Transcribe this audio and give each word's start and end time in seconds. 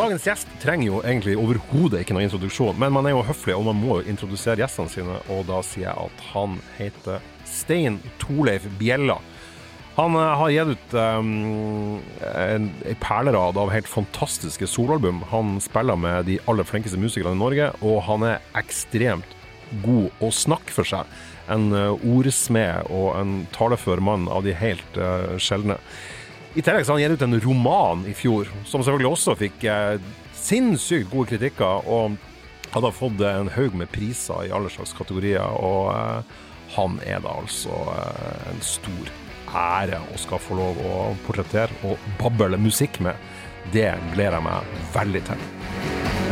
Dagens 0.00 0.24
gjest 0.24 0.52
trenger 0.62 0.86
jo 0.86 0.98
egentlig 1.04 1.34
overhodet 1.36 2.00
ikke 2.00 2.14
noe 2.16 2.24
introduksjon, 2.24 2.78
men 2.80 2.92
man 2.94 3.04
er 3.04 3.12
jo 3.12 3.24
høflig, 3.28 3.52
og 3.52 3.66
man 3.66 3.76
må 3.76 3.98
jo 3.98 4.08
introdusere 4.08 4.62
gjestene 4.62 4.88
sine, 4.88 5.16
og 5.28 5.42
da 5.50 5.58
sier 5.66 5.90
jeg 5.90 6.06
at 6.06 6.22
han 6.30 6.54
heter 6.78 7.26
Stein 7.44 7.98
Torleif 8.22 8.64
Bjella. 8.80 9.18
Han 9.98 10.16
eh, 10.16 10.30
har 10.40 10.54
gitt 10.54 10.70
ut 10.72 10.94
um, 10.96 11.98
en, 12.30 12.70
en 12.88 13.00
perlerad 13.02 13.60
av 13.60 13.72
helt 13.74 13.90
fantastiske 13.90 14.70
soloalbum. 14.72 15.20
Han 15.34 15.58
spiller 15.60 16.00
med 16.00 16.30
de 16.30 16.38
aller 16.48 16.64
flinkeste 16.64 17.00
musikerne 17.00 17.36
i 17.36 17.42
Norge, 17.42 17.68
og 17.84 18.00
han 18.08 18.24
er 18.30 18.46
ekstremt 18.56 19.36
god 19.84 20.24
å 20.24 20.30
snakke 20.32 20.72
for 20.78 20.88
seg. 20.88 21.12
En 21.52 21.68
uh, 21.76 21.92
ordsmed 22.08 22.88
og 22.88 23.12
en 23.20 23.36
talefør 23.52 24.00
mann 24.00 24.30
av 24.32 24.48
de 24.48 24.56
helt 24.56 24.96
uh, 24.96 25.36
sjeldne. 25.36 25.76
I 26.54 26.62
tillegg 26.62 26.86
så 26.86 26.96
han 26.96 27.02
gitt 27.02 27.12
ut 27.14 27.22
en 27.22 27.40
roman 27.40 28.02
i 28.10 28.14
fjor, 28.16 28.48
som 28.66 28.82
selvfølgelig 28.82 29.12
også 29.12 29.36
fikk 29.38 29.64
eh, 29.70 30.00
sinnssykt 30.34 31.12
gode 31.12 31.30
kritikker, 31.30 31.86
og 31.86 32.16
hadde 32.74 32.90
fått 32.94 33.22
en 33.26 33.50
haug 33.54 33.76
med 33.78 33.90
priser 33.94 34.48
i 34.48 34.52
alle 34.54 34.70
slags 34.72 34.94
kategorier. 34.98 35.46
Og 35.62 35.92
eh, 35.94 36.40
han 36.74 36.98
er 37.06 37.22
da 37.22 37.36
altså 37.44 37.74
eh, 37.94 38.50
en 38.50 38.64
stor 38.66 39.14
ære 39.50 40.02
å 40.10 40.18
skal 40.22 40.42
få 40.42 40.58
lov 40.58 40.82
å 40.86 40.98
portrettere 41.26 41.74
og 41.86 42.10
bable 42.18 42.58
musikk 42.58 42.98
med. 43.04 43.14
Det 43.70 43.92
gleder 44.14 44.40
jeg 44.40 44.48
meg 44.50 44.76
veldig 44.96 45.26
til. 45.30 46.29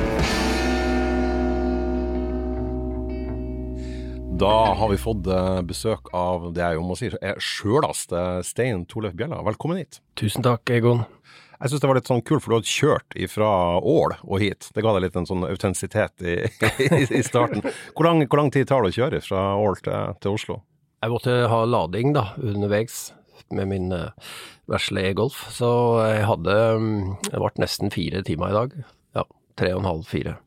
Da 4.39 4.75
har 4.75 4.89
vi 4.89 4.97
fått 4.97 5.27
eh, 5.27 5.61
besøk 5.67 6.13
av 6.15 6.53
det 6.55 6.63
jeg 6.63 6.77
jo 6.77 6.83
må 6.87 6.95
si 6.99 7.09
er 7.11 7.41
sjølaste 7.43 8.21
Stein 8.47 8.85
Torleif 8.87 9.17
Bjella. 9.19 9.41
Velkommen 9.43 9.81
hit. 9.81 9.99
Tusen 10.21 10.45
takk, 10.47 10.63
Egon. 10.71 11.01
Jeg 11.57 11.73
syns 11.73 11.83
det 11.83 11.89
var 11.91 11.99
litt 11.99 12.11
sånn 12.11 12.23
kult, 12.23 12.45
for 12.45 12.53
du 12.53 12.57
hadde 12.61 12.71
kjørt 12.71 13.17
fra 13.33 13.49
Ål 13.83 14.15
og 14.21 14.45
hit. 14.45 14.69
Det 14.77 14.85
ga 14.85 14.93
deg 14.95 15.09
litt 15.09 15.17
en 15.19 15.27
sånn 15.27 15.43
autentisitet 15.49 16.23
i, 16.23 16.37
i, 16.47 17.01
i, 17.19 17.23
starten. 17.27 17.67
Hvor 17.97 18.07
lang, 18.07 18.23
hvor 18.29 18.39
lang, 18.39 18.53
tid 18.55 18.69
tar 18.71 18.87
det 18.87 18.93
å 18.93 18.97
kjøre 19.01 19.21
fra 19.27 19.43
Ål 19.59 19.81
til, 19.83 20.15
til, 20.23 20.37
Oslo? 20.39 20.61
Jeg 21.03 21.15
måtte 21.17 21.35
ha 21.51 21.59
lading 21.67 22.15
da, 22.15 22.29
underveis 22.39 23.09
med 23.59 23.73
min 23.73 23.91
uh, 23.91 24.31
vesle 24.71 25.03
e-golf, 25.09 25.41
så 25.55 25.73
jeg 26.13 26.23
hadde 26.29 26.57
um, 26.79 26.89
Det 27.27 27.43
ble 27.43 27.51
nesten 27.65 27.91
fire 27.95 28.23
timer 28.29 28.55
i 28.55 28.59
dag. 28.61 28.79
Ja, 29.19 29.27
tre 29.59 29.75
og 29.75 29.83
en 29.83 29.91
halv, 29.91 30.07
fire. 30.07 30.39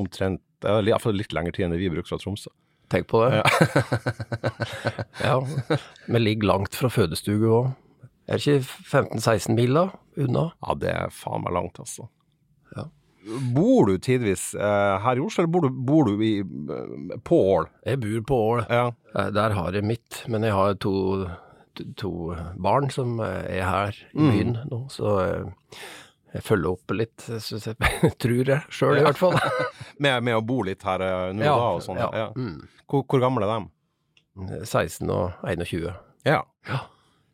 Omtrent. 0.00 0.40
Iallfall 0.64 1.20
litt 1.20 1.36
lengre 1.36 1.52
tid 1.56 1.68
enn 1.68 1.76
det 1.76 1.82
vi 1.84 1.92
bruker 1.92 2.14
fra 2.14 2.22
Tromsø. 2.22 2.52
Tenk 2.90 3.06
på 3.10 3.22
det. 3.24 3.36
Ja. 3.36 3.44
ja. 5.24 5.36
Vi 6.06 6.18
ligger 6.18 6.48
langt 6.50 6.74
fra 6.74 6.90
fødestue 6.90 7.46
òg. 7.46 7.70
Er 8.30 8.38
det 8.38 8.46
ikke 8.46 9.18
15-16 9.18 9.54
mil 9.58 9.74
da, 9.74 9.84
unna? 10.22 10.48
Ja, 10.62 10.74
det 10.78 10.90
er 10.94 11.14
faen 11.14 11.42
meg 11.42 11.54
langt, 11.56 11.80
altså. 11.82 12.06
Ja. 12.76 12.84
Bor 13.54 13.90
du 13.90 13.96
tidvis 13.98 14.52
eh, 14.54 14.96
her 15.02 15.18
i 15.18 15.22
Oslo, 15.24 15.42
eller 15.42 15.52
bor 15.54 15.66
du, 15.66 15.80
bor 15.90 16.06
du 16.06 16.22
i, 16.22 16.32
eh, 16.42 17.16
på 17.26 17.40
Ål? 17.56 17.66
Jeg 17.86 18.02
bor 18.04 18.26
på 18.30 18.40
Ål. 18.52 18.62
Ja. 18.70 18.84
Eh, 19.16 19.32
der 19.34 19.56
har 19.58 19.74
jeg 19.74 19.86
mitt, 19.86 20.22
men 20.30 20.46
jeg 20.46 20.54
har 20.54 20.78
to, 20.82 20.94
to 21.98 22.12
barn 22.62 22.90
som 22.94 23.18
er 23.22 23.66
her 23.66 23.98
i 23.98 24.22
mm. 24.22 24.30
byen 24.30 24.54
mm. 24.60 24.70
nå, 24.70 24.84
så 24.94 25.16
jeg 26.30 26.44
følger 26.46 26.70
opp 26.70 26.94
litt, 26.94 27.24
syns 27.42 27.66
jeg, 27.66 27.90
tror 28.22 28.52
jeg 28.52 28.60
sjøl 28.70 29.00
i 29.00 29.04
hvert 29.06 29.18
fall. 29.18 29.36
med, 30.04 30.22
med, 30.26 30.36
å 30.38 30.44
bo 30.46 30.60
litt 30.66 30.84
her 30.86 31.02
nå 31.34 31.44
ja, 31.44 31.56
da 31.56 31.72
og 31.74 31.82
sånn? 31.84 31.98
Ja. 31.98 32.10
ja. 32.14 32.28
Mm. 32.36 32.60
Hvor, 32.86 33.04
hvor, 33.04 33.22
gamle 33.22 33.48
er 33.48 33.56
de? 33.56 34.60
16 34.64 35.10
og 35.10 35.42
21. 35.42 35.90
Ja. 36.28 36.42
ja. 36.68 36.80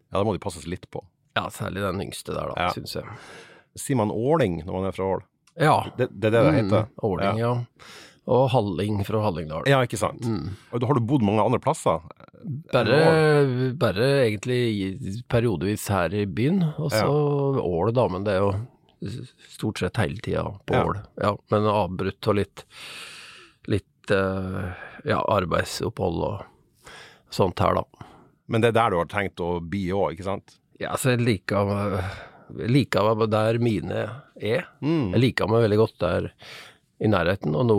Ja, 0.07 0.17
da 0.17 0.25
må 0.25 0.33
de 0.37 0.43
passes 0.43 0.65
litt 0.71 0.89
på. 0.91 1.03
Ja, 1.37 1.51
særlig 1.53 1.85
den 1.85 2.01
yngste 2.07 2.33
der, 2.33 2.53
da, 2.53 2.69
ja. 2.69 2.73
syns 2.73 2.97
jeg. 2.97 3.17
Sier 3.77 3.99
man 4.01 4.13
åling 4.15 4.63
når 4.65 4.79
man 4.79 4.89
er 4.89 4.97
fra 4.97 5.09
Ål? 5.17 5.25
Ja. 5.61 5.77
Det, 5.99 6.09
det, 6.13 6.31
er 6.31 6.33
det 6.33 6.41
det 6.41 6.53
mm, 6.53 6.59
heter? 6.61 6.87
Åling, 7.05 7.41
ja. 7.41 7.53
Og 8.27 8.49
Halling 8.51 9.03
fra 9.07 9.21
Hallingdal. 9.23 9.69
Ja, 9.71 9.83
ikke 9.87 10.01
sant. 10.01 10.25
Mm. 10.25 10.57
Og 10.75 10.87
har 10.89 10.99
du 10.99 11.05
bodd 11.07 11.25
mange 11.27 11.45
andre 11.45 11.61
plasser? 11.63 12.01
Bare, 12.73 12.97
bare 13.79 14.09
egentlig 14.25 15.21
periodevis 15.31 15.87
her 15.93 16.15
i 16.15 16.25
byen, 16.27 16.63
og 16.75 16.91
så. 16.95 17.05
Ål, 17.61 17.93
da. 17.95 18.09
Men 18.13 18.27
det 18.27 18.35
er 18.35 18.43
jo 18.43 18.51
stort 19.49 19.79
sett 19.83 20.01
hele 20.01 20.21
tida 20.25 20.45
på 20.67 20.75
Ål. 20.75 20.99
Ja. 21.23 21.35
men 21.53 21.69
avbrutt 21.71 22.29
og 22.31 22.39
litt, 22.39 22.65
litt 23.71 24.13
uh, 24.15 24.73
ja, 25.05 25.21
arbeidsopphold 25.21 26.23
og 26.27 26.95
sånt 27.35 27.61
her, 27.61 27.81
da. 27.81 28.09
Men 28.47 28.63
det 28.63 28.71
er 28.71 28.79
der 28.79 28.95
du 28.95 29.01
har 29.01 29.11
tenkt 29.11 29.43
å 29.43 29.57
bli 29.61 29.89
òg, 29.93 30.15
ikke 30.15 30.31
sant? 30.31 30.57
Ja, 30.81 30.95
så 31.01 31.15
jeg 31.15 31.25
liker 31.27 31.73
liker 32.71 33.15
meg 33.17 33.31
der 33.33 33.59
mine 33.63 34.03
er. 34.37 34.67
Mm. 34.81 35.13
Jeg 35.15 35.23
liker 35.23 35.51
meg 35.51 35.67
veldig 35.67 35.79
godt 35.81 35.97
der 36.03 36.29
i 37.03 37.11
nærheten, 37.11 37.57
og 37.59 37.67
nå, 37.69 37.79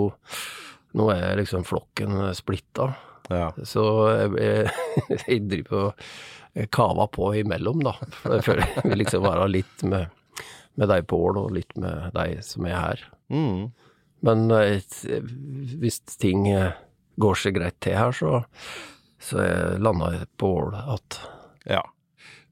nå 0.97 1.11
er 1.13 1.37
liksom 1.39 1.65
flokken 1.67 2.19
splitta. 2.37 2.91
Ja. 3.31 3.51
Så 3.67 3.83
jeg, 4.11 4.33
jeg, 4.41 5.19
jeg 5.27 5.45
driver 5.49 5.89
og 5.89 6.67
kaver 6.73 7.09
på 7.13 7.31
imellom, 7.41 7.83
da. 7.85 7.95
For 8.23 8.61
jeg 8.61 8.83
vil 8.83 9.01
liksom 9.03 9.25
være 9.25 9.49
litt 9.51 9.83
med, 9.87 10.13
med 10.77 10.91
deg, 10.91 11.07
Pål, 11.09 11.39
og 11.41 11.55
litt 11.55 11.73
med 11.79 12.11
deg 12.15 12.41
som 12.45 12.67
er 12.69 12.77
her. 12.77 13.07
Mm. 13.33 13.71
Men 14.25 14.45
eh, 14.53 14.81
hvis 15.81 16.01
ting 16.21 16.47
går 17.17 17.41
seg 17.41 17.57
greit 17.57 17.79
til 17.83 17.97
her, 17.97 18.15
så 18.15 18.45
så 19.17 19.41
jeg 19.41 20.27
på 20.37 20.49
Ål 20.59 20.75
igjen. 20.77 21.15
Ja. 21.65 21.81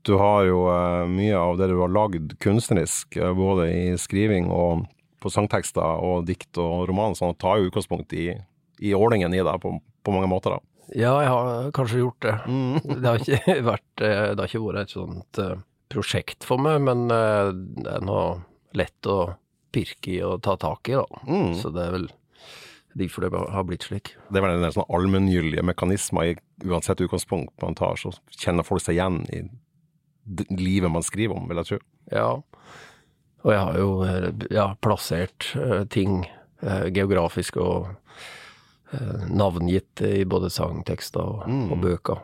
Du 0.06 0.16
har 0.18 0.44
jo 0.46 0.66
mye 1.10 1.38
av 1.38 1.58
det 1.58 1.70
du 1.70 1.80
har 1.80 1.90
lagd 1.94 2.36
kunstnerisk, 2.42 3.18
både 3.38 3.70
i 3.70 3.86
skriving 3.98 4.50
og 4.54 4.84
på 5.22 5.32
sangtekster 5.34 6.04
og 6.06 6.28
dikt 6.30 6.60
og 6.62 6.86
roman, 6.90 7.18
sånn 7.18 7.34
at 7.34 7.42
tar 7.42 7.58
jo 7.58 7.72
utgangspunkt 7.72 8.14
i, 8.14 8.30
i 8.86 8.94
ålingen 8.94 9.34
i 9.34 9.42
deg 9.42 9.62
på, 9.64 9.72
på, 10.06 10.14
mange 10.14 10.30
måter, 10.30 10.58
da. 10.58 10.72
Ja, 10.94 11.16
jeg 11.24 11.32
har 11.32 11.72
kanskje 11.74 12.04
gjort 12.04 12.22
det. 12.22 12.36
Mm. 12.46 12.76
det, 13.02 13.08
har 13.08 13.24
ikke 13.24 13.56
vært, 13.66 14.04
eh, 14.06 14.28
det 14.36 14.44
har 14.44 14.52
ikke 14.52 14.66
vært 14.68 14.84
et 14.84 14.94
sånt 14.94 15.42
prosjekt 15.92 16.46
for 16.48 16.62
meg, 16.62 16.82
men 16.86 17.08
det 17.10 17.92
er 17.92 18.06
nå 18.06 18.20
lett 18.76 19.10
å 19.10 19.36
pirke 19.76 20.14
i 20.16 20.22
og 20.26 20.42
ta 20.46 20.56
tak 20.60 20.90
i, 20.90 20.96
da. 20.98 21.24
Mm. 21.28 21.52
Så 21.60 21.72
det 21.76 21.84
er 21.84 21.96
vel 21.98 22.08
derfor 22.96 23.26
det 23.26 23.44
har 23.52 23.68
blitt 23.68 23.84
slik. 23.88 24.14
Det 24.30 24.40
er 24.40 24.46
vel 24.46 24.64
en 24.64 24.76
sånn 24.76 24.88
allmenngyldige 24.88 25.66
mekanismer 25.68 26.32
i 26.32 26.36
uansett 26.64 27.04
utgangspunkt 27.04 27.54
man 27.64 27.76
tar, 27.76 28.00
så 28.00 28.14
kjenner 28.32 28.68
folk 28.68 28.84
seg 28.84 28.96
igjen 28.98 29.22
i 29.36 29.44
livet 30.56 30.92
man 30.92 31.06
skriver 31.06 31.36
om, 31.38 31.50
vil 31.50 31.60
jeg 31.62 31.72
tro. 31.74 31.82
Ja, 32.14 32.30
og 33.46 33.52
jeg 33.52 33.62
har 33.62 33.76
jo 33.78 33.90
ja, 34.54 34.70
plassert 34.82 35.52
uh, 35.60 35.84
ting 35.92 36.24
geografisk 36.66 37.60
og 37.62 37.92
navngitt 39.28 40.02
i 40.08 40.24
både 40.26 40.48
sangtekster 40.54 41.20
og, 41.20 41.50
mm. 41.52 41.66
og, 41.68 41.80
bøker. 41.84 42.22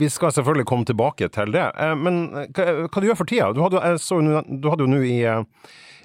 Vi 0.00 0.08
skal 0.10 0.32
selvfølgelig 0.32 0.66
komme 0.68 0.88
tilbake 0.88 1.28
til 1.34 1.52
det, 1.54 1.66
men 2.00 2.24
hva, 2.56 2.68
hva 2.86 3.02
du 3.02 3.08
gjør 3.10 3.18
for 3.18 3.28
tida? 3.28 3.50
Du 3.52 3.60
hadde, 3.64 3.96
så, 4.00 4.20
du 4.22 4.68
hadde 4.72 4.86
jo 4.86 4.92
nå 4.92 5.02
i 5.04 5.18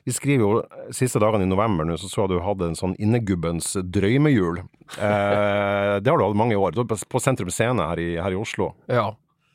vi 0.08 0.14
skriver 0.16 0.40
jo 0.40 0.92
siste 0.96 1.20
dagene 1.20 1.44
i 1.44 1.50
november 1.52 1.84
nå, 1.84 1.98
så 2.00 2.08
så 2.08 2.26
du 2.32 2.38
hadde 2.40 2.70
en 2.70 2.78
sånn 2.80 2.94
innegubbens 2.96 3.74
drøymejul. 3.92 4.62
Eh, 4.96 5.96
det 6.00 6.08
har 6.08 6.16
du 6.16 6.24
hatt 6.24 6.38
mange 6.40 6.56
år. 6.56 6.78
På 6.88 7.20
Sentrum 7.20 7.52
Scene 7.52 7.90
her 7.90 8.00
i, 8.00 8.14
her 8.16 8.32
i 8.32 8.38
Oslo. 8.40 8.70
Ja. 8.88 9.10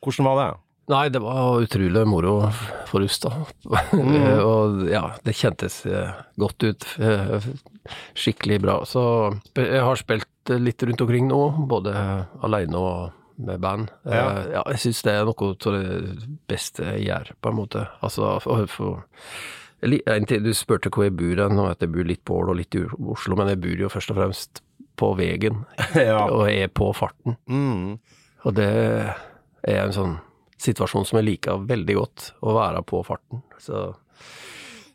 Hvordan 0.05 0.29
var 0.29 0.37
det? 0.37 0.45
Nei, 0.93 1.07
det 1.09 1.23
var 1.23 1.63
utrolig 1.63 2.03
moro 2.05 2.35
for 2.85 3.01
oss, 3.01 3.17
da. 3.23 3.31
Mm. 3.97 4.13
og 4.51 4.85
ja, 4.91 5.07
det 5.25 5.33
kjentes 5.39 5.79
eh, 5.89 6.21
godt 6.37 6.67
ut. 6.69 6.85
Eh, 7.01 7.49
skikkelig 8.13 8.61
bra. 8.61 8.77
Så 8.85 9.01
jeg 9.57 9.81
har 9.81 9.97
spilt 9.97 10.53
litt 10.53 10.85
rundt 10.85 11.01
omkring 11.01 11.33
nå, 11.33 11.41
både 11.65 11.97
aleine 12.45 12.77
og 12.77 13.22
med 13.47 13.61
band. 13.63 13.91
Ja. 14.07 14.23
ja 14.51 14.63
jeg 14.73 14.83
syns 14.85 15.03
det 15.05 15.13
er 15.13 15.27
noe 15.27 15.49
av 15.53 15.75
det 15.77 16.29
beste 16.49 16.85
jeg 16.95 17.07
gjør, 17.07 17.33
på 17.41 17.51
en 17.51 17.59
måte. 17.59 17.85
Altså, 18.05 18.35
for, 18.43 18.65
for 18.71 19.03
du 19.83 20.51
spurte 20.55 20.91
hvor 20.93 21.07
jeg 21.07 21.15
bor 21.19 21.43
hen, 21.43 21.59
og 21.59 21.71
at 21.73 21.83
jeg 21.83 21.91
bor 21.93 22.07
litt 22.07 22.23
på 22.25 22.39
Ål 22.39 22.53
og 22.53 22.59
litt 22.59 22.77
i 22.79 22.83
Oslo, 22.85 23.37
men 23.39 23.51
jeg 23.51 23.61
bor 23.63 23.85
jo 23.85 23.91
først 23.91 24.13
og 24.13 24.19
fremst 24.19 24.63
på 24.99 25.13
veien, 25.19 25.63
ja. 26.09 26.21
og 26.27 26.45
er 26.49 26.69
på 26.71 26.91
farten. 26.95 27.37
Mm. 27.49 27.97
Og 28.43 28.55
det 28.55 28.69
er 28.73 29.81
en 29.81 29.95
sånn 29.95 30.15
situasjon 30.63 31.07
som 31.07 31.19
jeg 31.19 31.27
liker 31.27 31.65
veldig 31.67 31.95
godt, 31.97 32.29
å 32.45 32.55
være 32.55 32.83
på 32.87 33.01
farten. 33.07 33.43
Så 33.59 33.89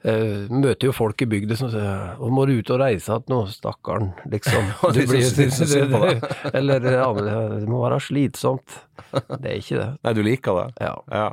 eh, 0.04 0.46
møter 0.50 0.88
jo 0.88 0.94
folk 0.94 1.22
i 1.22 1.28
bygda 1.30 1.58
som 1.58 1.72
sier 1.72 2.14
'Å, 2.18 2.30
må 2.30 2.46
du 2.46 2.58
ut 2.58 2.70
og 2.74 2.80
reise 2.82 3.10
igjen 3.10 3.32
nå, 3.32 3.40
stakkaren', 3.52 4.12
liksom. 4.30 4.70
Du 4.94 5.02
blir, 5.06 5.24
eller 6.58 6.80
det 6.80 7.68
må 7.68 7.82
være 7.82 8.00
slitsomt. 8.00 8.80
Det 9.12 9.44
er 9.44 9.58
ikke 9.58 9.78
det. 9.78 9.90
Nei, 10.04 10.14
du 10.14 10.22
liker 10.22 10.62
det? 10.62 10.68
Ja. 10.86 10.96
ja. 11.12 11.28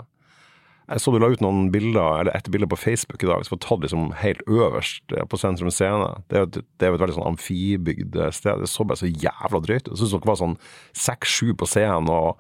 Jeg 0.85 1.01
så 1.01 1.09
du 1.09 1.17
la 1.17 1.31
ut 1.33 1.41
noen 1.41 1.71
bilder, 1.73 2.19
eller 2.21 2.35
et 2.37 2.49
bilde 2.53 2.67
på 2.69 2.77
Facebook 2.77 3.23
i 3.23 3.29
dag 3.29 3.41
som 3.45 3.55
var 3.55 3.61
tatt 3.63 3.85
liksom 3.87 4.11
helt 4.21 4.43
øverst 4.45 5.15
eh, 5.17 5.25
på 5.25 5.39
Sentrum 5.41 5.71
Scene. 5.73 6.11
Det 6.29 6.37
er 6.37 6.45
jo 6.45 6.51
det 6.53 6.85
er 6.85 6.93
et 6.93 7.01
veldig 7.01 7.17
sånn 7.17 7.31
amfibygd 7.31 8.19
sted. 8.37 8.61
Det 8.61 8.69
så 8.69 8.85
bare 8.85 9.01
så 9.01 9.09
jævla 9.09 9.63
drøyt 9.65 9.87
ut. 9.87 9.95
Jeg 9.95 10.03
syns 10.03 10.13
dere 10.13 10.29
var 10.29 10.41
sånn 10.43 10.59
seks-sju 10.93 11.55
på 11.57 11.69
scenen, 11.69 12.11
og 12.13 12.37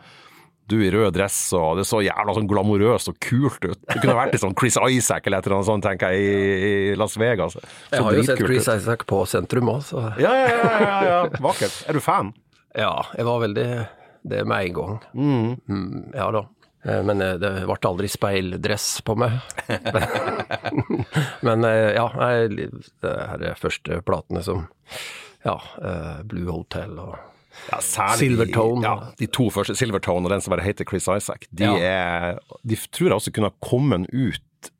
du 0.67 0.77
i 0.81 0.89
rød 0.93 1.13
dress, 1.13 1.37
og 1.57 1.77
det 1.79 1.85
så 1.89 1.99
jævla 2.05 2.33
sånn 2.37 2.47
glamorøst 2.49 3.11
og 3.11 3.17
kult 3.21 3.65
ut. 3.67 3.79
Det 3.85 3.99
kunne 4.01 4.15
vært 4.17 4.33
litt 4.33 4.41
sånn 4.43 4.55
Chris 4.57 4.77
Isaac 4.81 5.27
eller 5.27 5.39
et 5.43 5.45
eller 5.49 5.59
annet 5.59 5.69
sånt, 5.69 5.85
tenker 5.85 6.15
jeg, 6.15 6.23
i, 6.25 6.71
i 6.93 6.95
Las 6.97 7.17
Vegas. 7.21 7.53
Så 7.59 7.61
Jeg 7.93 8.03
har 8.07 8.17
jo 8.17 8.23
sett 8.29 8.41
Chris 8.41 8.65
ut. 8.67 8.73
Isaac 8.81 9.05
på 9.09 9.21
sentrum 9.29 9.69
òg, 9.75 9.83
så 9.85 10.01
Ja, 10.21 10.31
ja, 10.33 10.49
ja, 10.49 10.73
ja, 10.81 10.97
ja. 11.11 11.21
Vakkert. 11.45 11.77
Er 11.89 11.93
du 11.99 12.01
fan? 12.01 12.33
ja, 12.75 12.91
jeg 13.15 13.23
var 13.27 13.39
veldig 13.45 13.67
det 14.25 14.41
med 14.49 14.65
en 14.65 14.73
gang. 14.73 14.95
Mm, 15.13 16.11
ja 16.17 16.25
da. 16.33 16.41
Eh, 16.85 17.03
Men 17.05 17.21
eh, 17.21 17.35
det 17.41 17.51
ble 17.69 17.77
aldri 17.89 18.09
speildress 18.09 18.87
på 19.05 19.15
meg. 19.21 19.37
Men 21.45 21.63
eh, 21.63 21.93
ja, 21.95 22.07
det 22.51 23.13
er 23.51 23.55
første 23.61 24.01
platene 24.05 24.43
som 24.45 24.65
Ja, 25.45 25.59
Blue 26.25 26.49
Hotel 26.51 26.97
og 26.99 27.15
Ja, 27.71 27.79
særlig 27.81 28.19
Silvertone. 28.19 28.81
De, 28.81 28.87
ja, 28.87 29.11
de 29.21 29.27
to 29.33 29.47
første, 29.53 29.75
Silvertone 29.79 30.27
og 30.27 30.33
den 30.35 30.41
som 30.43 30.51
bare 30.55 30.65
heter 30.65 30.85
Chris 30.89 31.07
Isaac, 31.09 31.47
de, 31.51 31.63
Ja. 31.65 31.75
er, 31.77 32.39
de 32.67 32.75
tror 32.91 33.07
jeg 33.09 33.15
også 33.19 33.33
kunne 33.35 33.49
ha 33.51 33.55
kommet 33.69 34.09
ut 34.13 34.71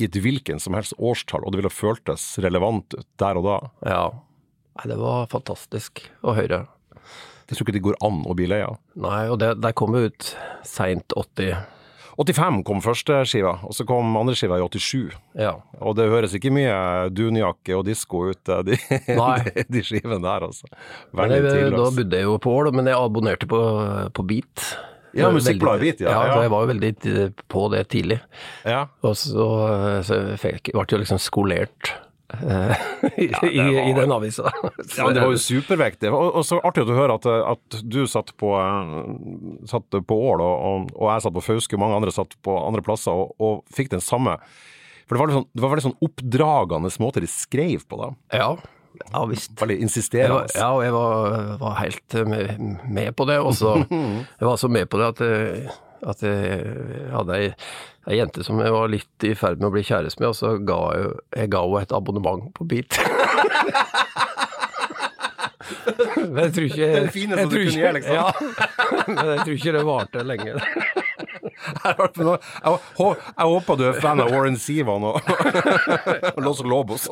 i 0.00 0.04
et 0.08 0.16
hvilken 0.24 0.58
som 0.62 0.74
helst 0.74 0.94
årstall, 0.98 1.44
og 1.44 1.52
det 1.52 1.60
ville 1.62 1.70
føltes 1.70 2.24
relevant 2.42 2.94
ut 2.96 3.06
der 3.22 3.38
og 3.38 3.44
da. 3.46 3.58
Ja. 3.86 4.04
Nei, 4.78 4.86
det 4.88 4.96
var 4.98 5.26
fantastisk 5.30 6.00
å 6.24 6.32
høre. 6.34 6.64
Jeg 7.50 7.58
tror 7.58 7.66
ikke 7.66 7.74
det 7.76 7.84
går 7.84 7.98
an 8.06 8.22
å 8.24 8.34
bli 8.38 8.46
lei 8.48 8.62
av. 8.64 8.78
Nei, 8.96 9.26
og 9.28 9.38
det, 9.42 9.50
der 9.60 9.74
kom 9.76 9.92
jo 9.94 10.06
ut 10.08 10.30
seint 10.64 11.12
80. 11.18 11.52
85 12.18 12.60
kom 12.68 12.82
første 12.84 13.22
skiva, 13.28 13.54
og 13.64 13.74
så 13.76 13.86
kom 13.88 14.16
andre 14.20 14.34
skiva 14.36 14.58
i 14.60 14.64
87. 14.64 15.16
Ja. 15.38 15.54
Og 15.80 15.96
det 15.98 16.10
høres 16.12 16.36
ikke 16.36 16.52
mye 16.52 16.74
dunjakke 17.14 17.76
og 17.78 17.86
disko 17.88 18.26
ut, 18.32 18.52
eh, 18.52 18.62
de, 18.68 18.78
de, 19.08 19.66
de 19.72 19.84
skivene 19.86 20.20
der, 20.24 20.48
altså. 20.48 20.68
Veldig 21.16 21.42
tidløs. 21.48 21.76
da 21.78 21.90
bodde 21.98 22.22
jeg 22.22 22.28
jo 22.28 22.38
på 22.42 22.56
Ål, 22.60 22.72
men 22.76 22.90
jeg 22.92 22.98
abonnerte 23.00 23.48
på, 23.50 23.60
på 24.12 24.26
Beat. 24.28 24.66
Ja, 25.16 25.28
musikkbladet 25.32 25.84
Beat, 25.84 26.04
ja, 26.04 26.12
ja. 26.12 26.28
ja. 26.32 26.44
jeg 26.46 26.52
var 26.52 26.64
jo 26.64 26.72
veldig 26.72 26.92
på 27.52 27.66
det 27.72 27.82
tidlig. 27.92 28.22
Ja. 28.68 28.86
Og 29.04 29.16
så, 29.20 29.50
så 30.06 30.22
jeg 30.22 30.40
fikk, 30.40 30.72
ble 30.72 30.88
jeg 30.88 31.04
liksom 31.04 31.20
skolert 31.20 31.94
i, 33.16 33.28
ja, 33.30 33.38
var, 33.42 33.88
i 33.88 33.92
den 33.96 34.12
avisa. 34.12 34.50
Ja, 34.96 35.08
det 35.10 35.22
var 35.22 35.30
jo 35.32 35.38
supervektig. 35.40 36.10
Og, 36.12 36.38
og 36.40 36.46
så 36.46 36.58
artig 36.64 36.84
å 36.86 36.96
høre 36.96 37.16
at, 37.18 37.28
at 37.28 37.80
du 37.84 38.02
satt 38.10 38.34
på, 38.40 38.52
eh, 38.58 39.64
satt 39.70 39.88
på 39.92 40.18
Ål, 40.32 40.44
og, 40.44 40.92
og, 40.96 41.08
jeg 41.10 41.24
satt 41.26 41.36
på 41.38 41.44
Fauske, 41.44 41.78
og 41.78 41.84
mange 41.84 42.00
andre 42.00 42.14
satt 42.14 42.36
på 42.44 42.56
andre 42.60 42.84
plasser, 42.84 43.14
og, 43.14 43.34
og 43.42 43.62
fikk 43.74 43.92
den 43.94 44.04
samme 44.04 44.38
For 45.06 45.16
det 45.16 45.22
var, 45.22 45.34
sånn, 45.38 45.48
det 45.52 45.64
var 45.64 45.74
veldig 45.74 45.88
sånn 45.88 45.98
oppdragende 46.08 46.92
måte 47.02 47.24
de 47.24 47.30
skrev 47.30 47.86
på, 47.88 48.00
da. 48.00 48.10
Ja, 48.38 48.50
ja 49.02 49.24
visst. 49.28 49.54
Veldig 49.60 49.80
Jeg 49.82 50.32
var, 50.32 50.50
ja, 50.56 50.68
og 50.72 50.84
jeg 50.86 50.96
var, 50.96 51.40
var 51.62 51.80
helt 51.82 52.18
eh, 52.18 52.28
med, 52.28 52.68
med 52.88 53.16
på 53.18 53.28
det. 53.28 53.40
Og 53.42 53.56
så 53.58 53.78
jeg 54.38 54.46
var 54.48 54.60
så 54.60 54.72
med 54.72 54.88
på 54.90 55.00
det 55.00 55.14
at 55.14 55.24
jeg, 55.26 55.72
at 56.02 56.22
jeg 56.26 57.08
hadde 57.12 57.38
ei, 57.38 57.50
ei 58.10 58.18
jente 58.18 58.42
som 58.46 58.58
jeg 58.62 58.74
var 58.74 58.90
litt 58.90 59.26
i 59.26 59.34
ferd 59.38 59.60
med 59.60 59.70
å 59.70 59.74
bli 59.74 59.84
kjæreste 59.86 60.22
med, 60.22 60.32
og 60.32 60.38
så 60.38 60.56
ga 60.58 60.80
jeg, 60.96 61.12
jeg 61.38 61.52
ga 61.54 61.62
henne 61.66 61.84
et 61.86 61.96
abonnement 61.98 62.48
på 62.56 62.66
Beat. 62.70 62.98
Men 66.32 66.44
jeg 66.46 66.52
tror 66.54 66.66
ikke 66.66 66.88
Det 66.88 66.98
er 66.98 67.12
fineste 67.12 67.44
du 67.48 67.56
kunne 67.56 67.78
gjøre, 67.78 67.94
liksom. 67.98 68.14
Ja, 68.14 68.26
men 69.08 69.30
jeg 69.32 69.44
tror 69.44 69.54
ikke 69.56 69.74
det 69.76 69.82
varte 69.86 70.24
lenge. 70.26 70.52
Jeg, 71.62 72.76
jeg 73.02 73.48
håper 73.52 73.78
du 73.78 73.84
er 73.88 73.98
fan 74.02 74.20
av 74.22 74.30
Warren 74.32 74.56
Sivan 74.60 75.04
og, 75.06 75.18
og 76.34 76.40
Los 76.42 76.62
Lobos. 76.66 77.08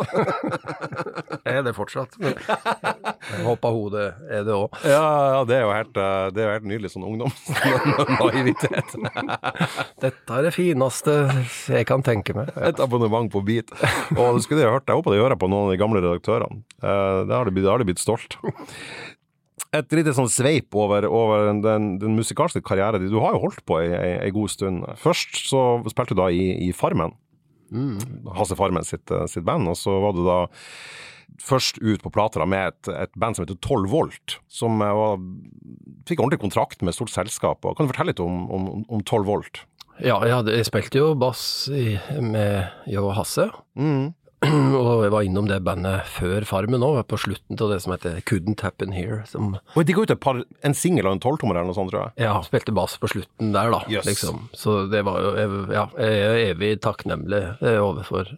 Jeg 1.44 1.61
er 1.61 1.62
det 1.67 1.75
fortsatt. 1.76 2.17
Jeg 2.20 3.44
håper 3.47 3.76
hun 3.76 3.97
er 4.00 4.44
det 4.47 4.55
òg. 4.55 4.75
Ja, 4.85 5.02
ja, 5.37 5.43
det 5.49 5.58
er 5.58 5.64
jo 5.64 5.73
helt, 5.75 6.00
eh, 6.00 6.26
det 6.35 6.43
er 6.43 6.49
jo 6.49 6.56
helt 6.58 6.69
nydelig 6.73 6.93
sånn 6.94 7.06
ungdomsnaivitet. 7.08 8.97
Dette 10.05 10.38
er 10.38 10.49
det 10.49 10.55
fineste 10.56 11.17
jeg 11.70 11.88
kan 11.91 12.05
tenke 12.06 12.35
meg. 12.37 12.53
Et 12.70 12.82
abonnement 12.82 13.31
på 13.32 13.43
Beat. 13.46 13.73
Og 14.17 14.38
du 14.38 14.44
skulle 14.44 14.67
hørt, 14.67 14.88
jeg 14.88 14.99
håper 14.99 15.14
det 15.14 15.23
hører 15.23 15.41
på 15.41 15.50
noen 15.50 15.69
av 15.69 15.75
de 15.75 15.81
gamle 15.81 16.03
redaktørene. 16.05 16.62
Da 16.81 17.25
Det 17.29 17.37
har 17.37 17.50
de 17.50 17.67
har 17.67 17.82
de 17.82 17.88
blitt 17.91 18.03
stolt. 18.03 18.38
Et 19.76 19.94
lite 19.94 20.12
sånn 20.17 20.31
sveip 20.31 20.75
over, 20.75 21.06
over 21.06 21.52
den, 21.62 21.93
den 22.02 22.17
musikalske 22.19 22.62
karrieren 22.67 23.05
din. 23.05 23.12
Du 23.12 23.20
har 23.22 23.37
jo 23.37 23.44
holdt 23.44 23.62
på 23.69 23.78
ei, 23.84 24.31
god 24.34 24.50
stund. 24.50 24.87
Først 24.99 25.44
så 25.46 25.61
spilte 25.93 26.17
du 26.17 26.22
da 26.25 26.31
i, 26.34 26.49
i 26.67 26.72
Farmen. 26.75 27.14
Hasse 28.34 28.58
Farmen 28.58 28.87
sitt, 28.87 29.06
eh, 29.14 29.28
sitt 29.31 29.46
band, 29.46 29.70
og 29.70 29.78
så 29.78 29.94
var 30.02 30.17
du 30.17 30.25
da 30.26 30.40
først 31.40 31.78
ut 31.78 32.02
på 32.02 32.11
plata 32.12 32.44
med 32.49 32.72
et, 32.72 32.90
et 33.06 33.12
band 33.14 33.37
som 33.37 33.46
heter 33.46 33.61
12 33.62 33.90
Volt, 33.93 34.38
som 34.50 34.82
eh, 34.82 34.94
var, 34.99 35.20
fikk 36.08 36.22
ordentlig 36.22 36.43
kontrakt 36.43 36.82
med 36.82 36.93
et 36.93 36.99
stort 36.99 37.14
selskap. 37.14 37.62
Kan 37.62 37.87
du 37.87 37.93
fortelle 37.93 38.11
litt 38.11 38.25
om, 38.25 38.49
om, 38.50 38.70
om 38.88 39.05
12 39.05 39.28
Volt? 39.28 39.62
Ja, 40.00 40.17
jeg, 40.25 40.32
hadde, 40.32 40.56
jeg 40.56 40.67
spilte 40.67 40.99
jo 40.99 41.12
bass 41.20 41.43
i, 41.69 41.93
med 42.25 42.90
Jo 42.90 43.11
Hasse. 43.14 43.50
Mm. 43.76 44.17
Og 44.81 45.03
jeg 45.05 45.13
var 45.13 45.25
innom 45.27 45.49
det 45.51 45.59
bandet 45.67 46.07
før 46.15 46.47
Farmen 46.49 46.81
òg, 46.87 47.03
på 47.11 47.19
slutten 47.21 47.59
til 47.61 47.73
det 47.75 47.81
som 47.85 47.93
heter 47.93 48.23
Couldn't 48.25 48.63
Happen 48.65 48.95
Here. 48.97 49.19
Som 49.29 49.59
Og 49.77 49.85
de 49.85 49.93
ga 49.97 50.07
ut 50.07 50.15
par, 50.23 50.41
en 50.65 50.77
singel 50.77 51.05
og 51.11 51.19
en 51.19 51.21
tolvtommer 51.21 51.59
eller 51.61 51.69
noe 51.69 51.77
sånt, 51.77 51.93
tror 51.93 52.07
jeg. 52.09 52.25
ja, 52.25 52.39
spilte 52.47 52.73
bass 52.73 52.97
på 53.03 53.11
slutten 53.13 53.53
der, 53.53 53.69
da. 53.75 53.83
Yes. 53.93 54.09
Liksom. 54.09 54.47
Så 54.57 54.87
det 54.93 55.03
var 55.05 55.21
jo 55.21 55.35
Ja, 55.75 55.85
jeg 56.01 56.23
er 56.25 56.41
evig 56.55 56.73
takknemlig 56.81 57.43
eh, 57.61 57.77
overfor 57.85 58.33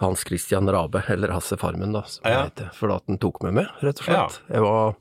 Hans 0.00 0.22
Christian 0.24 0.64
Rabe, 0.72 1.02
eller 1.12 1.34
Hasse 1.36 1.58
Farmen, 1.60 1.92
da, 1.92 2.00
som 2.08 2.24
Ja. 2.24 2.30
jeg 2.38 2.46
heter, 2.54 2.70
for 2.72 2.94
at 2.96 3.04
han 3.06 3.18
tok 3.20 3.42
meg 3.44 3.52
med, 3.58 3.68
rett 3.84 4.00
og 4.00 4.06
slett. 4.08 4.40
Jeg 4.48 4.64
var 4.64 4.94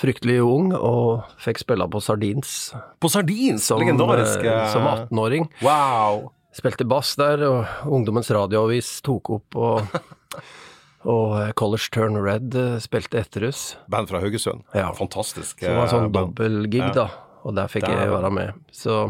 fryktelig 0.00 0.38
ung 0.40 0.72
og 0.72 1.26
fikk 1.44 1.60
spille 1.60 1.84
på 1.92 2.00
Sardins 2.00 2.72
På 3.04 3.10
Sardins! 3.12 3.66
som, 3.68 3.82
legendarisk. 3.84 4.40
eh, 4.48 4.72
som 4.72 4.88
18-åring. 4.88 5.50
Wow! 5.60 6.30
Spilte 6.58 6.86
bass 6.88 7.14
der, 7.18 7.44
og 7.46 7.86
Ungdommens 7.86 8.30
radioavis 8.34 8.96
tok 9.06 9.30
opp, 9.36 9.58
og, 9.58 10.40
og 11.14 11.36
eh, 11.38 11.52
College 11.58 11.92
Turn 11.94 12.18
Red 12.18 12.56
eh, 12.58 12.76
spilte 12.82 13.20
etter 13.20 13.46
oss. 13.46 13.70
Band 13.90 14.10
fra 14.10 14.22
Haugesund. 14.24 14.64
Ja. 14.74 14.90
Fantastisk. 14.98 15.60
Så 15.60 15.68
det 15.68 15.76
var 15.76 15.86
en 15.86 15.94
sånn 15.94 16.08
eh, 16.08 16.14
band. 16.16 16.74
Ja. 16.74 16.90
da, 16.96 17.08
og 17.46 17.54
der 17.58 17.70
fikk 17.70 17.86
jeg 17.86 18.10
være 18.10 18.32
med. 18.34 18.58
Så 18.74 19.04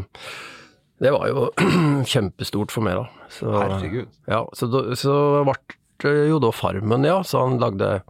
det 1.00 1.14
var 1.14 1.30
jo 1.30 1.46
kjempestort 2.12 2.74
for 2.74 2.84
meg, 2.84 3.00
da. 3.00 3.30
Så, 3.32 3.54
Herregud. 3.54 4.12
Ja, 4.28 4.42
så, 4.56 4.68
så 4.98 5.14
ble 5.46 5.56
det 6.04 6.28
jo 6.28 6.42
da 6.42 6.52
Farmen, 6.54 7.06
ja. 7.06 7.22
Så 7.26 7.46
han 7.46 7.58
lagde 7.62 8.02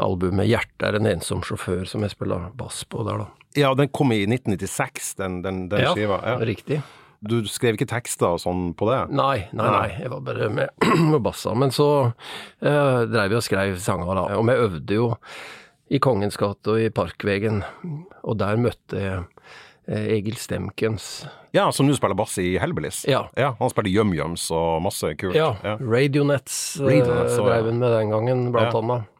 albumet 0.00 0.46
'Hjertet 0.48 0.86
er 0.86 0.96
en 0.96 1.10
ensom 1.10 1.42
sjåfør', 1.44 1.88
som 1.88 2.06
jeg 2.06 2.14
spiller 2.14 2.48
bass 2.56 2.84
på 2.88 3.02
der, 3.08 3.24
da. 3.24 3.28
Ja, 3.58 3.74
den 3.74 3.90
kom 3.90 4.12
i 4.14 4.22
1996, 4.28 5.14
den, 5.18 5.40
den, 5.42 5.64
den 5.72 5.82
ja, 5.82 5.90
skiva. 5.96 6.20
Ja. 6.22 6.38
riktig. 6.46 6.78
Du 7.20 7.42
skrev 7.44 7.76
ikke 7.76 7.88
tekster 7.90 8.32
og 8.32 8.40
sånn 8.40 8.70
på 8.78 8.86
det? 8.88 9.00
Nei, 9.12 9.48
nei, 9.52 9.66
nei, 9.74 9.88
jeg 10.00 10.08
var 10.12 10.20
bare 10.24 10.46
med, 10.48 10.70
med 11.12 11.20
bassa. 11.24 11.52
Men 11.58 11.72
så 11.74 11.88
eh, 12.64 13.00
dreiv 13.12 13.34
vi 13.34 13.36
og 13.36 13.44
skrev 13.44 13.74
sanger, 13.82 14.14
da. 14.16 14.22
Og 14.38 14.46
vi 14.48 14.54
øvde 14.56 14.96
jo 14.96 15.10
i 15.92 15.98
Kongens 16.00 16.38
gate 16.40 16.70
og 16.72 16.80
i 16.80 16.88
Parkvegen, 16.94 17.60
og 18.24 18.38
der 18.40 18.56
møtte 18.62 19.02
jeg 19.02 19.18
eh, 19.90 20.06
Egil 20.16 20.38
Stemkens. 20.40 21.10
Ja, 21.52 21.66
som 21.74 21.88
nå 21.90 21.96
spiller 21.98 22.14
bass 22.16 22.38
i 22.40 22.54
Hellbillies. 22.62 23.02
Ja. 23.10 23.26
Han 23.36 23.72
spiller 23.72 23.90
YumYums 23.90 24.46
og 24.54 24.78
masse 24.86 25.10
kult. 25.20 25.34
Ja, 25.36 25.56
Ja. 25.66 25.74
Radionets, 25.82 26.78
eh, 26.80 26.86
Radionets, 26.88 27.34
så, 27.36 27.42
ja. 27.42 27.48
dreiv 27.50 27.68
han 27.72 27.82
med 27.82 27.92
den 27.98 28.14
gangen, 28.14 28.46
blant 28.54 28.72
Ja. 28.72 28.80
annet. 28.80 29.10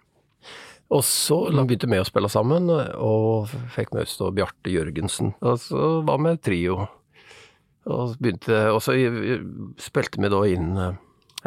Og 0.90 1.04
så 1.06 1.36
begynte 1.52 1.86
vi 1.90 2.00
å 2.00 2.06
spille 2.08 2.30
sammen, 2.32 2.70
og 2.96 3.52
fikk 3.76 3.92
med 3.94 4.08
oss 4.08 4.16
Bjarte 4.34 4.72
Jørgensen. 4.72 5.34
Og 5.42 5.60
så 5.62 6.00
var 6.06 6.18
vi 6.24 6.32
trio. 6.42 6.88
Og, 7.90 8.14
begynte, 8.22 8.60
og 8.70 8.80
så 8.84 8.94
spilte 9.80 10.22
vi 10.22 10.30
da 10.32 10.40
inn 10.48 10.70
eh, 10.78 10.94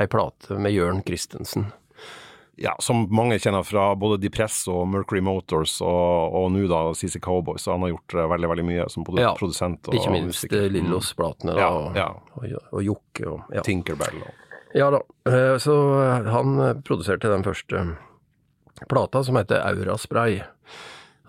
ei 0.03 0.07
plate 0.11 0.57
med 0.59 0.73
Jørn 0.75 1.01
Christensen. 1.05 1.69
Ja, 2.61 2.75
som 2.79 3.07
mange 3.09 3.39
kjenner 3.41 3.63
fra 3.65 3.87
både 3.97 4.19
Depress 4.21 4.67
og 4.69 4.83
Mercury 4.91 5.23
Motors, 5.25 5.79
og, 5.81 6.35
og 6.37 6.51
nå 6.53 6.67
da 6.69 6.83
CC 6.93 7.17
Cowboys. 7.23 7.63
Så 7.65 7.73
han 7.73 7.81
har 7.85 7.95
gjort 7.95 8.13
eh, 8.13 8.27
veldig 8.29 8.49
veldig 8.51 8.65
mye 8.67 8.85
som 8.93 9.05
både 9.07 9.23
Ja, 9.25 9.33
produsent. 9.39 9.89
Og, 9.89 9.97
Ikke 9.97 10.13
minst 10.13 10.43
musiker. 10.43 10.67
eh, 10.67 10.71
Lillos-platene, 10.75 11.55
da. 11.57 11.65
Ja, 11.65 11.91
ja. 11.97 12.07
Og, 12.37 12.57
og 12.77 12.85
Jokke 12.85 13.25
og 13.31 13.55
ja. 13.57 13.65
Tinkerbell. 13.65 14.21
Og. 14.21 14.57
ja 14.77 14.91
da. 14.93 15.01
Så 15.63 15.73
han 16.29 16.57
produserte 16.85 17.31
den 17.31 17.45
første 17.45 17.85
plata, 18.89 19.23
som 19.25 19.37
heter 19.41 19.63
Auraspray. 19.65 20.41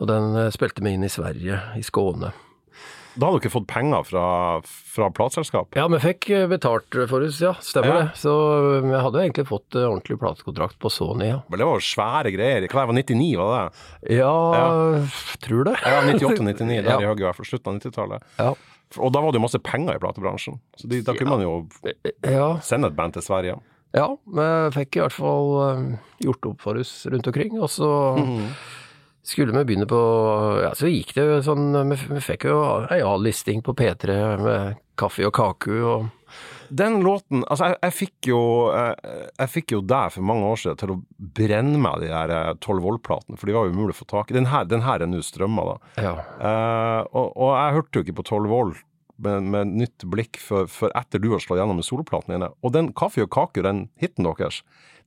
Og 0.02 0.09
den 0.11 0.35
spilte 0.52 0.83
vi 0.85 0.92
inn 0.97 1.04
i 1.06 1.12
Sverige, 1.12 1.61
i 1.78 1.85
Skåne. 1.87 2.33
Da 3.14 3.28
hadde 3.30 3.40
dere 3.44 3.52
fått 3.54 3.66
penger 3.71 4.02
fra, 4.09 4.23
fra 4.64 5.06
plateselskap? 5.14 5.76
Ja, 5.78 5.85
vi 5.92 6.00
fikk 6.02 6.28
eh, 6.35 6.47
betalt 6.50 6.97
for 7.11 7.23
oss, 7.23 7.37
ja. 7.44 7.52
Stemmer 7.62 7.88
Ja. 7.92 7.99
det. 8.02 8.18
Så 8.18 8.33
vi 8.83 8.90
hadde 9.04 9.21
egentlig 9.23 9.44
fått 9.47 9.76
eh, 9.78 9.87
ordentlig 9.87 10.18
platekontrakt 10.18 10.78
på 10.83 10.90
Sony, 10.90 11.28
ja. 11.30 11.40
Men 11.49 11.61
det 11.62 11.68
var 11.68 11.78
jo 11.78 11.87
svære 11.87 12.33
greier. 12.35 12.66
Hva 12.73 12.87
var 12.88 12.94
det, 12.99 13.04
99, 13.06 13.37
var 13.38 13.52
det? 13.54 14.16
Ja, 14.18 14.35
Ja. 14.59 15.04
tror 15.47 15.64
det. 15.71 15.76
Ja, 15.85 16.00
98-99, 16.11 16.83
der 16.83 16.90
Ja. 16.90 16.99
i 16.99 17.06
høyre, 17.06 17.21
i 17.21 17.26
hvert 17.28 17.38
fall 17.38 17.47
slutten 17.52 17.71
av 17.71 17.78
90-tallet. 17.80 18.23
Ja. 18.42 18.50
Og 18.99 19.12
da 19.14 19.21
var 19.23 19.33
det 19.33 19.38
jo 19.40 19.47
masse 19.47 19.59
penger 19.62 19.97
i 19.97 20.02
platebransjen, 20.02 20.59
så 20.78 20.88
de, 20.90 21.00
da 21.02 21.14
kunne 21.14 21.30
man 21.35 21.40
jo 21.42 21.54
ja. 22.23 22.50
sende 22.62 22.90
et 22.90 22.97
band 22.99 23.14
til 23.16 23.23
Sverige. 23.26 23.56
Ja, 23.94 24.09
vi 24.26 24.44
fikk 24.75 24.99
i 24.99 25.02
hvert 25.04 25.14
fall 25.14 25.49
eh, 25.64 25.99
gjort 26.26 26.47
opp 26.50 26.61
for 26.66 26.78
oss 26.83 27.06
rundt 27.06 27.26
omkring. 27.30 27.54
Og 27.62 27.71
så 27.71 27.88
skulle 29.25 29.57
vi 29.57 29.64
begynne 29.64 29.88
på 29.88 30.00
Ja, 30.62 30.75
så 30.76 30.90
gikk 30.90 31.14
det 31.16 31.25
jo 31.25 31.38
sånn 31.45 31.73
Vi, 31.90 31.97
vi 32.12 32.21
fikk 32.25 32.49
jo 32.50 32.59
ei 32.93 33.00
A-listing 33.04 33.64
på 33.64 33.75
P3 33.76 34.19
med 34.43 34.83
kaffe 35.00 35.25
og 35.26 35.35
kaku 35.35 35.73
og 35.81 36.37
Den 36.69 37.00
låten 37.04 37.43
Altså, 37.49 37.73
jeg, 37.73 37.78
jeg 37.83 37.97
fikk 37.99 38.31
jo 38.31 38.40
jeg, 38.71 39.19
jeg 39.40 39.52
fikk 39.57 39.76
jo 39.76 39.83
deg 39.95 40.14
for 40.14 40.28
mange 40.28 40.50
år 40.52 40.61
siden 40.61 40.81
til 40.83 40.95
å 40.95 41.00
brenne 41.40 41.81
meg 41.81 42.04
de 42.04 42.11
der 42.12 42.59
12 42.61 42.81
volt-platene, 42.85 43.38
for 43.40 43.49
de 43.49 43.57
var 43.57 43.69
jo 43.69 43.75
umulig 43.75 43.97
å 43.97 44.00
få 44.02 44.09
tak 44.11 44.31
i. 44.31 44.37
Den 44.37 44.50
her, 44.52 44.66
den 44.69 44.85
her 44.85 45.02
er 45.02 45.11
nå 45.11 45.21
strømma, 45.25 45.64
da. 45.69 45.76
Ja. 46.04 46.14
Uh, 46.38 47.00
og, 47.11 47.28
og 47.33 47.52
jeg 47.52 47.76
hørte 47.78 47.99
jo 47.99 48.04
ikke 48.04 48.16
på 48.21 48.26
12 48.28 48.50
volt 48.52 48.83
med, 49.16 49.47
med 49.54 49.75
nytt 49.83 50.07
blikk 50.11 50.40
før 50.43 50.66
etter 50.97 51.23
du 51.23 51.31
har 51.35 51.43
slått 51.43 51.61
gjennom 51.61 51.78
med 51.78 51.87
soloplaten 51.87 52.35
dine. 52.35 52.50
Og 52.64 52.75
den 52.75 52.93
Kaffe 52.97 53.25
og 53.25 53.33
kaku, 53.35 53.62
den 53.64 53.87
hiten 54.00 54.26
deres, 54.26 54.62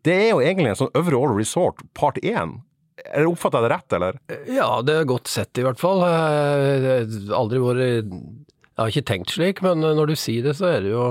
det 0.08 0.16
er 0.16 0.30
jo 0.32 0.42
egentlig 0.44 0.72
en 0.72 0.82
sånn 0.84 0.96
Øvre 0.98 1.20
Ål 1.20 1.36
Resort 1.40 1.84
part 1.98 2.20
1. 2.22 2.60
Eller 3.06 3.28
Oppfatter 3.30 3.62
jeg 3.62 3.70
det 3.70 3.76
rett, 3.76 3.94
eller? 3.94 4.18
Ja, 4.50 4.82
det 4.82 4.96
er 5.02 5.06
godt 5.06 5.28
sett 5.30 5.58
i 5.62 5.64
hvert 5.66 5.80
fall. 5.80 6.02
Eh, 6.08 7.06
Aldri 7.38 7.60
vært 7.62 8.10
Jeg 8.10 8.82
har 8.82 8.90
ikke 8.94 9.06
tenkt 9.10 9.34
slik, 9.36 9.62
men 9.66 9.80
når 9.82 10.08
du 10.08 10.16
sier 10.16 10.44
det, 10.44 10.56
så 10.58 10.66
er 10.78 10.82
det 10.82 10.92
jo 10.96 11.06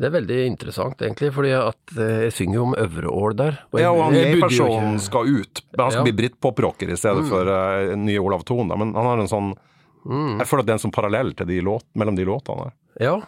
det 0.00 0.06
er 0.08 0.14
veldig 0.14 0.36
interessant, 0.48 1.02
egentlig, 1.04 1.28
fordi 1.36 1.50
at 1.52 1.90
eh, 2.00 2.20
jeg 2.24 2.32
synger 2.32 2.54
jo 2.56 2.62
om 2.70 2.74
Øvreål 2.78 3.34
der. 3.36 3.58
jeg- 3.74 3.82
Ja, 3.82 3.90
og 3.92 4.02
han 4.04 4.14
jeg 4.14 4.40
bodde 4.40 4.54
jo 4.56 4.64
gay-personen 4.64 4.94
ikke- 4.94 5.04
skal 5.04 5.26
ut. 5.28 5.60
Men 5.76 5.80
han 5.84 5.90
skal 5.92 6.06
Ja. 6.06 6.12
bli 6.12 6.16
britpop-rocker 6.22 6.88
i 6.90 6.96
stedet 6.96 7.28
for 7.28 7.44
uh, 7.44 7.94
nye 7.96 8.18
Olav 8.18 8.44
Thon. 8.44 8.68
da. 8.68 8.76
Men 8.76 8.94
han 8.94 9.04
har 9.04 9.18
en 9.20 9.28
sånn 9.28 9.54
Jeg 10.38 10.46
føler 10.48 10.60
at 10.60 10.66
det 10.66 10.72
er 10.72 10.78
en 10.80 10.90
sånn 10.90 10.94
parallell 10.94 11.34
de 11.34 11.60
låt, 11.60 11.84
mellom 11.94 12.16
de 12.16 12.24
låtene. 12.24 12.72
Ja. 12.98 13.20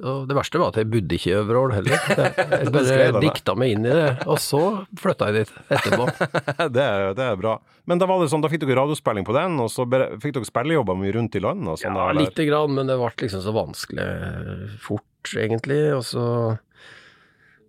Og 0.00 0.28
det 0.28 0.36
verste 0.36 0.60
var 0.60 0.72
at 0.72 0.78
jeg 0.80 0.88
bodde 0.88 1.16
ikke 1.16 1.30
i 1.30 1.36
Øvreål 1.36 1.74
heller. 1.76 2.04
Jeg 2.60 2.72
bare 2.72 3.20
dikta 3.20 3.54
meg 3.58 3.74
inn 3.74 3.84
i 3.84 3.92
det, 3.92 4.06
og 4.30 4.38
så 4.40 4.60
flytta 5.00 5.28
jeg 5.30 5.44
dit 5.44 5.74
etterpå. 5.76 6.06
det, 6.76 6.84
er, 6.84 7.12
det 7.16 7.26
er 7.26 7.36
bra. 7.40 7.56
Men 7.90 8.00
da 8.00 8.08
var 8.08 8.22
det 8.22 8.30
sånn, 8.32 8.42
da 8.44 8.50
fikk 8.52 8.64
dere 8.64 8.78
radiospilling 8.80 9.26
på 9.26 9.34
den, 9.36 9.58
og 9.62 9.68
så 9.72 9.84
fikk 10.22 10.36
dere 10.36 10.48
spillejobber 10.48 10.98
mye 11.00 11.12
rundt 11.16 11.36
i 11.36 11.42
landet? 11.44 11.82
Sånn, 11.82 11.98
Ja, 11.98 12.08
der, 12.12 12.20
lite 12.20 12.46
grann, 12.48 12.74
men 12.76 12.90
det 12.90 12.96
ble 13.00 13.10
liksom 13.24 13.44
så 13.44 13.54
vanskelig 13.56 14.06
eh, 14.06 14.64
fort, 14.80 15.34
egentlig. 15.34 15.80
Og 15.96 16.04
så 16.08 16.24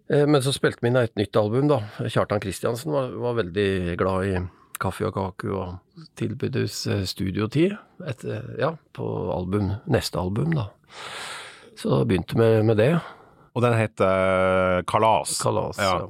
eh, 0.07 0.23
Men 0.29 0.39
så 0.45 0.55
spilte 0.55 0.85
vi 0.85 0.91
inn 0.91 1.01
et 1.01 1.15
nytt 1.19 1.41
album, 1.41 1.67
da. 1.71 1.81
Kjartan 2.05 2.43
Kristiansen 2.43 2.95
var, 2.95 3.11
var 3.25 3.39
veldig 3.41 3.97
glad 3.99 4.29
i 4.29 4.39
kaffe 4.81 5.09
og 5.09 5.17
kake 5.17 5.51
og 5.53 6.07
tilbød 6.17 6.63
oss 6.63 6.85
eh, 6.89 7.03
studiotid 7.05 7.75
ja, 8.57 8.71
på 8.97 9.11
album, 9.35 9.75
neste 9.91 10.21
album, 10.21 10.55
da. 10.57 10.71
Så 11.77 12.05
begynte 12.05 12.37
vi 12.37 12.63
med 12.63 12.77
det. 12.77 12.91
Og 13.55 13.61
den 13.61 13.73
heter 13.75 14.81
Kalas. 14.87 15.37
Kalas. 15.41 15.79
Ja. 15.79 15.97
Ja. 15.99 16.07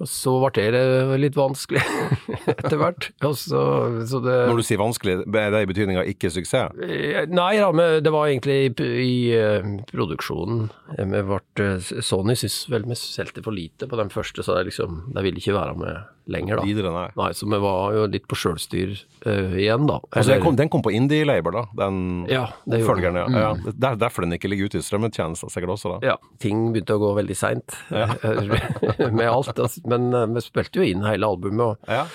Og 0.00 0.08
så 0.08 0.32
ble 0.40 0.66
det 0.72 0.82
litt 1.20 1.36
vanskelig 1.36 1.82
etter 2.54 2.78
hvert. 2.80 3.10
Så, 3.20 3.62
så 4.08 4.20
det 4.24 4.36
Når 4.48 4.62
du 4.62 4.64
sier 4.64 4.80
vanskelig, 4.80 5.16
er 5.28 5.52
det 5.52 5.64
i 5.64 5.68
betydning 5.68 6.00
av 6.00 6.08
ikke 6.08 6.32
suksess? 6.32 6.72
Eh, 6.80 7.26
Nei 7.30 7.52
men 7.76 8.00
det 8.04 8.12
var 8.14 8.30
egentlig 8.30 8.56
i, 8.64 8.70
i 9.04 9.16
eh, 9.36 9.66
produksjonen. 9.92 10.70
Eh, 10.96 11.18
ble, 11.20 11.68
Sony 12.00 12.38
syntes 12.38 12.62
vel 12.72 12.88
vi 12.88 12.96
solgte 12.98 13.44
for 13.44 13.56
lite 13.56 13.90
på 13.90 14.00
den 14.00 14.12
første, 14.12 14.44
så 14.46 14.56
de 14.56 14.70
liksom, 14.70 15.02
ville 15.20 15.42
ikke 15.42 15.58
være 15.58 15.76
med 15.78 16.08
lenger, 16.30 16.60
da. 16.60 16.64
Videre, 16.64 16.92
nei. 16.94 17.06
Nei, 17.18 17.30
så 17.36 17.48
vi 17.50 17.58
var 17.62 17.94
jo 17.96 18.06
litt 18.10 18.26
på 18.30 18.38
sjølstyr 18.38 18.92
uh, 19.26 19.56
igjen, 19.58 19.86
da. 19.88 19.98
Altså, 20.10 20.34
den, 20.34 20.42
kom, 20.44 20.56
den 20.58 20.70
kom 20.72 20.84
på 20.84 20.92
Indie-label, 20.94 21.56
da? 21.56 21.64
Den 21.80 22.00
Ja, 22.30 22.44
det 22.70 22.82
oppfølgeren, 22.82 23.18
den. 23.18 23.34
Mm. 23.34 23.40
ja. 23.40 23.72
Det 23.72 23.90
er 23.90 24.00
derfor 24.00 24.26
den 24.26 24.36
ikke 24.36 24.50
ligger 24.52 24.70
ute 24.70 24.80
i 24.80 24.86
strømmetjenester, 24.86 25.50
sikkert 25.52 25.74
også, 25.76 25.96
da. 25.96 26.12
Ja, 26.12 26.16
ting 26.42 26.68
begynte 26.74 26.96
å 26.98 27.02
gå 27.02 27.12
veldig 27.18 27.38
seint 27.38 27.76
med 27.90 29.26
alt. 29.26 29.52
altså. 29.56 29.82
Men 29.90 30.08
eh, 30.14 30.26
vi 30.36 30.42
spilte 30.44 30.80
jo 30.80 30.86
inn 30.86 31.02
hele 31.06 31.26
albumet, 31.28 31.74
og 31.74 31.90
Ja. 31.90 32.06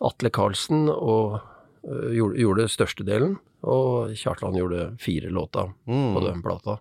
Atle 0.00 0.30
Karlsen 0.32 0.86
og, 0.88 1.40
uh, 1.84 2.08
gjorde, 2.16 2.38
gjorde 2.40 2.68
størstedelen, 2.72 3.34
og 3.68 4.14
Kjartland 4.16 4.56
gjorde 4.56 4.86
fire 5.02 5.28
låter 5.32 5.72
Mm. 5.86 6.14
på 6.16 6.22
den 6.24 6.42
plata. 6.42 6.78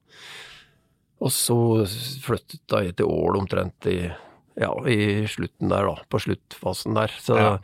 Og 1.20 1.32
så 1.36 1.58
flyttet 2.24 2.64
jeg 2.72 2.96
til 2.96 3.10
Ål 3.12 3.36
omtrent 3.42 3.86
i, 3.92 3.98
ja, 4.56 4.72
i 4.88 5.26
slutten 5.28 5.68
der, 5.68 5.84
da. 5.90 5.98
På 6.08 6.22
sluttfasen 6.24 6.96
der. 6.96 7.12
Så 7.20 7.36
Ja. 7.38 7.58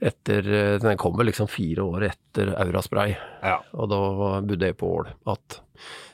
etter 0.00 0.48
eh, 0.48 0.78
Den 0.80 0.96
kom 0.96 1.16
vel 1.18 1.26
liksom 1.28 1.46
fire 1.48 1.84
år 1.84 2.08
etter 2.10 2.54
Auraspray, 2.56 3.16
ja. 3.42 3.58
og 3.74 3.88
da 3.92 4.00
bodde 4.40 4.66
jeg 4.66 4.76
på 4.78 4.88
Ål 4.96 5.08
att. 5.26 5.60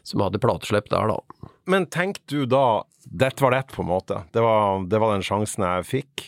Som 0.07 0.23
hadde 0.25 0.41
plateslipp 0.43 0.91
der, 0.93 1.13
da. 1.13 1.51
Men 1.71 1.87
tenkte 1.93 2.43
du 2.43 2.47
da 2.51 2.83
Dette 3.05 3.43
var 3.43 3.55
det, 3.55 3.63
på 3.73 3.81
en 3.83 3.89
måte. 3.89 4.19
Det 4.35 4.43
var, 4.45 4.85
det 4.87 4.99
var 5.01 5.15
den 5.15 5.25
sjansen 5.25 5.65
jeg 5.65 5.87
fikk. 5.89 6.27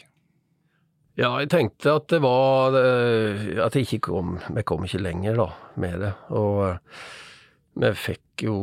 Ja, 1.20 1.34
jeg 1.42 1.50
tenkte 1.52 1.98
at 1.98 2.06
det 2.08 2.22
var 2.24 2.72
eh, 2.78 3.50
At 3.60 3.74
jeg 3.76 3.84
ikke 3.84 4.06
kom 4.06 4.38
Vi 4.56 4.62
kom 4.64 4.86
ikke 4.86 5.02
lenger, 5.02 5.36
da, 5.36 5.48
med 5.76 5.98
det. 6.00 6.12
Og 6.32 6.62
eh, 6.70 7.04
vi 7.82 7.90
fikk 7.96 8.46
jo 8.46 8.56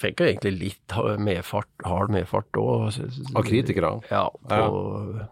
Fikk 0.00 0.22
jo 0.22 0.30
egentlig 0.30 0.54
litt 0.56 0.96
medfart, 1.20 1.70
hard 1.86 2.12
medfart 2.16 2.58
òg. 2.58 2.88
Av 3.36 3.44
kritikere. 3.46 3.92
Ja. 4.10 4.24
På, 4.48 5.28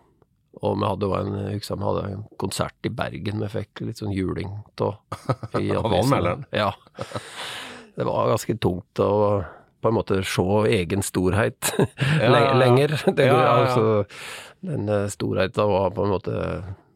Og 0.60 0.76
vi 0.76 0.84
hadde 0.86 1.10
en, 1.16 1.34
vi 1.48 1.88
hadde 1.88 2.04
en 2.10 2.22
konsert 2.40 2.86
i 2.86 2.92
Bergen 2.92 3.40
vi 3.46 3.50
fikk 3.56 3.82
litt 3.88 4.04
sånn 4.04 4.12
juling 4.14 4.52
av. 4.84 5.00
Av 5.56 5.98
anmelderen? 6.02 6.44
Ja. 6.52 6.74
Det 8.00 8.06
var 8.08 8.30
ganske 8.32 8.56
tungt 8.64 9.02
å 9.04 9.10
på 9.80 9.88
en 9.88 9.96
måte 9.96 10.18
se 10.28 10.44
egen 10.76 11.00
storhet 11.04 11.70
Ja, 12.20 12.52
lenger. 12.56 12.96
Det, 13.16 13.26
Ja, 13.28 13.38
ja. 13.40 13.52
Altså, 13.62 14.04
den 14.60 14.88
eh, 14.92 15.06
storheten 15.12 15.70
var 15.70 15.90
på 15.96 16.04
en 16.04 16.12
måte 16.12 16.34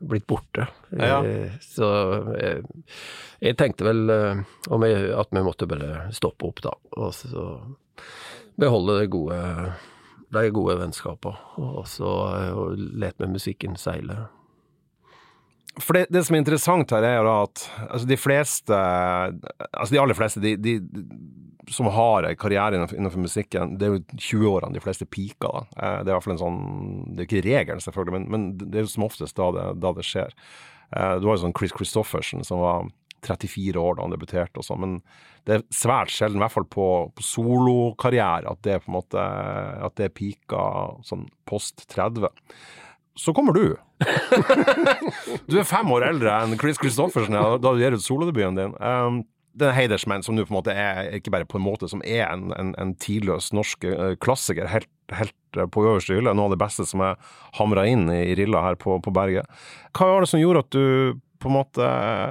blitt 0.04 0.26
borte. 0.28 0.66
Eh, 0.92 1.54
Så 1.64 1.88
jeg, 2.36 2.60
jeg 3.40 3.56
tenkte 3.60 3.86
vel 3.88 4.02
eh, 4.12 4.42
om 4.68 4.84
jeg, 4.84 5.08
at 5.16 5.32
vi 5.32 5.44
måtte 5.46 5.68
bare 5.70 6.10
stoppe 6.12 6.50
opp, 6.50 6.60
da. 6.66 6.74
Og 7.00 7.14
så 7.16 7.46
beholde 8.60 8.98
det 9.00 9.08
gode, 9.14 9.40
de 10.36 10.44
gode 10.54 10.76
vennskapene. 10.82 11.40
Og 11.64 11.88
så 11.88 12.12
eh, 12.34 12.52
vi 13.24 13.32
musikken 13.32 13.80
seile. 13.80 14.26
For 15.82 15.96
det, 15.96 16.06
det 16.14 16.22
som 16.26 16.36
er 16.36 16.42
interessant 16.44 16.92
her, 16.94 17.02
er 17.02 17.16
jo 17.18 17.30
at 17.32 17.64
altså 17.88 18.06
de 18.06 18.18
fleste 18.20 18.76
Altså 18.76 19.90
de 19.90 19.98
aller 20.02 20.14
fleste 20.18 20.42
de, 20.42 20.52
de, 20.60 20.74
som 21.72 21.88
har 21.90 22.28
en 22.28 22.36
karriere 22.38 22.76
innenfor, 22.76 22.98
innenfor 22.98 23.22
musikken, 23.24 23.76
det 23.80 23.86
er 23.86 23.94
jo 23.94 24.02
20-årene 24.14 24.76
de 24.76 24.82
fleste 24.84 25.06
piker. 25.08 25.48
da. 25.48 25.64
Eh, 25.80 25.96
Det 26.04 26.08
er 26.08 26.12
i 26.12 26.16
hvert 26.18 26.26
fall 26.26 26.36
en 26.36 26.42
sånn 26.44 26.60
Det 27.14 27.24
er 27.24 27.28
ikke 27.30 27.46
regelen, 27.48 27.80
selvfølgelig, 27.80 28.18
men, 28.18 28.26
men 28.30 28.46
det 28.60 28.82
er 28.82 28.86
jo 28.86 28.92
som 28.94 29.06
oftest 29.08 29.36
da 29.40 29.48
det, 29.56 29.64
da 29.82 29.92
det 29.96 30.04
skjer. 30.06 30.34
Eh, 30.94 31.14
Du 31.22 31.26
har 31.26 31.38
jo 31.38 31.42
sånn 31.46 31.56
Chris 31.56 31.72
Christoffersen 31.74 32.44
som 32.46 32.60
var 32.62 32.90
34 33.24 33.80
år 33.80 33.96
da 33.96 34.04
han 34.04 34.12
debuterte 34.12 34.60
og 34.60 34.66
sånn, 34.66 34.82
men 34.82 34.96
det 35.48 35.54
er 35.56 35.62
svært 35.72 36.12
sjelden, 36.12 36.36
i 36.36 36.44
hvert 36.44 36.52
fall 36.52 36.66
på, 36.68 36.88
på 37.16 37.24
solokarriere, 37.24 38.50
at 38.52 38.60
det 38.64 38.82
på 38.84 38.90
en 38.92 38.98
måte 38.98 39.20
At 39.88 39.96
det 39.96 40.10
er 40.10 40.12
pika 40.16 40.60
sånn 41.08 41.26
post 41.48 41.86
30. 41.88 42.28
Så 43.16 43.32
kommer 43.32 43.56
du. 43.56 43.76
Du 45.50 45.58
er 45.60 45.68
fem 45.68 45.90
år 45.94 46.08
eldre 46.08 46.34
enn 46.42 46.58
Chris 46.60 46.80
Christoffersen 46.80 47.36
da 47.36 47.56
du 47.60 47.80
gir 47.80 47.96
ut 47.96 48.04
solodebuten 48.04 48.58
din. 48.58 48.76
Um, 48.80 49.22
den 49.54 49.74
Heidersmann, 49.74 50.22
som 50.26 50.34
nå 50.34 50.44
på 50.46 50.52
en 50.52 50.58
måte 50.58 50.74
er 50.74 51.12
ikke 51.14 51.30
bare 51.30 51.46
på 51.46 51.60
en 51.60 51.64
måte 51.64 51.88
som 51.90 52.02
er 52.02 52.26
en, 52.26 52.48
en, 52.58 52.72
en 52.80 52.94
tidløs 52.98 53.52
norsk 53.54 53.86
eh, 53.86 54.14
klassiker, 54.22 54.66
helt, 54.70 54.90
helt 55.14 55.58
eh, 55.58 55.68
på 55.70 55.84
øverste 55.84 56.16
hylle, 56.16 56.34
noe 56.34 56.48
av 56.50 56.56
det 56.56 56.62
beste 56.64 56.86
som 56.90 57.04
er 57.06 57.20
hamra 57.60 57.86
inn 57.86 58.08
i, 58.10 58.34
rilla 58.38 58.64
her 58.64 58.78
på, 58.80 58.98
på 59.04 59.14
berget. 59.14 59.46
Hva 59.94 60.10
var 60.10 60.24
det 60.24 60.32
som 60.32 60.42
gjorde 60.42 60.64
at 60.64 60.74
du 60.74 61.20
på 61.44 61.50
en 61.50 61.58
måte 61.58 61.86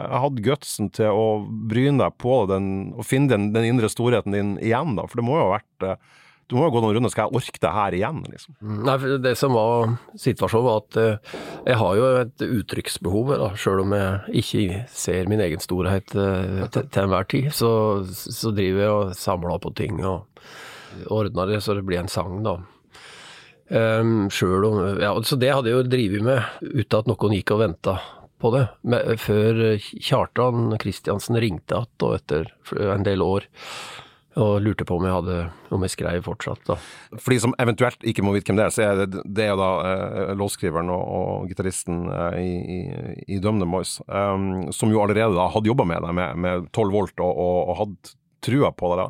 hadde 0.10 0.44
gutsen 0.44 0.90
til 0.92 1.14
å 1.14 1.26
bryne 1.70 2.02
deg 2.02 2.20
på 2.20 2.42
den, 2.50 2.68
og 2.98 3.08
finne 3.08 3.32
den, 3.32 3.52
den 3.56 3.70
indre 3.70 3.92
storheten 3.92 4.36
din 4.36 4.56
igjen, 4.58 4.96
da? 4.98 5.06
For 5.08 5.22
det 5.22 5.28
må 5.28 5.38
jo 5.38 5.48
ha 5.48 5.56
vært 5.60 5.88
eh, 5.88 6.20
Du 6.54 6.60
må 6.60 6.68
jo 6.68 6.74
gå 6.76 6.82
noen 6.84 6.94
runder, 7.00 7.10
skal 7.10 7.32
jeg 7.32 7.40
orke 7.40 7.62
det 7.64 7.70
her 7.74 7.96
igjen, 7.98 8.18
liksom? 8.30 8.54
Nei, 8.86 8.94
for 9.02 9.22
det 9.24 9.32
som 9.40 9.56
var 9.58 9.96
situasjonen, 10.22 10.68
var 10.68 10.84
at 10.84 10.98
eh, 11.02 11.32
jeg 11.72 11.80
har 11.82 11.96
jo 11.98 12.10
et 12.20 12.44
uttrykksbehov, 12.46 13.32
selv 13.58 13.82
om 13.88 13.96
jeg 13.98 14.44
ikke 14.44 14.84
ser 14.94 15.32
min 15.32 15.42
egen 15.42 15.64
storhet 15.64 16.14
eh, 16.14 16.62
til, 16.68 16.86
til 16.94 17.08
enhver 17.08 17.26
tid. 17.34 17.48
Så, 17.58 17.72
så 18.14 18.54
driver 18.54 18.84
jeg 18.84 19.00
og 19.00 19.16
samler 19.18 19.64
på 19.64 19.74
ting 19.82 20.04
og 20.06 20.30
ordner 21.10 21.50
det 21.50 21.64
så 21.66 21.74
det 21.74 21.88
blir 21.88 22.04
en 22.04 22.12
sang, 22.12 22.44
da. 22.46 22.60
Um, 23.74 24.28
om, 24.30 24.80
ja, 25.02 25.16
så 25.26 25.40
det 25.42 25.50
hadde 25.50 25.72
jeg 25.72 25.80
jo 25.80 25.90
drevet 25.90 26.26
med 26.28 26.62
uten 26.62 27.00
at 27.00 27.10
noen 27.10 27.34
gikk 27.34 27.56
og 27.56 27.64
venta 27.64 27.98
på 28.44 28.54
det. 28.54 28.68
Men, 28.86 29.18
før 29.18 29.66
Kjartan 29.82 30.78
Kristiansen 30.78 31.42
ringte 31.42 31.82
igjen 31.82 32.14
etter 32.20 32.54
en 32.94 33.10
del 33.10 33.26
år 33.26 33.50
og 34.40 34.64
lurte 34.66 34.86
på 34.88 34.98
om 34.98 35.06
jeg 35.06 35.14
hadde 35.14 35.38
om 35.76 35.86
jeg 35.86 35.94
skrev 35.94 36.26
fortsatt. 36.26 36.62
da. 36.68 36.78
For 37.18 37.34
de 37.34 37.40
som 37.44 37.56
eventuelt 37.62 38.06
ikke 38.10 38.26
må 38.26 38.34
vite 38.36 38.50
hvem 38.50 38.60
det 38.60 38.66
er, 38.66 38.74
så 38.74 38.86
er 38.86 39.02
det, 39.04 39.24
det 39.26 39.46
er 39.46 39.54
jo 39.54 39.60
da 39.62 39.70
eh, 39.90 40.34
låtskriveren 40.40 40.92
og, 40.94 41.04
og 41.18 41.52
gitaristen 41.52 42.04
eh, 42.10 42.40
i, 42.42 42.82
i, 43.28 43.40
DumDum 43.44 43.78
Boys, 43.78 44.00
um, 44.08 44.72
som 44.74 44.94
jo 44.94 45.04
allerede 45.04 45.38
da 45.38 45.50
hadde 45.54 45.70
jobba 45.70 45.88
med 45.90 46.06
deg 46.06 46.18
med, 46.20 46.44
med 46.46 46.68
12 46.72 46.94
volt 46.94 47.24
og, 47.24 47.32
og, 47.32 47.58
og 47.74 47.80
hadde 47.84 48.14
trua 48.44 48.74
på 48.76 48.94
deg 48.94 49.04
da. 49.06 49.10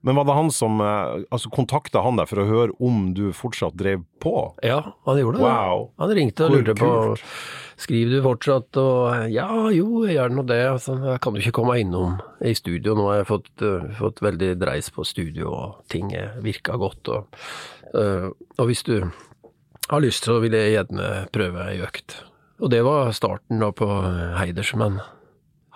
Men 0.00 0.16
var 0.16 0.24
det 0.24 0.36
han 0.36 0.50
som 0.50 0.80
eh, 0.80 1.24
altså 1.28 1.50
kontakta 1.52 2.00
han 2.04 2.16
deg 2.16 2.28
for 2.30 2.40
å 2.40 2.46
høre 2.48 2.76
om 2.80 3.10
du 3.16 3.30
fortsatt 3.36 3.76
drev 3.76 4.06
på? 4.22 4.32
Ja, 4.64 4.80
han 5.04 5.20
gjorde 5.20 5.40
det. 5.40 5.44
Wow. 5.44 5.90
Han 6.00 6.14
ringte 6.16 6.46
og 6.46 6.54
lurte 6.56 6.74
på. 6.78 6.92
Skriver 7.80 8.16
du 8.16 8.24
fortsatt? 8.24 8.80
Og 8.80 9.28
ja, 9.32 9.48
jo, 9.76 10.06
jeg 10.08 10.16
gjør 10.16 10.32
nå 10.38 10.46
det. 10.48 10.62
Altså, 10.70 10.96
jeg 11.04 11.20
kan 11.24 11.36
jo 11.36 11.44
ikke 11.44 11.56
komme 11.60 11.76
innom 11.82 12.16
i 12.40 12.54
studio. 12.56 12.96
Nå 12.96 13.10
har 13.10 13.20
jeg 13.20 13.28
fått, 13.28 13.52
uh, 13.60 13.90
fått 14.00 14.24
veldig 14.24 14.50
dreis 14.60 14.88
på 14.94 15.04
studio, 15.08 15.52
og 15.52 15.92
ting 15.92 16.12
virker 16.44 16.80
godt. 16.80 17.12
Og, 17.12 17.40
uh, 17.92 18.28
og, 18.56 18.66
hvis 18.68 18.84
du 18.88 18.96
har 19.04 20.04
lyst, 20.04 20.28
så 20.28 20.40
vil 20.40 20.56
jeg 20.56 20.78
gjerne 20.78 21.12
prøve 21.32 21.68
ei 21.68 21.80
økt. 21.84 22.22
Og 22.60 22.72
det 22.72 22.84
var 22.84 23.12
starten 23.16 23.60
da 23.60 23.72
på 23.72 23.88
Heidersmenn. 24.36 25.00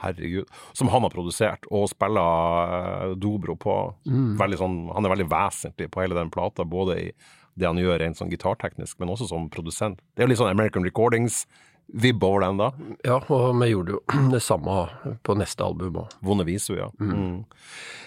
Herregud. 0.04 0.50
Som 0.76 0.90
han 0.92 1.06
har 1.06 1.12
produsert, 1.14 1.66
og 1.72 1.88
spiller 1.92 3.14
dobro 3.20 3.56
på. 3.60 3.78
Mm. 4.08 4.36
Sånn, 4.60 4.78
han 4.94 5.06
er 5.06 5.14
veldig 5.16 5.30
vesentlig 5.32 5.90
på 5.92 6.04
hele 6.04 6.18
den 6.18 6.32
plata, 6.34 6.66
både 6.68 7.00
i 7.00 7.08
det 7.54 7.68
han 7.68 7.78
gjør 7.78 8.00
rent 8.02 8.18
sånn 8.18 8.32
gitarteknisk, 8.32 8.98
men 8.98 9.12
også 9.14 9.28
som 9.30 9.46
produsent. 9.52 10.00
Det 10.14 10.22
er 10.22 10.28
jo 10.28 10.32
litt 10.32 10.42
sånn 10.42 10.50
American 10.50 10.86
Recordings 10.86 11.44
vibb 11.86 12.24
over 12.24 12.40
den, 12.40 12.58
da. 12.58 12.70
Ja, 13.04 13.18
og 13.20 13.58
vi 13.60 13.70
gjorde 13.70 13.96
jo 13.96 14.00
det 14.34 14.42
samme 14.42 14.86
på 15.26 15.36
neste 15.38 15.66
album 15.66 16.00
òg. 16.04 16.14
Vonde 16.24 16.46
visu, 16.48 16.74
ja. 16.78 16.88
Mm. 16.98 17.12
Mm. 17.14 17.36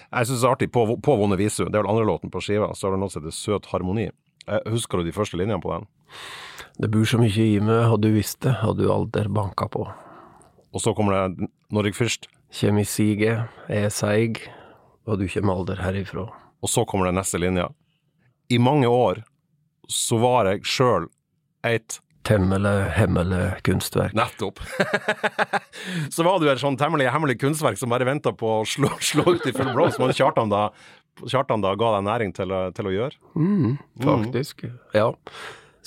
Jeg 0.08 0.30
syns 0.30 0.42
det 0.42 0.48
er 0.48 0.56
artig, 0.56 0.70
på, 0.74 0.84
på 1.04 1.16
Vonde 1.20 1.38
visu, 1.40 1.64
det 1.66 1.74
er 1.74 1.84
vel 1.84 1.92
andre 1.92 2.08
låten 2.08 2.32
på 2.34 2.42
skiva, 2.44 2.72
så 2.74 2.88
har 2.88 2.96
det 2.96 3.02
noe 3.04 3.12
som 3.12 3.22
heter 3.22 3.36
Søt 3.36 3.70
harmoni. 3.72 4.08
Eh, 4.48 4.60
husker 4.72 5.00
du 5.00 5.08
de 5.08 5.16
første 5.16 5.38
linjene 5.40 5.62
på 5.64 5.72
den? 5.74 5.88
Det 6.78 6.90
bor 6.92 7.08
så 7.08 7.20
mye 7.20 7.44
i 7.44 7.58
meg, 7.62 7.86
hadde 7.90 8.08
du 8.08 8.16
visst 8.16 8.40
det, 8.44 8.58
hadde 8.62 8.84
du 8.84 8.92
alder 8.92 9.30
banka 9.32 9.68
på. 9.72 9.86
Og 10.74 10.84
så 10.84 10.94
kommer 10.96 11.16
det 11.16 11.48
Norge 11.74 11.96
først. 11.96 12.28
Kjem 12.54 12.80
i 12.80 12.86
siget, 12.88 13.48
er 13.68 13.90
seig, 13.92 14.40
og 15.04 15.20
du 15.20 15.26
kjem 15.28 15.50
alder 15.52 15.80
herifra. 15.84 16.28
Og 16.64 16.70
så 16.72 16.84
kommer 16.88 17.08
det 17.08 17.18
neste 17.18 17.40
linja. 17.40 17.68
I 18.48 18.58
mange 18.60 18.88
år 18.88 19.22
så 19.88 20.18
var 20.20 20.48
jeg 20.48 20.64
sjøl 20.68 21.08
eit 21.66 22.00
Temmelig 22.28 22.90
hemmelig 22.92 23.62
kunstverk. 23.64 24.12
Nettopp. 24.12 24.58
så 26.14 26.24
var 26.26 26.42
du 26.42 26.48
et 26.50 26.60
sånn 26.60 26.76
temmelig 26.76 27.06
hemmelig 27.08 27.38
kunstverk 27.40 27.78
som 27.80 27.88
bare 27.88 28.04
venta 28.04 28.34
på 28.36 28.50
å 28.58 28.66
slå, 28.68 28.90
slå, 29.00 29.24
ut 29.38 29.46
i 29.48 29.54
full 29.54 29.70
blås, 29.72 29.96
men 30.02 30.12
Kjartan 30.12 30.52
da, 30.52 30.66
Kjartan 31.22 31.64
da 31.64 31.72
ga 31.78 31.94
deg 31.94 32.04
næring 32.04 32.34
til, 32.36 32.52
til 32.76 32.90
å 32.90 32.92
gjøre? 32.92 33.16
Mm, 33.32 33.78
faktisk. 34.04 34.66
Mm. 34.66 34.76
Ja. 34.98 35.06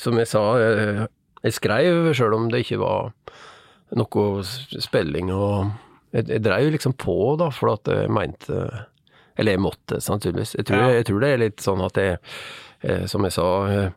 Som 0.01 0.17
jeg 0.17 0.31
sa, 0.31 0.41
jeg, 0.63 1.05
jeg 1.45 1.57
skrev 1.59 2.09
sjøl 2.17 2.37
om 2.39 2.49
det 2.49 2.63
ikke 2.65 2.81
var 2.81 3.11
noe 3.97 4.43
spilling 4.45 5.33
og 5.35 5.71
Jeg, 6.11 6.25
jeg 6.27 6.43
dreiv 6.43 6.73
liksom 6.73 6.93
på, 6.99 7.37
da, 7.39 7.47
for 7.55 7.71
at 7.71 7.87
jeg 7.87 8.11
mente 8.11 8.65
Eller 9.39 9.55
jeg 9.55 9.61
måtte, 9.63 10.01
sannsynligvis. 10.03 10.57
Jeg 10.57 10.67
tror, 10.67 10.81
ja. 10.83 10.97
jeg 10.97 11.05
tror 11.07 11.21
det 11.23 11.29
er 11.31 11.39
litt 11.39 11.63
sånn 11.63 11.83
at 11.85 11.99
jeg 11.99 12.17
Eh, 12.81 13.05
som 13.05 13.25
jeg 13.25 13.35
sa, 13.35 13.47
eh, 13.69 13.91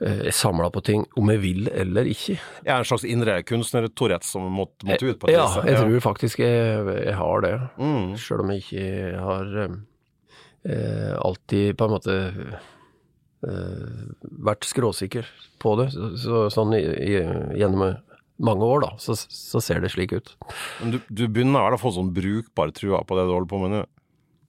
eh, 0.00 0.22
jeg 0.28 0.34
samla 0.34 0.70
på 0.72 0.80
ting 0.84 1.04
om 1.20 1.30
jeg 1.32 1.42
vil 1.42 1.68
eller 1.68 2.08
ikke. 2.08 2.38
Ja, 2.64 2.78
En 2.78 2.84
slags 2.88 3.04
indre 3.04 3.42
kunstner-Tourette 3.42 4.26
som 4.26 4.48
måtte, 4.48 4.86
måtte, 4.86 5.06
ut? 5.06 5.20
på 5.20 5.26
det. 5.28 5.36
Ja, 5.36 5.48
jeg 5.64 5.76
ja. 5.76 5.84
tror 5.84 6.00
faktisk 6.00 6.40
jeg, 6.40 6.88
jeg 7.04 7.14
har 7.14 7.40
det. 7.44 7.54
Mm. 7.78 8.16
Sjøl 8.16 8.44
om 8.44 8.52
jeg 8.54 8.64
ikke 8.64 9.20
har 9.20 9.54
eh, 10.64 11.14
alltid 11.20 11.76
på 11.76 11.88
en 11.88 11.96
måte 11.96 12.16
eh, 13.44 13.98
vært 14.22 14.64
skråsikker 14.64 15.28
på 15.60 15.76
det. 15.82 15.90
Så, 15.92 16.14
så, 16.16 16.46
sånn 16.56 16.72
i, 16.78 16.80
i, 16.80 17.20
gjennom 17.60 18.00
mange 18.40 18.66
år, 18.66 18.84
da, 18.86 18.90
så, 19.02 19.16
så, 19.18 19.60
ser 19.62 19.82
det 19.84 19.92
slik 19.94 20.14
ut. 20.16 20.32
Men 20.80 20.94
du, 20.94 20.98
du 21.08 21.24
begynner 21.28 21.76
å 21.76 21.80
få 21.80 21.92
sånn 21.94 22.12
brukbar 22.16 22.72
trua 22.76 23.02
på 23.06 23.18
det 23.18 23.26
du 23.28 23.34
holder 23.34 23.50
på 23.50 23.60
med 23.62 23.74
nå? 23.74 23.82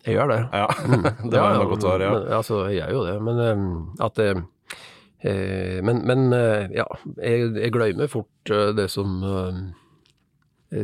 Jeg 0.07 0.17
gjør 0.17 0.31
det. 0.31 0.39
Ja, 0.57 0.69
mm. 0.87 1.03
det 1.31 1.43
var 1.43 1.57
ja, 1.57 1.67
godt 1.69 1.85
høre. 1.85 2.07
Ja. 2.07 2.13
Men, 2.15 2.31
altså, 2.39 2.61
jeg 2.71 2.79
gjør 2.79 2.95
jo 2.95 3.03
det, 3.05 3.17
men 3.27 3.43
um, 3.45 3.67
at 4.01 4.23
eh, 4.25 4.41
Men, 5.85 6.01
men 6.09 6.31
uh, 6.33 6.65
ja, 6.73 6.87
jeg, 7.19 7.51
jeg, 7.59 7.73
glemmer 7.75 8.09
fort 8.09 8.53
uh, 8.53 8.71
det 8.73 8.87
som 8.89 9.19
uh, 9.21 9.61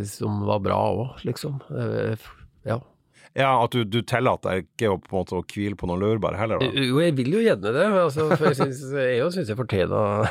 som 0.05 0.41
var 0.43 0.59
bra 0.59 0.75
òg, 0.91 1.21
liksom. 1.23 1.61
ja. 2.67 2.75
Ja, 3.37 3.51
At 3.63 3.75
du, 3.75 3.83
du 3.85 3.99
tillater 4.01 4.49
deg 4.49 4.65
ikke 4.65 4.89
å, 4.93 4.97
på 5.01 5.13
en 5.13 5.19
måte, 5.21 5.37
å 5.37 5.45
hvile 5.45 5.77
på 5.77 5.89
noen 5.89 6.01
laurbær 6.01 6.37
heller? 6.39 6.61
da? 6.63 6.69
Jo, 6.87 6.97
jeg 7.03 7.13
vil 7.19 7.35
jo 7.37 7.43
gjerne 7.45 7.73
det. 7.75 7.85
Altså, 8.01 8.25
for 8.33 8.47
jeg 8.49 8.57
syns 8.57 8.81
jeg, 8.97 9.27
synes 9.35 9.51
jeg 9.53 9.59
fortjener 9.59 10.25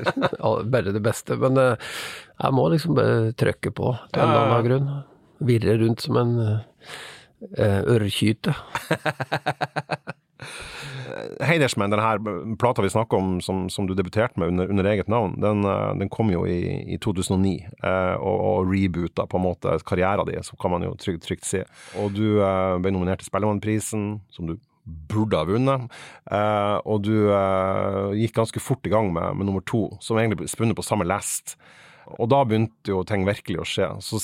bare 0.74 0.94
det 0.96 1.04
beste. 1.04 1.38
Men 1.40 1.60
jeg 1.62 2.56
må 2.58 2.66
liksom 2.74 2.98
bare 2.98 3.30
trykke 3.38 3.70
på 3.76 3.94
til 4.10 4.24
en 4.24 4.32
eller 4.32 4.42
annen 4.48 4.66
grunn. 4.66 4.90
Virre 5.50 5.78
rundt 5.80 6.02
som 6.04 6.18
en 6.20 6.34
ørkyte. 7.54 7.86
ørrkyte. 7.94 8.56
Heidersmen, 11.42 11.90
denne 11.90 12.54
plata 12.60 12.84
vi 12.84 12.90
snakker 12.92 13.18
om 13.18 13.40
som, 13.42 13.64
som 13.72 13.86
du 13.88 13.94
debuterte 13.98 14.40
med 14.40 14.52
under, 14.52 14.70
under 14.70 14.88
eget 14.92 15.10
navn, 15.10 15.34
den, 15.42 15.64
eh, 15.66 15.92
den, 15.98 16.10
kom 16.12 16.30
jo 16.32 16.44
i, 16.46 16.60
i 16.94 16.98
2009 17.02 17.54
eh, 17.66 18.14
og, 18.14 18.36
og 18.50 18.70
reboota 18.70 19.26
på 19.26 19.40
en 19.40 19.46
måte 19.48 19.76
karrieren 19.86 20.28
din, 20.28 20.44
så 20.46 20.58
kan 20.60 20.74
man 20.74 20.86
jo 20.86 20.94
trygt, 21.00 21.24
trygt 21.26 21.48
si. 21.48 21.64
Og 22.00 22.14
du 22.16 22.40
eh, 22.40 22.76
ble 22.82 22.94
nominert 22.94 23.24
til 23.24 23.30
Spellemannprisen, 23.30 24.12
som 24.30 24.50
du 24.50 24.56
burde 25.10 25.38
ha 25.38 25.46
vunnet. 25.46 25.90
Eh, 26.30 26.76
og 26.84 27.04
du 27.06 27.14
eh, 27.34 28.16
gikk 28.22 28.38
ganske 28.38 28.62
fort 28.62 28.86
i 28.86 28.92
gang 28.92 29.12
med, 29.14 29.36
med 29.38 29.50
nummer 29.50 29.64
to, 29.66 29.88
som 30.02 30.18
egentlig 30.18 30.42
ble 30.42 30.50
spunnet 30.50 30.78
på 30.78 30.86
samme 30.86 31.08
lest. 31.08 31.56
Og 32.18 32.30
da 32.32 32.42
begynte 32.46 32.90
jo 32.90 33.04
ting 33.06 33.26
virkelig 33.28 33.60
å 33.62 33.68
skje. 33.68 33.90
Så 34.02 34.20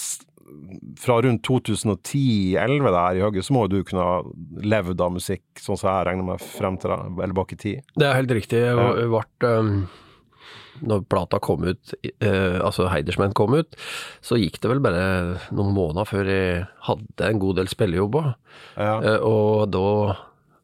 fra 1.00 1.18
rundt 1.24 1.44
2010-2011 1.48 2.90
der 2.94 3.18
i 3.18 3.22
Høgge, 3.24 3.44
så 3.44 3.54
må 3.56 3.66
du 3.70 3.80
kunne 3.86 4.06
ha 4.06 4.16
levd 4.64 5.02
av 5.02 5.14
musikk, 5.16 5.44
sånn 5.60 5.78
som 5.78 5.90
jeg 5.90 6.08
regner 6.08 6.28
meg 6.32 6.42
frem 6.42 6.78
til, 6.80 6.92
da, 6.92 7.12
eller 7.24 7.36
bak 7.36 7.54
i 7.56 7.60
tid? 7.60 7.94
Det 7.96 8.08
er 8.08 8.18
helt 8.18 8.34
riktig. 8.38 8.62
Jeg 8.62 9.08
ble, 9.12 9.50
um, 9.50 9.72
når 10.86 11.04
plata 11.10 11.40
kom 11.42 11.66
ut, 11.66 11.94
eh, 12.04 12.58
altså 12.60 12.88
Heidersmenn 12.92 13.34
kom 13.36 13.56
ut, 13.56 13.76
så 14.24 14.38
gikk 14.40 14.60
det 14.62 14.72
vel 14.72 14.82
bare 14.84 15.04
noen 15.56 15.74
måneder 15.76 16.08
før 16.08 16.30
jeg 16.30 16.66
hadde 16.88 17.30
en 17.30 17.42
god 17.42 17.60
del 17.60 17.70
spillejobber. 17.72 18.34
Ja. 18.76 18.96
Eh, 19.00 19.20
og 19.24 19.70
da, 19.74 19.86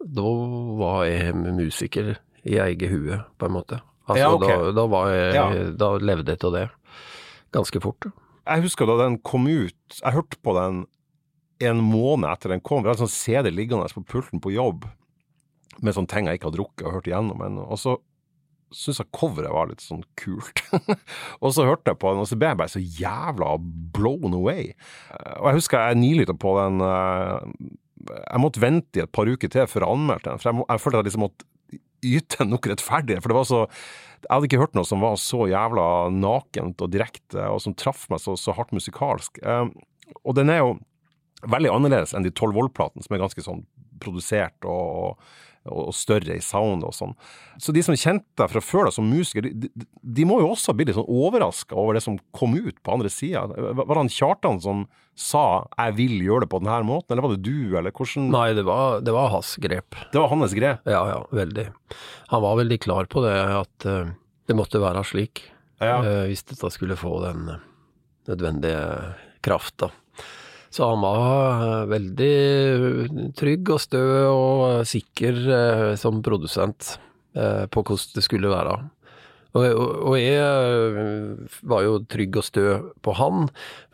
da 0.02 0.34
var 0.80 1.06
jeg 1.08 1.36
musiker 1.36 2.14
i 2.42 2.58
eget 2.58 2.90
hue, 2.90 3.22
på 3.38 3.48
en 3.48 3.56
måte. 3.56 3.80
Altså, 4.08 4.24
ja, 4.24 4.32
okay. 4.34 4.56
da, 4.74 4.84
da, 4.84 5.02
jeg, 5.14 5.34
ja. 5.36 5.46
da, 5.78 5.92
levde 6.02 6.34
jeg 6.34 6.42
av 6.48 6.56
det 6.56 6.66
ganske 7.54 7.82
fort. 7.84 8.08
Jeg 8.42 8.64
husker 8.64 8.88
da 8.88 8.98
den 9.05 9.20
kom 9.22 9.46
ut, 9.46 9.98
jeg 10.00 10.16
hørte 10.16 10.38
på 10.42 10.55
den 10.59 10.85
en 11.62 11.83
måned 11.85 12.26
etter 12.26 12.50
den 12.50 12.62
kom. 12.64 12.83
Vi 12.83 12.90
hadde 12.90 13.05
sånn 13.05 13.12
CD 13.12 13.52
liggende 13.52 13.87
på 13.94 14.02
pulten 14.02 14.42
på 14.42 14.55
jobb 14.55 14.88
med 15.83 15.94
sånne 15.94 16.11
ting 16.11 16.28
jeg 16.28 16.38
ikke 16.38 16.50
hadde 16.50 16.59
drukket 16.59 16.88
og 16.88 16.96
hørt 16.96 17.09
igjennom 17.09 17.44
ennå. 17.46 17.66
Og 17.70 17.78
så 17.81 17.94
syntes 18.72 19.02
jeg 19.02 19.12
coveret 19.14 19.52
var 19.52 19.68
litt 19.70 19.85
sånn 19.85 20.02
kult. 20.18 20.64
og 21.42 21.55
så 21.55 21.66
hørte 21.68 21.92
jeg 21.92 22.00
på 22.00 22.12
den, 22.12 22.24
og 22.24 22.28
så 22.28 22.38
ble 22.40 22.50
jeg 22.50 22.61
bare 22.61 22.72
så 22.72 22.83
jævla 22.83 23.55
blown 23.94 24.37
away. 24.38 24.72
Og 25.38 25.50
jeg 25.50 25.61
husker 25.61 25.87
jeg 25.87 26.00
nilytta 26.00 26.37
på 26.40 26.57
den 26.59 26.85
eh, 26.87 27.70
Jeg 28.16 28.42
måtte 28.42 28.62
vente 28.64 28.98
i 28.98 29.05
et 29.05 29.14
par 29.14 29.28
uker 29.31 29.52
til 29.52 29.68
før 29.70 29.87
jeg 29.87 29.98
anmeldte 29.98 30.31
den, 30.31 30.42
for 30.42 30.50
jeg, 30.50 30.64
jeg 30.64 30.85
følte 30.85 30.98
at 30.98 31.02
jeg 31.02 31.11
liksom 31.12 31.26
måtte 31.28 31.50
yte 32.02 32.46
nok 32.48 32.68
rettferdighet. 32.70 33.22
For 33.22 33.32
det 33.32 33.38
var 33.38 33.48
så 33.48 33.60
Jeg 34.22 34.30
hadde 34.30 34.46
ikke 34.46 34.60
hørt 34.60 34.76
noe 34.78 34.86
som 34.86 35.02
var 35.02 35.16
så 35.18 35.48
jævla 35.50 35.84
nakent 36.14 36.82
og 36.84 36.92
direkte, 36.94 37.42
og 37.42 37.58
som 37.64 37.74
traff 37.74 38.04
meg 38.12 38.20
så, 38.22 38.36
så 38.38 38.54
hardt 38.54 38.70
musikalsk. 38.70 39.40
Um, 39.42 39.72
og 40.22 40.36
den 40.38 40.52
er 40.52 40.60
jo 40.60 40.76
veldig 41.50 41.72
annerledes 41.72 42.12
enn 42.14 42.22
de 42.22 42.30
Tolv 42.30 42.54
Volt-platene, 42.54 43.02
som 43.02 43.16
er 43.16 43.22
ganske 43.24 43.42
sånn 43.42 43.64
produsert 44.02 44.62
og, 44.62 44.92
og 45.02 45.51
større 45.94 46.37
i 46.37 46.42
sound 46.42 46.85
og 46.87 46.94
sånn. 46.96 47.12
Så 47.62 47.75
de 47.75 47.83
som 47.85 47.96
kjente 47.98 48.27
deg 48.40 48.51
fra 48.51 48.62
før 48.64 48.88
da 48.88 48.94
som 48.94 49.07
musiker, 49.11 49.46
de, 49.46 49.70
de, 49.70 49.87
de 50.03 50.27
må 50.27 50.40
jo 50.42 50.51
også 50.53 50.75
bli 50.75 50.88
litt 50.88 50.98
sånn 50.98 51.09
overraska 51.09 51.77
over 51.79 51.98
det 51.98 52.05
som 52.05 52.18
kom 52.35 52.57
ut 52.57 52.81
på 52.83 52.96
andre 52.96 53.12
sida. 53.12 53.46
Var 53.46 53.87
det 53.87 54.01
han 54.01 54.12
Kjartan 54.12 54.61
som 54.62 54.87
sa 55.14 55.68
'jeg 55.77 55.94
vil 55.96 56.14
gjøre 56.25 56.44
det 56.44 56.51
på 56.51 56.62
denne 56.62 56.88
måten', 56.88 57.12
eller 57.12 57.22
var 57.22 57.37
det 57.37 57.44
du, 57.44 57.77
eller 57.77 57.92
hvordan 57.92 58.31
Nei, 58.33 58.53
det 58.55 58.64
var, 58.64 59.01
det 59.01 59.12
var 59.12 59.29
hans 59.31 59.57
grep. 59.57 59.94
Det 60.12 60.18
var 60.18 60.29
hans 60.29 60.55
grep? 60.55 60.81
Ja, 60.85 61.03
ja, 61.09 61.27
veldig. 61.31 61.68
Han 62.29 62.42
var 62.42 62.57
veldig 62.57 62.81
klar 62.81 63.05
på 63.05 63.22
det, 63.22 63.37
at 63.37 63.87
uh, 63.87 64.11
det 64.48 64.57
måtte 64.57 64.81
være 64.81 65.05
slik. 65.05 65.44
Ja. 65.79 66.01
Uh, 66.01 66.27
hvis 66.31 66.42
dette 66.48 66.70
skulle 66.72 66.96
få 66.96 67.20
den 67.22 67.61
nødvendige 68.27 69.14
krafta. 69.42 69.90
Så 70.72 70.88
han 70.88 71.02
var 71.04 71.62
eh, 71.66 71.85
veldig 71.90 73.32
trygg 73.37 73.74
og 73.74 73.80
stø 73.82 74.06
og 74.30 74.87
sikker 74.88 75.40
eh, 75.58 75.88
som 76.00 76.22
produsent 76.24 76.94
eh, 77.37 77.66
på 77.68 77.85
hvordan 77.85 78.16
det 78.16 78.24
skulle 78.24 78.52
være. 78.52 78.78
Og, 79.52 79.66
og, 79.68 80.14
jeg 80.16 81.50
var 81.68 81.82
jo 81.85 81.98
trygg 82.08 82.38
og 82.40 82.44
stø 82.46 82.64
på 83.04 83.12
han, 83.18 83.50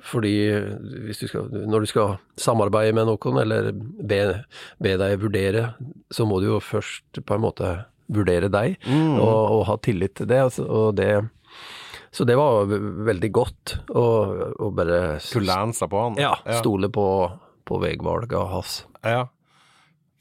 fordi 0.06 0.36
du 0.54 1.10
skal, 1.18 1.48
når 1.50 1.82
du 1.82 1.90
skal 1.90 2.12
samarbeide 2.38 2.94
med 2.94 3.08
noen, 3.10 3.40
eller 3.42 3.72
be, 3.74 4.20
be, 4.78 4.92
deg 5.02 5.16
vurdere, 5.18 5.64
så 6.14 6.28
må 6.30 6.38
du 6.38 6.52
jo 6.52 6.60
først 6.62 7.18
på 7.18 7.34
en 7.34 7.42
måte 7.42 7.72
vurdere 8.06 8.46
deg, 8.54 8.78
mm. 8.86 9.18
og, 9.18 9.40
og, 9.56 9.64
ha 9.72 9.76
tillit 9.82 10.14
til 10.20 10.30
det. 10.30 10.44
Og 10.62 10.94
det 10.94 11.10
så 12.14 12.24
det 12.28 12.36
var 12.38 12.68
veldig 13.08 13.30
godt 13.34 13.74
å, 13.90 14.04
å 14.58 14.70
bare 14.74 15.18
Kunne 15.28 15.72
seg 15.76 15.90
på 15.92 16.04
han? 16.04 16.20
Ja, 16.20 16.34
stole 16.60 16.90
på, 16.92 17.04
på 17.68 17.80
veivalget 17.82 18.38
hans. 18.52 18.80
Ja. 19.04 19.26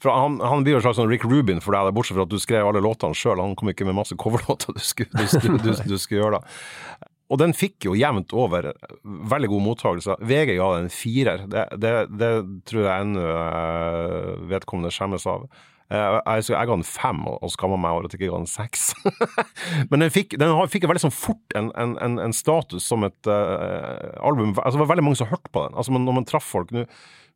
For 0.02 0.14
han, 0.14 0.38
han, 0.40 0.62
blir 0.62 0.76
jo 0.76 0.78
en 0.78 0.86
slags 0.86 0.98
sånn 1.00 1.10
Rick 1.10 1.24
Rubin 1.26 1.62
for 1.62 1.74
deg, 1.74 1.90
bortsett 1.94 2.18
fra 2.18 2.26
at 2.28 2.32
du 2.32 2.38
skrev 2.42 2.68
alle 2.68 2.82
låtene 2.84 3.16
sjøl. 3.18 3.40
Han 3.42 3.56
kom 3.58 3.72
ikke 3.72 3.86
med 3.88 3.98
masse 3.98 4.16
coverlåter 4.18 4.76
du 4.76 4.82
skulle, 4.84 5.10
du, 5.10 5.40
du, 5.42 5.56
du, 5.64 5.72
du 5.74 5.96
skulle 5.98 6.22
gjøre 6.22 6.38
da. 6.38 7.08
og 7.34 7.40
den 7.42 7.54
fikk 7.56 7.88
jo 7.88 7.96
jevnt 7.98 8.34
over 8.36 8.70
veldig 9.02 9.50
god 9.50 9.64
mottakelse. 9.64 10.18
VG 10.22 10.54
ga 10.60 10.68
den 10.76 10.86
en 10.86 10.94
firer. 10.94 11.42
Det, 11.50 11.66
det, 11.82 11.94
det 12.20 12.30
tror 12.70 12.84
jeg 12.84 13.08
ennå 13.08 13.26
eh, 13.32 14.30
vedkommende 14.54 14.94
skjemmes 14.94 15.26
av. 15.28 15.48
Eh, 15.88 16.16
Jeg, 16.36 16.44
jeg, 16.50 16.68
ga 16.68 16.74
den 16.74 16.84
fem 16.84 17.22
og, 17.30 17.46
skamma 17.54 17.78
meg 17.80 17.96
over 17.96 18.08
at 18.08 18.14
jeg 18.14 18.20
ikke 18.20 18.32
ga 18.34 18.40
den 18.42 18.50
seks. 18.50 18.90
Men 19.90 20.04
den 20.04 20.12
fikk, 20.12 20.36
den 20.40 20.52
fikk 20.68 20.84
veldig 20.90 21.06
sånn 21.06 21.14
fort 21.14 21.56
en, 21.56 21.70
en, 21.80 22.18
en, 22.20 22.34
status 22.36 22.84
som 22.84 23.06
et 23.08 23.30
uh, 23.30 24.12
album 24.20 24.52
altså 24.52 24.76
Det 24.76 24.82
var 24.84 24.92
veldig 24.92 25.06
mange 25.06 25.20
som 25.22 25.30
hørte 25.30 25.52
på 25.54 25.64
den. 25.64 25.78
Altså 25.80 25.96
Når 25.96 26.18
man 26.20 26.28
traff 26.28 26.44
folk 26.48 26.74
Nå 26.76 26.84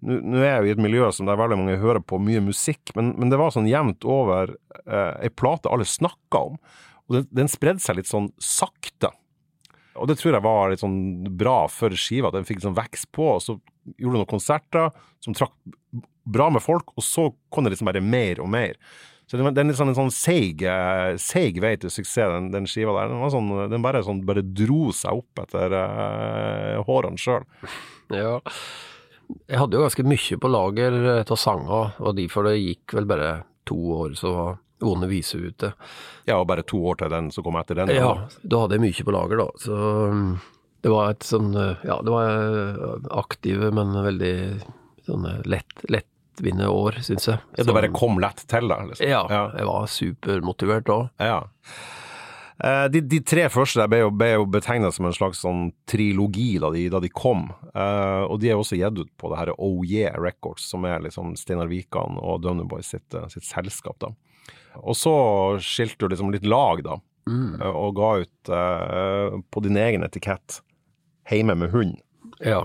nå- 0.02 0.42
er 0.42 0.48
jeg 0.48 0.62
jo 0.64 0.68
i 0.68 0.74
et 0.74 0.82
miljø 0.82 1.08
som 1.14 1.28
der 1.28 1.38
veldig 1.38 1.60
mange 1.60 1.78
hører 1.78 2.02
på 2.02 2.18
mye 2.18 2.42
musikk, 2.42 2.90
men, 2.98 3.12
men 3.14 3.30
det 3.30 3.38
var 3.38 3.52
sånn 3.54 3.68
jevnt 3.70 4.02
over 4.02 4.50
eh, 4.82 5.28
plate 5.38 5.70
alle 5.70 5.86
snakka 5.86 6.40
om. 6.48 6.56
Og 7.06 7.14
den, 7.14 7.28
den 7.30 7.50
spredde 7.50 7.84
seg 7.84 8.00
litt 8.00 8.10
sånn 8.10 8.32
sakte. 8.42 9.12
Og 9.94 10.08
det 10.10 10.16
tror 10.18 10.34
jeg 10.34 10.44
var 10.44 10.72
litt 10.72 10.82
sånn 10.82 10.98
bra 11.38 11.68
for 11.70 11.94
skiva. 11.94 12.32
at 12.32 12.38
Den 12.40 12.48
fikk 12.48 12.64
sånn 12.64 12.74
vekst 12.74 13.12
på, 13.14 13.28
og 13.36 13.44
så 13.44 13.56
gjorde 13.94 14.16
du 14.16 14.18
noen 14.18 14.32
konserter 14.34 14.90
som 15.22 15.38
trakk 15.38 15.54
bra 16.24 16.50
med 16.54 16.62
folk, 16.62 16.92
og 16.96 17.04
så 17.06 17.30
kom 17.52 17.64
det 17.66 17.74
liksom 17.74 17.90
bare 17.90 18.04
mer 18.04 18.42
og 18.42 18.50
mer. 18.52 18.76
Så 19.32 19.38
det 19.38 19.62
er 19.62 19.72
sånn, 19.72 19.88
en 19.92 19.96
sånn 19.96 20.10
seig, 20.12 20.60
eh, 20.68 21.14
seig 21.16 21.56
vei 21.62 21.72
til 21.80 21.88
suksess, 21.88 22.34
den, 22.34 22.50
den 22.52 22.66
skiva 22.68 22.92
der. 22.98 23.08
Den, 23.08 23.22
var 23.22 23.30
sånn, 23.32 23.46
den 23.72 23.84
bare, 23.84 24.02
sånn, 24.04 24.24
bare 24.28 24.42
dro 24.44 24.90
seg 24.92 25.22
opp 25.22 25.40
etter 25.46 25.72
uh, 25.72 26.82
hårene 26.84 27.16
sjøl. 27.16 27.46
Ja. 28.12 28.34
Jeg 29.48 29.56
hadde 29.62 29.78
jo 29.78 29.86
ganske 29.86 30.04
mye 30.04 30.36
på 30.36 30.50
lager 30.52 30.98
eh, 31.14 31.22
av 31.24 31.40
sanger, 31.40 31.94
og 32.02 32.18
derfor 32.18 32.50
det 32.50 32.58
gikk 32.58 32.98
vel 32.98 33.08
bare 33.08 33.30
to 33.68 33.78
år, 34.02 34.18
så 34.20 34.34
var 34.36 34.60
Vonde 34.82 35.06
vise 35.06 35.38
ute. 35.38 35.68
Ja, 36.26 36.40
og 36.40 36.48
bare 36.50 36.64
to 36.66 36.80
år 36.90 36.96
til 36.98 37.12
den 37.12 37.28
som 37.30 37.44
kom 37.46 37.54
etter 37.60 37.78
den. 37.78 37.92
Ja, 37.94 38.26
da 38.42 38.64
hadde 38.64 38.74
jeg 38.74 38.82
mye 38.82 39.04
på 39.06 39.12
lager, 39.14 39.38
da. 39.38 39.60
Så 39.62 39.76
mm, 40.10 40.32
det 40.82 40.90
var 40.90 41.12
et 41.14 41.22
sånn 41.22 41.52
Ja, 41.54 42.00
det 42.02 42.10
var 42.10 43.06
aktive, 43.22 43.70
men 43.70 43.94
veldig 43.94 44.34
sånne 45.06 45.36
lett, 45.46 45.70
lettvinte 45.86 46.11
år, 46.40 46.92
syns 47.02 47.26
jeg. 47.28 47.38
Ja, 47.58 47.64
det 47.64 47.74
bare 47.74 47.88
kom 47.92 48.18
lett 48.18 48.46
til 48.48 48.68
da? 48.68 48.80
Liksom. 48.86 49.06
Ja, 49.08 49.26
Ja. 49.30 49.50
jeg 49.56 49.66
var 49.66 49.86
supermotivert 49.86 50.84
da. 50.84 51.10
Ja. 51.20 51.42
Eh, 52.62 52.88
De, 52.88 53.00
de 53.00 53.20
tre 53.20 53.48
første 53.48 53.88
ble 53.90 53.98
jo, 54.04 54.10
ble 54.10 54.32
jo 54.34 54.46
betegnet 54.46 54.94
som 54.94 55.06
en 55.06 55.12
slags 55.12 55.40
sånn 55.42 55.72
trilogi 55.86 56.58
da 56.60 56.70
de, 56.70 56.88
da 56.88 57.00
de 57.00 57.08
kom, 57.08 57.50
Uh, 57.74 58.28
og 58.28 58.38
de 58.42 58.50
er 58.50 58.58
også 58.60 58.76
gitt 58.76 58.98
ut 58.98 59.08
på 59.16 59.30
det 59.32 59.38
her 59.38 59.50
Oh 59.56 59.80
Yeah 59.82 60.12
Records, 60.20 60.60
som 60.68 60.84
er 60.84 60.98
liksom 61.00 61.30
Steinar 61.40 61.70
Wikan 61.70 62.18
og 62.20 62.42
Døvne 62.42 62.66
Boys 62.68 62.90
sitt, 62.92 63.14
eh, 63.14 63.24
sitt 63.32 63.44
selskap. 63.48 63.96
da. 63.98 64.10
Og 64.76 64.92
så 64.94 65.56
skilte 65.58 65.96
du 66.04 66.08
liksom 66.12 66.30
litt 66.30 66.44
lag, 66.44 66.82
da, 66.84 66.96
Mm. 67.26 67.62
og 67.62 67.94
ga 67.96 68.10
ut 68.20 68.48
uh, 68.50 69.40
på 69.50 69.62
din 69.62 69.76
egen 69.76 70.02
etikett 70.04 70.60
'Heime 71.30 71.56
med 71.56 71.70
hund'. 71.72 71.96
Ja. 72.44 72.64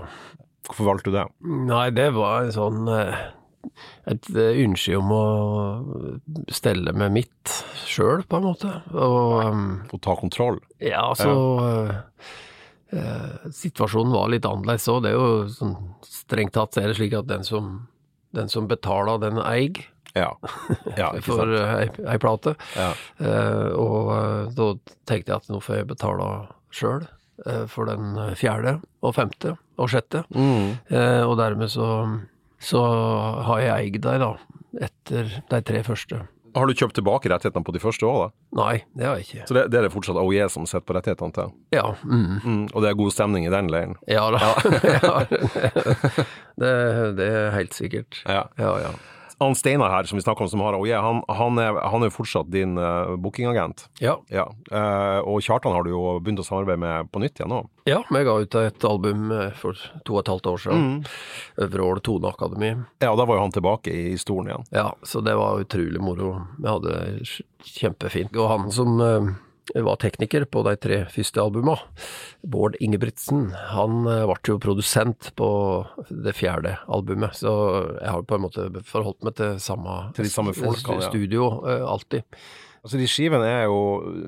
Hvorfor 0.68 0.84
valgte 0.84 1.04
du 1.04 1.12
det? 1.12 1.26
Nei, 1.40 1.88
det 1.90 2.12
var 2.12 2.42
en 2.42 2.52
sånn 2.52 2.86
et 4.08 4.28
eh, 4.34 4.60
ønske 4.64 4.96
om 4.98 5.10
å 5.14 5.24
stelle 6.54 6.92
med 6.96 7.12
mitt 7.14 7.54
sjøl, 7.88 8.22
på 8.28 8.38
en 8.40 8.46
måte. 8.48 8.70
Og 8.94 9.44
um, 9.44 9.66
Å 9.92 10.00
ta 10.04 10.14
kontroll? 10.18 10.60
ja, 10.82 11.04
så 11.18 11.32
ja. 11.32 11.98
eh, 12.94 13.50
Situasjonen 13.52 14.14
var 14.14 14.30
litt 14.32 14.48
annerledes 14.48 14.88
òg. 14.92 15.02
Det 15.04 15.12
er 15.12 15.18
jo 15.18 15.46
sånn 15.52 15.76
strengt 16.06 16.54
tatt 16.56 16.76
er 16.80 16.90
det 16.90 16.98
slik 16.98 17.16
at 17.18 17.28
den 17.30 17.44
som, 17.46 17.86
den 18.36 18.50
som 18.52 18.68
betaler, 18.70 19.20
den 19.22 19.40
eier 19.42 19.84
Ja. 20.16 20.32
ja 20.96 21.12
for 21.26 21.52
eh, 21.52 21.74
ei, 21.82 21.90
ei 22.14 22.18
plate. 22.22 22.56
Ja. 22.76 22.90
Eh, 23.20 23.68
og 23.76 24.10
eh, 24.16 24.50
da 24.56 24.72
tenkte 25.08 25.32
jeg 25.34 25.42
at 25.42 25.52
nå 25.52 25.60
får 25.64 25.80
jeg 25.82 25.90
betale 25.92 26.28
sjøl 26.74 27.04
eh, 27.46 27.64
for 27.70 27.88
den 27.88 28.16
fjerde 28.38 28.78
og 29.04 29.14
femte 29.16 29.56
og 29.78 29.92
sjette. 29.92 30.24
Mm. 30.34 30.76
Eh, 30.90 31.22
og 31.22 31.36
dermed 31.38 31.70
så, 31.70 31.86
så 32.58 32.82
har 33.46 33.62
jeg 33.62 33.92
eid 33.92 34.02
deg, 34.04 34.24
da, 34.24 34.32
etter 34.88 35.38
de 35.50 35.62
tre 35.66 35.84
første. 35.86 36.24
Har 36.56 36.66
du 36.66 36.74
kjøpt 36.74 36.96
tilbake 36.96 37.30
rettighetene 37.30 37.66
på 37.66 37.74
de 37.76 37.80
første 37.82 38.08
da? 38.08 38.30
Nei, 38.58 38.78
det 38.96 39.06
har 39.06 39.18
jeg 39.18 39.26
ikke. 39.26 39.44
Så 39.50 39.56
det, 39.56 39.66
det 39.72 39.78
er 39.78 39.86
det 39.86 39.92
fortsatt 39.92 40.18
OIE 40.18 40.48
som 40.50 40.64
sitter 40.66 40.86
på 40.88 40.96
rettighetene 40.96 41.36
til? 41.36 41.52
Ja. 41.76 41.84
Mm. 42.02 42.40
Mm. 42.42 42.64
Og 42.72 42.82
det 42.82 42.90
er 42.90 42.98
god 42.98 43.14
stemning 43.14 43.46
i 43.46 43.52
den 43.52 43.68
leiren? 43.72 43.94
Ja 44.10 44.24
da. 44.34 44.54
Ja. 44.96 45.12
det, 46.62 46.72
det 47.20 47.28
er 47.28 47.54
helt 47.54 47.76
sikkert. 47.76 48.22
Ja. 48.24 48.46
Ja, 48.58 48.74
ja. 48.88 48.92
Han 49.38 49.54
Steinar 49.54 49.92
her, 49.92 50.08
som 50.10 50.18
vi 50.18 50.22
snakker 50.22 50.44
om, 50.44 50.50
som 50.50 50.62
har 50.64 50.74
AOJ, 50.74 50.92
han, 50.98 51.22
han, 51.28 51.58
han 51.62 52.02
er 52.02 52.10
jo 52.10 52.14
fortsatt 52.16 52.50
din 52.50 52.78
uh, 52.78 53.14
bookingagent. 53.16 53.86
Ja, 54.02 54.16
Ja. 54.34 54.48
Uh, 54.72 55.20
og 55.28 55.42
Kjartan 55.44 55.74
har 55.76 55.86
du 55.86 55.92
jo 55.92 56.18
begynt 56.22 56.42
å 56.42 56.46
samarbeide 56.46 56.80
med 56.82 57.10
på 57.12 57.22
nytt 57.22 57.38
igjen 57.38 57.52
nå. 57.52 57.62
ja 57.88 58.02
vi 58.10 58.24
ga 58.26 58.34
ut 58.42 58.54
et 58.60 58.84
album 58.84 59.30
eh, 59.32 59.50
for 59.56 59.78
to 60.04 60.16
og 60.16 60.22
et 60.22 60.30
halvt 60.32 60.48
år 60.50 60.62
siden. 60.64 60.88
Øvreål 61.64 62.00
Toneakademi. 62.04 62.70
Ja, 63.00 63.12
og 63.12 63.18
da 63.20 63.26
var 63.28 63.38
jo 63.38 63.44
han 63.46 63.54
tilbake 63.54 63.94
i 63.94 64.16
stolen 64.20 64.50
igjen. 64.50 64.66
Ja, 64.74 64.88
så 65.02 65.22
det 65.24 65.36
var 65.38 65.62
utrolig 65.62 66.02
moro. 66.02 66.34
Vi 66.58 66.68
hadde 66.68 66.96
det 66.98 67.28
kjempefint. 67.78 68.34
Og 68.36 68.50
han 68.50 68.68
som 68.74 69.00
eh, 69.04 69.30
var 69.74 69.98
tekniker 70.00 70.46
på 70.48 70.62
de 70.66 70.74
tre 70.80 71.00
første 71.12 71.42
albuma, 71.42 71.76
Bård 72.42 72.78
Ingebrigtsen, 72.80 73.50
han 73.72 74.06
eh, 74.08 74.24
ble 74.28 74.54
jo 74.54 74.60
produsent 74.62 75.32
på 75.38 75.50
det 76.08 76.34
fjerde 76.38 76.76
albumet, 76.86 77.36
så 77.40 77.52
jeg 77.98 78.14
har 78.14 78.24
på 78.28 78.38
en 78.38 78.46
måte 78.46 78.68
forholdt 78.88 79.26
meg 79.26 79.36
til 79.40 79.60
samme, 79.62 79.98
Til 80.16 80.28
de 80.28 80.32
samme 80.32 80.56
folkene, 80.56 81.02
ja. 81.02 81.12
studio 81.12 81.52
ja. 81.66 81.82
alltid. 81.92 82.24
Altså, 82.78 82.98
de 83.00 83.08
skivene 83.10 83.46
er 83.50 83.64
jo 83.66 83.80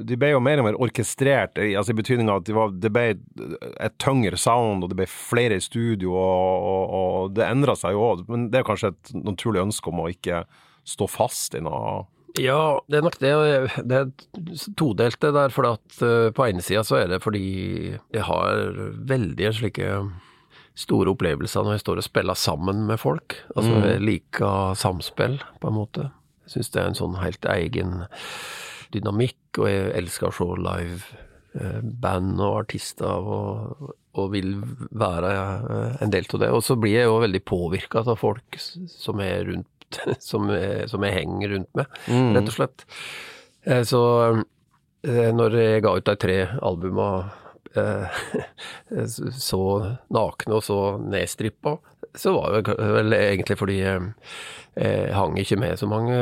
De 0.04 0.16
ble 0.18 0.32
jo 0.32 0.40
mer 0.42 0.60
og 0.60 0.66
mer 0.66 0.78
orkestrert, 0.82 1.56
altså 1.56 1.94
i 1.94 1.98
betydninga 2.00 2.40
at 2.40 2.48
de 2.48 2.56
var, 2.56 2.72
det 2.74 2.90
ble 2.92 3.04
et 3.14 3.98
tyngre 4.02 4.36
sound, 4.40 4.84
og 4.84 4.90
det 4.90 4.98
ble 4.98 5.06
flere 5.10 5.56
i 5.56 5.64
studio, 5.64 6.16
og, 6.18 6.66
og, 6.72 6.96
og 6.96 7.36
det 7.38 7.46
endra 7.46 7.76
seg 7.78 7.94
jo 7.96 8.02
òg. 8.10 8.24
Men 8.28 8.48
det 8.52 8.60
er 8.60 8.66
kanskje 8.68 8.92
et 8.92 9.12
naturlig 9.16 9.62
ønske 9.62 9.92
om 9.92 10.02
å 10.02 10.10
ikke 10.10 10.42
stå 10.88 11.08
fast 11.10 11.56
i 11.56 11.62
noe 11.64 12.02
Ja, 12.38 12.78
det 12.88 12.98
er 13.00 13.02
nok 13.02 13.16
det. 13.18 13.30
Det 13.90 13.96
er 13.96 14.10
todelt 14.78 15.18
det 15.20 15.32
der, 15.34 15.48
for 15.50 15.66
at 15.72 16.02
eh, 16.06 16.30
på 16.36 16.46
ene 16.46 16.62
sida 16.62 16.84
så 16.86 17.00
er 17.00 17.08
det 17.10 17.22
fordi 17.24 17.96
jeg 18.14 18.22
har 18.28 18.74
veldig 19.10 19.50
slike 19.58 19.88
store 20.80 21.10
opplevelser 21.12 21.66
når 21.66 21.74
jeg 21.76 21.82
står 21.82 22.00
og 22.00 22.06
spiller 22.06 22.38
sammen 22.38 22.84
med 22.88 23.00
folk. 23.02 23.34
Altså 23.56 23.72
Mm. 23.74 23.82
jeg 23.88 24.00
liker 24.06 24.74
samspill, 24.78 25.40
på 25.60 25.68
en 25.68 25.74
måte. 25.76 26.10
Jeg 26.46 26.54
syns 26.54 26.70
det 26.70 26.80
er 26.82 26.86
en 26.88 26.94
sånn 26.98 27.18
helt 27.20 27.44
egen 27.44 28.04
dynamikk, 28.94 29.58
og 29.58 29.66
jeg 29.70 29.90
elsker 30.00 30.30
å 30.30 30.34
se 30.34 30.46
live 30.62 31.02
eh, 31.60 31.80
band 31.82 32.40
og 32.40 32.60
artister, 32.64 33.06
og, 33.06 33.90
og 34.18 34.30
vil 34.32 34.56
være 34.90 35.30
eh, 35.34 35.98
en 36.02 36.10
del 36.14 36.26
av 36.32 36.40
det. 36.42 36.50
Og 36.54 36.62
så 36.66 36.78
blir 36.80 36.96
jeg 37.00 37.10
jo 37.10 37.20
veldig 37.22 37.42
påvirka 37.46 38.02
av 38.06 38.16
folk 38.18 38.58
som 38.60 39.20
er 39.20 39.44
rundt, 39.50 39.68
som 40.30 40.48
jeg, 40.54 40.88
som 40.90 41.02
jeg 41.06 41.16
henger 41.18 41.54
rundt 41.56 41.70
med, 41.78 42.00
rett 42.36 42.48
og 42.50 42.56
slett. 42.56 42.84
Eh, 43.66 43.82
Så 43.88 44.00
eh, 45.04 45.30
når 45.36 45.56
jeg 45.58 45.82
ga 45.86 45.94
ut 45.98 46.08
de 46.10 46.16
tre 46.20 46.38
albuma 46.62 47.08
eh, 47.76 48.20
så 49.50 49.62
nakne 50.12 50.58
og 50.58 50.64
så 50.66 50.80
nedstrippa, 51.02 51.76
så 52.18 52.32
var 52.34 52.58
det 52.62 52.74
vel 52.78 53.12
egentlig 53.14 53.56
fordi 53.60 53.80
jeg, 53.84 54.12
hang 55.14 55.36
ikke 55.38 55.58
med 55.60 55.78
så 55.80 55.86
mange 55.90 56.20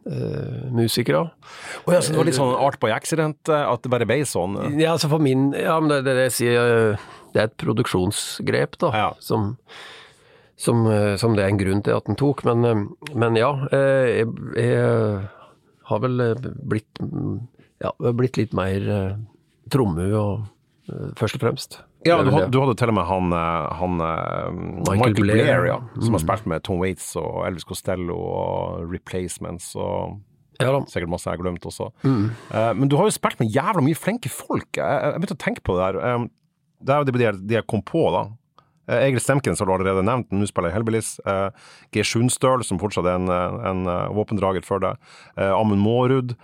Uh, 0.00 0.70
musikere. 0.72 1.26
Å 1.84 1.92
ja, 1.92 1.98
så 2.00 2.14
det 2.14 2.16
var 2.16 2.24
litt 2.24 2.34
sånn 2.38 2.54
art 2.56 2.78
by 2.80 2.88
accident, 2.94 3.36
eh, 3.52 3.66
at 3.68 3.82
det 3.84 3.90
bare 3.92 4.06
ble 4.08 4.16
sånn? 4.26 4.54
eh? 4.56 4.78
Ja, 4.80 4.94
altså 4.96 5.10
for 5.12 5.20
min 5.20 5.50
Ja, 5.52 5.74
men 5.78 5.90
det, 5.92 5.98
det, 6.06 6.14
det 6.16 6.54
eh, 6.56 7.02
Det 7.34 7.42
er 7.42 7.50
et 7.50 7.56
produksjonsgrep, 7.60 8.78
da, 8.80 8.88
Ja. 8.96 9.10
som, 9.20 9.50
som, 10.60 10.86
eh, 10.86 11.16
som 11.16 11.36
det 11.36 11.44
er 11.44 11.54
en 11.54 11.60
grunn 11.60 11.82
til 11.84 11.96
at 11.96 12.06
den 12.08 12.18
tok. 12.20 12.44
Men, 12.48 12.64
eh, 12.68 13.12
men 13.16 13.38
ja, 13.38 13.50
eh, 13.72 14.20
jeg, 14.20 14.30
jeg 14.60 15.28
har 15.90 16.06
vel 16.06 16.24
blitt 16.68 17.04
Ja, 17.80 17.94
blitt 17.96 18.36
litt 18.36 18.52
mer 18.52 18.82
Trommu 19.72 20.02
tromme 20.04 20.08
og 20.18 21.14
først 21.16 21.38
og 21.38 21.40
fremst. 21.40 21.78
Ja, 22.04 22.18
du, 22.24 22.28
du 22.28 22.58
hadde 22.60 22.74
til 22.76 22.90
og 22.92 22.96
med 22.96 23.06
han, 23.08 23.32
han 23.32 23.94
Michael, 23.96 24.84
Michael 24.84 25.14
Blair, 25.16 25.38
Blair, 25.38 25.64
ja, 25.68 25.78
som 25.94 26.12
har 26.12 26.20
mm. 26.20 26.24
spilt 26.26 26.50
med 26.52 26.64
Tom 26.66 26.82
Waits 26.82 27.06
og 27.20 27.46
Elvis 27.48 27.64
Costello 27.68 28.18
og 28.18 28.92
Replacements 28.92 29.72
og 29.80 30.18
Ja 30.60 30.74
sikkert 30.92 31.08
masse 31.14 31.24
jeg 31.24 31.38
har 31.38 31.40
glemt 31.40 31.64
også. 31.64 31.88
Mm. 32.04 32.26
Men 32.76 32.90
du 32.92 32.98
har 33.00 33.08
jo 33.08 33.16
spilt 33.16 33.40
med 33.40 33.48
jævla 33.48 33.80
mye 33.80 33.96
flinke 33.96 34.28
folk. 34.28 34.68
Jeg, 34.76 34.84
jeg 34.84 35.22
begynte 35.22 35.38
å 35.38 35.44
tenke 35.46 35.64
på 35.64 35.78
det 35.78 35.86
der. 35.86 36.18
Um, 36.18 36.26
det 36.84 36.92
er 36.92 37.00
jo 37.00 37.16
det, 37.16 37.32
de 37.48 37.56
jeg 37.56 37.68
kom 37.70 37.80
på, 37.80 38.02
da. 38.12 38.26
Eh, 38.90 39.06
Egil 39.06 39.22
Stemkens 39.22 39.62
har 39.62 39.68
du 39.68 39.74
allerede 39.76 40.04
nevnt, 40.06 40.32
nå 40.34 40.48
spiller 40.50 40.72
i 40.72 40.74
Hellbillies. 40.74 41.14
Uh, 41.26 41.48
G. 41.94 42.02
Sjunstøl, 42.06 42.64
som 42.66 42.80
fortsatt 42.82 43.06
er 43.06 43.20
en, 43.20 43.30
eh, 43.30 43.58
en 43.70 43.86
eh, 43.86 44.10
våpendrager 44.16 44.66
for 44.66 44.82
deg. 44.82 44.98
Amund 45.38 45.82
Mårud. 45.84 46.36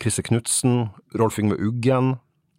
Chrisse 0.00 0.22
Knutsen. 0.24 0.88
Rolf 1.20 1.36
Yngve 1.38 1.58
Uggen. 1.60 2.14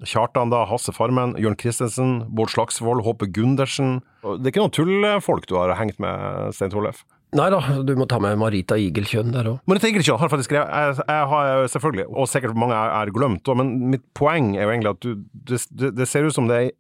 Kjartan, 0.06 0.52
da, 0.54 0.60
Hasse 0.70 0.94
Farmen, 0.94 1.32
Jørn 1.42 1.56
Christensen, 1.58 2.20
Bård 2.30 2.52
Slagsvold, 2.54 3.02
Håpe 3.02 3.26
Gundersen. 3.34 4.04
Det 4.22 4.46
er 4.46 4.52
ikke 4.52 4.62
noen 4.62 4.76
tullfolk 4.76 5.48
du 5.50 5.56
har 5.58 5.74
hengt 5.80 5.98
med, 5.98 6.52
Stein 6.54 6.70
Torleif? 6.70 7.00
Nei 7.34 7.48
da, 7.50 7.58
du 7.82 7.96
må 7.98 8.06
ta 8.06 8.20
med 8.22 8.38
Marita 8.38 8.78
Igelkjønn 8.78 9.34
der 9.34 9.50
òg. 9.50 9.58
Marita 9.66 9.90
Igelkjønn 9.90 10.22
har 10.22 10.30
faktisk 10.30 10.52
skrevet, 10.52 10.70
jeg, 10.70 11.02
jeg 11.02 11.32
har 11.34 11.66
selvfølgelig, 11.74 12.06
og 12.14 12.30
sikkert 12.30 12.62
mange 12.62 12.78
er, 12.78 12.94
har 12.94 13.14
glemt, 13.16 13.50
men 13.58 13.74
mitt 13.96 14.06
poeng 14.14 14.54
er 14.54 14.68
jo 14.68 14.76
egentlig 14.76 14.94
at 14.94 15.02
du, 15.02 15.26
det, 15.50 15.64
det, 15.74 15.92
det 15.98 16.08
ser 16.14 16.30
ut 16.30 16.38
som 16.38 16.52
det 16.52 16.62
er 16.62 16.72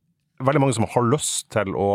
veldig 0.45 0.61
mange 0.67 0.77
som 0.77 0.85
har 0.93 1.09
lyst 1.09 1.49
til 1.57 1.73
å 1.73 1.89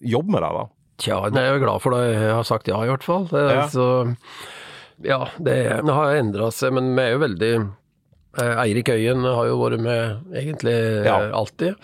jobbe 0.00 0.32
med 0.36 0.42
deg, 0.42 0.52
da. 0.60 0.66
Tja, 0.98 1.16
det 1.28 1.40
er 1.42 1.50
jeg 1.52 1.62
glad 1.66 1.82
for 1.84 1.92
da 1.92 2.04
jeg 2.08 2.30
har 2.32 2.44
sagt 2.48 2.68
ja, 2.68 2.78
i 2.84 2.88
hvert 2.88 3.04
fall. 3.04 3.26
Det, 3.28 3.42
Ja. 3.52 3.66
Så 3.68 3.86
ja, 5.04 5.18
det, 5.44 5.56
har 5.84 6.14
endra 6.16 6.50
seg, 6.54 6.72
men 6.72 6.94
vi 6.96 7.02
er 7.02 7.10
jo 7.12 7.18
veldig 7.20 7.50
eh, 8.40 8.54
Eirik 8.62 8.88
Øyen 8.94 9.24
har 9.28 9.46
jo 9.50 9.58
vært 9.60 9.82
med 9.84 10.36
egentlig 10.40 10.76
Ja. 11.04 11.18
eh, 11.26 11.32
alltid. 11.36 11.74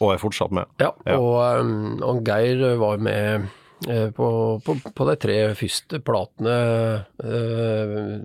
Og 0.00 0.14
er 0.14 0.22
fortsatt 0.22 0.52
med. 0.56 0.64
Ja, 0.80 0.92
Ja. 1.04 1.18
Og, 1.18 1.60
um, 1.60 2.00
og 2.02 2.22
Geir 2.24 2.76
var 2.80 2.96
med 2.98 3.48
eh, 3.88 4.08
på, 4.16 4.30
på, 4.64 4.76
på 4.94 5.08
de 5.10 5.16
tre 5.20 5.38
første 5.58 6.00
platene, 6.00 6.56
eh, 7.22 8.16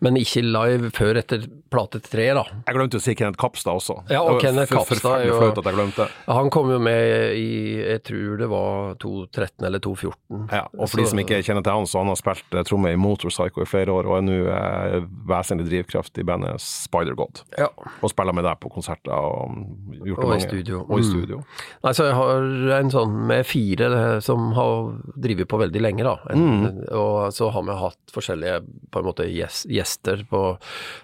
men 0.00 0.16
ikke 0.20 0.42
live 0.44 0.90
før 0.94 1.18
etter 1.20 1.46
plate 1.70 2.00
tre, 2.04 2.28
da. 2.34 2.44
Jeg 2.68 2.76
glemte 2.76 2.98
å 3.00 3.02
si 3.02 3.14
Kenneth 3.18 3.38
Kapstad 3.40 3.74
også. 3.74 3.96
Ja, 4.10 4.20
og 4.22 4.40
Kenneth 4.40 4.70
Kapstad 4.72 5.20
er 5.22 5.26
jo- 5.28 5.40
at 5.50 5.56
jeg 5.64 5.74
glemte. 5.74 6.08
Han 6.28 6.50
kom 6.50 6.70
jo 6.70 6.78
med 6.78 7.34
i, 7.36 7.82
jeg 7.82 8.02
tror 8.04 8.38
det 8.38 8.48
var 8.48 8.94
2013 9.02 9.64
eller 9.66 9.78
2014. 9.80 10.48
Ja, 10.52 10.66
og 10.78 10.88
for 10.88 10.98
de 11.00 11.06
som 11.06 11.18
ikke 11.18 11.40
kjenner 11.42 11.62
til 11.64 11.72
han, 11.72 11.86
så 11.86 11.98
han 11.98 12.08
har 12.12 12.16
spilt 12.20 12.54
eh, 12.54 12.62
tromme 12.62 12.92
i 12.92 12.96
Motorpsycho 12.96 13.62
i 13.62 13.68
flere 13.68 13.88
år, 13.94 14.06
og 14.06 14.18
er 14.18 14.22
nå 14.26 14.38
eh, 14.48 15.00
vesentlig 15.26 15.66
drivkraft 15.70 16.18
i 16.18 16.26
bandet 16.26 16.60
Spider-God. 16.62 17.42
Ja. 17.58 17.68
Og 18.02 18.10
spiller 18.12 18.34
med 18.36 18.44
deg 18.44 18.60
på 18.62 18.70
konserter 18.72 19.12
og 19.14 19.50
mm, 19.54 20.04
gjort 20.06 20.20
det 20.24 20.28
mange. 20.30 20.44
i 20.44 20.48
studio. 20.48 20.84
Og 20.88 20.98
i 21.00 21.02
Mm. 21.14 21.44
Nei, 21.84 21.92
så 21.92 22.04
jeg 22.08 22.14
har 22.14 22.78
en 22.80 22.90
sånn 22.90 23.12
med 23.28 23.46
fire 23.46 24.20
som 24.24 24.52
har 24.56 24.94
drevet 25.20 25.46
på 25.48 25.58
veldig 25.60 25.80
lenge, 25.80 26.02
da. 26.02 26.16
En, 26.30 26.84
Og 26.92 27.30
så 27.32 27.50
har 27.52 27.62
vi 27.62 27.70
hatt 27.78 28.12
forskjellige 28.12 28.64
på 28.90 28.98
en 29.00 29.04
måte 29.06 29.24
gjes- 29.30 29.63
gjester 29.68 30.24
på, 30.30 30.40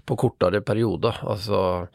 på 0.07 0.17
kortere 0.21 0.61
perioder. 0.65 1.17
Altså 1.27 1.87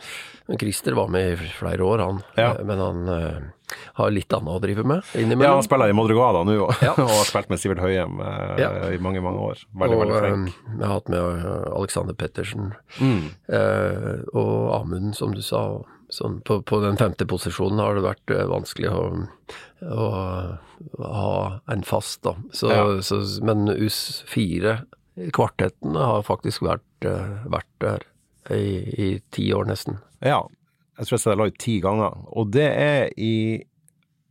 Christer 0.60 0.94
var 0.98 1.08
med 1.10 1.34
i 1.34 1.50
flere 1.58 1.82
år, 1.86 2.00
han. 2.06 2.20
Ja. 2.38 2.52
Men 2.64 2.80
han 2.84 3.10
uh, 3.10 3.78
har 3.98 4.12
litt 4.14 4.34
annet 4.36 4.54
å 4.54 4.60
drive 4.62 4.84
med 4.86 5.02
Ja, 5.14 5.22
innimellom. 5.24 5.56
han 5.58 5.66
spiller 5.66 5.90
i 5.90 5.96
Modregada 5.98 6.44
nå, 6.46 6.58
Ja. 6.86 6.94
og 7.02 7.10
har 7.10 7.26
spilt 7.26 7.50
med 7.50 7.62
Sivert 7.64 7.82
Høyem 7.82 8.20
uh, 8.22 8.54
Ja. 8.62 8.70
i 8.94 9.00
mange, 9.02 9.24
mange 9.26 9.42
år. 9.52 9.64
Veldig, 9.74 9.98
og 9.98 10.04
veldig 10.06 10.22
flink. 10.22 10.54
Uh, 10.70 10.78
vi 10.78 10.84
har 10.86 10.94
hatt 11.00 11.10
med 11.10 11.50
Alexander 11.74 12.14
Pettersen 12.20 12.72
Mm. 13.02 13.26
og 14.34 14.74
Amund, 14.82 15.16
som 15.18 15.34
du 15.36 15.42
sa. 15.42 15.66
Sånn, 16.14 16.38
på, 16.46 16.60
på 16.62 16.78
den 16.84 16.96
femte 17.02 17.26
posisjonen 17.28 17.82
har 17.82 17.98
det 17.98 18.04
vært 18.06 18.32
vanskelig 18.48 18.92
å, 18.94 19.02
å 19.90 20.06
ha 21.02 21.32
en 21.74 21.82
fast, 21.84 22.22
da. 22.24 22.36
Så, 22.54 22.70
Ja. 22.72 22.86
så, 23.02 23.18
men 23.44 23.66
US4, 23.74 24.78
kvartetten, 25.36 25.96
har 25.96 26.26
faktisk 26.28 26.66
vært, 26.66 27.08
eh, 27.08 27.46
vært 27.52 27.72
der 27.84 28.06
i, 28.52 28.66
i 29.00 29.10
ti 29.32 29.48
år 29.56 29.70
nesten. 29.70 30.00
Ja. 30.22 30.44
Jeg 30.96 31.08
tror 31.08 31.16
jeg 31.16 31.20
har 31.20 31.24
sett 31.24 31.34
deg 31.34 31.42
live 31.42 31.60
ti 31.60 31.80
ganger, 31.84 32.20
og 32.32 32.52
det 32.56 32.68
er 32.72 33.10
i 33.20 33.64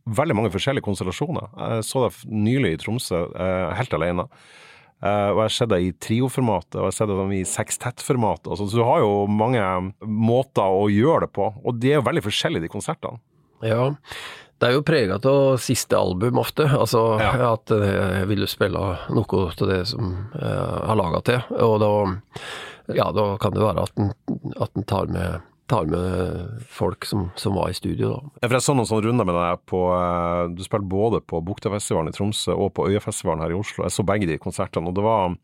veldig 0.05 0.37
mange 0.37 0.53
forskjellige 0.53 0.85
konstellasjoner. 0.85 1.49
Jeg 1.57 1.85
så 1.85 2.05
deg 2.05 2.31
nylig 2.33 2.71
i 2.73 2.79
Tromsø, 2.81 3.25
eh, 3.33 3.73
helt 3.77 3.93
alene. 3.97 4.25
Eh, 5.03 5.29
og 5.33 5.41
jeg 5.41 5.43
har 5.43 5.53
sett 5.53 5.71
deg 5.73 5.85
i 5.85 5.93
trioformatet, 6.01 6.77
og 6.79 6.87
jeg 6.87 6.93
har 6.93 6.97
sett 6.97 7.13
deg 7.13 7.35
i 7.37 7.43
sekstettformatet. 7.49 8.49
Altså, 8.49 8.69
så 8.69 8.81
du 8.81 8.85
har 8.87 9.03
jo 9.03 9.25
mange 9.29 9.61
måter 10.01 10.65
å 10.65 10.87
gjøre 10.89 11.27
det 11.27 11.33
på, 11.35 11.51
og 11.61 11.81
de 11.81 11.93
er 11.93 11.99
jo 11.99 12.07
veldig 12.07 12.25
forskjellige, 12.25 12.65
de 12.65 12.73
konsertene. 12.73 13.21
Ja, 13.65 13.91
det 14.65 14.71
er 14.73 14.77
jo 14.79 14.83
prega 14.85 15.17
av 15.21 15.57
siste 15.61 15.97
album 15.97 16.39
ofte. 16.41 16.65
Altså 16.73 17.03
Ja. 17.21 17.31
at 17.53 17.71
eh, 17.71 18.19
jeg 18.21 18.27
ville 18.33 18.47
spille 18.49 18.81
noe 19.13 19.41
av 19.45 19.67
det 19.69 19.81
som 19.93 20.13
jeg 20.33 20.61
har 20.89 20.97
laga 20.99 21.21
til. 21.25 21.41
Og 21.61 21.75
da, 21.83 21.91
ja, 22.97 23.11
da 23.13 23.27
kan 23.41 23.53
det 23.55 23.61
være 23.63 23.85
at 23.85 23.99
en, 24.01 24.11
at 24.61 24.71
en 24.75 24.83
tar, 24.89 25.07
med, 25.13 25.39
tar 25.71 25.85
med 25.89 26.65
folk 26.69 27.05
som, 27.05 27.29
som 27.39 27.55
var 27.57 27.69
i 27.71 27.77
studio, 27.77 28.11
da. 28.17 28.33
Ja, 28.41 28.47
For 28.49 28.57
jeg 28.59 28.65
så 28.67 28.75
noen 28.77 28.89
sånne 28.89 29.07
runder 29.07 29.29
med 29.29 29.37
deg 29.39 29.63
på 29.69 29.81
eh, 29.95 30.43
Du 30.57 30.63
spilte 30.65 30.89
både 30.91 31.21
på 31.25 31.41
Buktafestivalen 31.45 32.09
i 32.13 32.17
Tromsø 32.17 32.53
og 32.57 32.73
på 32.77 32.89
Øyafestivalen 32.91 33.45
her 33.45 33.53
i 33.55 33.59
Oslo. 33.61 33.85
Jeg 33.87 33.95
så 33.95 34.05
begge 34.05 34.27
de 34.29 34.41
konsertene, 34.41 34.89
og 34.89 34.97
det 34.97 35.05
var 35.05 35.37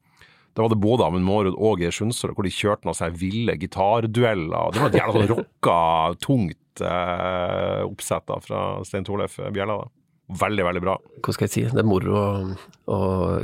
da 0.51 0.65
var 0.65 0.73
det 0.73 0.81
både 0.83 1.05
Amund 1.07 1.23
Mårud 1.23 1.55
og 1.55 1.79
Geir 1.79 1.93
Sundsrud, 1.95 2.33
hvor 2.35 2.43
de 2.43 2.51
kjørte 2.51 2.83
noen 2.83 2.97
sånne 2.97 3.15
ville 3.21 3.53
gitardueller. 3.55 4.73
Det 4.75 4.81
var 4.81 4.89
et 4.91 4.97
jævla 4.99 5.21
sånn 5.21 5.29
rocka, 5.29 5.75
tungt 6.19 6.57
eh, 6.79 7.81
oppsett 7.83 8.23
da, 8.31 8.37
fra 8.39 8.61
Stein 8.87 9.03
Torleif 9.03 9.35
Bjella. 9.51 9.81
da. 9.83 9.89
Veldig, 10.31 10.63
veldig 10.63 10.81
bra. 10.85 10.93
Hva 11.25 11.33
skal 11.35 11.43
jeg 11.49 11.51
si, 11.51 11.61
det 11.75 11.81
er 11.81 11.87
moro 11.89 12.13
å, 12.15 12.27
å 12.87 12.99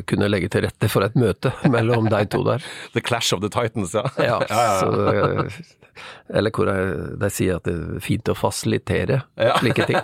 kunne 0.07 0.29
legge 0.31 0.47
til 0.53 0.63
rette 0.63 0.87
for 0.87 1.03
et 1.03 1.17
møte 1.19 1.51
mellom 1.73 2.07
de 2.07 2.21
to 2.31 2.39
der. 2.47 2.63
The 2.95 3.01
Clash 3.03 3.33
of 3.35 3.41
the 3.43 3.49
Titans, 3.51 3.91
ja. 3.97 4.05
Ja, 4.15 4.37
ja, 4.47 4.61
ja. 4.63 4.79
Så, 4.79 4.93
eh, 5.11 5.97
eller 6.39 6.53
hvor 6.55 6.69
jeg- 6.71 7.17
de 7.19 7.29
sier 7.33 7.57
at 7.59 7.67
det 7.67 7.73
er 7.75 7.99
fint 8.05 8.31
å 8.31 8.37
fasilitere 8.39 9.23
slike 9.59 9.89
ting. 9.89 9.99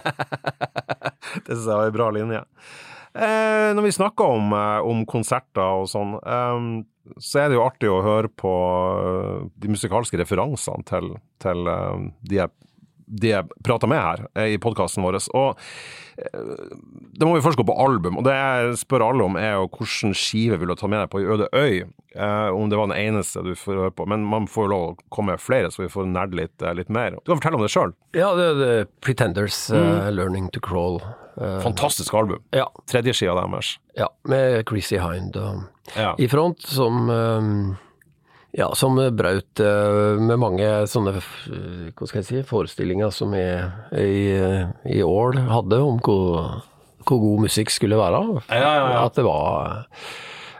Det 1.46 1.54
synes 1.54 1.68
jeg 1.70 1.78
var 1.78 1.88
en 1.88 1.96
bra 1.96 2.10
linje. 2.18 2.42
Eh, 3.14 3.70
når 3.78 3.86
vi 3.86 3.92
snakker 3.94 4.36
om, 4.36 4.52
eh, 4.58 4.80
om 4.90 5.04
konserter 5.06 5.62
og 5.84 5.88
sånn, 5.92 6.16
eh, 6.20 7.16
så 7.22 7.44
er 7.44 7.52
det 7.52 7.60
jo 7.60 7.64
artig 7.68 7.92
å 7.94 8.02
høre 8.04 8.28
på 8.42 8.52
eh, 8.98 9.48
de 9.62 9.72
musikalske 9.72 10.18
referansene 10.20 10.84
til, 10.90 11.12
til 11.44 11.68
eh, 11.70 12.08
de 12.32 12.42
de 13.13 13.30
jeg 13.36 13.45
prater 13.65 13.88
med 13.91 14.02
her 14.02 14.23
eh, 14.36 14.54
i 14.56 14.62
podkasten 14.62 15.04
vår. 15.06 15.19
Og 15.38 15.58
det 16.17 16.30
da 17.17 17.26
må 17.26 17.36
vi 17.38 17.41
først 17.45 17.58
gå 17.58 17.63
på 17.65 17.73
album, 17.82 18.19
og 18.19 18.26
det 18.28 18.34
jeg 18.36 18.78
spør 18.84 19.04
alle 19.08 19.26
om 19.26 19.38
er 19.39 19.56
jo 19.56 19.67
hvilken 19.73 20.13
skive 20.17 20.60
vil 20.62 20.69
du 20.69 20.76
ta 20.78 20.89
med 20.91 21.02
deg 21.04 21.10
på 21.13 21.21
i 21.23 21.28
Øde 21.34 21.47
øy? 21.54 21.84
Eh, 22.13 22.49
om 22.54 22.69
det 22.69 22.78
var 22.78 22.91
den 22.91 22.99
eneste 22.99 23.41
du 23.41 23.56
får 23.58 23.80
høre 23.80 23.93
på. 23.97 24.06
Men 24.10 24.21
man 24.30 24.45
får 24.45 24.67
jo 24.67 24.71
lov 24.73 24.84
å 24.91 24.97
komme 25.13 25.34
med 25.34 25.41
flere, 25.41 25.71
så 25.73 25.82
vi 25.82 25.89
får 25.89 26.06
nerde 26.12 26.38
litt, 26.38 26.54
eh, 26.62 26.73
litt 26.78 26.91
mer. 26.93 27.15
Du 27.17 27.32
kan 27.34 27.39
fortelle 27.39 27.58
om 27.58 27.65
det 27.65 27.71
sjøl. 27.73 27.93
Ja, 28.13 28.30
det 28.38 28.47
det 28.60 28.76
Pretenders, 29.02 29.71
eh, 29.73 30.12
'Learning 30.13 30.52
to 30.54 30.60
Crawl'. 30.62 31.02
eh, 31.41 31.60
Fantastisk 31.63 32.13
album. 32.13 32.43
ja, 32.54 32.67
Tredje 32.86 33.13
skia 33.13 33.34
deres. 33.34 33.80
ja, 33.97 34.08
med 34.26 34.67
Chrissy 34.69 34.97
Hind 34.99 35.36
og, 35.38 35.63
Ja. 35.95 36.13
i 36.19 36.28
front, 36.28 36.62
som 36.62 37.10
eh, 37.10 37.76
ja, 38.54 38.68
som 38.78 39.00
brøt 39.18 39.60
eh, 39.63 40.20
med 40.22 40.38
mange 40.42 40.68
sånne 40.89 41.16
hva 41.18 42.06
skal 42.10 42.20
jeg 42.22 42.28
si, 42.28 42.42
forestillinger 42.46 43.10
som 43.13 43.34
jeg 43.34 43.66
i, 43.98 44.28
i 44.98 45.00
Ål 45.06 45.39
hadde 45.50 45.80
om 45.82 45.98
hvor, 46.06 46.62
hvor 47.08 47.24
god 47.24 47.48
musikk 47.48 47.74
skulle 47.74 47.98
være. 47.98 48.22
Ja, 48.52 48.60
ja, 48.62 48.86
ja. 48.94 49.02
At 49.08 49.18
det 49.18 49.26
var, 49.26 49.88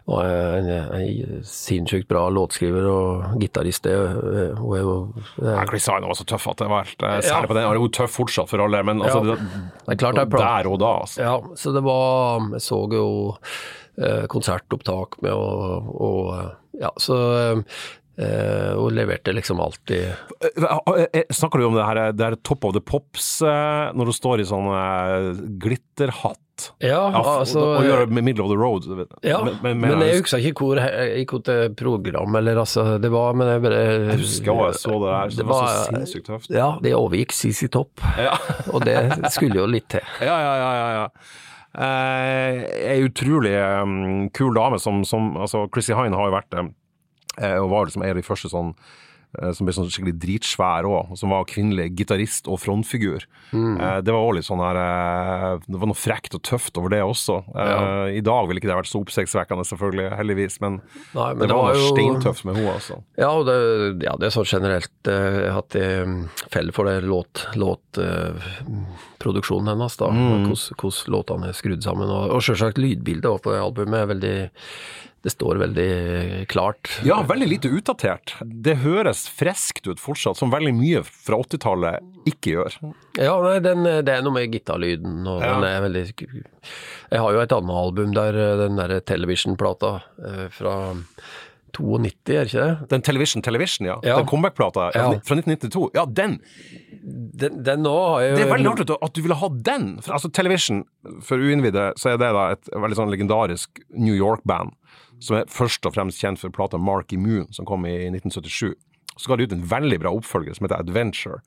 var 0.10 0.26
en, 0.58 0.72
en 0.98 1.46
sinnssykt 1.48 2.10
bra 2.10 2.26
låtskriver 2.34 2.90
og 2.90 3.38
gitarist. 3.40 3.86
det, 3.86 3.94
eh, 3.94 4.58
eh, 4.58 5.64
Chris 5.70 5.88
Hine 5.88 6.10
var 6.10 6.18
så 6.18 6.26
tøff 6.34 6.50
at 6.52 6.64
det 6.66 6.72
var 6.74 6.90
helt. 6.90 7.06
Særlig 7.30 7.52
på 7.54 7.60
den. 7.60 7.70
Hun 7.70 7.86
er 7.88 7.96
tøff 8.02 8.18
fortsatt 8.18 8.50
for 8.52 8.66
alle, 8.66 8.82
men 8.90 9.06
altså, 9.06 9.22
det, 9.30 9.38
Det 9.86 9.96
er 9.96 10.02
klart 10.02 10.18
det 10.18 10.26
er 10.26 10.34
plan- 10.34 10.50
der 10.50 10.72
og 10.74 10.82
da, 10.82 10.92
altså. 11.06 11.22
Ja, 11.22 11.38
så 11.62 11.72
det 11.78 11.86
var 11.86 12.50
Jeg 12.58 12.66
så 12.72 12.82
jo 12.92 13.08
konsertopptak 14.30 15.20
med 15.22 15.34
og, 15.34 15.90
og 16.02 16.80
Ja, 16.82 16.90
så 16.98 17.16
eh, 18.18 18.74
Og 18.78 18.92
leverte 18.94 19.34
liksom 19.34 19.60
alltid 19.62 20.08
Eh, 20.44 21.08
eh, 21.14 21.24
Snakker 21.34 21.60
du 21.62 21.66
om 21.70 21.76
det 21.78 21.86
her, 21.86 22.00
det 22.14 22.26
her 22.26 22.36
Top 22.46 22.66
of 22.66 22.74
the 22.74 22.82
Pops, 22.82 23.42
eh, 23.46 23.92
når 23.94 24.10
du 24.10 24.14
står 24.18 24.42
i 24.42 24.48
sånn 24.50 24.68
eh, 24.74 25.44
glitterhatt? 25.62 26.40
Ja, 26.84 27.00
Ja, 27.10 27.22
altså 27.40 27.64
og, 27.66 27.80
gjør 27.86 28.04
det 28.06 28.14
med 28.14 28.24
middle 28.28 28.44
of 28.46 28.52
the 28.52 28.58
road? 28.60 28.86
Ja, 29.26 29.40
Men- 29.44 29.58
med, 29.64 29.78
med, 29.82 29.96
men 29.98 30.04
jeg 30.06 30.20
husker 30.22 30.38
ikke 30.46 30.68
hvor 30.68 30.78
jeg 30.82 31.24
gikk 31.24 31.34
til 31.48 31.74
program, 31.80 32.36
eller 32.38 32.60
altså 32.62 33.00
Det 33.02 33.10
var 33.12 33.34
Men 33.34 33.48
jeg 33.50 33.64
bare 33.64 33.80
Jeg 34.12 34.20
husker 34.22 34.60
jeg 34.62 34.76
så 34.84 34.92
det 35.02 35.10
der, 35.10 35.30
så 35.34 35.38
det 35.42 35.48
var 35.50 35.66
så 35.68 35.88
sinnssykt 35.90 36.28
tøft. 36.30 36.50
Ja, 36.54 36.68
det 36.86 36.94
overgikk 36.98 37.34
CC 37.34 37.70
Topp, 37.74 38.02
Ja, 38.22 38.36
og 38.74 38.86
det 38.86 38.98
skulle 39.34 39.58
jo 39.64 39.66
litt 39.66 39.90
til. 39.90 40.06
ja, 40.22 40.38
ja. 40.46 40.54
ja, 40.62 40.72
ja, 40.82 40.92
ja. 41.00 41.08
Eh, 41.08 41.43
ei 41.74 43.02
utrolig 43.08 43.56
eh, 43.58 43.86
kul 44.34 44.54
dame 44.54 44.80
som, 44.82 45.02
som 45.06 45.34
altså 45.42 45.66
Chrissy 45.74 45.96
Hine 45.98 46.18
har 46.18 46.30
jo 46.30 46.36
vært 46.36 46.52
det, 46.54 46.68
eh, 47.40 47.58
og 47.58 47.72
var 47.72 47.88
liksom 47.90 48.06
en 48.06 48.14
av 48.14 48.20
de 48.20 48.26
første 48.28 48.52
sånn 48.52 48.74
eh, 48.76 49.00
som 49.54 49.66
ble 49.66 49.74
sånn 49.74 49.90
skikkelig 49.90 50.14
dritsvær 50.22 50.86
òg, 50.86 51.14
som 51.18 51.32
var 51.34 51.48
kvinnelig 51.50 51.90
gitarist 51.98 52.48
og 52.48 52.60
frontfigur. 52.62 53.26
Eh, 53.54 54.00
Det 54.06 54.14
var 54.14 54.20
også 54.22 54.36
litt 54.38 54.48
sånn 54.48 54.62
her 54.64 54.78
eh, 54.82 55.60
Det 55.68 55.80
var 55.82 55.90
noe 55.90 55.98
frekt 55.98 56.34
og 56.38 56.42
tøft 56.46 56.78
over 56.78 56.90
det 56.94 57.02
også. 57.06 57.40
Eh, 57.56 58.18
I 58.20 58.22
dag 58.26 58.48
ville 58.48 58.62
ikke 58.62 58.70
det 58.72 58.78
vært 58.80 58.92
så 58.92 59.02
oppsiktsvekkende, 59.04 59.66
selvfølgelig, 59.70 60.08
heldigvis, 60.18 60.60
men, 60.62 60.80
Nei, 61.14 61.30
men 61.34 61.44
det, 61.44 61.48
det 61.50 61.58
var 61.58 61.70
var 61.72 61.80
jo- 61.82 61.90
steintøft 61.96 62.46
med 62.46 62.56
henne, 62.62 62.74
altså. 62.78 63.00
Ja, 63.18 63.32
og 63.34 63.46
det, 63.50 63.58
ja, 64.06 64.16
det 64.20 64.30
er 64.30 64.36
sånn 64.38 64.50
generelt 64.50 65.12
eh, 65.12 65.50
at 65.58 65.70
det 65.76 65.90
feller 66.54 66.74
for 66.76 66.86
det 66.90 67.00
låt, 67.06 67.48
låt 67.56 67.98
eh, 68.02 68.34
hennes, 69.24 69.98
da. 69.98 70.10
Mm. 70.12 70.50
Hvordan 70.52 71.14
låtene 71.14 71.48
er 71.50 71.58
skrudd 71.58 71.84
sammen. 71.86 72.10
Og, 72.12 72.32
og 72.36 72.42
selvsagt 72.44 72.78
lydbildet 72.82 73.42
på 73.44 73.54
det 73.54 73.62
albumet 73.64 74.02
er 74.04 74.10
veldig 74.14 74.36
Det 75.24 75.32
står 75.32 75.56
veldig 75.62 76.48
klart. 76.52 76.90
Ja, 77.08 77.22
veldig 77.24 77.48
lite 77.48 77.70
utdatert. 77.72 78.34
Det 78.44 78.74
høres 78.84 79.22
friskt 79.32 79.88
ut 79.88 80.02
fortsatt, 80.04 80.36
som 80.36 80.52
veldig 80.52 80.74
mye 80.76 81.04
fra 81.08 81.38
80-tallet 81.40 82.28
ikke 82.28 82.58
gjør. 82.58 82.76
Ja, 83.16 83.38
nei, 83.46 83.54
den, 83.64 83.88
det 84.04 84.18
er 84.18 84.26
noe 84.26 84.36
med 84.36 84.52
gitarlyden, 84.52 85.22
og 85.24 85.40
Ja. 85.40 85.54
den 85.56 85.64
er 85.70 85.82
veldig 85.86 86.04
Jeg 86.20 87.20
har 87.24 87.32
jo 87.32 87.40
et 87.40 87.56
annet 87.56 87.80
album 87.86 88.12
der, 88.14 88.36
eh, 88.36 88.58
den 88.66 88.76
derre 88.76 89.00
Television-plata 89.00 89.94
eh, 90.28 90.48
fra 90.52 90.76
92, 91.74 92.36
er 92.38 92.46
ikke 92.46 92.60
det? 92.68 92.90
Den 92.92 93.02
Television 93.02 93.42
Television, 93.42 93.88
ja. 93.88 93.96
Ja. 94.06 94.18
Den 94.20 94.28
comeback-plata 94.30 94.92
Ja. 94.94 95.08
fra 95.26 95.36
1992. 95.40 95.90
Ja, 95.96 96.06
den! 96.06 96.40
Den, 97.34 97.64
den 97.64 97.82
nå 97.84 97.94
har 97.96 98.22
jeg 98.22 98.30
jo 98.32 98.36
Det 98.38 98.44
er 98.46 98.52
veldig 98.54 98.70
rart 98.70 98.94
at 99.08 99.14
du 99.18 99.22
ville 99.24 99.36
ha 99.40 99.50
den. 99.50 99.88
For, 100.02 100.14
altså, 100.14 100.30
Television, 100.32 100.84
for 101.26 101.38
uinnvidde, 101.42 101.94
så 101.98 102.14
er 102.14 102.18
det 102.22 102.30
da 102.36 102.44
et 102.54 102.70
veldig 102.76 102.96
sånn 103.00 103.10
legendarisk 103.12 103.82
New 103.98 104.14
York-band, 104.16 104.76
som 105.24 105.38
er 105.40 105.48
først 105.52 105.86
og 105.88 105.94
fremst 105.96 106.20
kjent 106.20 106.42
for 106.42 106.52
plata 106.54 106.78
Marky 106.82 107.16
Moon, 107.20 107.48
som 107.56 107.66
kom 107.70 107.86
i 107.88 107.94
1977. 108.12 108.74
Så 109.16 109.30
ga 109.30 109.38
de 109.40 109.46
ut 109.48 109.56
en 109.56 109.64
veldig 109.70 110.00
bra 110.04 110.12
oppfølger 110.18 110.58
som 110.58 110.66
heter 110.68 110.82
Adventure, 110.84 111.40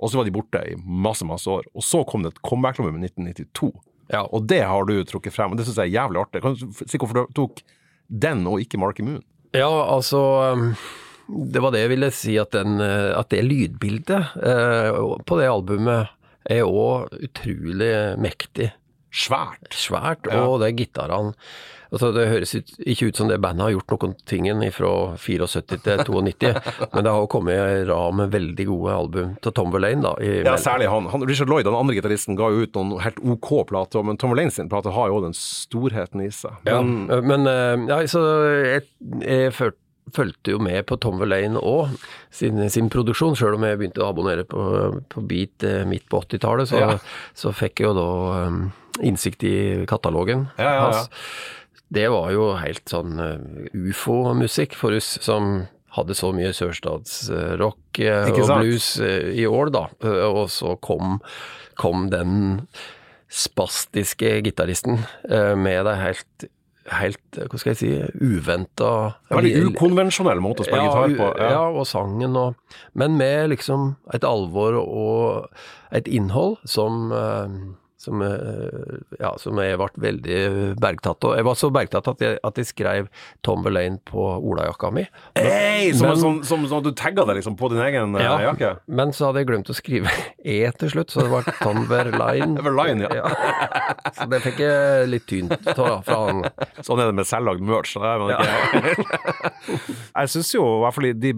og 0.00 0.08
så 0.10 0.18
var 0.20 0.26
de 0.26 0.32
borte 0.34 0.62
i 0.72 0.76
masse, 0.80 1.26
masse 1.28 1.46
år. 1.52 1.66
Og 1.76 1.84
så 1.84 2.00
kom 2.08 2.24
det 2.24 2.32
et 2.34 2.42
comeback-album 2.48 2.96
i 2.98 3.04
1992, 3.10 3.70
Ja. 4.10 4.22
og 4.26 4.46
det 4.50 4.62
har 4.66 4.84
du 4.88 4.96
trukket 5.04 5.32
frem, 5.36 5.52
og 5.52 5.58
det 5.60 5.66
syns 5.68 5.76
jeg 5.78 5.92
er 5.92 5.98
jævlig 6.00 6.20
artig. 6.24 6.40
Kan 6.42 6.56
du 6.56 6.72
si 6.88 6.98
hvorfor 6.98 7.26
du 7.28 7.36
tok 7.36 7.60
den 8.10 8.46
og 8.50 8.58
ikke 8.64 8.80
Marky 8.80 9.04
Moon? 9.06 9.20
Ja, 9.54 9.68
altså 9.94 10.18
um, 10.56 10.74
Det 11.52 11.60
var 11.62 11.70
det 11.70 11.84
jeg 11.84 11.90
ville 11.92 12.08
si, 12.10 12.36
at, 12.42 12.50
den, 12.56 12.80
eh, 12.82 13.12
at 13.18 13.28
det 13.30 13.44
lydbildet 13.46 14.32
eh, 14.42 14.98
på 15.26 15.38
det 15.38 15.46
albumet 15.46 16.08
er 16.50 16.64
òg 16.66 17.12
utrolig 17.22 17.92
mektig. 18.18 18.72
Svært. 19.12 19.68
Svært, 19.74 20.26
Ja. 20.30 20.42
og 20.46 20.60
det 20.62 20.70
er 20.72 20.78
gitarene 20.80 21.34
altså 21.90 22.12
Det 22.14 22.26
høres 22.30 22.54
ikke 22.54 23.08
ut 23.10 23.18
som 23.20 23.28
det 23.30 23.40
bandet 23.42 23.64
har 23.66 23.74
gjort 23.74 23.94
noen 23.96 24.14
tingen 24.30 24.62
fra 24.74 24.92
74 25.18 25.62
til 25.70 26.04
92, 26.06 26.52
men 26.94 27.04
det 27.06 27.12
har 27.12 27.20
jo 27.24 27.30
kommet 27.32 27.58
i 27.58 27.84
rad 27.88 28.14
med 28.20 28.32
veldig 28.34 28.66
gode 28.70 28.94
album 28.94 29.34
til 29.42 29.54
Tom 29.56 29.72
Verlaine, 29.74 30.02
da. 30.06 30.14
I, 30.22 30.40
Ja, 30.46 30.56
særlig 30.60 30.88
han. 30.92 31.10
han. 31.12 31.26
Richard 31.28 31.50
Lloyd, 31.52 31.66
den 31.68 31.74
andre 31.78 31.98
gitaristen, 31.98 32.38
ga 32.38 32.48
jo 32.54 32.64
ut 32.66 32.74
noen 32.78 33.00
helt 33.04 33.20
OK 33.34 33.52
plater, 33.70 34.02
men 34.06 34.18
Tom 34.20 34.34
Verlaine 34.34 34.54
sin 34.54 34.70
plate 34.70 34.94
har 34.94 35.10
jo 35.12 35.20
den 35.26 35.34
storheten 35.36 36.22
i 36.24 36.30
seg. 36.34 36.56
Ja, 36.68 36.80
Men 36.82 37.30
men 37.30 37.46
eh, 37.46 37.86
ja, 37.90 38.00
så 38.10 38.24
jeg, 38.64 38.86
jeg 39.22 39.52
følte 39.56 39.78
fulgte 40.10 40.50
jo 40.50 40.58
med 40.58 40.80
på 40.88 40.96
Tom 40.98 41.20
Verlaine 41.20 41.60
òg, 41.62 41.92
sin, 42.34 42.56
sin 42.72 42.88
produksjon, 42.90 43.36
sjøl 43.38 43.54
om 43.54 43.62
jeg 43.68 43.78
begynte 43.78 44.02
å 44.02 44.08
abonnere 44.10 44.42
på, 44.48 44.58
på 45.12 45.22
Beat 45.30 45.62
eh, 45.68 45.84
midt 45.86 46.08
på 46.10 46.18
80-tallet, 46.24 46.66
så, 46.72 46.80
Ja. 46.80 46.88
så 47.36 47.52
fikk 47.54 47.78
jeg 47.78 47.86
jo 47.86 47.94
da 47.94 48.06
um, 48.48 48.56
innsikt 49.06 49.44
i 49.46 49.52
katalogen 49.86 50.48
ja, 50.58 50.64
ja. 50.66 50.80
hans. 50.88 51.12
Det 51.90 52.06
var 52.12 52.30
jo 52.34 52.52
helt 52.60 52.86
sånn 52.90 53.18
eh, 53.18 53.68
ufo-musikk 53.74 54.76
for 54.78 54.94
oss 54.94 55.16
som 55.24 55.64
hadde 55.96 56.14
så 56.14 56.30
mye 56.34 56.52
sørstatsrock 56.54 57.98
uh, 58.06 58.28
og 58.30 58.52
blues 58.60 58.92
eh, 59.02 59.32
i 59.42 59.46
år, 59.50 59.72
da. 59.74 59.88
Eh, 60.06 60.22
og 60.28 60.46
så 60.54 60.76
kom, 60.78 61.18
kom 61.80 62.06
den 62.12 62.62
spastiske 63.30 64.40
gitaristen 64.46 65.02
eh, 65.30 65.54
med 65.58 65.84
det 65.86 65.96
helt, 66.00 66.46
helt 66.90 67.38
eh, 67.38 67.46
Hva 67.46 67.60
skal 67.60 67.72
jeg 67.74 67.80
si 67.80 67.90
uventa 68.18 68.90
veldig 69.30 69.70
ukonvensjonell 69.70 70.42
måte 70.42 70.64
å 70.64 70.66
spille 70.66 70.86
gitar 70.88 71.14
på. 71.14 71.28
Ja. 71.38 71.50
ja, 71.54 71.66
og 71.70 71.86
sangen 71.86 72.34
og 72.38 72.78
Men 72.98 73.14
med 73.20 73.52
liksom 73.54 73.94
et 74.14 74.26
alvor 74.26 74.80
og 74.82 75.94
et 75.94 76.10
innhold 76.10 76.58
som 76.70 77.14
eh, 77.14 77.60
som, 78.00 78.22
eh, 78.24 78.96
ja, 79.20 79.34
som 79.36 79.58
jeg 79.60 79.76
ble 79.76 79.88
veldig 80.00 80.38
bergtatt 80.80 81.24
av. 81.28 81.34
Jeg 81.36 81.44
var 81.44 81.58
så 81.60 81.68
bergtatt 81.74 82.06
at 82.08 82.22
jeg, 82.24 82.38
at 82.48 82.60
jeg 82.60 82.68
skrev 82.70 83.10
Tom 83.44 83.60
Verlaine 83.66 83.98
på 84.08 84.24
olajakka 84.40 84.88
mi. 84.96 85.04
Hey, 85.36 85.90
som, 85.92 86.08
Men- 86.08 86.22
som, 86.22 86.38
som, 86.48 86.64
som 86.70 86.82
du 86.86 86.92
tagga 86.96 87.26
det 87.28 87.36
liksom 87.40 87.58
på 87.60 87.68
din 87.74 87.82
egen 87.84 88.16
ja, 88.16 88.38
jakke? 88.48 88.72
Men 88.88 89.12
så 89.16 89.28
hadde 89.28 89.42
jeg 89.42 89.50
glemt 89.52 89.68
å 89.72 89.76
skrive 89.76 90.08
E 90.40 90.62
til 90.80 90.94
slutt, 90.94 91.12
så 91.12 91.26
det 91.26 91.30
ble 91.34 91.56
Tom 91.60 91.84
Verlaine. 91.90 92.56
Verlaine, 92.66 93.04
ja. 93.04 93.20
Ja. 93.20 93.94
Så 94.16 94.28
det 94.32 94.40
fikk 94.46 94.62
jeg 94.64 95.10
litt 95.12 95.26
tynt 95.28 95.68
av 95.76 96.00
fra 96.06 96.20
han. 96.24 96.44
Sånn 96.80 97.02
er 97.04 97.10
det 97.10 97.18
med 97.20 97.28
selvlagd 97.28 97.60
merch. 97.68 97.92
så 97.92 98.00
det 98.00 98.14
er 98.14 98.24
man 98.24 98.32
ikke. 98.32 99.20
jeg 100.22 100.32
syns 100.38 100.54
jo, 100.56 100.64
i 100.64 100.80
hvert 100.86 100.96
fall 100.96 101.10
de, 101.20 101.34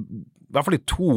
i 0.52 0.54
hvert 0.54 0.66
fall 0.66 0.74
de 0.76 0.84
to 0.84 1.12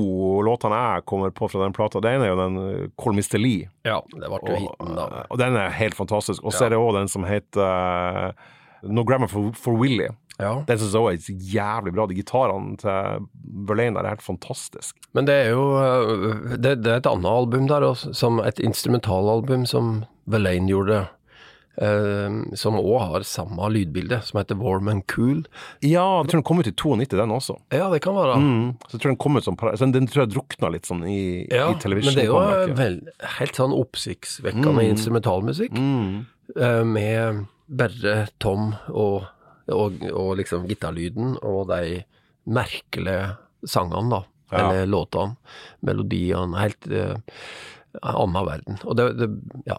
låtene 0.47 0.77
jeg 0.79 1.03
kommer 1.11 1.31
på 1.35 1.49
fra 1.51 1.65
den 1.65 1.73
plata, 1.75 1.99
det 1.99 2.13
ene 2.15 2.23
er 2.23 2.29
jo 2.31 2.37
den 2.39 2.53
uh, 2.55 2.83
Call 2.95 3.17
Mr. 3.17 3.35
Lee. 3.35 3.65
Ja, 3.83 3.97
det 4.13 4.29
ble 4.31 4.39
jo 4.39 4.59
hiten, 4.61 4.93
da. 4.95 5.07
Og, 5.09 5.33
og 5.35 5.41
den 5.41 5.57
er 5.59 5.73
helt 5.75 5.97
fantastisk. 5.97 6.39
Og 6.45 6.55
så 6.55 6.69
er 6.69 6.71
det 6.71 6.79
òg 6.79 6.93
den 6.95 7.11
som 7.11 7.27
heter 7.27 7.59
uh, 7.59 8.53
No 8.87 9.03
Grammar 9.03 9.27
for, 9.27 9.51
for 9.59 9.75
Willy. 9.75 10.07
Ja. 10.39 10.53
Den 10.67 10.79
syns 10.79 10.95
jeg 10.95 11.03
òg 11.03 11.11
er 11.11 11.43
jævlig 11.51 11.93
bra. 11.97 12.07
De 12.07 12.15
gitarene 12.15 12.79
til 12.79 13.27
Verlaine 13.67 13.99
er 13.99 14.13
helt 14.13 14.23
fantastisk. 14.23 14.95
Men 15.15 15.27
det 15.27 15.35
er 15.45 15.51
jo 15.51 15.67
det, 16.55 16.77
det 16.85 16.93
er 16.93 17.03
et 17.03 17.11
annet 17.11 17.27
album 17.31 17.67
der 17.71 17.83
også, 17.91 18.15
som 18.15 18.39
et 18.39 18.63
instrumentalalbum 18.63 19.67
som 19.67 20.05
Verlaine 20.31 20.71
gjorde. 20.71 21.03
Eh, 21.77 22.37
som 22.55 22.75
òg 22.79 22.99
har 23.01 23.25
samme 23.27 23.67
lydbilde, 23.73 24.21
som 24.23 24.39
heter 24.39 24.55
Warm 24.59 24.87
and 24.91 25.03
Cool. 25.11 25.43
Ja, 25.81 26.21
jeg 26.21 26.29
tror 26.31 26.39
den 26.39 26.43
kom 26.47 26.59
ut 26.59 26.67
i 26.67 26.73
92, 26.75 27.17
den 27.19 27.33
også. 27.35 27.57
Ja, 27.73 27.89
det 27.93 28.01
kan 28.05 28.15
være. 28.15 28.37
Mm. 28.39 28.77
Så 28.87 28.97
jeg 28.97 29.01
tror 29.03 29.11
den 29.13 29.19
kom 29.25 29.37
ut 29.37 29.43
som 29.47 29.55
så 29.57 29.91
Den 29.91 30.07
tror 30.07 30.25
jeg 30.25 30.33
drukna 30.35 30.71
litt 30.73 30.85
sånn 30.89 31.03
i, 31.07 31.47
Ja, 31.51 31.71
i 31.71 31.79
televisjonen. 31.81 32.15
men 32.15 32.15
det 32.15 32.25
er 32.25 32.67
jo 32.67 32.75
vel, 32.79 32.99
helt 33.39 33.55
sånn 33.59 33.73
oppsiktsvekkende 33.75 34.87
instrumentalmusikk, 34.91 35.71
Mm. 35.75 36.25
eh, 36.59 36.83
med 36.83 37.45
bare 37.67 38.27
Tom 38.39 38.75
og, 38.89 39.25
og, 39.67 40.03
og 40.13 40.35
liksom 40.37 40.67
gitarlyden 40.69 41.37
og 41.41 41.67
de 41.71 42.03
merkelige 42.45 43.35
sangene, 43.65 44.09
da. 44.11 44.23
Ja. 44.53 44.59
Eller 44.69 44.85
låtene, 44.85 45.35
melodiene. 45.81 46.59
Helt 46.61 46.85
annen 48.01 48.47
verden. 48.47 48.77
Og, 48.83 48.97
det, 48.99 49.07
det, 49.19 49.29
ja. 49.69 49.77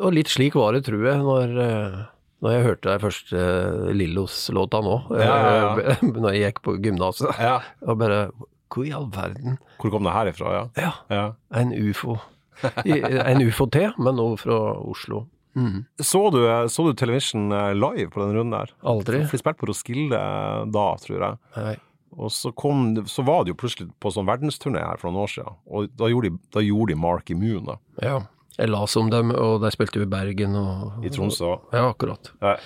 og 0.00 0.14
litt 0.16 0.32
slik 0.32 0.56
var 0.58 0.76
det, 0.76 0.84
tror 0.88 1.06
jeg, 1.06 1.22
når, 1.26 1.56
eh, 1.64 1.98
når 2.44 2.54
jeg 2.54 2.66
hørte 2.68 2.92
den 2.92 3.02
første 3.02 3.40
uh, 3.40 3.90
Lillos-låta 3.96 4.82
nå. 4.84 4.96
Ja, 5.20 5.34
ja, 5.56 5.72
eh, 5.94 6.06
når 6.24 6.36
jeg 6.36 6.44
gikk 6.46 6.62
på 6.66 6.76
gymnaset. 6.80 7.32
Ja. 7.40 7.58
Og 7.86 8.00
bare 8.00 8.22
Hvor 8.70 8.86
i 8.86 8.94
all 8.94 9.08
verden? 9.10 9.58
Hvor 9.82 9.90
kom 9.90 10.06
det 10.06 10.14
her 10.14 10.30
ifra, 10.30 10.54
ja? 10.54 10.64
Ja, 10.78 10.94
ja. 11.10 11.26
en 11.58 11.74
ufo. 11.74 12.20
En 12.84 13.40
ufo 13.40 13.66
til, 13.72 13.92
men 13.98 14.18
nå 14.20 14.34
fra 14.38 14.58
Oslo. 14.84 15.24
Mm. 15.56 15.84
Så, 15.98 16.30
du, 16.30 16.68
så 16.68 16.86
du 16.86 16.94
Television 16.94 17.52
eh, 17.52 17.74
live 17.74 18.10
på 18.10 18.22
den 18.22 18.34
runden 18.34 18.54
der? 18.54 18.72
Aldri. 18.86 19.24
Vi 19.30 19.40
spilte 19.40 19.58
på 19.60 19.70
Roskilde 19.70 20.18
eh, 20.18 20.66
da, 20.70 20.86
tror 21.02 21.24
jeg. 21.24 21.40
Nei. 21.56 21.76
Og 22.18 22.32
så, 22.34 22.50
kom, 22.58 22.96
så 23.06 23.22
var 23.22 23.44
det 23.44 23.52
jo 23.54 23.58
plutselig 23.60 23.88
på 24.02 24.10
sånn 24.10 24.26
verdensturné 24.26 24.80
her 24.82 24.98
for 24.98 25.10
noen 25.10 25.22
år 25.22 25.30
siden, 25.30 25.56
og 25.70 25.92
da 25.94 26.08
gjorde 26.10 26.30
de, 26.32 26.38
da 26.56 26.62
gjorde 26.64 26.94
de 26.94 27.00
Mark 27.00 27.30
Immune 27.30 27.78
Ja. 28.02 28.20
Jeg 28.58 28.68
leste 28.68 28.98
om 29.00 29.08
dem, 29.08 29.30
og 29.32 29.60
de 29.62 29.70
spilte 29.72 29.96
jo 30.00 30.04
i 30.04 30.10
Bergen 30.10 30.56
og 30.58 31.04
i 31.06 31.08
Tromsø. 31.14 31.54
Ja, 31.72 31.86
akkurat. 31.94 32.32
Ja, 32.42 32.56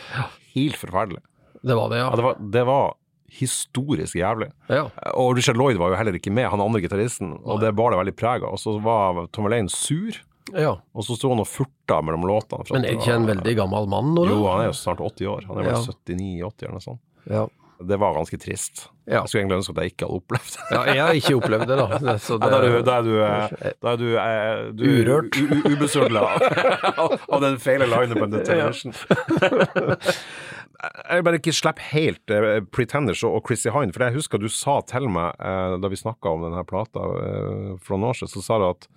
helt 0.56 0.78
forferdelig. 0.80 1.20
Det 1.62 1.76
var 1.78 1.92
det, 1.92 2.00
Ja, 2.00 2.08
ja. 2.08 2.16
det, 2.16 2.24
var, 2.24 2.40
det 2.56 2.64
var 2.66 2.94
historisk 3.30 4.16
jævlig. 4.18 4.48
Ja. 4.72 4.88
Og 5.14 5.36
Richard 5.36 5.56
Lloyd 5.60 5.78
var 5.78 5.92
jo 5.92 5.98
heller 6.00 6.16
ikke 6.18 6.32
med, 6.34 6.48
han 6.50 6.62
andre 6.64 6.80
gitaristen, 6.82 7.36
og 7.44 7.60
det 7.62 7.74
bar 7.78 7.94
det 7.94 8.00
veldig 8.00 8.16
preg 8.18 8.42
av. 8.46 8.56
Og 8.56 8.62
så 8.62 8.74
var 8.82 9.26
Tom 9.34 9.46
Alain 9.50 9.68
sur, 9.70 10.18
ja. 10.54 10.74
og 10.94 11.06
så 11.06 11.16
sto 11.18 11.30
han 11.30 11.42
og 11.44 11.48
furta 11.50 12.00
mellom 12.02 12.26
låtene. 12.28 12.66
Men 12.74 12.88
er 12.88 12.96
ikke 12.98 13.14
en 13.14 13.28
veldig 13.30 13.54
gammel 13.60 13.86
mann 13.90 14.14
nå, 14.16 14.24
da? 14.26 14.34
Jo, 14.34 14.46
han 14.50 14.64
er 14.64 14.70
jo 14.72 14.78
snart 14.80 15.04
80 15.04 15.30
år. 15.36 15.46
Han 15.50 15.60
er 15.60 15.68
vel 15.68 15.76
Ja. 15.76 15.84
79-80 15.84 16.66
eller 16.66 16.74
noe 16.78 16.86
sånt. 16.88 17.02
Ja. 17.30 17.46
Det 17.88 17.98
var 18.00 18.16
ganske 18.16 18.38
trist. 18.40 18.86
Ja. 19.04 19.20
Jeg 19.20 19.28
skulle 19.28 19.42
egentlig 19.42 19.58
ønske 19.60 19.74
at 19.74 19.80
jeg 19.82 19.92
ikke 19.92 20.06
hadde 20.06 20.20
opplevd 20.20 20.54
det. 20.54 20.64
ja. 20.70 20.82
Jeg 20.88 21.02
har 21.02 21.18
ikke 21.20 21.34
opplevd 21.38 21.66
det, 21.68 21.76
da. 21.80 21.86
Det, 22.04 22.16
Ja, 22.24 22.38
da 22.40 22.56
er 22.56 22.64
du, 22.64 22.78
da 22.86 22.96
er 22.96 23.04
du, 23.06 23.14
eh, 23.20 23.74
da 23.84 23.92
er 23.92 24.00
du, 24.00 24.08
eh, 24.22 24.64
du 24.72 24.84
Urørt. 24.88 25.38
Ubesudla 25.68 26.24
av, 27.04 27.16
av 27.28 27.44
den 27.44 27.60
feile 27.62 27.88
lineupen 27.90 28.34
til 28.34 28.46
Television. 28.48 28.96
Jeg 30.84 31.16
vil 31.16 31.24
bare 31.24 31.38
ikke 31.40 31.54
slippe 31.54 31.84
helt 31.94 32.32
uh, 32.34 32.58
Pretenders 32.74 33.22
og 33.24 33.38
og 33.38 33.48
Chrissy 33.48 33.70
Hine, 33.72 33.94
for 33.94 34.04
jeg 34.04 34.16
husker 34.18 34.40
du 34.40 34.50
sa 34.52 34.78
til 34.88 35.06
meg 35.12 35.32
uh, 35.40 35.76
da 35.80 35.88
vi 35.88 35.96
snakka 35.96 36.34
om 36.34 36.44
denne 36.44 36.64
plata 36.68 37.00
uh, 37.00 37.70
for 37.80 37.96
noen 37.96 38.10
år 38.10 38.18
siden, 38.18 38.32
så 38.34 38.42
sa 38.44 38.58
du 38.60 38.66
at 38.68 38.88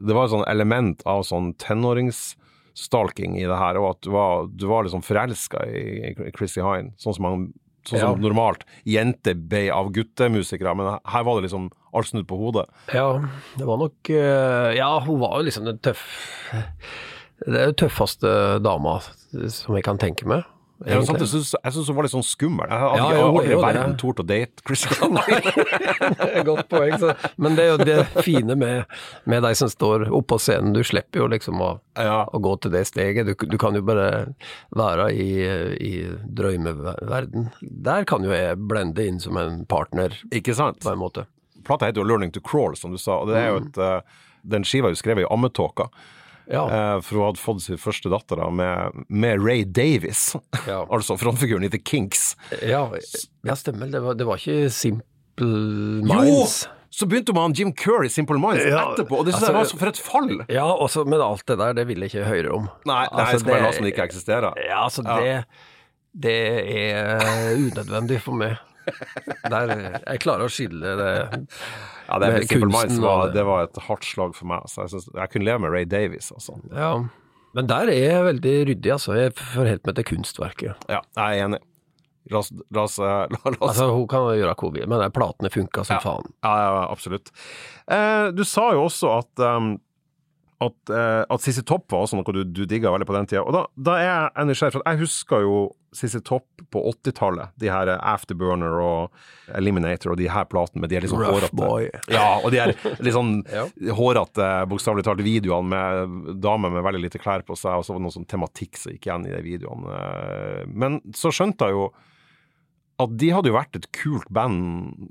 det 0.00 0.16
var 0.16 0.26
et 0.26 0.34
sånn 0.34 0.46
element 0.50 1.04
av 1.06 1.22
sånn 1.26 1.52
tenåringsstalking 1.62 3.36
i 3.38 3.44
det 3.46 3.58
her, 3.60 3.78
og 3.78 3.92
at 3.92 4.00
du 4.06 4.10
var, 4.14 4.48
du 4.50 4.66
var 4.70 4.86
liksom 4.86 5.04
forelska 5.06 5.62
i, 5.68 6.14
i 6.14 6.32
Chrissy 6.34 6.64
Hine, 6.64 6.94
sånn 7.02 7.18
som, 7.18 7.28
man, 7.28 7.46
sånn 7.84 8.00
som 8.00 8.14
Ja. 8.16 8.22
normalt 8.28 8.64
jenter 8.84 9.34
ble 9.34 9.66
av 9.72 9.90
guttemusikere, 9.92 10.74
men 10.76 10.98
her 11.04 11.24
var 11.24 11.40
det 11.40 11.48
liksom 11.50 11.70
alt 11.94 12.06
snudd 12.10 12.26
på 12.26 12.38
hodet. 12.40 12.66
Ja, 12.92 13.20
det 13.56 13.66
var 13.68 13.78
nok 13.78 14.10
eh, 14.10 14.72
Ja, 14.76 14.98
hun 15.04 15.20
var 15.20 15.38
jo 15.38 15.44
liksom 15.50 15.64
den 15.68 15.78
tøff... 15.78 16.04
Det 17.44 17.60
er 17.60 17.66
jo 17.72 17.76
tøffeste 17.84 18.30
dama 18.62 19.00
som 19.50 19.74
jeg 19.76 19.84
kan 19.84 19.98
tenke 19.98 20.24
meg. 20.26 20.44
Ja, 20.86 20.98
sant, 21.06 21.20
jeg 21.20 21.28
syns 21.72 21.88
hun 21.88 21.96
var 21.96 22.04
litt 22.06 22.12
sånn 22.12 22.24
skummel. 22.26 22.68
Jeg 22.68 22.78
hadde 22.82 22.98
Ja, 23.00 23.10
jo, 23.16 23.26
aldri 23.30 23.52
i 23.54 23.60
verden 23.62 23.96
tort 24.00 24.20
å 24.20 24.26
date 24.26 24.64
Chris 24.66 24.84
er 24.90 26.44
Godt 26.44 26.68
poeng. 26.68 26.96
Så. 27.00 27.14
Men 27.40 27.56
det 27.56 27.64
er 27.64 27.70
jo 27.72 27.78
det 27.88 28.24
fine 28.24 28.56
med, 28.60 28.84
med 29.24 29.42
de 29.46 29.52
som 29.56 29.70
står 29.72 30.06
oppe 30.10 30.34
på 30.34 30.38
scenen. 30.44 30.74
Du 30.76 30.82
slipper 30.84 31.22
jo 31.24 31.28
liksom 31.32 31.60
å, 31.64 31.70
ja. 31.96 32.24
å 32.28 32.40
gå 32.44 32.52
til 32.64 32.74
det 32.74 32.84
steget. 32.90 33.26
Du, 33.30 33.34
du 33.48 33.56
kan 33.60 33.74
jo 33.78 33.82
bare 33.86 34.10
være 34.76 35.08
i, 35.14 35.28
i 35.80 35.92
drømmeverden. 36.58 37.48
Der 37.62 38.04
kan 38.08 38.24
jo 38.26 38.32
jeg 38.34 38.58
blende 38.68 39.06
inn 39.08 39.20
som 39.22 39.38
en 39.40 39.62
partner, 39.70 40.14
Ikke 40.34 40.54
sant? 40.56 40.80
på 40.84 40.92
en 40.92 41.00
måte. 41.00 41.26
Plata 41.64 41.86
heter 41.88 42.02
jo 42.02 42.08
'Learning 42.08 42.32
to 42.34 42.40
Crawl', 42.44 42.76
som 42.76 42.92
du 42.92 42.98
sa. 43.00 43.22
Og 43.22 43.28
det 43.32 43.36
er 43.40 43.48
jo 43.48 43.60
Mm. 43.60 43.66
et, 43.68 43.78
eh, 43.78 44.00
den 44.44 44.64
skiva 44.64 44.88
er 44.88 44.92
jo 44.92 45.00
skrevet 45.00 45.24
i 45.24 45.30
ammetåka, 45.32 45.88
Ja. 46.50 46.64
eh, 46.68 47.00
for 47.00 47.16
hun 47.18 47.26
hadde 47.30 47.40
fått 47.40 47.62
sin 47.64 47.80
første 47.80 48.10
datter 48.12 48.36
da, 48.42 48.50
med, 48.52 49.04
med 49.08 49.40
Ray 49.44 49.64
Davis. 49.64 50.34
Ja. 50.68 50.82
altså 50.94 51.16
frontfiguren 51.20 51.64
i 51.64 51.70
The 51.72 51.80
Kinks. 51.80 52.34
Ja, 52.62 52.84
ja 53.46 53.56
stemmer. 53.56 53.88
Det 53.92 54.02
var, 54.04 54.14
det 54.20 54.26
var 54.28 54.40
ikke 54.42 54.70
Simple 54.74 56.04
Minds. 56.04 56.64
Jo! 56.66 56.70
Så 56.94 57.08
begynte 57.10 57.32
hun 57.32 57.40
med 57.40 57.42
han 57.48 57.54
Jim 57.58 57.70
Curry, 57.74 58.06
Simple 58.12 58.38
Minds 58.38 58.62
Ja, 58.62 58.84
etterpå, 58.92 59.16
og 59.18 59.26
det 59.26 59.32
synes 59.34 59.48
altså- 59.48 59.50
jeg 59.50 59.58
var 59.58 59.70
så 59.72 59.78
for 59.80 59.90
et 59.90 59.98
fall! 59.98 60.34
Ja, 60.52 60.66
også, 60.70 61.02
men 61.08 61.18
alt 61.24 61.42
det 61.48 61.56
der, 61.58 61.72
det 61.74 61.88
vil 61.88 62.04
jeg 62.04 62.12
ikke 62.12 62.28
høre 62.28 62.52
om. 62.54 62.68
Nei, 62.86 63.00
nei 63.00 63.08
Altså, 63.08 63.32
jeg 63.32 63.40
skal 63.42 63.50
bare 63.50 63.64
la 63.64 63.72
som 63.74 63.86
det 63.88 63.90
ikke 63.94 64.04
eksisterer. 64.04 64.60
Ja, 64.68 64.84
altså, 64.84 65.02
Ja. 65.02 65.16
det 65.18 65.44
Det 66.14 66.36
er 66.70 67.56
unødvendig 67.58 68.20
for 68.22 68.38
meg. 68.38 68.60
Der, 69.50 69.74
jeg 70.04 70.22
klarer 70.24 70.46
å 70.46 70.52
skille 70.52 70.94
det 70.98 71.10
Ja, 72.08 72.18
det 72.20 72.30
med 72.30 72.38
med 72.38 72.48
kunsten 72.50 73.00
var, 73.04 73.28
det. 73.34 73.44
var 73.48 73.66
et 73.68 73.78
hardt 73.88 74.04
slag 74.08 74.34
for 74.36 74.50
meg. 74.50 74.64
Så 74.70 74.84
jeg, 74.84 74.94
synes, 74.94 75.10
jeg 75.14 75.32
kunne 75.32 75.48
leve 75.48 75.62
med 75.64 75.72
Ray 75.74 75.86
Davies, 75.88 76.32
altså. 76.34 76.58
Ja. 76.72 76.94
Men 77.54 77.68
der 77.70 77.92
er 77.92 78.00
jeg 78.00 78.26
veldig 78.26 78.56
ryddig, 78.72 78.92
altså. 78.96 79.14
Jeg 79.18 79.36
forholder 79.38 79.86
meg 79.88 79.96
til 80.00 80.08
kunstverket. 80.10 80.88
Ja, 80.90 81.00
jeg 81.16 81.24
er 81.38 81.46
enig. 81.46 81.62
La 82.32 82.40
oss, 82.40 82.48
la 82.72 82.86
oss, 82.86 82.96
la, 83.02 83.26
la 83.28 83.38
oss 83.52 83.58
Altså, 83.60 83.90
hun 83.92 84.06
kan 84.08 84.30
gjøre 84.32 84.54
hva 84.54 84.68
hun 84.68 84.76
vil, 84.78 84.86
men 84.88 85.02
platene 85.12 85.50
funka 85.52 85.84
som 85.84 86.00
faen. 86.00 86.30
Ja, 86.44 86.54
ja, 86.62 86.84
absolutt. 86.88 87.28
Eh, 87.84 88.30
du 88.32 88.40
sa 88.48 88.70
jo 88.72 88.86
også 88.86 89.10
at 89.18 89.44
um, 89.44 89.74
at, 90.62 90.76
uh, 90.90 91.24
at 91.28 91.42
Sissy 91.42 91.62
Topp 91.66 91.88
var 91.92 92.04
også 92.04 92.16
noe 92.18 92.32
du, 92.36 92.44
du 92.46 92.62
digga 92.70 92.92
veldig 92.94 93.06
på 93.08 93.14
den 93.16 93.26
tida. 93.26 93.42
Og 93.42 93.52
da, 93.56 93.64
da 93.74 93.94
er 93.98 94.06
jeg 94.10 94.46
nysgjerrig, 94.52 94.74
for 94.76 94.84
jeg 94.86 95.00
husker 95.02 95.42
jo 95.44 95.56
Sissy 95.94 96.18
Topp 96.26 96.62
på 96.74 96.80
80-tallet. 96.90 97.52
De 97.60 97.68
her 97.70 97.90
Afterburner 97.96 98.78
og 98.82 99.12
Eliminator 99.54 100.14
og 100.14 100.18
de 100.18 100.26
her 100.30 100.46
platene 100.50 100.82
med 100.82 100.90
de 100.90 100.98
er 100.98 101.06
sånn 101.10 101.20
Rough 101.22 101.36
hårete 101.36 101.58
boy. 101.58 101.86
Ja, 102.10 102.40
og 102.40 102.50
de 102.54 102.58
her 102.62 102.72
litt 102.74 103.14
sånn 103.14 103.36
Ja. 103.54 103.66
hårete, 103.94 104.48
bokstavelig 104.70 105.04
talt, 105.06 105.22
videoene 105.26 105.70
med 105.70 106.40
damer 106.42 106.72
med 106.74 106.86
veldig 106.86 107.04
lite 107.06 107.20
klær 107.22 107.44
på 107.46 107.54
seg, 107.58 107.78
og 107.78 107.86
så 107.86 107.94
var 107.94 108.02
det 108.02 108.06
noe 108.08 108.16
sånn 108.16 108.26
tematikk 108.30 108.80
som 108.80 108.94
gikk 108.94 109.06
igjen 109.10 109.28
i 109.30 109.34
de 109.36 109.42
videoene. 109.46 110.00
Eh, 110.00 110.64
Men 110.74 110.98
så 111.14 111.30
skjønte 111.34 111.68
jeg 111.70 111.78
jo 111.78 111.86
at 113.02 113.14
de 113.18 113.30
hadde 113.34 113.50
jo 113.50 113.56
vært 113.58 113.78
et 113.78 113.90
kult 113.94 114.28
band 114.34 115.10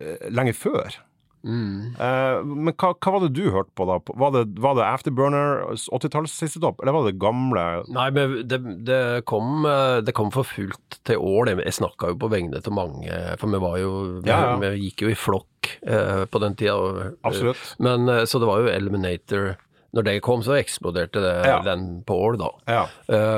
eh, 0.00 0.28
lenge 0.32 0.52
før. 0.56 0.96
Mm. 1.42 1.94
Eh, 1.98 2.44
men 2.46 2.74
hva, 2.78 2.92
hva 2.94 3.12
var 3.16 3.24
det 3.24 3.32
du 3.34 3.48
hørte 3.50 3.72
på 3.78 3.86
da? 3.88 3.96
Var 4.22 4.34
det, 4.36 4.42
var 4.62 4.76
det 4.78 4.84
Afterburner, 4.86 5.64
80-talls 5.74 6.34
siste 6.38 6.62
topp, 6.62 6.82
eller 6.82 6.94
var 6.94 7.08
det 7.08 7.16
gamle 7.22 7.64
Nei, 7.90 8.08
men 8.14 8.36
det, 8.46 8.60
det, 8.86 9.00
kom, 9.26 9.64
eh, 9.66 9.98
det 10.06 10.14
kom 10.14 10.30
for 10.34 10.46
fullt 10.46 11.00
til 11.08 11.18
år. 11.18 11.50
det. 11.50 11.56
Jeg 11.66 11.80
snakka 11.80 12.12
jo 12.12 12.20
på 12.22 12.30
vegne 12.32 12.62
til 12.62 12.76
mange, 12.76 13.18
for 13.42 13.50
vi 13.50 13.62
var 13.66 13.80
jo 13.82 13.92
Vi, 14.20 14.30
Ja, 14.30 14.38
ja. 14.52 14.54
vi 14.62 14.86
gikk 14.86 15.02
jo 15.06 15.10
i 15.10 15.18
flokk 15.18 15.72
eh, 15.82 16.24
på 16.30 16.42
den 16.42 16.54
tida. 16.58 17.10
Absolutt. 17.26 17.74
Men, 17.82 18.06
så 18.26 18.38
det 18.42 18.48
var 18.50 18.62
jo 18.62 18.70
Eliminator. 18.72 19.52
Når 19.92 20.06
det 20.06 20.12
kom, 20.24 20.40
så 20.40 20.54
eksploderte 20.56 21.20
det, 21.20 21.34
Ja. 21.44 21.58
den 21.66 22.02
på 22.08 22.16
år, 22.16 22.38
da. 22.40 22.46
Ja. 22.64 22.84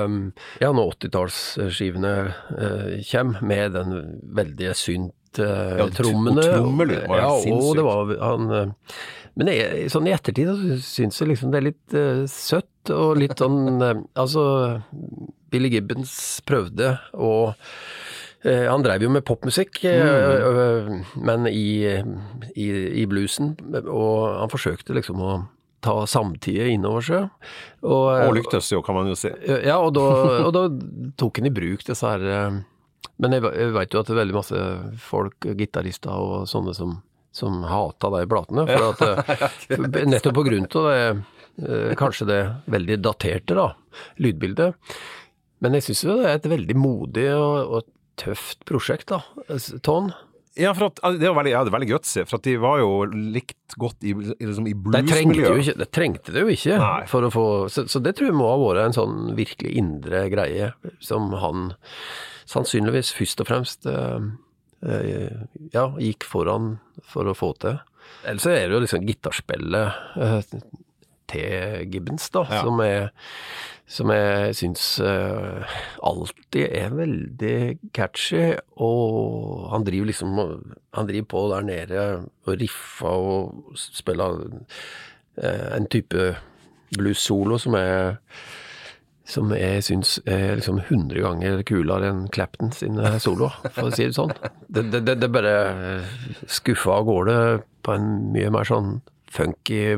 Um, 0.04 0.28
ja, 0.62 0.68
når 0.70 0.92
80-tallsskivene 1.00 2.12
uh, 2.54 2.92
kommer 3.10 3.42
med 3.42 3.72
den 3.74 4.20
veldige 4.36 4.74
synt 4.78 5.14
uh, 5.42 5.76
Ja, 5.82 5.86
trommene. 5.96 6.40
og 6.42 6.58
trommelyd 6.62 7.06
var 7.10 7.22
ja, 7.22 7.30
sinnssykt. 7.42 7.76
det 7.78 7.84
var 7.86 8.12
han 8.22 8.50
uh, 8.50 8.98
Men 9.34 9.50
jeg, 9.50 9.88
sånn 9.90 10.06
i 10.06 10.14
ettertid 10.14 10.50
så 10.52 10.78
syns 10.84 11.20
jeg 11.20 11.32
liksom 11.32 11.50
det 11.54 11.60
er 11.62 11.66
litt 11.70 11.96
uh, 11.98 12.24
søtt 12.30 12.92
og 12.94 13.16
litt 13.18 13.38
sånn 13.40 13.80
Altså, 14.14 14.44
Billy 15.50 15.70
Gibbons 15.72 16.12
prøvde 16.46 16.98
å 17.16 17.32
uh, 18.44 18.66
han 18.68 18.84
drev 18.84 19.06
jo 19.06 19.10
med 19.14 19.24
popmusikk, 19.24 19.80
uh, 19.88 20.44
uh, 20.44 21.16
men 21.16 21.48
i, 21.48 21.88
i, 22.54 22.66
i 23.02 23.06
bluesen, 23.08 23.54
og 23.88 24.36
han 24.42 24.52
forsøkte 24.52 24.94
liksom 24.98 25.22
å 25.24 25.34
ta 25.84 26.06
samtidet 26.08 26.70
innover 26.72 27.04
seg. 27.04 27.24
Og, 27.84 28.06
Og 28.24 28.36
lyktes 28.38 28.70
jo, 28.72 28.78
kan 28.84 28.96
man 28.96 29.10
jo 29.10 29.16
si. 29.20 29.28
ja, 29.66 29.74
og 29.84 29.90
da, 29.96 30.04
og 30.46 30.52
da 30.56 30.62
tok 31.20 31.40
han 31.42 31.48
i 31.50 31.52
bruk 31.52 31.82
disse 31.84 32.08
her 32.08 32.24
eh, 32.24 32.54
Men 33.22 33.36
jeg, 33.36 33.44
jeg 33.54 33.74
veit 33.74 33.94
jo 33.94 34.02
at 34.02 34.10
det 34.10 34.14
er 34.16 34.22
veldig 34.22 34.36
masse 34.36 34.62
folk, 35.04 35.48
gitarister 35.58 36.12
og 36.14 36.48
sånne 36.50 36.74
som, 36.76 36.98
som 37.34 37.62
hata 37.68 38.10
de 38.16 38.24
platene. 38.30 38.66
For 38.70 38.90
at, 38.90 39.32
eh, 39.70 40.06
nettopp 40.12 40.38
på 40.40 40.46
grunn 40.48 40.68
av 40.68 40.88
det, 40.90 41.00
eh, 41.64 41.94
kanskje 42.00 42.28
det 42.30 42.42
veldig 42.74 43.00
daterte 43.04 43.58
da, 43.58 43.70
lydbildet. 44.22 44.78
Men 45.64 45.78
jeg 45.78 45.88
syns 45.88 46.04
jo 46.04 46.20
det 46.20 46.28
er 46.28 46.38
et 46.40 46.52
veldig 46.52 46.76
modig 46.76 47.28
og, 47.38 47.78
og 47.78 47.90
tøft 48.20 48.64
prosjekt, 48.68 49.10
da. 49.10 49.22
Ton. 49.86 50.12
Ja, 50.54 50.70
for 50.76 50.86
at, 50.86 51.00
altså, 51.02 51.18
det 51.18 51.30
var 51.30 51.40
veldig, 51.40 51.50
ja, 51.50 51.62
det 51.66 51.72
er 51.72 51.74
veldig 51.74 51.88
gutsy, 51.90 52.20
for 52.28 52.38
at 52.38 52.44
de 52.46 52.52
var 52.62 52.78
jo 52.78 52.90
likt 53.10 53.74
godt 53.80 54.04
i, 54.06 54.12
liksom, 54.14 54.68
i 54.70 54.74
bluesmiljøet. 54.78 55.80
de 55.80 55.88
trengte 55.90 56.34
det 56.34 56.44
jo 56.44 56.52
ikke. 56.52 56.76
Få, 57.10 57.46
så, 57.72 57.86
så 57.90 58.02
det 58.02 58.14
tror 58.14 58.30
jeg 58.30 58.36
må 58.38 58.46
ha 58.52 58.60
vært 58.60 58.84
en 58.84 58.94
sånn 58.94 59.16
virkelig 59.38 59.72
indre 59.80 60.28
greie, 60.30 60.70
som 61.02 61.32
han 61.42 61.72
sannsynligvis 62.50 63.12
først 63.16 63.40
og 63.42 63.48
fremst 63.48 63.86
eh, 63.90 64.24
eh, 64.86 65.44
ja, 65.74 65.88
gikk 66.00 66.26
foran 66.28 66.78
for 67.10 67.28
å 67.30 67.36
få 67.36 67.52
til. 67.62 67.78
Ellers 68.28 68.46
er 68.50 68.66
det 68.68 68.76
jo 68.76 68.82
liksom 68.84 69.06
gitarspillet 69.08 70.18
eh, 70.20 70.40
til 71.32 71.86
Gibbons, 71.92 72.28
da, 72.34 72.44
Ja. 72.50 72.62
som 72.66 72.80
er 72.84 73.10
som 73.94 74.08
jeg 74.08 74.54
syns 74.56 74.84
alltid 76.00 76.70
er 76.72 76.94
veldig 76.96 77.90
catchy, 77.92 78.54
og 78.80 79.66
han 79.74 79.84
driver 79.84 80.08
liksom 80.08 80.38
Han 80.96 81.06
driver 81.06 81.26
på 81.28 81.42
der 81.52 81.66
nede 81.68 82.04
og 82.46 82.56
riffer 82.62 83.12
og 83.12 83.74
spiller 83.76 84.40
en 85.36 85.86
type 85.92 86.30
blues-solo 86.96 87.58
som 87.60 87.76
er 87.76 88.16
som 89.28 89.52
jeg 89.56 89.84
syns 89.86 90.18
er 90.28 90.58
liksom 90.58 90.82
100 90.82 91.22
ganger 91.24 91.62
kulere 91.68 92.10
enn 92.12 92.26
Clapton 92.34 92.74
sine 92.76 93.14
soloer, 93.22 93.56
for 93.72 93.88
å 93.88 93.94
si 93.94 94.04
det 94.04 94.16
sånn. 94.18 94.34
Det, 94.68 94.84
det, 94.92 95.00
det, 95.06 95.16
det 95.22 95.30
bare 95.32 95.54
skuffa 96.44 96.98
av 96.98 97.08
gårde 97.08 97.38
på 97.84 97.96
en 97.96 98.10
mye 98.34 98.52
mer 98.52 98.68
sånn 98.68 98.98
funky 99.34 99.96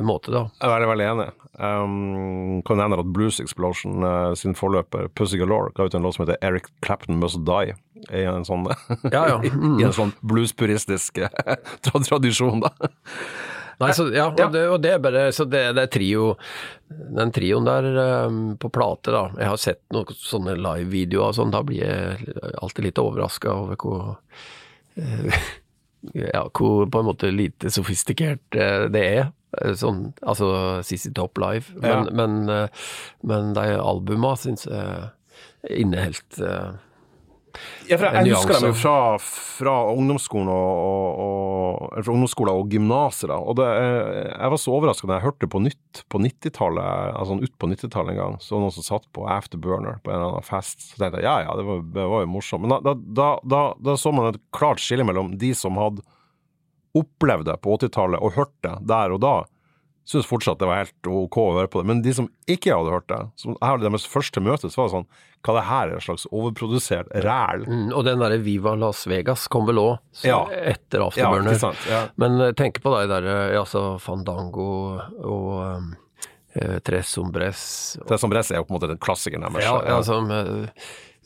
måte, 0.00 0.32
da. 0.32 0.46
Jeg 0.62 0.72
er 0.72 0.88
veldig, 0.88 1.08
enig. 1.12 1.28
Um, 1.58 2.60
kan 2.62 2.78
nevne 2.78 3.00
at 3.02 3.10
Blues 3.10 3.40
Explosion 3.42 4.04
uh, 4.06 4.30
sin 4.38 4.54
forløper 4.54 5.10
Pussy 5.18 5.40
Galore 5.40 5.72
ga 5.74 5.88
ut 5.88 5.96
en 5.98 6.06
låt 6.06 6.14
som 6.14 6.24
heter 6.24 6.38
Eric 6.46 6.70
Clapton 6.86 7.18
Must 7.18 7.42
Die. 7.46 7.74
I 8.14 8.22
en 8.30 8.46
sånn, 8.46 8.68
Ja, 9.10 9.24
ja. 9.26 9.38
Mm. 9.42 9.78
i 9.82 9.86
en 9.88 9.94
sånn 9.96 10.14
bluespuristisk 10.22 11.18
eh, 11.26 11.56
tradisjon, 11.82 12.62
da. 12.62 12.70
Nei, 13.78 13.92
så, 13.94 14.08
ja, 14.10 14.24
og, 14.32 14.52
Det, 14.52 14.62
og 14.72 14.80
det 14.82 14.90
er 14.96 15.02
bare 15.02 15.20
Så 15.30 15.44
det, 15.46 15.60
det 15.76 15.84
er 15.84 15.90
trio 15.94 16.24
Den 16.90 17.30
trioen 17.34 17.66
der 17.68 17.86
um, 18.26 18.40
på 18.58 18.70
plate, 18.74 19.12
da. 19.14 19.20
Jeg 19.38 19.52
har 19.52 19.60
sett 19.62 19.82
noen 19.94 20.18
sånne 20.18 20.56
live-videoer 20.58 21.30
og 21.30 21.36
sånn. 21.38 21.52
Da 21.54 21.60
blir 21.66 21.84
jeg 21.84 22.34
alltid 22.62 22.88
litt 22.88 22.98
overraska 23.02 23.52
over 23.54 23.78
hvor 23.78 24.06
uh, 24.98 25.40
Ja, 26.14 26.44
hvor 26.54 26.86
på 26.90 27.00
en 27.02 27.08
måte 27.10 27.30
lite 27.34 27.70
sofistikert 27.74 28.56
uh, 28.58 28.86
det 28.90 29.04
er. 29.18 29.30
Sånn, 29.78 30.12
altså 30.22 30.48
CC 30.86 31.10
Top 31.16 31.38
Live. 31.42 31.72
Men, 31.78 31.88
Ja. 32.06 32.16
men, 32.20 32.36
uh, 32.50 32.90
men 33.26 33.54
de 33.56 33.64
albuma 33.78 34.34
syns 34.38 34.66
jeg 34.68 35.08
inneholdt 35.82 36.38
eh, 36.44 36.76
Ja, 37.88 37.96
jeg, 37.96 38.00
jeg 38.28 38.34
husker 38.34 38.58
dem 38.58 38.68
jo 38.70 38.76
fra, 38.76 38.96
fra 39.18 39.74
ungdomsskolen 39.92 40.50
og, 40.52 40.82
og, 40.84 41.78
og, 41.88 42.10
ungdomsskolen 42.12 42.60
og 42.60 42.72
gymnaset. 42.72 43.32
Og 43.32 43.56
det, 43.58 43.66
eh, 43.66 44.28
jeg 44.28 44.52
var 44.54 44.60
så 44.62 44.74
overraska 44.76 45.08
da 45.08 45.18
jeg 45.18 45.26
hørte 45.26 45.50
på 45.50 45.62
nytt 45.64 46.02
på 46.12 46.20
90-tallet, 46.22 47.14
altså 47.18 47.38
ut 47.40 47.56
på 47.58 47.70
90-tallet 47.72 48.14
en 48.14 48.20
gang, 48.20 48.38
så 48.44 48.60
noen 48.60 48.74
som 48.74 48.86
satt 48.86 49.08
på 49.16 49.26
Afterburner 49.30 49.98
på 50.04 50.12
en 50.12 50.18
eller 50.18 50.36
annen 50.36 50.46
fest. 50.46 50.90
Så 50.90 51.00
tenkte 51.00 51.22
jeg 51.22 51.28
ja 51.28 51.38
ja, 51.46 51.56
det 51.58 51.66
var, 51.68 51.82
det 51.96 52.06
var 52.14 52.24
jo 52.24 52.32
morsomt. 52.36 52.66
Men 52.66 52.76
da, 52.84 52.94
da, 52.94 53.30
da, 53.42 53.64
da 53.80 53.98
så 53.98 54.14
man 54.14 54.32
et 54.32 54.42
klart 54.54 54.82
skille 54.84 55.06
mellom 55.08 55.34
de 55.40 55.54
som 55.56 55.80
hadde 55.80 56.04
opplevd 56.98 57.48
det 57.48 57.58
på 57.64 57.76
80-tallet 57.78 58.22
og 58.24 58.36
hørt 58.38 58.54
det 58.66 58.74
der 58.88 59.14
og 59.14 59.22
da. 59.24 59.36
Syns 60.08 60.24
fortsatt 60.24 60.56
det 60.62 60.64
var 60.70 60.78
helt 60.86 61.08
ok 61.12 61.36
å 61.42 61.46
høre 61.58 61.68
på 61.68 61.82
det. 61.82 61.88
Men 61.90 61.98
de 62.04 62.14
som 62.16 62.30
ikke 62.48 62.72
hadde 62.72 62.94
hørt 62.94 63.08
det, 63.12 63.18
som 63.36 63.52
jeg 63.52 63.60
hadde 63.68 63.84
deres 63.84 64.06
første 64.08 64.40
møte, 64.40 64.70
så 64.72 64.80
var 64.80 64.86
det 64.88 64.94
sånn 64.94 65.08
Hva 65.44 65.54
det 65.58 65.64
her 65.68 65.90
er, 65.90 65.94
en 65.98 66.04
slags 66.06 66.24
overprodusert 66.32 67.10
ræl? 67.26 67.66
mm, 67.68 67.90
Og 67.92 68.06
den 68.08 68.22
derre 68.24 68.38
Viva 68.42 68.72
Las 68.80 69.04
Vegas 69.06 69.44
kom 69.52 69.68
vel 69.68 69.76
òg 69.82 70.24
Ja. 70.24 70.40
etter 70.48 71.04
Afterburner. 71.04 71.52
Ja, 71.52 71.58
sant? 71.60 71.84
Ja. 71.90 72.00
Men 72.16 72.40
eh, 72.40 72.52
tenk 72.56 72.80
på 72.82 72.94
de 72.96 73.04
der, 73.12 73.28
eh, 73.28 73.58
altså 73.60 73.98
Fandango 74.00 74.70
og 74.96 75.50
um, 75.76 75.92
Tres 76.82 77.12
Hombres 77.20 77.60
Tres 78.08 78.20
som 78.24 78.32
er 78.32 78.56
jo 78.56 78.64
på 78.64 78.72
en 78.72 78.78
måte 78.80 78.88
den 78.90 78.98
klassikeren 78.98 79.44
deres. 79.44 79.62
Ja, 79.68 79.76
ja, 79.84 79.98
Altså, 80.00 80.16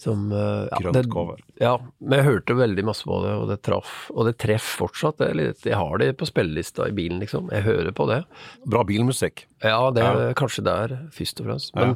som 0.02 0.26
eh, 0.34 0.66
ja, 0.70 0.78
Grønt 0.82 0.96
det- 0.98 1.10
cover. 1.12 1.38
Ja, 1.62 1.76
men 2.02 2.18
jeg 2.18 2.26
hørte 2.26 2.56
veldig 2.58 2.84
masse 2.88 3.06
på 3.06 3.20
det, 3.22 3.32
og 3.38 3.46
det 3.52 3.60
traff. 3.62 4.10
Og 4.10 4.26
det 4.26 4.34
treffer 4.42 4.82
fortsatt. 4.82 5.20
Det 5.22 5.30
litt, 5.38 5.62
jeg 5.68 5.78
har 5.78 5.98
det 6.02 6.10
på 6.18 6.26
spillelista 6.28 6.88
i 6.90 6.94
bilen, 6.96 7.20
liksom. 7.22 7.48
Jeg 7.54 7.62
hører 7.68 7.92
på 7.94 8.08
det. 8.10 8.20
Bra 8.66 8.82
bilmusikk. 8.88 9.44
Ja, 9.62 9.78
det 9.94 10.02
er 10.02 10.34
kanskje 10.38 10.64
der, 10.66 10.96
først 11.14 11.40
og 11.42 11.46
fremst. 11.50 11.74
Men 11.78 11.94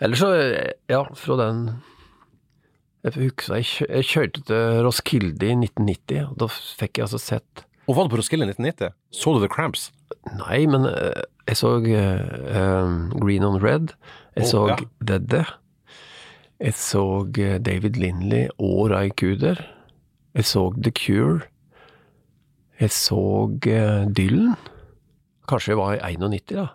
ellers 0.00 0.22
så, 0.22 0.30
eh, 0.38 0.72
ja, 0.88 1.02
fra 1.18 1.36
den 1.42 1.62
Jeg 3.04 3.14
husker 3.14 3.54
jeg, 3.60 3.66
jeg 3.88 4.04
kjørte 4.10 4.40
til 4.48 4.80
Roskilde 4.84 5.46
i 5.46 5.54
1990, 5.54 6.24
og 6.32 6.38
da 6.42 6.48
fikk 6.50 6.98
jeg 6.98 7.04
altså 7.06 7.20
sett 7.22 7.62
Og 7.86 7.94
var 7.96 8.08
du 8.08 8.10
på 8.12 8.18
Roskilde 8.18 8.44
i 8.44 8.50
1990? 8.50 8.90
Så 9.14 9.32
du 9.36 9.38
The 9.44 9.48
Cramps? 9.52 9.84
Nei, 10.34 10.64
men 10.66 10.84
eh, 10.90 11.22
jeg 11.48 11.56
så 11.60 11.76
um, 11.78 12.98
Green 13.22 13.46
on 13.46 13.60
Red. 13.62 13.94
Jeg 14.36 14.44
Oh, 14.44 14.50
så 14.50 14.64
ja. 14.68 14.76
Dedde. 15.00 15.44
Jeg 16.58 16.74
så 16.74 17.02
eh, 17.38 17.58
David 17.62 17.98
Lindley 18.00 18.48
og 18.58 18.88
Ray 18.90 19.12
Cooder. 19.14 19.60
Jeg 20.34 20.44
så 20.48 20.64
The 20.74 20.90
Cure. 20.94 21.46
Jeg 22.80 22.90
så 22.94 23.20
eh, 23.66 24.06
Dylan. 24.14 24.56
Kanskje 25.48 25.72
det 25.74 25.78
var 25.80 25.94
i 25.96 26.16
91, 26.18 26.56
da. 26.58 26.66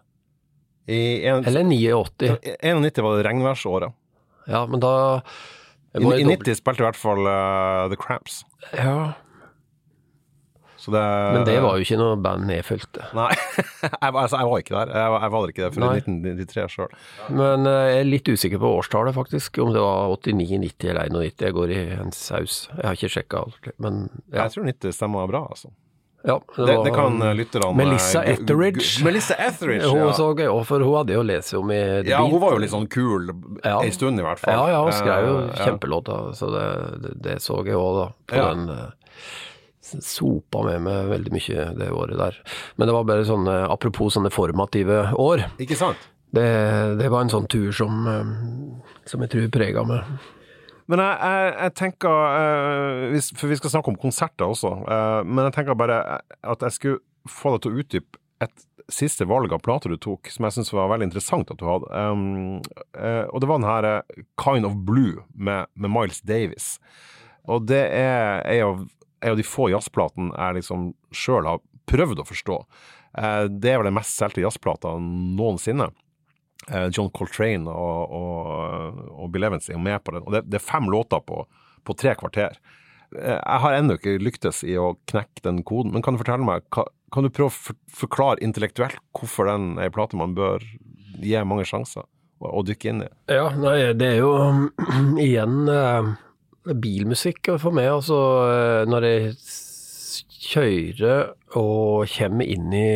I 0.91 0.99
en, 1.31 1.45
Eller 1.47 1.63
89. 1.67 2.31
91 2.63 3.03
var 3.05 3.17
det 3.19 3.25
regnværsåret. 3.27 3.93
Ja, 4.51 4.65
men 4.67 4.81
da 4.83 5.21
I, 5.95 5.99
I 5.99 6.03
jo 6.03 6.09
doble- 6.09 6.31
90 6.43 6.57
spilte 6.59 6.83
i 6.83 6.87
hvert 6.87 6.99
fall 6.99 7.21
uh, 7.27 7.85
The 7.91 7.99
Cramps. 7.99 8.41
Ja, 8.75 9.13
det, 10.91 11.03
men 11.33 11.45
det 11.47 11.55
var 11.63 11.77
jo 11.79 11.85
ikke 11.85 11.97
noe 12.01 12.17
band 12.19 12.49
jeg 12.51 12.65
fulgte. 12.67 13.05
Nei, 13.15 13.29
jeg, 13.83 14.09
altså, 14.11 14.37
jeg 14.41 14.49
var 14.51 14.59
ikke 14.65 14.75
der. 14.75 14.91
Jeg, 14.97 15.11
var- 15.13 15.21
jeg 15.23 15.31
var 15.31 15.47
ikke 15.53 15.63
der 15.63 15.71
før 15.77 15.85
i 15.93 16.01
1993 16.01 16.75
sjøl. 16.75 16.97
Men 17.29 17.65
eh, 17.69 17.85
jeg 17.93 18.01
er 18.01 18.09
litt 18.11 18.27
usikker 18.33 18.59
på 18.59 18.73
årstallet, 18.81 19.15
faktisk. 19.15 19.61
Om 19.63 19.71
det 19.77 19.85
var 19.85 20.11
89, 20.17 20.59
90 20.67 20.89
eller 20.91 21.13
91. 21.13 21.45
Jeg 21.47 21.53
går 21.61 21.71
i 21.71 21.79
en 22.01 22.11
saus. 22.11 22.59
Jeg 22.75 22.83
har 22.89 22.99
ikke 22.99 23.13
sjekka 23.15 23.45
alt. 23.45 23.71
Men 23.79 24.09
ja. 24.33 24.43
Jeg 24.43 24.51
tror 24.57 24.69
90 24.73 24.99
stemmer 24.99 25.31
bra, 25.31 25.45
altså. 25.53 25.71
ja 26.23 26.37
Det, 26.55 26.63
var- 26.75 26.85
det 26.85 26.91
kan 26.95 27.17
eh, 27.21 27.33
lytterne 27.35 27.69
eh, 27.69 27.75
Melissa 27.75 28.21
gu- 28.23 28.33
Etheridge. 28.33 29.03
Melissa 29.03 29.35
Etheridge, 29.43 29.89
Hun 29.91 29.99
ja. 30.05 30.11
så 30.15 30.29
jeg 30.39 30.47
òg, 30.51 30.61
for 30.69 30.79
hun 30.79 30.95
hadde 31.01 31.13
jo 31.17 31.23
lest 31.27 31.53
om 31.59 31.71
i 31.75 31.79
The 32.03 32.13
Ja, 32.13 32.21
hun 32.23 32.39
var 32.39 32.55
jo 32.55 32.61
litt 32.63 32.71
sånn 32.71 32.87
kul 32.87 33.27
Ja. 33.63 33.81
en 33.83 33.91
stund, 33.91 34.19
i 34.19 34.23
hvert 34.23 34.39
fall. 34.39 34.55
Ja, 34.55 34.69
ja, 34.77 34.83
hun 34.87 34.95
skrev 34.95 35.27
jo 35.27 35.35
Eh, 35.49 35.63
kjempelåter, 35.65 36.31
så 36.39 36.47
det, 36.55 36.67
det, 37.03 37.13
det 37.27 37.35
så 37.43 37.59
jeg 37.67 37.75
òg, 37.75 37.97
da. 37.99 38.07
På 38.31 38.45
den 38.53 38.69
eh, 38.71 38.89
Sopa 40.01 40.63
med 40.65 40.81
meg 40.87 41.11
veldig 41.11 41.33
mye 41.35 41.67
det 41.77 41.89
året 41.93 42.19
der. 42.19 42.39
Men 42.77 42.89
det 42.89 42.95
var 42.95 43.07
bare 43.09 43.27
sånne, 43.27 43.57
apropos 43.73 44.15
sånne 44.17 44.33
formative 44.33 45.05
år. 45.21 45.45
Ikke 45.61 45.77
sant? 45.79 46.09
Det, 46.33 46.45
det 46.97 47.11
var 47.13 47.25
en 47.25 47.33
sånn 47.33 47.45
tur 47.51 47.69
som, 47.75 48.07
eh, 48.09 48.31
som 49.09 49.21
jeg 49.21 49.33
tror 49.33 49.51
prega 49.53 49.83
meg. 49.85 50.15
Men 50.91 50.99
jeg, 50.99 51.15
jeg, 51.21 51.53
jeg 51.61 51.73
tenker 51.79 52.11
uh, 52.11 53.31
For 53.39 53.51
vi 53.51 53.57
skal 53.59 53.71
snakke 53.71 53.93
om 53.93 53.99
konserter 53.99 54.49
også. 54.49 54.73
Uh, 54.83 55.21
men 55.23 55.47
jeg 55.47 55.55
tenker 55.57 55.79
bare 55.79 56.01
at 56.41 56.65
jeg 56.67 56.77
skulle 56.77 57.29
få 57.29 57.53
deg 57.53 57.63
til 57.63 57.71
å 57.71 57.83
utdype 57.83 58.19
et 58.43 58.65
siste 58.91 59.23
valg 59.29 59.53
av 59.55 59.61
plater 59.63 59.93
du 59.93 59.97
tok, 60.01 60.27
som 60.27 60.43
jeg 60.43 60.57
syns 60.57 60.73
var 60.75 60.89
veldig 60.91 61.07
interessant 61.07 61.53
at 61.53 61.59
du 61.61 61.63
hadde. 61.69 61.87
Um, 61.95 62.59
uh, 62.97 63.29
og 63.29 63.39
det 63.39 63.49
var 63.49 63.61
den 63.61 63.69
her 63.69 63.87
Kind 64.41 64.67
of 64.67 64.75
Blue 64.83 65.23
med, 65.31 65.71
med 65.73 65.93
Miles 65.93 66.19
Davis. 66.27 66.75
Og 67.47 67.63
det 67.69 67.85
er 67.95 68.43
ei 68.47 68.59
av, 68.63 68.83
en 69.23 69.33
jo 69.33 69.39
de 69.39 69.45
få 69.47 69.69
jazzplatene 69.71 70.33
jeg 70.35 70.59
liksom 70.59 70.89
sjøl 71.15 71.47
har 71.47 71.61
prøvd 71.89 72.21
å 72.23 72.27
forstå. 72.27 72.57
Eh, 73.17 73.43
det 73.49 73.71
er 73.73 73.81
vel 73.81 73.89
den 73.89 73.97
mest 73.97 74.15
solgte 74.19 74.43
jazzplata 74.43 74.95
noensinne. 74.99 75.89
Eh, 76.69 76.87
John 76.95 77.09
Coltrane 77.15 77.67
og, 77.71 78.13
og, 78.19 79.01
og 79.17 79.31
Bill 79.33 79.49
Evans 79.49 79.67
er 79.69 79.75
jo 79.77 79.83
med 79.83 79.99
på 80.03 80.15
den. 80.15 80.23
Og 80.27 80.35
det, 80.35 80.45
det 80.47 80.59
er 80.61 80.65
fem 80.67 80.87
låter 80.91 81.23
på, 81.27 81.43
på 81.83 81.95
tre 81.99 82.15
kvarter. 82.19 82.55
Eh, 83.17 83.35
Jeg 83.39 83.63
har 83.65 83.77
ennå 83.79 83.97
ikke 83.99 84.17
lyktes 84.23 84.63
i 84.67 84.77
å 84.79 84.93
knekke 85.11 85.43
den 85.45 85.63
koden, 85.67 85.91
men 85.95 86.05
kan 86.05 86.15
du 86.15 86.21
fortelle 86.23 86.47
meg, 86.47 86.65
kan 86.73 87.27
du 87.27 87.29
prøve 87.33 87.51
å 87.51 87.75
forklare 88.03 88.41
intellektuelt 88.43 88.97
hvorfor 89.13 89.51
den 89.51 89.73
er 89.77 89.91
en 89.91 89.95
plate 89.95 90.17
man 90.17 90.35
bør 90.37 90.63
gi 91.23 91.35
mange 91.45 91.67
sjanser 91.69 92.07
å 92.43 92.59
dykke 92.65 92.89
inn 92.91 93.03
i? 93.05 93.09
Ja, 93.31 93.45
nei, 93.55 93.93
det 93.95 94.07
er 94.15 94.23
jo 94.23 94.31
igjen 95.27 95.69
bilmusikk 96.65 97.51
for 97.59 97.75
meg. 97.75 97.89
Altså, 97.91 98.17
eh, 98.53 98.85
når 98.89 99.07
jeg 99.09 99.33
kjører 100.43 101.33
og 101.59 102.07
kommer 102.13 102.47
inn 102.49 102.71
i, 102.75 102.87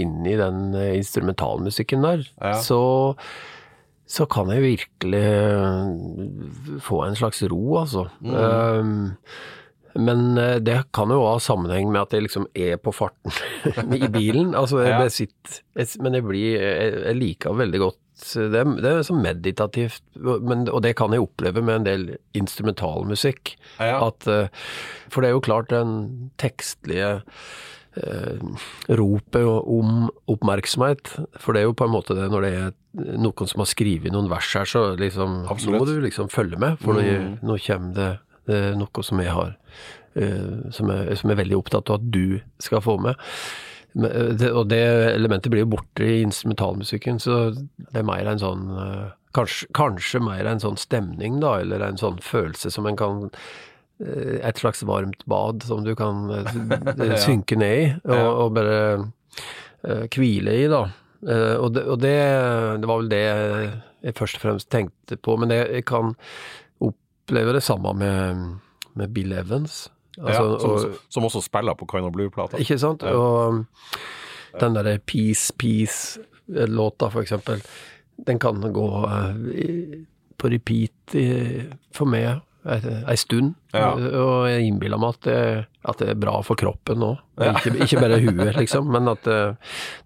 inn 0.00 0.20
i 0.26 0.36
den 0.38 0.74
eh, 0.78 0.94
instrumentalmusikken 1.00 2.04
der, 2.06 2.24
Ja. 2.42 2.54
så, 2.62 2.80
så 4.06 4.26
kan 4.30 4.50
jeg 4.54 4.62
virkelig 4.64 5.24
eh, 5.24 6.78
få 6.84 7.04
en 7.06 7.18
slags 7.18 7.42
ro, 7.50 7.62
altså. 7.82 8.08
Um, 8.22 9.16
men 9.94 10.34
det 10.66 10.80
kan 10.96 11.12
jo 11.14 11.20
ha 11.22 11.36
sammenheng 11.38 11.86
med 11.94 12.00
at 12.02 12.14
jeg 12.16 12.24
liksom 12.24 12.48
er 12.58 12.80
på 12.82 12.90
farten 12.90 13.30
i 13.94 14.08
bilen. 14.10 14.50
Altså, 14.58 14.80
jeg 14.82 14.90
Ja. 14.90 15.08
sitter 15.08 16.02
Men 16.02 16.14
jeg 16.18 16.24
blir 16.26 16.56
jeg 16.58 17.14
liker 17.14 17.54
veldig 17.54 17.78
godt 17.84 18.00
det, 18.32 18.62
det 18.80 18.90
er 18.90 19.02
sånn 19.04 19.20
meditativt, 19.24 20.00
men, 20.16 20.64
og 20.72 20.80
det 20.86 20.94
kan 20.96 21.12
jeg 21.12 21.24
oppleve 21.26 21.60
med 21.64 21.82
en 21.82 21.86
del 21.88 22.04
instrumentalmusikk. 22.38 23.54
Ja. 23.78 23.98
At, 24.08 24.26
eh, 24.30 24.48
for 25.12 25.20
det 25.24 25.30
er 25.30 25.36
jo 25.36 25.42
klart 25.44 25.68
den 25.72 26.30
tekstlige 26.40 27.10
eh, 28.00 28.38
ropet 28.88 29.44
om 29.46 30.08
oppmerksomhet. 30.30 31.12
For 31.40 31.52
det 31.54 31.62
er 31.62 31.68
jo 31.68 31.76
på 31.78 31.86
en 31.88 31.94
måte 31.94 32.16
det 32.18 32.30
når 32.32 32.46
det 32.46 32.52
er 32.62 32.72
noen 33.18 33.50
som 33.50 33.62
har 33.64 33.70
skrevet 33.70 34.14
noen 34.14 34.30
vers 34.32 34.52
her, 34.56 34.68
så 34.70 34.86
liksom, 34.98 35.42
nå 35.50 35.76
må 35.76 35.84
du 35.88 35.96
liksom 36.04 36.30
følge 36.32 36.58
med, 36.62 36.78
for 36.82 36.96
nå, 36.96 37.04
Mm. 37.04 37.36
nå 37.42 37.58
kommer 37.66 37.94
det, 37.98 38.10
det 38.48 38.62
noe 38.78 39.02
som 39.06 39.20
jeg 39.22 39.32
har 39.34 39.54
eh, 40.14 40.70
som, 40.74 40.90
er, 40.94 41.14
som 41.18 41.30
er 41.32 41.40
veldig 41.42 41.56
opptatt 41.58 41.90
av 41.90 42.00
at 42.00 42.10
du 42.14 42.40
skal 42.62 42.82
få 42.84 42.98
med. 43.02 43.18
Eh, 43.94 44.30
det, 44.40 44.50
og 44.52 44.68
det 44.72 44.80
elementet 45.14 45.52
blir 45.52 45.64
jo 45.64 45.72
borte 45.76 46.06
i 46.06 46.22
instrumentalmusikken, 46.24 47.20
så 47.22 47.52
det 47.54 48.00
er 48.00 48.06
mer 48.08 48.26
en 48.32 48.42
sånn 48.42 48.64
eh, 48.78 49.04
Kanskje, 49.34 49.66
kanskje 49.74 50.20
mer 50.22 50.46
en 50.46 50.60
sånn 50.62 50.76
stemning, 50.78 51.40
da, 51.42 51.56
eller 51.64 51.82
en 51.82 51.96
sånn 51.98 52.20
følelse 52.22 52.70
som 52.70 52.86
en 52.86 52.94
kan 52.94 53.24
eh, 53.98 54.36
Et 54.46 54.60
slags 54.62 54.84
varmt 54.86 55.24
bad 55.26 55.64
som 55.66 55.82
du 55.82 55.90
kan 55.98 56.28
Ja. 57.02 57.16
synke 57.18 57.58
ned 57.58 57.74
i, 57.80 57.88
og, 58.06 58.28
og 58.44 58.52
bare 58.60 58.76
eh, 59.82 60.04
hvile 60.14 60.54
i, 60.54 60.68
da. 60.70 60.84
Og 61.24 61.70
det, 61.72 61.82
og 61.88 61.98
det, 62.02 62.14
det 62.82 62.88
var 62.90 62.98
vel 63.00 63.08
det 63.10 63.22
jeg 64.04 64.14
først 64.18 64.36
og 64.38 64.42
fremst 64.44 64.68
tenkte 64.70 65.16
på, 65.16 65.34
men 65.40 65.50
jeg, 65.54 65.70
jeg 65.78 65.86
kan 65.88 66.10
oppleve 66.84 67.54
det 67.56 67.62
samme 67.64 67.94
med, 67.96 68.42
med 68.94 69.14
Bill 69.16 69.32
Evans. 69.32 69.86
Altså, 70.20 70.44
ja, 70.44 70.58
som, 70.62 70.70
og, 70.70 70.78
som 71.10 71.26
også 71.28 71.40
spiller 71.44 71.74
på 71.78 71.88
Kind 71.90 72.06
of 72.06 72.14
Blue-plata. 72.14 72.54
ikke 72.62 72.78
sant? 72.78 73.02
Ja. 73.02 73.18
Og 73.18 73.48
um, 73.48 73.66
den 74.60 74.78
derre 74.78 74.98
Peace, 75.02 75.50
Peace-låta, 75.58 77.10
for 77.10 77.20
eksempel, 77.24 77.58
den 78.26 78.38
kan 78.38 78.62
gå 78.72 78.88
eh, 79.10 79.34
på 80.38 80.50
repeat 80.52 81.16
for 81.94 82.06
meg 82.10 82.24
ei 82.64 82.64
ei 82.64 83.16
stund. 83.20 83.52
Ja. 83.74 83.90
Og 83.92 84.48
jeg 84.48 84.64
innbiller 84.68 84.98
meg 85.00 85.08
at 85.16 85.22
det, 85.26 85.64
at 85.84 85.98
det 86.00 86.08
er 86.14 86.18
bra 86.20 86.42
for 86.46 86.54
kroppen 86.56 87.02
òg. 87.04 87.16
Ikke, 87.36 87.70
ikke 87.84 88.00
bare 88.00 88.20
huet, 88.22 88.56
liksom, 88.62 88.84
men 88.92 89.08
at 89.12 89.22
det, 89.28 89.56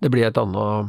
det 0.03 0.11
blir 0.15 0.27
et 0.29 0.41
annet 0.41 0.87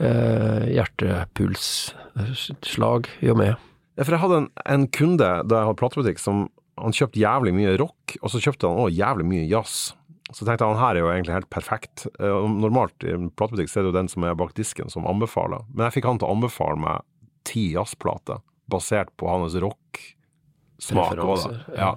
eh, 0.00 0.62
hjertepulsslag 0.78 3.02
i 3.20 3.28
og 3.32 3.38
med. 3.42 3.54
For 3.98 4.12
jeg 4.14 4.22
hadde 4.22 4.38
en, 4.44 4.50
en 4.64 4.84
kunde 4.94 5.30
da 5.50 5.54
jeg 5.58 5.66
hadde 5.68 5.80
platebutikk 5.80 6.18
som 6.22 6.36
han 6.82 6.94
kjøpte 6.96 7.20
jævlig 7.22 7.54
mye 7.56 7.76
rock, 7.80 8.16
og 8.22 8.32
så 8.32 8.40
kjøpte 8.42 8.68
han 8.68 8.82
også 8.82 8.98
jævlig 8.98 9.26
mye 9.28 9.46
jazz. 9.50 9.92
Så 10.28 10.44
tenkte 10.44 10.64
jeg 10.64 10.74
han 10.74 10.82
her 10.82 10.96
er 10.96 11.00
jo 11.00 11.12
egentlig 11.12 11.36
helt 11.38 11.50
perfekt. 11.52 12.04
Eh, 12.20 12.48
Normalt 12.60 13.06
i 13.06 13.14
en 13.14 13.30
platebutikk 13.32 13.72
er 13.72 13.86
det 13.86 13.92
jo 13.92 13.96
den 13.96 14.10
som 14.12 14.26
er 14.28 14.36
bak 14.36 14.52
disken 14.58 14.92
som 14.92 15.08
anbefaler, 15.08 15.64
men 15.72 15.86
jeg 15.86 15.98
fikk 15.98 16.10
han 16.10 16.20
til 16.20 16.28
å 16.28 16.34
anbefale 16.36 16.80
meg 16.82 17.06
ti 17.48 17.70
jazzplater 17.72 18.42
basert 18.68 19.14
på 19.16 19.30
hans 19.30 19.56
rock-smak. 19.56 21.16
Ja. 21.78 21.94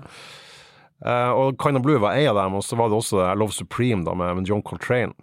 Eh, 1.02 1.32
og 1.34 1.58
Kind 1.60 1.80
of 1.80 1.84
Blue 1.84 2.00
var 2.00 2.16
en 2.16 2.30
av 2.32 2.40
dem, 2.40 2.56
og 2.60 2.64
så 2.64 2.78
var 2.80 2.92
det 2.92 3.02
også 3.02 3.20
I 3.26 3.36
Love 3.36 3.56
Supreme 3.56 4.06
da, 4.08 4.16
med, 4.16 4.46
John 4.48 4.64
Coltrane. 4.64 5.16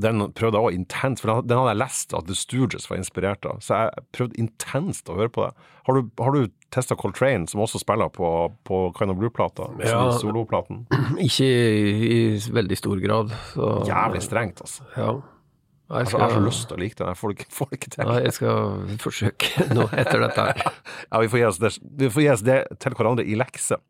Den 0.00 0.22
prøvde 0.32 0.56
jeg 0.56 0.64
også 0.64 0.78
intenst, 0.78 1.20
for 1.20 1.34
den, 1.34 1.50
den 1.50 1.58
hadde 1.60 1.74
jeg 1.74 1.82
lest 1.82 2.14
at 2.16 2.24
The 2.30 2.36
Stooges 2.38 2.88
var 2.88 3.02
inspirert 3.02 3.44
av. 3.44 3.60
Så 3.60 3.76
jeg 3.76 4.06
prøvde 4.16 4.40
intenst 4.40 5.10
å 5.12 5.18
høre 5.18 5.32
på 5.34 5.44
det. 5.44 5.68
Har 5.84 5.98
du, 5.98 6.08
har 6.22 6.32
du 6.32 6.46
testa 6.70 6.96
Coltrane, 6.98 7.48
som 7.50 7.62
også 7.64 7.80
spiller 7.82 8.10
på, 8.14 8.28
på 8.66 8.78
Kind 8.98 9.12
of 9.12 9.18
Blue-plata? 9.20 9.68
Ja. 9.84 10.04
Soloplaten. 10.18 10.84
Ikke 11.26 11.48
i, 11.48 11.92
i 12.14 12.20
veldig 12.54 12.78
stor 12.78 13.02
grad. 13.02 13.34
Så, 13.52 13.74
Jævlig 13.88 14.22
strengt, 14.26 14.62
altså. 14.64 14.86
Ja. 14.96 15.12
Jeg 15.90 16.06
Jeg 16.06 16.20
har 16.22 16.30
så 16.30 16.40
lyst 16.44 16.68
til 16.70 16.76
å 16.76 16.78
like 16.78 16.94
den, 17.00 17.08
jeg 17.10 17.18
får 17.18 17.32
det 17.32 17.36
ikke, 17.40 17.46
får 17.50 17.66
det 17.70 17.76
ikke 17.80 17.88
til. 17.90 18.04
Nei, 18.06 18.18
jeg 18.22 18.34
skal 18.36 18.98
forsøke 19.02 19.64
nå 19.76 19.86
etter 19.98 20.22
dette. 20.22 20.44
Ja, 21.10 21.18
vi 21.18 21.30
får, 21.32 21.40
gi 21.40 21.46
oss 21.48 21.58
det, 21.58 21.70
vi 21.98 22.10
får 22.14 22.22
gi 22.22 22.28
oss 22.30 22.44
det 22.46 22.58
til 22.78 22.94
hverandre 22.94 23.24
i 23.26 23.34
lekse. 23.38 23.80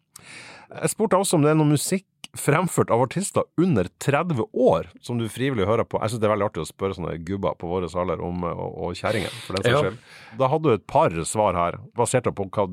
Jeg 0.71 0.93
spurte 0.95 1.21
også 1.21 1.37
om 1.37 1.45
det 1.45 1.53
er 1.53 1.59
noe 1.61 1.69
musikk 1.69 2.07
fremført 2.39 2.91
av 2.95 3.03
artister 3.03 3.43
under 3.59 3.89
30 3.99 4.45
år 4.55 4.91
som 5.03 5.19
du 5.19 5.27
frivillig 5.29 5.67
hører 5.67 5.85
på. 5.85 5.99
Jeg 6.03 6.13
syns 6.13 6.23
det 6.23 6.29
er 6.29 6.35
veldig 6.37 6.49
artig 6.51 6.63
å 6.63 6.69
spørre 6.69 6.95
sånne 6.99 7.17
gubber 7.27 7.57
på 7.59 7.71
våre 7.71 7.89
saler 7.91 8.23
om, 8.23 8.45
og, 8.47 8.69
og 8.87 8.99
kjerringer, 8.99 9.33
for 9.47 9.59
den 9.59 9.67
saks 9.67 9.89
Ja. 9.91 10.37
Da 10.39 10.51
hadde 10.53 10.69
du 10.69 10.75
et 10.77 10.87
par 10.87 11.15
svar 11.27 11.59
her, 11.59 11.81
basert 11.99 12.31
på 12.31 12.47
hva 12.55 12.69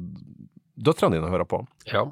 døtrene 0.78 1.18
dine 1.18 1.32
hører 1.34 1.48
på. 1.50 1.64
Ja. 1.90 2.06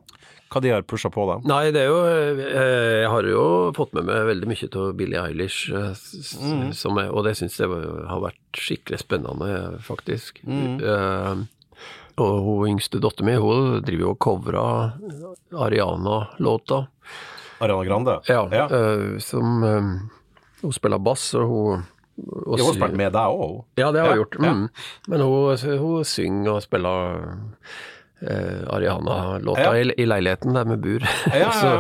Hva 0.49 0.61
de 0.61 0.71
har 0.71 0.85
pusha 0.87 1.09
på 1.13 1.25
deg. 1.29 1.45
Nei, 1.49 1.71
det 1.73 1.81
er 1.83 1.89
jo 1.89 2.01
eh, 2.05 3.01
Jeg 3.03 3.09
har 3.11 3.27
jo 3.29 3.43
fått 3.75 3.93
med 3.97 4.05
meg 4.07 4.27
veldig 4.29 4.49
mye 4.49 4.69
av 4.81 4.91
Billie 4.97 5.21
Eilish, 5.21 5.67
eh, 5.73 5.93
Mm. 6.41 6.71
som 6.73 6.97
og 6.97 7.23
det 7.25 7.35
syns 7.37 7.57
jeg 7.59 7.69
har 7.69 8.21
vært 8.21 8.57
skikkelig 8.61 8.99
spennende, 9.01 9.79
faktisk. 9.85 10.41
Mm. 10.45 10.79
Uh, 10.81 11.45
og 12.21 12.35
hun 12.45 12.75
yngste 12.75 13.01
dattera 13.03 13.25
mi, 13.27 13.35
hun 13.41 13.81
driver 13.83 14.05
jo 14.05 14.11
og 14.13 14.19
covrer 14.23 14.59
Ariana-låta. 15.65 16.85
Ariana 17.61 17.83
Grande? 17.87 18.19
Ja, 18.27 18.47
ja. 18.51 18.65
Uh, 18.71 19.17
som 19.23 19.63
eh, 19.63 19.91
Hun 20.61 20.73
spiller 20.75 20.99
bass, 20.99 21.33
og 21.37 21.47
hun 21.49 21.83
og 22.15 22.55
hun 22.55 22.61
har 22.63 22.73
spilt 22.77 22.95
med 22.95 23.11
deg 23.11 23.27
òg. 23.43 23.55
Ja, 23.75 23.89
det 23.91 23.99
har 23.99 24.07
Ja, 24.07 24.11
hun 24.15 24.19
gjort. 24.21 24.35
ja. 24.39 24.51
Mm. 24.53 24.67
Men 25.11 25.19
hun, 25.21 25.79
hun 25.81 26.03
synger 26.07 26.53
og 26.53 26.61
spiller 26.63 27.17
uh, 28.23 28.75
Ariana-låta 28.75 29.61
Ja. 29.65 29.73
i, 29.75 29.91
i 29.97 30.05
leiligheten 30.07 30.53
der. 30.55 30.65
Ja, 30.65 30.99
ja, 31.33 31.39
ja. 31.39 31.51
Så, 31.61 31.73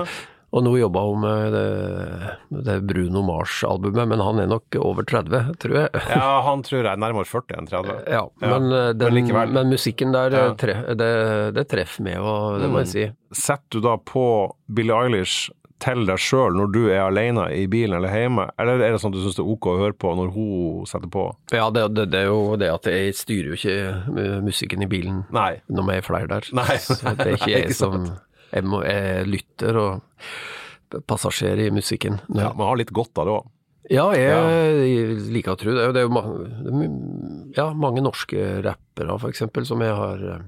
Og 0.55 0.63
nå 0.63 0.71
jobba 0.79 1.01
hun 1.03 1.19
med 1.19 1.51
det, 1.51 2.63
det 2.63 2.75
Bruno 2.87 3.19
Mars-albumet, 3.27 4.07
men 4.07 4.21
han 4.23 4.37
er 4.39 4.47
nok 4.47 4.75
over 4.79 5.03
30, 5.03 5.49
tror 5.59 5.73
jeg. 5.81 5.89
Ja, 6.13 6.29
han 6.45 6.61
tror 6.63 6.77
jeg 6.79 6.91
er 6.93 7.01
nærmere 7.01 7.27
40 7.27 7.57
enn 7.59 7.67
30. 7.67 7.97
Ja, 8.15 8.21
men, 8.39 8.69
eh, 8.71 8.91
den, 8.95 9.17
men 9.33 9.51
men, 9.57 9.71
musikken 9.73 10.13
der, 10.15 10.31
Ja. 10.31 10.45
tre, 10.55 10.77
det, 10.95 11.09
det 11.57 11.65
treffer 11.73 12.03
meg, 12.07 12.19
og 12.23 12.61
det 12.61 12.69
må 12.71 12.83
jeg 12.85 12.91
si. 12.93 13.03
Setter 13.35 13.79
du 13.81 13.83
da 13.83 13.97
på 13.99 14.23
Billie 14.71 14.95
Eilish 14.95 15.49
til 15.85 16.03
deg 16.07 16.19
sjøl 16.21 16.57
når 16.57 16.71
du 16.73 16.79
er 16.89 17.03
alene 17.05 17.45
i 17.53 17.65
bilen 17.71 17.99
eller 17.99 18.11
hjemme, 18.13 18.47
eller 18.59 18.81
er 18.81 18.95
det 18.95 19.01
sånn 19.03 19.13
at 19.13 19.19
du 19.19 19.23
syns 19.23 19.37
det 19.37 19.43
er 19.45 19.51
ok 19.53 19.69
å 19.71 19.77
høre 19.83 19.97
på 20.01 20.13
når 20.17 20.33
hun 20.35 20.89
setter 20.89 21.11
på? 21.13 21.25
Ja, 21.53 21.69
det, 21.73 21.87
det, 21.95 22.07
det 22.13 22.23
er 22.25 22.29
jo 22.31 22.57
det 22.59 22.71
at 22.73 22.89
jeg 22.89 23.15
styrer 23.17 23.53
jo 23.53 23.59
ikke 23.59 24.41
musikken 24.45 24.85
i 24.85 24.89
bilen 24.91 25.23
Nei. 25.35 25.51
når 25.69 25.89
vi 25.91 25.97
er 25.99 26.05
flere 26.09 26.31
der. 26.35 26.49
Nei. 26.57 26.77
Så 26.85 26.97
det 27.05 27.29
er 27.29 27.35
ikke 27.37 27.51
jeg 27.55 27.69
Ikke 27.69 27.77
som 27.77 28.09
jeg, 28.51 28.67
må, 28.67 28.81
jeg 28.87 29.25
lytter 29.29 29.81
og 29.81 31.01
passasjer 31.09 31.59
i 31.65 31.71
musikken. 31.73 32.21
Ja, 32.33 32.51
Man 32.55 32.69
har 32.69 32.79
litt 32.79 32.93
godt 32.95 33.17
av 33.19 33.27
det 33.27 33.35
òg. 33.39 33.51
Ja, 33.91 34.07
jeg 34.15 35.19
liker 35.29 35.53
å 35.53 35.59
tro 35.61 35.73
det. 35.75 35.93
Det 35.93 36.01
er 36.01 36.07
jo 36.07 36.13
ma 36.15 36.21
det 36.65 36.73
my- 36.73 37.53
ja, 37.55 37.67
mange 37.73 38.01
norske 38.01 38.61
rappere 38.65 39.13
eksempel 39.29 39.65
som 39.67 39.79
jeg 39.85 39.93
har 39.93 40.23
eh, 40.33 40.39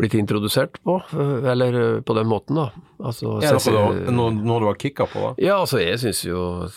blitt 0.00 0.14
introdusert 0.16 0.78
på, 0.82 0.96
eh, 1.12 1.50
eller 1.52 1.76
eh, 1.96 2.00
på 2.00 2.14
den 2.16 2.26
måten 2.30 2.56
da. 2.56 2.70
Altså, 2.98 3.42
ja, 3.44 3.58
så- 3.60 3.74
noe, 3.76 4.10
noe, 4.10 4.30
noe 4.32 4.60
du 4.60 4.66
har 4.70 4.74
kicka 4.80 5.04
på, 5.06 5.20
da? 5.20 5.34
ja, 5.44 5.58
altså 5.60 5.82
jeg 5.84 5.98
syns 6.00 6.24
jo 6.24 6.68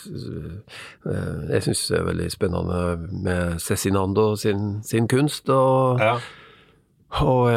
Jeg 1.48 1.62
syns 1.64 1.88
det 1.88 1.98
er 2.00 2.04
veldig 2.10 2.30
spennende 2.34 2.82
med 3.24 3.60
Cezinando 3.62 4.36
sin, 4.36 4.82
sin 4.84 5.08
kunst, 5.08 5.48
og, 5.48 5.98
Ja. 6.00 6.18
og, 7.22 7.48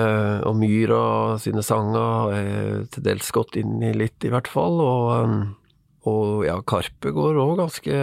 og 0.48 0.56
Myra 0.56 1.38
sine 1.42 1.62
sanger 1.66 2.00
har 2.00 2.32
jeg 2.40 2.90
til 2.92 3.04
dels 3.04 3.32
gått 3.36 3.58
inn 3.60 3.82
i 3.84 3.92
litt, 3.94 4.24
i 4.24 4.30
hvert 4.32 4.48
fall. 4.48 4.80
Og, 4.80 5.48
og 6.10 6.44
ja, 6.48 6.58
Karpe 6.68 7.14
går 7.16 7.38
òg 7.44 7.56
ganske 7.62 8.02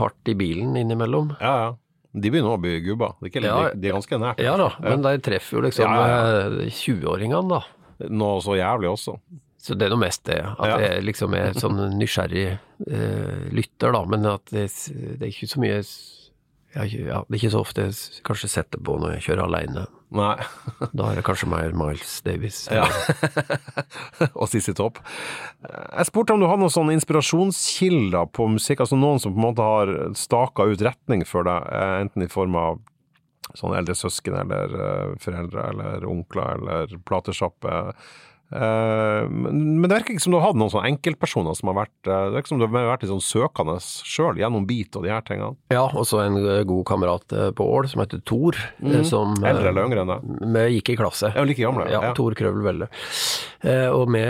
hardt 0.00 0.30
i 0.32 0.34
bilen 0.38 0.76
innimellom. 0.82 1.34
ja, 1.40 1.54
ja. 1.64 1.72
De 2.14 2.30
begynner 2.30 2.52
å 2.54 2.60
bli 2.62 2.76
gubba. 2.84 3.08
Det 3.18 3.26
er 3.26 3.30
ikke, 3.32 3.40
Ja. 3.42 3.54
de, 3.72 3.80
de 3.82 3.88
er 3.88 3.94
ganske 3.96 4.18
nært. 4.22 4.38
Ja 4.44 4.52
da, 4.60 4.68
men 4.84 5.00
de 5.02 5.16
treffer 5.18 5.56
jo 5.56 5.62
liksom 5.64 5.88
Ja, 5.90 6.04
ja, 6.06 6.44
eh, 6.62 6.68
20-åringene, 6.70 7.48
da. 7.50 8.06
Noe 8.14 8.36
så 8.44 8.54
jævlig 8.54 8.86
også. 8.92 9.16
Så 9.64 9.74
det 9.74 9.88
er 9.88 9.90
noe 9.96 9.98
mest 10.04 10.22
det, 10.28 10.36
at 10.44 10.76
jeg 10.84 11.02
liksom 11.08 11.34
er 11.34 11.56
sånn 11.58 11.80
nysgjerrig 11.98 12.44
eh, 12.54 13.48
lytter, 13.50 13.96
da, 13.96 14.04
men 14.06 14.26
at 14.30 14.46
det, 14.54 14.68
det 14.94 15.24
er 15.26 15.32
ikke 15.32 15.48
så 15.56 15.62
mye 15.64 15.80
s- 16.82 16.94
ja, 16.98 17.20
Det 17.28 17.36
er 17.36 17.38
ikke 17.38 17.52
så 17.54 17.60
ofte 17.62 17.84
jeg 17.86 17.94
kanskje 18.26 18.48
setter 18.50 18.78
på 18.82 18.96
når 18.98 19.14
jeg 19.16 19.22
kjører 19.28 19.44
alene. 19.46 19.84
Nei. 20.14 20.34
Da 20.94 21.10
er 21.12 21.16
det 21.20 21.24
kanskje 21.26 21.48
mer 21.50 21.72
Miles 21.74 22.16
Davis. 22.26 22.64
Ja. 22.70 22.84
og 24.38 24.48
Sissy 24.50 24.74
Topp. 24.76 24.98
Jeg 25.64 26.06
spurte 26.10 26.34
om 26.34 26.42
du 26.42 26.46
hadde 26.48 26.62
noen 26.64 26.72
sånne 26.74 26.94
inspirasjonskilder 26.98 28.28
på 28.34 28.46
musikk, 28.52 28.82
altså 28.84 28.98
noen 28.98 29.22
som 29.22 29.34
på 29.34 29.40
en 29.40 29.46
måte 29.48 29.66
har 29.66 29.94
staka 30.18 30.66
ut 30.70 30.82
retning 30.84 31.24
for 31.26 31.46
deg, 31.48 31.66
eh, 31.70 31.94
enten 32.04 32.26
i 32.26 32.30
form 32.30 32.56
av 32.60 32.82
sånne 33.54 33.78
eldre 33.82 33.94
søsken 33.98 34.36
eller 34.40 34.76
eh, 34.80 35.16
foreldre 35.22 35.66
eller 35.72 36.06
onkler 36.08 36.58
eller 36.60 36.94
platesjappe. 37.06 37.74
Eh, 38.52 39.24
Men 39.30 39.82
det 39.88 39.96
virker 39.96 40.14
ikke 40.14 40.22
som 40.22 40.34
du 40.34 40.36
har 40.38 40.44
hatt 40.50 40.58
noen 40.60 40.70
sånne 40.70 40.90
enkeltpersoner 40.92 41.56
som 41.56 41.70
har 41.72 41.78
vært 41.80 42.06
eh, 42.10 42.26
Det 42.28 42.34
virker 42.36 42.52
som 42.52 42.60
du 42.60 42.66
har 42.66 42.74
vært 42.90 43.02
litt 43.06 43.10
sånn 43.10 43.24
søkende 43.24 43.76
sjøl 43.80 44.36
gjennom 44.38 44.66
beat 44.68 44.94
og 45.00 45.06
de 45.06 45.10
her 45.14 45.24
tingene. 45.26 45.56
Ja, 45.72 45.86
og 45.88 46.04
så 46.06 46.20
en 46.26 46.36
eh, 46.42 46.60
god 46.68 46.84
kamerat 46.86 47.34
på 47.56 47.66
Ål 47.78 47.88
som 47.90 48.04
heter 48.04 48.20
Tor. 48.28 48.58
Mm. 48.84 49.00
Som, 49.08 49.32
Eldre 49.42 49.72
eller 49.72 49.88
yngre 49.88 50.04
enn 50.04 50.12
deg? 50.12 50.28
Vi 50.54 50.64
gikk 50.76 50.92
i 50.94 50.98
klasse. 51.00 51.32
Ja, 51.34 51.42
like 51.48 51.64
gamle. 51.64 51.88
Ja, 51.90 52.02
Ja. 52.10 52.12
Tor 52.14 52.36
Krøvel 52.36 52.62
Velle. 52.68 52.90
Og 53.96 54.06
vi 54.12 54.22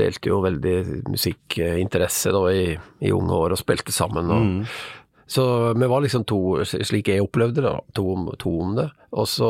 delte 0.00 0.30
jo 0.32 0.40
veldig 0.44 0.76
musikkinteresse 1.12 2.32
da 2.34 2.44
i, 2.50 2.66
i 3.04 3.12
unge 3.12 3.36
år 3.44 3.54
og 3.54 3.60
spilte 3.60 3.92
sammen. 3.94 4.30
Og, 4.32 4.44
Mm. 4.44 4.60
Så 5.26 5.72
vi 5.78 5.86
var 5.88 6.02
liksom 6.04 6.24
to, 6.28 6.38
slik 6.64 7.08
jeg 7.08 7.22
opplevde 7.24 7.62
det, 7.64 7.72
to, 7.96 8.04
to 8.38 8.50
om 8.60 8.74
det. 8.76 8.90
Og 9.16 9.28
så, 9.30 9.48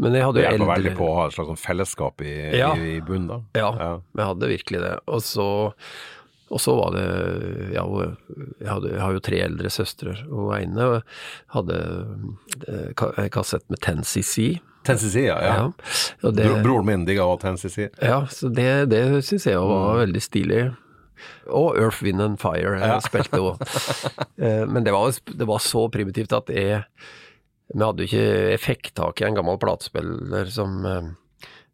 men 0.00 0.14
jeg 0.16 0.24
hadde 0.24 0.40
jo 0.42 0.48
eldre 0.48 0.68
veldig 0.72 0.92
på 0.96 1.08
å 1.10 1.14
ha 1.18 1.24
et 1.28 1.34
slags 1.36 1.50
sånn 1.52 1.60
fellesskap 1.60 2.22
i, 2.24 2.34
Ja. 2.56 2.70
i, 2.76 3.00
bunnen, 3.04 3.26
da. 3.28 3.40
Ja, 3.60 3.70
Ja. 3.80 3.90
vi 4.16 4.22
hadde 4.22 4.48
virkelig 4.54 4.80
det. 4.80 4.94
Og 5.06 5.20
så, 5.26 5.48
og 6.48 6.60
så 6.62 6.76
var 6.78 6.94
det 6.94 7.04
ja, 7.74 7.82
jeg, 7.82 8.68
hadde, 8.70 8.92
jeg 8.94 9.00
har 9.02 9.12
jo 9.18 9.20
tre 9.26 9.40
eldre 9.44 9.70
søstre, 9.74 10.14
og 10.30 10.54
ene 10.60 11.02
hadde 11.56 11.80
eh, 12.68 13.04
en 13.24 13.30
kassett 13.34 13.68
med 13.68 13.78
10cc. 13.82 14.60
Tennessee, 14.86 15.26
ja. 15.26 15.36
ja. 15.42 15.62
Og 16.22 16.34
det, 16.36 16.44
Bro, 16.46 16.60
broren 16.62 16.86
min 16.86 17.04
digga 17.08 17.24
også 17.26 17.42
Tennessee. 17.48 17.88
Ja, 18.00 18.20
så 18.30 18.48
det, 18.54 18.68
det 18.92 19.00
syns 19.26 19.48
jeg 19.50 19.58
var 19.58 19.96
Mm. 19.96 20.00
veldig 20.06 20.22
stilig. 20.22 20.60
Og 21.50 21.76
Earth, 21.78 22.02
Wind 22.04 22.20
and 22.22 22.40
Fire 22.42 22.76
jeg 22.80 23.02
spilte 23.08 23.40
òg. 23.40 23.60
Men 24.72 24.84
det 24.86 24.92
var, 24.94 25.12
det 25.26 25.46
var 25.48 25.58
så 25.64 25.86
primitivt 25.92 26.32
at 26.36 26.48
jeg 26.52 26.82
Vi 27.74 27.82
hadde 27.82 28.04
jo 28.04 28.10
ikke 28.10 28.54
effekttak 28.54 29.20
i 29.20 29.26
en 29.26 29.34
gammel 29.38 29.56
platespiller 29.58 30.46
som, 30.54 30.76
eh, 30.86 31.08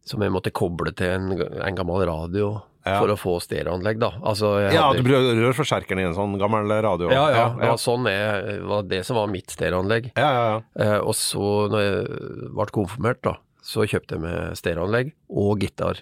som 0.08 0.22
jeg 0.24 0.32
måtte 0.32 0.52
koble 0.54 0.92
til 0.96 1.10
en, 1.12 1.32
en 1.36 1.76
gammel 1.76 2.06
radio 2.08 2.54
Ja. 2.82 2.96
for 2.98 3.12
å 3.12 3.14
få 3.14 3.36
stereoanlegg, 3.38 4.00
da. 4.02 4.08
Altså, 4.26 4.56
Ja, 4.72 4.88
hadde- 4.88 5.02
du 5.04 5.06
bruker 5.06 5.36
rørforsterkeren 5.38 6.00
i 6.02 6.06
en 6.08 6.16
sånn 6.16 6.32
gammel 6.40 6.66
radio. 6.82 7.10
ja, 7.12 7.28
ja, 7.30 7.36
ja, 7.36 7.48
det 7.60 7.68
var 7.70 7.78
sånn 7.78 8.08
jeg, 8.10 8.56
var 8.66 8.82
det 8.90 9.04
som 9.06 9.14
var 9.20 9.28
mitt 9.30 9.52
stereoanlegg. 9.54 10.08
ja, 10.16 10.30
ja, 10.32 10.42
ja. 10.50 10.56
Eh, 10.82 10.98
og 10.98 11.14
så, 11.14 11.68
når 11.70 11.84
jeg 11.84 12.08
ble 12.56 12.66
konfirmert, 12.74 13.20
da, 13.22 13.36
så 13.62 13.86
kjøpte 13.86 14.16
jeg 14.16 14.24
meg 14.24 14.56
stereoanlegg 14.58 15.12
og 15.30 15.60
gitar. 15.62 16.00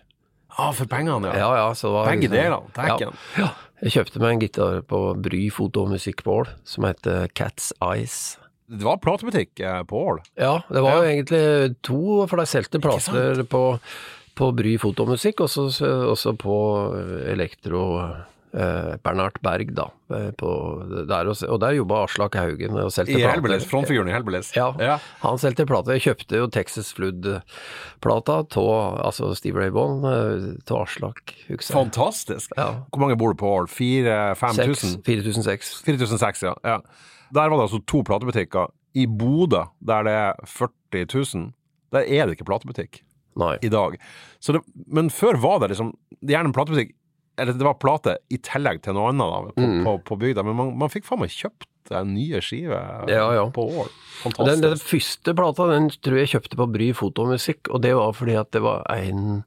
Ah, 0.59 0.73
for 0.73 0.87
pengene, 0.91 1.31
ja. 1.31 1.39
Ja, 1.39 1.51
ja, 1.57 1.73
så 1.75 1.89
det 1.89 1.93
var 1.95 2.07
Begge 2.11 2.29
liksom- 2.29 2.37
delene. 2.37 2.73
dæken. 2.75 3.17
Ja. 3.37 3.43
ja. 3.45 3.51
Jeg 3.83 3.93
kjøpte 3.93 4.21
meg 4.21 4.33
en 4.35 4.41
gitar 4.41 4.83
på 4.85 4.99
Bry 5.23 5.49
Foto 5.51 5.85
og 5.87 5.89
Musikk 5.95 6.23
på 6.27 6.35
Ål, 6.41 6.49
som 6.65 6.85
heter 6.85 7.29
Cat's 7.33 7.71
Eyes. 7.81 8.37
Det 8.69 8.83
var 8.85 8.99
platebutikk 8.99 9.59
eh, 9.61 9.83
på 9.89 9.97
Ål. 10.11 10.19
Ja, 10.37 10.61
det 10.71 10.83
var 10.85 11.03
Ja. 11.05 11.11
egentlig 11.15 11.77
to, 11.83 12.27
for 12.29 12.37
de 12.37 12.45
solgte 12.47 12.79
plater 12.81 13.43
på, 13.49 13.81
på 14.37 14.51
Bry 14.55 14.77
fotomusikk, 14.79 15.41
og 15.41 15.49
så 15.49 15.65
også 16.13 16.37
på 16.39 16.59
Elektro 17.27 17.99
eh, 18.05 18.21
Bernhard 18.53 19.37
Berg, 19.45 19.69
da. 19.77 19.85
eh, 20.17 20.31
På, 20.35 20.51
der, 21.07 21.29
og, 21.31 21.61
der 21.63 21.77
jobba 21.77 22.01
Aslak 22.05 22.35
Haugen 22.35 22.75
og 22.81 22.91
solgte 22.91 23.13
I 23.13 23.21
plater. 23.21 23.35
Hellbillies. 23.37 23.67
Frontfiguren 23.71 24.11
i 24.11 24.15
Helbeles. 24.15 24.51
Ja, 24.57 24.71
ja. 24.83 24.97
han 25.23 25.39
solgte 25.39 25.67
plater. 25.71 25.95
Jeg 25.99 26.03
kjøpte 26.09 26.41
jo 26.41 26.49
Texas 26.51 26.91
Flood-plata 26.97 28.41
av 28.43 28.99
altså 29.07 29.31
Steve 29.39 29.61
Ray 29.63 29.71
Vaughan 29.75 30.05
av 30.09 30.81
Aslak 30.81 31.35
Hugse. 31.49 31.73
Fantastisk. 31.75 32.53
Ja. 32.59 32.85
Hvor 32.91 33.05
mange 33.05 33.19
bor 33.21 33.35
du 33.35 33.39
på 33.41 33.53
Ål? 33.61 33.71
4000-5000? 33.71 35.03
4006. 35.07 35.73
4006, 35.87 36.43
ja. 36.49 36.55
ja. 36.65 36.81
Der 37.31 37.49
var 37.49 37.57
det 37.61 37.69
altså 37.69 37.83
to 37.87 38.03
platebutikker. 38.07 38.73
I 38.99 39.07
Bodø, 39.07 39.65
der 39.87 40.03
det 40.09 40.13
er 40.19 40.41
40 40.51 41.07
000, 41.15 41.53
der 41.95 42.03
er 42.07 42.27
det 42.27 42.35
ikke 42.35 42.49
platebutikk 42.49 43.05
Nei. 43.39 43.55
i 43.63 43.71
dag. 43.71 43.95
Så 44.43 44.57
det, 44.57 44.65
men 44.91 45.11
før 45.15 45.39
var 45.39 45.61
det 45.63 45.71
liksom 45.71 45.93
gjerne 46.27 46.51
en 46.51 46.57
platebutikk 46.57 46.97
Eller 47.41 47.57
det 47.57 47.65
var 47.67 47.79
plate 47.81 48.19
i 48.31 48.39
tillegg 48.45 48.83
til 48.85 48.95
noe 48.97 49.11
annet 49.11 49.33
da, 49.33 49.41
på, 49.57 49.67
Mm. 49.67 49.83
på, 49.87 49.95
på 50.11 50.19
bygda, 50.21 50.45
men 50.47 50.57
man, 50.59 50.73
man 50.85 50.93
fikk 50.93 51.07
faen 51.09 51.23
meg 51.25 51.33
kjøpt 51.33 51.91
eh, 51.95 52.05
nye 52.07 52.41
skiver 52.45 53.09
Ja, 53.11 53.27
ja. 53.39 53.45
på 53.55 53.65
år. 53.65 53.89
Den, 53.91 54.35
Fantastisk. 54.35 54.63
den 54.67 54.83
første 54.85 55.35
plata 55.39 55.67
den 55.71 55.87
tror 56.05 56.19
jeg 56.21 56.31
kjøpte 56.35 56.59
på 56.61 56.67
Bry 56.75 56.91
Fotomusikk, 56.97 57.71
og 57.73 57.81
det 57.87 57.95
var 57.97 58.13
fordi 58.19 58.35
at 58.37 58.51
det 58.53 58.61
var 58.65 58.83
en 58.93 59.41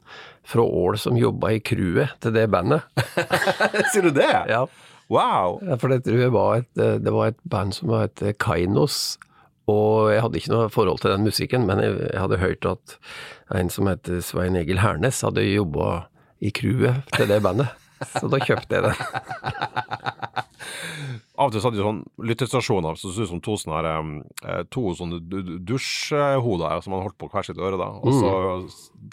fra 0.43 0.63
Ål 0.65 0.97
som 0.99 1.15
jobba 1.15 1.53
i 1.55 1.59
crewet 1.63 2.17
til 2.25 2.33
det 2.35 2.47
bandet. 2.51 2.81
Sier 3.93 4.09
du 4.09 4.11
det? 4.17 4.31
Ja. 4.49 4.65
Wow! 5.13 5.59
For 5.79 5.91
det 5.93 6.01
tror 6.07 6.19
jeg 6.23 6.33
var 6.33 6.57
et, 6.63 6.71
eh, 6.81 6.97
det 7.03 7.13
var 7.13 7.29
et 7.31 7.39
band 7.47 7.75
som 7.77 7.93
het 7.95 8.23
Kainos. 8.41 9.19
Og 9.71 10.09
jeg 10.11 10.19
hadde 10.25 10.39
ikke 10.41 10.51
noe 10.51 10.71
forhold 10.73 10.99
til 10.99 11.13
den 11.13 11.23
musikken, 11.23 11.63
men 11.69 11.79
jeg, 11.79 11.93
jeg 12.09 12.19
hadde 12.19 12.41
hørt 12.41 12.65
at 12.67 12.97
en 13.55 13.69
som 13.71 13.87
heter 13.87 14.19
Svein 14.25 14.57
Egil 14.59 14.81
Hernes 14.83 15.21
hadde 15.23 15.45
jobba 15.45 16.07
i 16.43 16.51
crewet 16.51 17.05
til 17.15 17.29
det 17.31 17.37
bandet. 17.45 17.69
Så 18.11 18.29
da 18.31 18.39
kjøpte 18.43 18.77
jeg 18.79 18.83
den. 18.83 18.95
Av 21.33 21.47
og 21.49 21.53
til 21.53 21.61
så 21.63 21.67
hadde 21.69 21.79
de 21.79 21.85
sånn 21.85 22.01
lyttestasjoner 22.29 22.97
som 22.99 23.11
så 23.13 23.25
ut 23.25 23.31
som 23.31 23.41
to 23.43 23.55
sånne, 23.57 23.79
her, 23.81 23.87
eh, 24.53 24.63
to 24.71 24.83
sånne 24.95 25.17
du- 25.27 25.41
du- 25.43 25.59
dusjhoder 25.73 26.83
som 26.83 26.93
man 26.93 27.01
holdt 27.03 27.17
på 27.17 27.29
hvert 27.31 27.45
sitt 27.49 27.57
øre, 27.57 27.77
da. 27.77 27.89
Og 28.03 28.13
så 28.13 28.29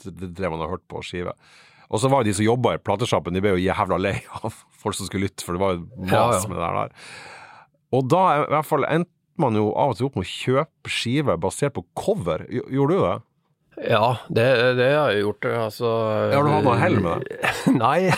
d- 0.04 0.28
drev 0.36 0.50
man 0.52 0.60
og 0.66 0.70
hørte 0.76 0.86
på 0.88 1.02
skive. 1.02 1.32
Og 1.90 1.98
så 1.98 2.10
var 2.12 2.22
de 2.22 2.32
som 2.34 2.44
jobba 2.44 2.74
i 2.74 2.78
platesjappen, 2.78 3.32
de 3.34 3.40
ble 3.40 3.56
jo 3.56 3.64
jævla 3.72 3.98
lei 3.98 4.22
av 4.44 4.52
folk 4.78 4.94
som 4.94 5.06
skulle 5.08 5.26
lytte, 5.26 5.42
for 5.42 5.52
det 5.56 5.60
var 5.60 5.72
jo 5.74 5.86
mas 5.98 6.46
med 6.46 6.56
det 6.56 6.68
der. 6.70 6.90
Og 7.92 8.08
da 8.08 8.42
i 8.44 8.46
hvert 8.52 8.66
fall 8.68 8.84
endte 8.84 9.10
man 9.40 9.54
jo 9.54 9.72
av 9.74 9.90
og 9.90 9.96
til 9.96 10.06
opp 10.06 10.16
med 10.16 10.24
å 10.26 10.30
kjøpe 10.30 10.88
skive 10.92 11.36
basert 11.40 11.72
på 11.74 11.84
cover. 11.96 12.46
Gjorde 12.50 12.94
du 12.94 13.00
det? 13.00 13.22
Ja, 13.78 14.16
det, 14.28 14.44
det 14.76 14.88
har 14.92 15.10
jeg 15.14 15.22
gjort. 15.24 15.46
Altså 15.46 15.88
Har 16.34 16.44
du 16.44 16.50
hatt 16.52 16.66
noe 16.66 16.78
hell 16.80 16.98
med 17.00 17.24
det? 17.24 17.38
Nei. 17.80 18.10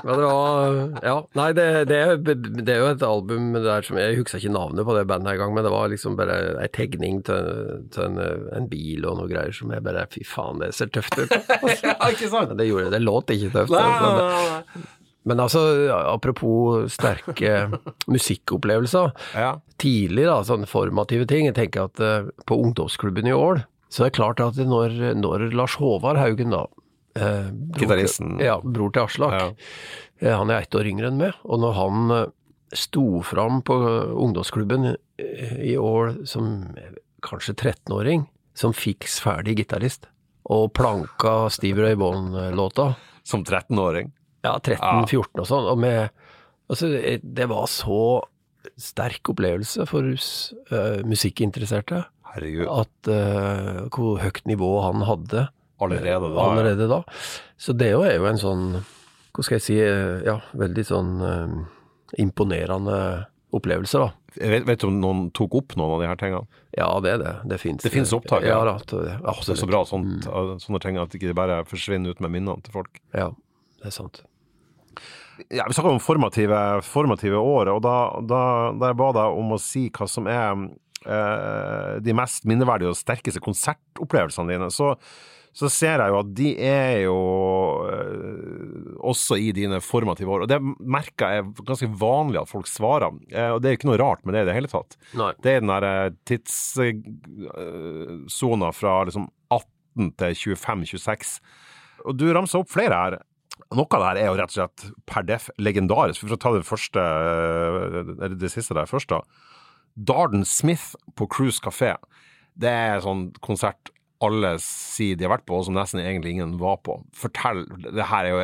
Men 0.00 0.16
det 0.16 0.24
var 0.24 0.76
Ja. 1.04 1.16
Nei, 1.36 1.48
det, 1.56 1.66
det, 1.90 1.98
det 2.64 2.72
er 2.72 2.80
jo 2.80 2.88
et 2.94 3.04
album 3.04 3.50
der 3.56 3.84
som 3.84 3.98
Jeg 4.00 4.16
husker 4.20 4.38
ikke 4.40 4.54
navnet 4.54 4.86
på 4.88 4.96
det 4.96 5.06
bandet 5.10 5.34
engang, 5.34 5.52
men 5.56 5.66
det 5.66 5.72
var 5.74 5.90
liksom 5.92 6.16
bare 6.16 6.38
ei 6.62 6.70
tegning 6.72 7.20
til, 7.26 7.44
til 7.92 8.06
en, 8.06 8.16
en 8.56 8.70
bil 8.70 9.04
og 9.08 9.18
noe 9.20 9.28
greier 9.30 9.52
som 9.56 9.72
jeg 9.74 9.84
bare 9.84 10.06
Fy 10.10 10.24
faen, 10.26 10.62
det 10.62 10.72
ser 10.76 10.88
tøft 10.94 11.18
ut. 11.20 11.30
ja, 11.84 11.96
ikke 12.08 12.30
sant? 12.32 12.56
Det 12.56 12.66
gjorde 12.70 12.94
det. 12.94 13.02
låt 13.04 13.30
ikke 13.34 13.52
tøft. 13.58 13.74
Nei, 13.76 13.84
altså. 13.84 14.08
nei, 14.16 14.24
nei, 14.24 14.56
nei. 14.80 14.88
Men 15.28 15.40
altså, 15.44 15.60
apropos 16.08 16.86
sterke 16.94 17.66
musikkopplevelser. 18.14 19.10
Ja. 19.36 19.50
Tidlig, 19.80 20.24
da, 20.28 20.38
sånne 20.46 20.68
formative 20.70 21.26
ting. 21.28 21.46
Jeg 21.50 21.56
tenker 21.58 21.88
at 21.90 22.00
uh, 22.00 22.30
på 22.48 22.56
ungdomsklubben 22.62 23.28
i 23.28 23.34
Ål, 23.36 23.62
så 23.90 24.04
er 24.06 24.10
det 24.12 24.16
klart 24.20 24.40
at 24.44 24.56
når, 24.62 24.94
når 25.18 25.48
Lars 25.56 25.74
Håvard 25.80 26.20
Haugen, 26.20 26.52
da 26.54 26.60
eh, 27.18 27.48
bror 27.50 27.80
Gitaristen. 27.82 28.36
Ja, 28.38 28.60
bror 28.62 28.92
til 28.94 29.02
Aslak. 29.02 29.34
Ja. 29.34 29.48
eh, 30.22 30.36
Han 30.38 30.52
er 30.54 30.62
ett 30.62 30.76
år 30.78 30.86
yngre 30.86 31.10
enn 31.10 31.18
meg. 31.18 31.34
Og 31.42 31.58
når 31.64 31.74
han 31.74 32.14
eh, 32.14 32.28
sto 32.78 33.18
fram 33.26 33.58
på 33.66 33.74
ungdomsklubben 34.14 34.92
eh, 34.94 35.56
i 35.72 35.74
Ål 35.74 36.20
som 36.30 36.52
kanskje 37.26 37.56
13-åring, 37.58 38.28
som 38.54 38.72
fiks 38.76 39.18
ferdig 39.24 39.56
gitarist, 39.58 40.06
og 40.50 40.70
planka 40.78 41.50
Steve 41.52 41.82
Ray 41.84 41.98
Bond-låta 41.98 42.92
Som 43.26 43.42
13-åring. 43.44 44.14
Ja, 44.44 44.54
13-14 44.58 45.40
og 45.42 45.46
sånn. 45.46 45.70
Og 45.74 45.78
med 45.78 46.10
Altså, 46.70 46.86
det- 46.86 47.24
det 47.34 47.48
var 47.50 47.64
så 47.66 48.22
sterk 48.78 49.26
opplevelse 49.32 49.86
for 49.88 50.06
oss 50.12 50.52
uh, 50.70 51.00
musikkinteresserte 51.02 52.04
Herregud. 52.34 52.68
at 52.70 53.08
uh, 53.10 53.88
hvor 53.90 54.20
høyt 54.22 54.44
nivå 54.46 54.68
han 54.84 55.02
hadde 55.02 55.48
Allerede 55.82 56.28
da. 56.30 56.44
allerede 56.44 56.86
da. 56.88 57.00
Så 57.58 57.72
det 57.76 57.88
er 57.90 58.14
jo 58.20 58.26
en 58.28 58.38
sånn, 58.38 58.64
hva 59.34 59.42
skal 59.42 59.56
jeg 59.56 59.62
si, 59.64 59.78
eh, 59.80 60.20
ja, 60.26 60.36
veldig 60.54 60.84
sånn 60.84 61.10
eh, 61.24 62.22
imponerende 62.22 63.26
opplevelse, 63.56 63.98
da. 63.98 64.10
Jeg 64.38 64.62
vet, 64.68 64.78
du 64.78 64.86
om 64.86 65.00
noen 65.00 65.22
tok 65.34 65.54
opp 65.58 65.74
noen 65.80 65.94
av 65.96 66.02
de 66.04 66.06
her 66.10 66.18
tingene? 66.20 66.46
Ja, 66.76 66.86
det 67.02 67.14
er 67.16 67.18
det. 67.24 67.32
Det 67.50 67.58
fins. 67.62 67.82
Det 67.82 67.90
finnes 67.90 68.12
opptak, 68.14 68.44
ja. 68.46 68.60
ja. 68.60 68.76
da, 68.76 68.76
det, 68.92 69.16
Det 69.24 69.54
er 69.56 69.58
så 69.64 69.66
bra 69.72 69.80
sånt, 69.88 70.28
sånne 70.62 70.80
ting 70.84 71.00
at 71.02 71.16
ikke 71.16 71.34
bare 71.34 71.64
forsvinner 71.66 72.12
ut 72.14 72.20
med 72.22 72.30
minnene 72.36 72.60
til 72.62 72.76
folk. 72.76 73.00
Ja, 73.16 73.30
det 73.80 73.90
er 73.90 73.96
sant. 73.96 74.20
Ja, 75.48 75.64
Vi 75.68 75.74
snakker 75.74 75.90
om 75.94 76.00
formative, 76.02 76.82
formative 76.86 77.38
år, 77.40 77.66
og 77.74 77.82
da, 77.86 77.96
da, 78.20 78.42
da 78.76 78.86
jeg 78.92 78.98
ba 79.00 79.10
deg 79.16 79.26
om 79.40 79.52
å 79.56 79.60
si 79.62 79.88
hva 79.94 80.06
som 80.10 80.24
er 80.30 80.48
eh, 81.06 81.92
de 82.04 82.12
mest 82.16 82.42
minneverdige 82.48 82.90
og 82.92 82.98
sterkeste 82.98 83.40
konsertopplevelsene 83.44 84.50
dine, 84.52 84.68
så, 84.74 84.86
så 85.56 85.66
ser 85.72 85.96
jeg 86.04 86.10
jo 86.12 86.18
at 86.20 86.30
de 86.38 86.48
er 86.66 86.96
jo 87.06 87.18
eh, 87.90 88.80
også 89.12 89.34
i 89.40 89.48
dine 89.56 89.78
formative 89.84 90.30
år. 90.34 90.40
Og 90.44 90.48
det 90.50 90.60
merker 90.62 91.24
jeg 91.24 91.36
er 91.44 91.66
ganske 91.72 91.90
vanlig 92.02 92.38
at 92.42 92.52
folk 92.52 92.68
svarer, 92.70 93.10
eh, 93.32 93.50
og 93.54 93.58
det 93.62 93.68
er 93.70 93.74
ikke 93.78 93.90
noe 93.90 94.02
rart 94.02 94.22
med 94.24 94.32
det 94.36 94.42
i 94.44 94.48
det 94.50 94.58
hele 94.58 94.72
tatt. 94.72 94.90
Nei. 95.18 95.32
Det 95.42 95.50
er 95.56 95.60
den 95.64 95.74
der 95.74 95.86
tidssona 96.28 98.68
fra 98.76 98.92
liksom 99.08 99.24
18 99.50 100.06
til 100.20 100.32
25-26. 100.54 101.40
Og 102.08 102.12
du 102.16 102.26
ramser 102.32 102.58
opp 102.62 102.70
flere 102.72 102.96
her. 102.96 103.12
Noe 103.70 103.86
av 103.94 104.02
det 104.02 104.08
her 104.08 104.18
er 104.18 104.28
jo 104.30 104.38
rett 104.40 104.50
og 104.50 104.56
slett 104.56 104.86
per 105.06 105.26
def 105.28 105.46
legendarisk. 105.62 106.24
For 106.24 106.34
å 106.34 106.40
ta 106.42 106.50
det 106.56 106.66
første, 106.66 107.04
eller 108.18 108.34
det 108.40 108.50
siste 108.50 108.74
der 108.74 108.90
først, 108.90 109.12
da. 109.12 109.20
Darden 109.94 110.44
Smith 110.48 110.96
på 111.18 111.28
Cruise 111.30 111.62
Café. 111.62 111.94
Det 112.58 112.70
er 112.70 113.02
sånn 113.04 113.28
konsert 113.44 113.92
alle 114.20 114.56
sier 114.60 115.16
de 115.16 115.24
har 115.24 115.32
vært 115.32 115.46
på, 115.48 115.56
og 115.56 115.64
som 115.64 115.76
nesten 115.78 116.02
egentlig 116.02 116.34
ingen 116.34 116.58
var 116.60 116.76
på. 116.84 116.98
Fortell, 117.16 117.62
det 117.86 118.04
her 118.10 118.28
er 118.28 118.34
jo 118.34 118.40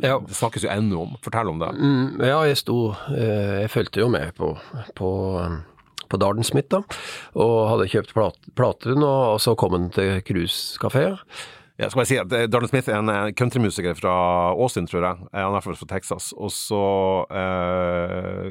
Ja. 0.00 0.14
Det 0.24 0.36
snakkes 0.38 0.64
jo 0.64 0.70
ennå 0.72 1.02
om. 1.02 1.18
Fortell 1.24 1.50
om 1.50 1.60
det. 1.60 1.68
Mm, 1.76 2.22
ja, 2.24 2.38
jeg 2.48 2.56
sto 2.62 2.78
eh, 3.12 3.60
Jeg 3.66 3.70
fulgte 3.74 4.00
jo 4.00 4.08
med 4.08 4.32
på, 4.38 4.54
på, 4.96 5.10
på 6.08 6.20
Darden 6.20 6.46
Smith, 6.46 6.70
da. 6.72 6.80
Og 7.36 7.56
hadde 7.68 7.90
kjøpt 7.92 8.14
plat, 8.16 8.38
platen, 8.56 9.02
og, 9.04 9.36
og 9.36 9.40
så 9.44 9.54
kom 9.60 9.76
han 9.76 9.90
til 9.92 10.22
Cruise 10.24 10.80
Café. 10.80 11.10
Ja, 11.80 11.88
skal 11.88 12.02
jeg 12.02 12.10
si 12.10 12.18
at 12.20 12.32
eh, 12.36 12.46
Darren 12.50 12.68
Smith 12.68 12.90
er 12.90 12.98
en 13.00 13.08
eh, 13.08 13.30
countrymusiker 13.36 13.96
fra 13.96 14.12
Austin, 14.52 14.88
tror 14.90 15.06
jeg. 15.06 15.28
Eh, 15.32 15.40
Han 15.40 15.56
er 15.56 15.64
fra 15.64 15.88
Texas. 15.88 16.30
Og 16.36 16.52
så 16.52 16.80
eh, 17.32 18.50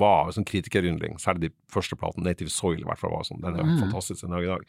var 0.00 0.34
sånn 0.36 0.46
kritikeryndling, 0.48 1.16
særlig 1.22 1.48
de 1.48 1.54
første 1.72 1.96
platene, 1.96 2.26
Native 2.28 2.52
Soil 2.52 2.82
i 2.82 2.88
hvert 2.88 3.00
fall, 3.00 3.14
var 3.16 3.24
sånn. 3.28 3.40
Den 3.44 3.56
er 3.56 3.64
mm. 3.64 3.78
fantastisk 3.86 4.26
den 4.26 4.36
dag 4.36 4.44
i 4.44 4.52
dag. 4.52 4.66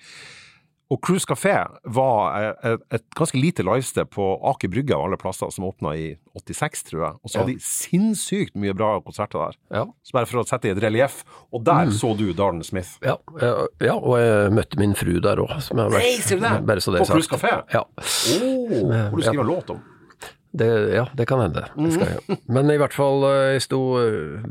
Og 0.89 0.97
Cruise 1.05 1.27
Café 1.29 1.53
var 1.93 2.21
eh, 2.39 2.71
et, 2.71 2.85
et 2.97 3.03
ganske 3.17 3.37
lite 3.37 3.61
livested 3.65 4.09
på 4.09 4.25
Aker 4.51 4.71
Brygge 4.73 4.95
av 4.95 5.05
alle 5.05 5.19
plasser, 5.21 5.51
som 5.53 5.67
åpna 5.67 5.93
i 5.93 6.07
86, 6.33 6.81
tror 6.87 7.03
jeg. 7.03 7.19
Og 7.21 7.29
så 7.29 7.41
hadde 7.41 7.53
de 7.53 7.65
sinnssykt 7.65 8.57
mye 8.57 8.73
bra 8.77 8.95
konserter 9.05 9.43
der. 9.43 9.59
Ja. 9.81 9.83
Så 10.01 10.17
bare 10.17 10.29
for 10.29 10.41
å 10.41 10.47
sette 10.49 10.71
i 10.71 10.73
et 10.73 10.81
relieff. 10.81 11.21
Og 11.53 11.61
der 11.67 11.93
så 11.93 12.15
du 12.17 12.31
Darren 12.33 12.63
Smith. 12.65 12.95
Ja, 13.05 13.19
ja, 13.37 13.53
ja, 13.85 13.99
og 13.99 14.17
jeg 14.17 14.57
møtte 14.57 14.81
min 14.81 14.97
fru 14.97 15.19
der 15.21 15.43
òg. 15.45 15.53
Nei, 15.77 16.17
ser 16.25 16.41
du 16.41 16.47
det? 16.47 16.57
Bare 16.71 16.81
så 16.81 16.95
På 16.95 17.03
er 17.05 17.13
Cruise. 17.13 17.29
Café? 17.29 17.53
Ja. 17.75 17.85
Oh, 17.85 18.89
hvor 18.89 19.17
du 19.19 19.25
skriver 19.27 19.45
en 19.45 19.53
låt 19.53 19.73
om. 19.75 19.85
Det, 20.51 20.65
ja, 20.95 21.05
det 21.13 21.25
kan 21.29 21.43
hende. 21.43 21.67
Det 21.77 21.91
skal 21.93 22.15
jeg. 22.15 22.37
Men 22.49 22.71
i 22.73 22.77
hvert 22.81 22.95
fall, 22.97 23.21
eh, 23.27 23.51
jeg 23.53 23.65
sto 23.67 23.81
eh, 24.01 24.47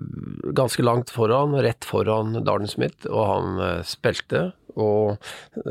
ganske 0.55 0.84
langt 0.86 1.11
foran, 1.11 1.57
rett 1.64 1.86
foran 1.86 2.39
Darden 2.47 2.70
Smith, 2.70 3.09
og 3.11 3.24
han 3.26 3.59
eh, 3.64 3.80
spilte. 3.86 4.53
Og 4.79 5.18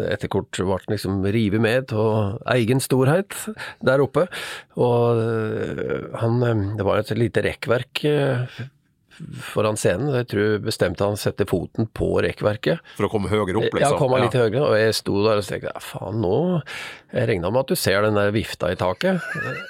etter 0.08 0.32
hvert 0.32 0.60
ble 0.60 0.80
liksom 0.95 1.22
revet 1.26 1.64
med 1.64 1.93
av 1.95 2.41
egen 2.55 2.82
storhet 2.84 3.36
der 3.86 4.03
oppe. 4.03 4.28
Og 4.78 5.22
eh, 5.24 6.10
han 6.22 6.41
eh, 6.43 6.66
Det 6.78 6.88
var 6.88 7.01
et 7.01 7.14
lite 7.18 7.43
rekkverk 7.45 8.03
eh, 8.08 8.60
foran 9.49 9.78
scenen. 9.80 10.11
Jeg 10.22 10.30
tror 10.34 10.57
bestemte 10.65 11.05
han 11.05 11.18
sette 11.20 11.47
foten 11.49 11.89
på 11.95 12.09
rekkverket. 12.26 12.84
For 12.97 13.07
å 13.07 13.11
komme 13.11 13.32
høyere 13.32 13.57
opp, 13.59 13.70
liksom. 13.72 13.84
Ja, 13.84 13.99
komme 13.99 14.22
litt 14.24 14.38
ja. 14.38 14.45
høyere, 14.45 14.63
og 14.68 14.78
jeg 14.80 14.95
sto 14.97 15.20
der 15.26 15.41
og 15.41 15.47
tenkte 15.47 15.72
ja, 15.72 15.82
faen 15.84 16.22
nå 16.22 16.38
Jeg 17.13 17.28
regna 17.30 17.51
med 17.53 17.65
at 17.65 17.72
du 17.72 17.80
ser 17.80 18.05
den 18.05 18.18
der 18.20 18.34
vifta 18.36 18.72
i 18.74 18.78
taket. 18.80 19.24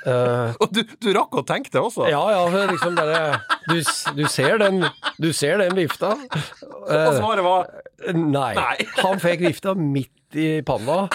Uh, 0.06 0.56
Og 0.64 0.72
du, 0.74 0.84
du 0.84 1.10
rakk 1.16 1.38
å 1.38 1.46
tenke 1.48 1.72
det 1.74 1.82
også? 1.82 2.08
ja, 2.12 2.22
ja, 2.34 2.44
for 2.52 2.74
liksom 2.74 2.98
bare 2.98 3.20
du, 3.68 3.78
du 4.18 4.24
ser 4.32 4.58
den 4.62 4.84
Du 5.22 5.32
ser 5.36 5.62
den 5.62 5.76
vifta. 5.78 6.16
Og 6.18 6.88
Eh, 6.88 7.18
svaret 7.18 7.44
var 7.44 7.68
nei. 8.14 8.54
Nei. 8.56 8.76
Han 9.04 9.20
fikk 9.22 9.44
vifta 9.48 9.76
midt 9.78 10.38
i 10.38 10.62
panna. 10.68 11.06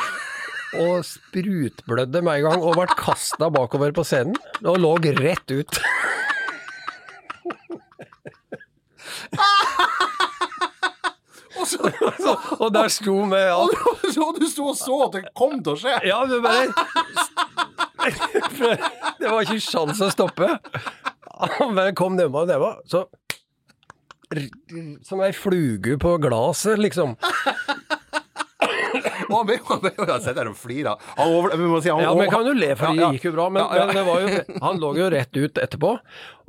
Og 0.83 1.05
sprutblødde 1.05 2.23
med 2.25 2.41
en 2.41 2.47
gang 2.49 2.65
og 2.65 2.79
ble 2.79 2.87
kasta 2.97 3.51
bakover 3.53 3.93
på 3.97 4.05
scenen. 4.09 4.37
Og 4.65 4.81
lå 4.81 4.97
rett 5.21 5.53
ut. 5.53 5.81
Og 11.63 11.67
så, 11.69 11.79
Og 12.59 12.71
der 12.75 12.89
sto 12.91 13.13
vi 13.29 13.41
alt 13.53 13.77
så 14.15 14.31
du 14.37 14.47
sto 14.51 14.65
og 14.73 14.77
så 14.77 14.97
at 15.07 15.13
det 15.19 15.23
kom 15.37 15.59
til 15.63 15.75
å 15.75 15.79
skje! 15.79 15.95
Ja, 16.09 16.23
du 16.29 16.39
bare 16.43 16.69
Det 19.21 19.29
var 19.31 19.45
ikke 19.45 19.61
sjans 19.63 20.01
å 20.03 20.09
stoppe. 20.11 20.49
Han 21.59 21.77
bare 21.77 21.95
kom 21.99 22.17
nærmere 22.19 22.43
og 22.43 22.51
nærmere, 22.51 22.81
så 22.91 23.05
Som 25.07 25.23
ei 25.23 25.31
fluge 25.37 25.99
på 26.03 26.17
glasset, 26.23 26.81
liksom. 26.83 27.15
Og 29.33 29.39
han 29.41 29.47
ble 29.49 29.59
han 29.69 29.81
ble 29.83 29.93
jo 29.99 30.35
der 30.39 30.49
og 30.53 30.57
flira. 30.61 30.95
Han 31.17 31.33
over- 31.33 31.57
vi 31.57 31.69
må 31.73 31.83
si, 31.83 31.89
han- 31.91 32.03
Ja, 32.05 32.15
men 32.15 32.31
kan 32.31 32.47
jo 32.47 32.53
le, 32.53 32.75
for 32.77 32.87
det 32.93 33.01
ja. 33.03 33.11
gikk 33.13 33.25
jo 33.31 33.33
bra. 33.33 33.49
Men, 33.51 33.63
Ja, 33.63 33.75
ja. 33.77 33.87
men 33.87 33.97
det 33.97 34.07
var 34.07 34.21
jo, 34.21 34.29
han 34.63 34.79
lå 34.81 34.97
jo 34.97 35.11
rett 35.11 35.37
ut 35.37 35.55
etterpå. 35.67 35.99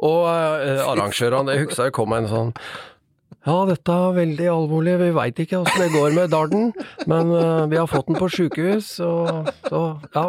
Og 0.04 0.24
eh, 0.28 0.84
arrangørene, 0.84 1.54
jeg 1.56 1.68
husker 1.68 1.84
det 1.90 1.94
kom 1.94 2.14
en 2.14 2.28
sånn 2.28 2.54
ja, 3.44 3.66
dette 3.68 3.92
er 3.92 4.14
veldig 4.16 4.46
alvorlig, 4.48 4.94
vi 5.02 5.10
veit 5.12 5.36
ikke 5.44 5.58
åssen 5.60 5.82
det 5.82 5.90
går 5.92 6.14
med 6.16 6.30
Darden, 6.32 6.70
men 7.12 7.32
eh, 7.36 7.66
vi 7.68 7.76
har 7.76 7.90
fått 7.92 8.08
den 8.08 8.16
på 8.16 8.30
sjukehus, 8.32 8.94
og 9.04 9.50
så 9.68 9.82
ja, 10.16 10.24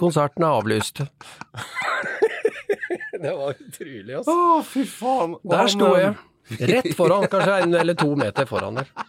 konserten 0.00 0.40
er 0.46 0.54
avlyst. 0.56 1.02
det 3.22 3.34
var 3.36 3.52
utrolig, 3.60 4.16
altså. 4.22 4.32
Å, 4.32 4.62
fy 4.64 4.86
faen. 4.88 5.36
Der 5.44 5.68
sto 5.68 5.90
jeg. 6.00 6.14
Rett 6.70 6.92
foran, 6.96 7.26
kanskje 7.28 7.58
en 7.66 7.74
eller 7.74 7.94
to 7.98 8.14
meter 8.16 8.46
foran 8.48 8.80
der. 8.80 8.88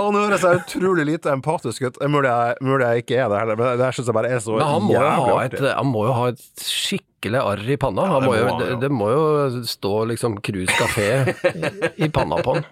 Å, 0.00 0.06
nå 0.12 0.22
høres 0.24 0.44
jeg 0.44 0.60
utrolig 0.62 1.04
lite 1.08 1.32
empatisk 1.32 1.84
ut. 1.84 1.98
Mulig 2.10 2.30
jeg, 2.30 2.56
mulig 2.64 2.86
jeg 2.86 3.04
ikke 3.04 3.18
er 3.20 3.28
det 3.32 3.38
heller, 3.42 3.58
men 3.60 3.78
det 3.78 3.86
her 3.86 3.96
syns 3.96 4.08
jeg 4.10 4.16
bare 4.16 4.32
er 4.32 4.40
så 4.42 4.56
Men 4.56 4.66
han 4.68 4.84
må, 4.86 4.94
jo 4.94 5.00
jævlig 5.00 5.20
ha 5.20 5.36
et, 5.44 5.54
artig. 5.54 5.70
han 5.76 5.90
må 5.90 6.00
jo 6.06 6.16
ha 6.16 6.24
et 6.32 6.42
skikkelig 6.64 7.42
arr 7.42 7.64
i 7.66 7.78
panna. 7.80 8.06
Han 8.14 8.24
det 8.24 8.30
må 8.30 8.34
jo, 8.36 8.42
må 8.46 8.54
han, 8.54 8.62
det, 8.62 8.68
ja. 8.70 8.78
det 8.84 8.90
må 8.94 9.10
jo 9.12 9.22
stå 9.68 9.92
liksom 10.12 10.40
Cruise 10.46 10.74
Café 10.80 11.08
i, 11.94 12.10
panna 12.12 12.40
på 12.44 12.56
han. 12.56 12.64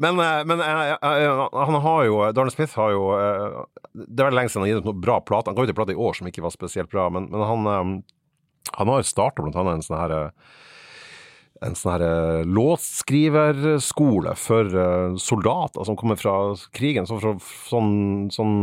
Men, 0.00 0.18
eh, 0.24 0.40
men 0.48 0.58
eh, 0.64 0.94
eh, 0.96 1.40
han 1.52 1.76
har 1.84 2.04
jo 2.08 2.14
Darren 2.32 2.50
Smith 2.50 2.78
har 2.80 2.94
jo 2.94 3.02
Det 3.92 4.16
er 4.16 4.24
veldig 4.24 4.38
lenge 4.38 4.48
siden 4.48 4.62
han 4.62 4.70
har 4.70 4.72
gitt 4.72 4.86
ut 4.86 4.88
noe 4.88 5.04
bra 5.04 5.18
plate. 5.20 5.52
Han 5.52 5.58
ga 5.58 5.66
ut 5.66 5.74
en 5.74 5.76
plate 5.76 5.94
i 5.94 6.00
år 6.08 6.16
som 6.16 6.30
ikke 6.30 6.44
var 6.46 6.54
spesielt 6.54 6.90
bra, 6.90 7.10
men, 7.12 7.28
men 7.28 7.44
han, 7.44 8.00
han 8.72 8.88
har 8.88 9.06
starta 9.06 9.42
blant 9.42 9.56
annet 9.58 9.78
en 9.78 9.84
sånn 9.86 10.00
her 10.00 10.14
eh, 10.16 10.30
en 11.62 11.76
sånn 11.78 11.92
her 11.94 12.04
eh, 12.06 12.46
låtskriverskole 12.50 14.34
for 14.38 14.74
eh, 14.80 15.14
soldater 15.22 15.86
som 15.86 15.96
kommer 15.98 16.18
fra 16.18 16.34
krigen. 16.74 17.06
Så 17.06 17.20
fra 17.22 17.34
sånn, 17.70 17.92
sånn 18.34 18.56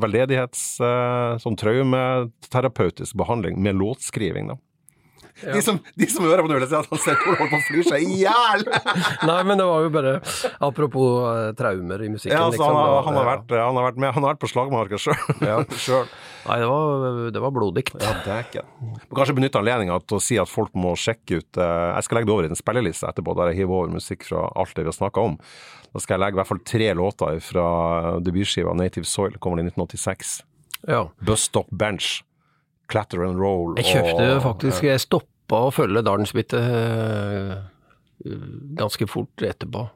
veldedighets... 0.00 0.64
eh, 0.80 1.36
Sånn 1.42 1.58
traumeterapeutisk 1.60 3.14
behandling 3.20 3.60
med 3.62 3.76
låtskriving, 3.78 4.48
da. 4.50 4.56
De, 5.42 5.60
som, 5.62 5.78
de 5.94 6.08
som 6.10 6.24
hører 6.26 6.42
på 6.42 6.50
det, 6.50 6.68
sier 6.70 6.80
at 6.82 6.90
han 6.90 7.00
ser 7.02 7.18
Tor 7.20 7.36
holder 7.38 7.50
på 7.52 7.58
å 7.58 7.66
fly 7.68 7.82
seg 7.86 8.06
i 8.06 8.16
hjel! 8.24 8.64
Nei, 9.28 9.38
men 9.46 9.60
det 9.60 9.66
var 9.68 9.84
jo 9.84 9.92
bare 9.94 10.14
Apropos 10.64 11.28
uh, 11.28 11.50
traumer 11.58 12.02
i 12.02 12.10
musikken, 12.10 12.34
Ja, 12.34 12.48
altså, 12.48 12.62
liksom. 12.62 12.74
han, 12.74 12.80
har, 12.82 13.04
han, 13.06 13.18
har 13.20 13.28
vært, 13.28 13.54
han, 13.54 13.78
har 13.78 13.88
vært 13.90 14.00
med, 14.02 14.12
han 14.16 14.26
har 14.26 14.34
vært 14.34 14.42
på 14.42 14.50
slagmarka 14.50 15.00
sjøl. 15.02 15.16
Ja. 15.48 15.60
Nei, 16.48 16.56
det 16.62 16.68
var, 16.70 17.16
det 17.34 17.40
var 17.42 17.52
bloddikt. 17.52 17.96
Ja, 18.00 18.12
dæken. 18.24 18.68
Kanskje 19.14 19.36
benytte 19.36 19.60
anledninga 19.60 19.98
til 20.08 20.18
å 20.18 20.22
si 20.22 20.38
at 20.40 20.50
folk 20.50 20.72
må 20.78 20.94
sjekke 20.98 21.42
ut 21.42 21.60
uh, 21.60 21.94
Jeg 21.98 22.06
skal 22.06 22.18
legge 22.18 22.30
det 22.30 22.34
over 22.34 22.48
i 22.48 22.52
en 22.52 22.58
spilleliste 22.58 23.08
etterpå, 23.10 23.34
der 23.38 23.52
jeg 23.52 23.62
hiver 23.62 23.82
over 23.82 23.98
musikk 23.98 24.26
fra 24.28 24.46
alt 24.58 24.74
det 24.76 24.86
vi 24.86 24.90
har 24.90 24.96
snakka 24.96 25.26
om. 25.30 25.36
Da 25.92 26.02
skal 26.02 26.16
jeg 26.16 26.24
legge 26.24 26.38
i 26.38 26.40
hvert 26.42 26.50
fall 26.50 26.64
tre 26.68 26.90
låter 26.98 27.40
fra 27.44 27.66
debutskiva 28.24 28.74
Native 28.76 29.08
Soil, 29.08 29.36
kommer 29.42 29.62
i 29.62 29.66
1986. 29.68 30.38
Ja. 30.88 31.06
Bust 31.24 31.50
Stop 31.50 31.70
Bench, 31.74 32.22
Clatter 32.88 33.24
and 33.26 33.40
Roll 33.40 33.76
Jeg 33.78 33.90
kjøpte 33.92 34.28
og- 34.36 34.42
faktisk 34.42 34.82
Jeg 34.88 35.00
stoppa 35.04 35.62
å 35.68 35.72
følge 35.74 36.02
Darnsbitte 36.04 36.62
ganske 38.78 39.06
fort 39.08 39.44
etterpå. 39.44 39.88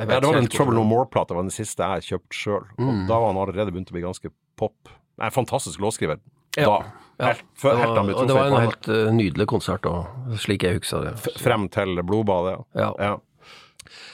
Ja, 0.00 0.04
det 0.06 0.24
var 0.24 0.34
en 0.34 0.44
den 0.44 0.48
Trouble 0.48 0.74
No. 0.74 0.84
More-plata 0.84 1.34
var 1.36 1.44
den 1.44 1.52
siste 1.54 1.84
jeg 1.84 2.06
kjøpte 2.08 2.36
sjøl. 2.36 2.64
Mm. 2.80 3.06
Da 3.08 3.18
var 3.20 3.32
han 3.32 3.40
allerede 3.42 3.72
begynt 3.74 3.92
å 3.92 3.96
bli 3.96 4.02
ganske 4.02 4.32
pop. 4.56 4.88
En 5.20 5.30
fantastisk 5.30 5.78
låtskriver. 5.82 6.18
Ja. 6.56 6.64
Da. 6.64 6.78
Ja. 7.20 7.26
Helt, 7.26 7.42
før, 7.54 7.76
Det 7.76 7.86
var, 7.86 8.14
og 8.14 8.28
det 8.28 8.34
var 8.34 8.46
en 8.48 8.62
helt 8.64 8.88
uh, 8.88 9.10
nydelig 9.12 9.46
konsert 9.46 9.84
òg, 9.84 10.06
slik 10.40 10.64
jeg 10.64 10.78
husker 10.80 11.04
det. 11.04 11.12
F 11.20 11.42
Frem 11.42 11.68
til 11.68 12.00
blodbadet. 12.02 12.56
Ja. 12.74 12.94
Ja. 12.98 13.16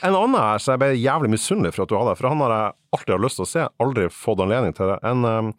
En 0.03 0.17
annen 0.17 0.35
her 0.35 0.59
så 0.63 0.75
jeg 0.75 0.83
ble 0.83 0.89
jævlig 0.99 1.31
misunnelig 1.37 1.73
for 1.77 1.85
at 1.87 1.93
du 1.93 1.97
hadde, 2.01 2.17
for 2.19 2.29
han 2.33 2.43
har 2.43 2.55
jeg 2.57 2.75
alltid 2.97 3.15
hatt 3.15 3.25
lyst 3.25 3.39
til 3.39 3.47
å 3.47 3.51
se, 3.53 3.69
aldri 3.85 4.09
fått 4.11 4.43
anledning 4.43 4.75
til 4.75 4.91
det. 4.91 4.99
En, 5.07 5.23
um, 5.25 5.53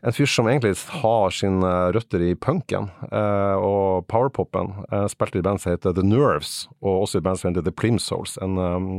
en 0.00 0.16
fyr 0.16 0.28
som 0.30 0.48
egentlig 0.48 0.74
har 1.02 1.34
sine 1.34 1.70
røtter 1.94 2.22
i 2.24 2.34
punken 2.34 2.88
eh, 3.10 3.56
og 3.60 4.06
powerpopen. 4.08 4.72
Uh, 4.92 5.06
spilte 5.12 5.40
i 5.40 5.44
band 5.44 5.60
som 5.60 5.74
heter 5.74 5.96
The 5.96 6.04
Nerves, 6.06 6.68
og 6.80 7.04
også 7.04 7.20
i 7.20 7.24
band 7.26 7.40
som 7.40 7.50
heter 7.50 7.66
The 7.66 7.74
Plimsouls. 7.74 8.38
En 8.40 8.56
um, 8.58 8.90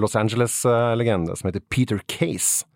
Los 0.00 0.16
Angeles-legende 0.16 1.36
som 1.38 1.50
heter 1.50 1.62
Peter 1.70 2.00
Case. 2.10 2.66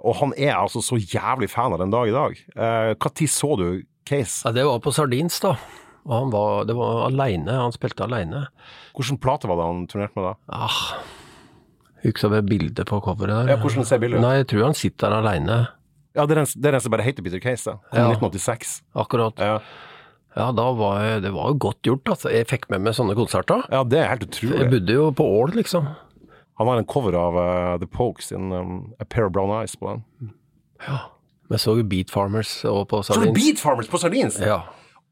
Og 0.00 0.16
han 0.20 0.32
er 0.38 0.54
altså 0.56 0.82
så 0.84 0.96
jævlig 1.00 1.50
fan 1.52 1.74
av 1.74 1.80
den 1.82 1.92
dag 1.92 2.08
i 2.08 2.14
dag. 2.14 2.36
Når 2.56 3.26
så 3.28 3.54
du 3.56 3.82
Case? 4.08 4.42
Ja, 4.46 4.52
det 4.52 4.64
var 4.64 4.80
på 4.80 4.92
Sardins, 4.92 5.40
da. 5.40 5.54
Og 6.08 6.14
han 6.14 6.30
var, 6.32 6.64
det 6.68 6.76
var 6.76 7.04
aleine, 7.08 7.58
han 7.60 7.74
spilte 7.74 8.06
aleine. 8.06 8.46
Hvilken 8.96 9.20
plate 9.20 9.48
var 9.50 9.60
det 9.60 9.66
han 9.68 9.82
turnerte 9.90 10.16
med 10.16 10.30
da? 10.30 10.34
Ah, 10.56 10.78
Husker 12.00 12.32
ikke 12.32 12.46
bildet 12.48 12.88
på 12.88 13.00
coveret 13.04 13.34
der? 13.34 13.52
Ja, 13.52 13.60
hvordan 13.60 13.84
ser 13.84 14.00
bildet 14.00 14.20
ut? 14.20 14.24
Nei, 14.24 14.38
jeg 14.40 14.48
tror 14.52 14.70
han 14.70 14.78
sitter 14.78 15.12
der 15.12 15.20
aleine. 15.20 15.58
Ja, 16.16 16.26
det 16.26 16.34
er 16.34 16.42
den, 16.42 16.50
det 16.56 16.68
er 16.70 16.76
den 16.76 16.82
som 16.84 16.92
bare 16.94 17.06
heter 17.06 17.22
Peter 17.26 17.42
Case. 17.42 17.70
Kom 17.90 17.98
Ja. 17.98 18.10
1986. 18.10 18.82
Akkurat. 18.98 19.38
Ja. 19.38 19.60
Ja, 20.36 20.50
var 20.54 21.00
jeg, 21.02 21.22
det 21.24 21.32
var 21.34 21.50
jo 21.50 21.56
godt 21.58 21.82
gjort, 21.82 22.06
altså. 22.12 22.30
Jeg 22.30 22.46
fikk 22.46 22.68
med 22.70 22.84
meg 22.86 22.94
sånne 22.94 23.16
konserter. 23.18 23.64
ja, 23.70 23.82
det 23.82 23.98
er 23.98 24.08
helt 24.12 24.28
utrolig. 24.28 24.60
Jeg 24.60 24.70
bodde 24.70 24.94
jo 24.94 25.10
på 25.10 25.26
Ål, 25.26 25.56
liksom. 25.58 25.88
Han 26.60 26.68
har 26.68 26.76
en 26.78 26.86
cover 26.86 27.16
av 27.16 27.34
uh, 27.38 27.78
The 27.80 27.88
Pokes 27.88 28.30
in 28.36 28.52
um, 28.52 28.92
A 29.00 29.04
Pair 29.08 29.26
of 29.26 29.32
Brown 29.32 29.50
Eyes 29.50 29.74
på 29.80 29.90
den. 29.90 30.30
Ja. 30.86 30.98
Vi 31.50 31.58
så 31.58 31.74
jo 31.78 31.82
Beat 31.82 32.12
Farmers 32.12 32.52
og 32.68 32.84
på 32.92 33.00
Så 33.02 33.16
du 33.18 33.32
Beat 33.34 33.58
Farmers 33.58 33.88
på 33.90 33.98
Sardins? 33.98 34.38
Ja. 34.38 34.60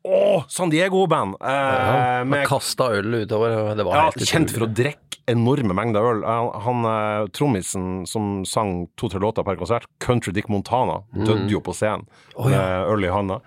Å, 0.09 0.45
San 0.49 0.71
Diego-band! 0.73 1.37
Eh, 1.45 1.51
ja. 1.53 2.25
med 2.25 2.47
Kasta 2.49 2.89
øl 2.97 3.21
utover. 3.23 3.75
Det 3.77 3.85
var 3.85 3.99
ja, 3.99 4.07
helt 4.09 4.31
kjent 4.31 4.55
for 4.55 4.65
å 4.65 4.71
drikke 4.73 5.21
enorme 5.29 5.77
mengder 5.77 6.07
øl. 6.09 6.23
Han, 6.25 6.49
han 6.65 6.89
eh, 6.89 7.25
trommisen 7.37 8.07
som 8.09 8.39
sang 8.49 8.87
to-tre 8.97 9.21
låter 9.21 9.45
per 9.45 9.59
konsert, 9.61 9.89
Country 10.01 10.33
Dick 10.33 10.49
Montana, 10.49 11.03
døde 11.13 11.51
jo 11.53 11.61
på 11.65 11.77
scenen 11.77 12.09
Mm. 12.39 12.53
Med 12.53 12.93
øl 12.93 13.03
i 13.03 13.09
handa. 13.11 13.41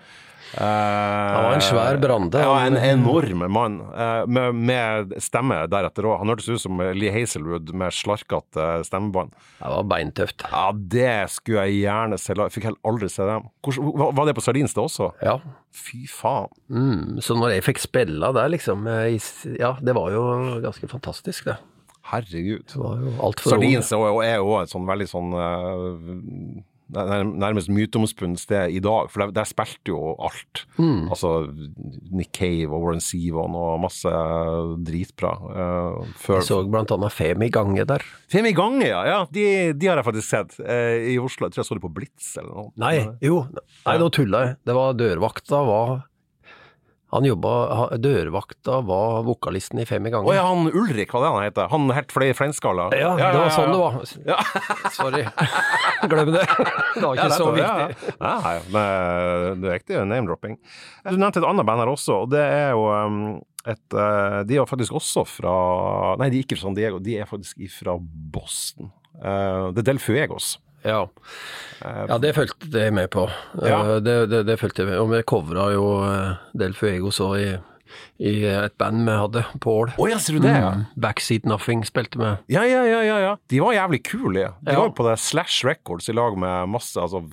Eh, 0.57 1.31
Han 1.35 1.43
var 1.45 1.53
en 1.55 1.63
svær 1.63 1.97
brande. 2.01 2.39
Ja, 2.43 2.55
en 2.67 2.75
enorm 2.75 3.45
mann, 3.51 3.77
eh, 3.95 4.25
med, 4.27 4.55
med 4.55 5.13
stemme 5.23 5.61
deretter 5.71 6.03
òg. 6.09 6.17
Han 6.19 6.27
hørtes 6.33 6.49
ut 6.51 6.59
som 6.63 6.77
Lee 6.97 7.11
Hazelwood 7.13 7.71
med 7.73 7.93
slarkete 7.95 8.83
stemmebånd. 8.87 9.31
Det 9.61 9.71
var 9.71 9.87
beintøft. 9.93 10.43
Ja, 10.51 10.65
det 10.75 11.13
skulle 11.31 11.67
jeg 11.69 11.85
gjerne 11.85 12.19
se. 12.19 12.35
Jeg 12.35 12.51
fikk 12.57 12.67
heller 12.69 12.81
aldri 12.91 13.09
se 13.13 13.23
dem. 13.29 13.47
Var- 13.63 14.25
det 14.27 14.35
på 14.35 14.43
Sardins 14.43 14.73
det 14.75 14.83
også? 14.83 15.11
Ja. 15.23 15.37
Fy 15.71 16.03
faen. 16.11 16.49
Mm, 16.69 17.19
så 17.23 17.35
når 17.39 17.55
jeg 17.55 17.63
fikk 17.69 17.79
spille 17.79 18.33
der, 18.35 18.49
liksom 18.51 18.87
eh, 18.87 19.15
Ja, 19.59 19.77
det 19.81 19.95
var 19.95 20.11
jo 20.11 20.25
ganske 20.63 20.87
fantastisk, 20.91 21.45
det. 21.45 21.57
Herregud. 22.11 22.65
Det 22.67 22.75
var 22.81 22.97
jo 22.99 23.11
altfor 23.23 23.53
ung. 23.55 23.61
Sardins 23.61 23.91
er 23.93 24.35
jo- 24.35 24.59
et 24.59 24.69
sånn 24.73 24.87
veldig 24.89 25.07
sånn 25.07 25.31
eh, 25.37 26.63
Nærmest 26.91 27.71
myteomspunnet 27.71 28.41
sted 28.41 28.73
i 28.75 28.81
dag, 28.83 29.09
for 29.11 29.23
der, 29.23 29.33
der 29.35 29.47
spilte 29.47 29.93
jo 29.93 30.13
alt. 30.19 30.65
Mm. 30.77 31.07
Altså 31.13 31.31
Nick 32.11 32.33
Cave 32.35 32.69
og 32.69 32.83
Warren 32.83 33.03
Sivon 33.03 33.55
og 33.57 33.79
masse 33.85 34.11
dritbra. 34.87 35.33
Uh, 35.41 36.11
før 36.19 36.41
Jeg 36.41 36.49
så 36.49 36.61
blant 36.67 36.91
annet 36.95 37.15
Femi 37.15 37.49
Gange 37.53 37.87
der. 37.87 38.05
Femi 38.31 38.53
Gange, 38.57 38.85
ja. 38.89 39.01
ja 39.07 39.19
de, 39.31 39.45
de 39.77 39.91
har 39.91 40.01
jeg 40.01 40.09
faktisk 40.09 40.29
sett 40.29 40.59
uh, 40.61 40.99
i 40.99 41.17
Oslo. 41.21 41.47
Jeg 41.47 41.55
tror 41.55 41.63
jeg 41.63 41.71
så 41.71 41.79
det 41.79 41.85
på 41.87 41.95
Blitz 41.95 42.31
eller 42.41 42.53
noe. 42.53 42.71
Nei, 42.81 42.95
jo. 43.23 43.43
Nei, 43.87 43.97
nå 44.01 44.11
tulla 44.13 44.45
jeg. 44.45 44.57
Det 44.67 44.77
var 44.77 44.97
dørvakta 44.99 45.65
var 45.67 45.99
Han 47.11 47.25
jobba 47.27 47.51
Dørvakta 47.99 48.77
var 48.87 49.23
vokalisten 49.27 49.81
i 49.83 49.85
Fem 49.87 50.05
i 50.07 50.11
gangen. 50.13 50.29
Å 50.31 50.35
ja, 50.35 50.45
han 50.47 50.69
Ulrik, 50.71 51.11
hva 51.11 51.19
det 51.25 51.31
han 51.33 51.43
heter? 51.43 51.67
Han 51.73 51.91
helt 51.91 52.13
fleinskalla? 52.15 52.87
Ja, 52.95 53.09
det 53.19 53.31
var 53.35 53.51
sånn 53.51 53.73
det 53.73 53.81
var. 53.81 53.97
Sorry. 54.97 55.25
Glem 56.07 56.31
det. 56.31 56.45
Det 56.47 57.03
var 57.03 57.19
Ja, 57.19 57.27
ikke 57.27 57.35
så 57.35 57.49
viktig. 57.57 58.15
Ja, 58.15 58.33
ja, 58.55 58.63
men 58.71 59.59
det 59.59 59.73
er 59.73 59.77
riktig 59.81 59.99
name-dropping. 60.07 60.55
Du 61.09 61.17
nevnte 61.17 61.43
et 61.43 61.49
annet 61.51 61.67
band 61.67 61.83
her 61.83 61.91
også, 61.91 62.21
og 62.23 62.31
det 62.31 62.45
er 62.47 62.71
jo 62.77 62.87
um, 62.87 63.21
et 63.67 63.93
eh, 63.93 64.39
De 64.49 64.57
er 64.57 64.65
faktisk 64.69 64.95
også 64.97 65.21
fra 65.27 65.51
Nei, 66.17 66.31
de 66.33 66.39
er 66.39 66.47
ikke 66.47 66.57
fra 66.57 66.69
San 66.69 66.79
Diego, 66.79 67.03
de 67.03 67.19
er 67.19 67.29
faktisk 67.29 67.59
fra 67.75 67.99
Boston. 67.99 68.89
Uh, 69.19 69.69
det 69.75 69.83
er 69.83 69.91
Del 69.91 70.01
Fuegos. 70.01 70.55
Ja. 70.83 71.01
ja, 71.81 72.17
det 72.21 72.33
fulgte 72.35 72.69
jeg 72.85 72.93
med 72.93 73.09
på. 73.13 73.27
Ja. 73.61 73.81
Eh, 73.97 73.99
Det, 74.01 74.15
det, 74.31 74.45
det 74.47 74.59
jeg 74.61 74.87
med. 74.89 74.99
Og 75.01 75.11
vi 75.11 75.21
covra 75.23 75.67
jo 75.73 75.85
eh, 76.07 76.39
Del 76.57 76.73
Fuego 76.77 77.11
så 77.13 77.31
i, 77.37 77.49
i 78.21 78.33
et 78.49 78.77
band 78.81 79.05
vi 79.05 79.17
hadde 79.19 79.45
på 79.61 79.75
Ål. 79.83 79.93
Å 79.97 80.09
ja, 80.09 80.17
ser 80.21 80.39
du 80.39 80.45
det? 80.47 80.55
Ja. 80.57 80.73
Mm. 80.77 80.85
Backseat 81.05 81.45
Nothing 81.45 81.85
spilte 81.85 82.17
vi. 82.21 82.33
Ja, 82.55 82.63
ja, 82.65 82.83
ja, 82.87 83.01
ja, 83.05 83.19
ja. 83.27 83.35
De 83.51 83.61
var 83.61 83.73
jævlig 83.77 84.03
kule. 84.09 84.51
De 84.61 84.71
Ja. 84.73 84.79
var 84.79 84.89
jo 84.89 84.95
på 84.97 85.07
det 85.09 85.17
Slash 85.19 85.65
Records 85.67 86.09
i 86.09 86.13
lag 86.17 86.37
med 86.37 86.69
masse 86.69 86.97
altså, 87.01 87.23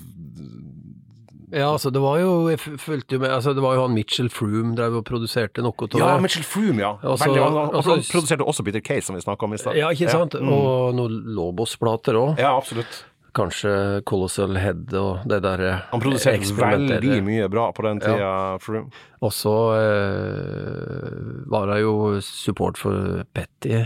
Ja, 1.48 1.70
altså 1.72 1.88
det 1.88 2.00
var 2.04 2.18
jo 2.20 2.48
Jeg 2.50 2.58
fulgte 2.60 3.16
jo 3.16 3.20
med 3.22 3.30
Altså 3.32 3.54
det 3.56 3.62
var 3.64 3.72
jo 3.78 3.86
han 3.86 3.94
Mitchell 3.96 4.28
Froome 4.28 4.74
drev 4.76 4.98
og 4.98 5.04
produserte 5.08 5.62
noe 5.64 5.72
av 5.88 5.94
Ja. 5.96 6.18
Mitchell 6.20 6.44
Froome, 6.44 6.82
ja. 6.82 6.90
Også, 7.00 7.24
Veldig, 7.24 7.40
han, 7.42 7.56
han, 7.56 7.70
også, 7.78 7.96
produserte 8.12 8.44
også 8.44 8.64
Peter 8.66 8.80
Case, 8.84 9.06
som 9.08 9.16
vi 9.16 9.22
snakka 9.24 9.46
om 9.48 9.54
i 9.56 9.60
stad. 9.62 9.78
Ja, 9.80 9.88
ikke 9.88 10.10
sant? 10.12 10.34
mm. 10.36 10.50
Og 10.52 10.92
noen 10.98 11.22
Lobos-plater 11.38 12.18
òg. 12.20 12.34
Ja, 12.42 12.52
absolutt. 12.58 13.04
Kanskje 13.36 14.02
Colossal 14.08 14.56
Head 14.56 14.94
og 14.98 15.26
det 15.28 15.42
der 15.44 15.60
eh, 15.66 15.82
Han 15.92 16.00
produserte 16.02 16.48
veldig 16.56 17.18
mye 17.26 17.48
bra 17.52 17.68
på 17.76 17.84
den 17.84 18.00
tida, 18.00 18.30
Froome. 18.64 18.88
Og 19.20 19.32
så 19.36 19.54
eh, 20.32 21.44
var 21.52 21.68
det 21.72 21.80
jo 21.82 21.94
support 22.24 22.78
for 22.80 23.22
Petty. 23.36 23.84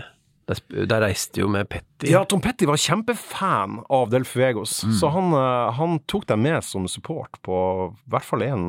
Der, 0.51 0.59
der 0.91 1.05
reiste 1.05 1.39
jo 1.43 1.47
med 1.51 1.69
Petty. 1.71 2.09
Ja, 2.11 2.25
Tom 2.29 2.41
Petty 2.43 2.67
var 2.67 2.81
kjempefan 2.81 3.81
av 3.95 4.09
Del 4.11 4.25
Fuegos, 4.27 4.81
Mm. 4.85 4.95
så 4.99 5.11
han, 5.15 5.29
eh, 5.39 5.73
han 5.79 5.99
tok 6.11 6.27
dem 6.27 6.43
med 6.43 6.65
som 6.67 6.89
support 6.91 7.39
på 7.47 7.59
i 7.95 8.11
hvert 8.11 8.27
fall 8.27 8.43
én 8.43 8.65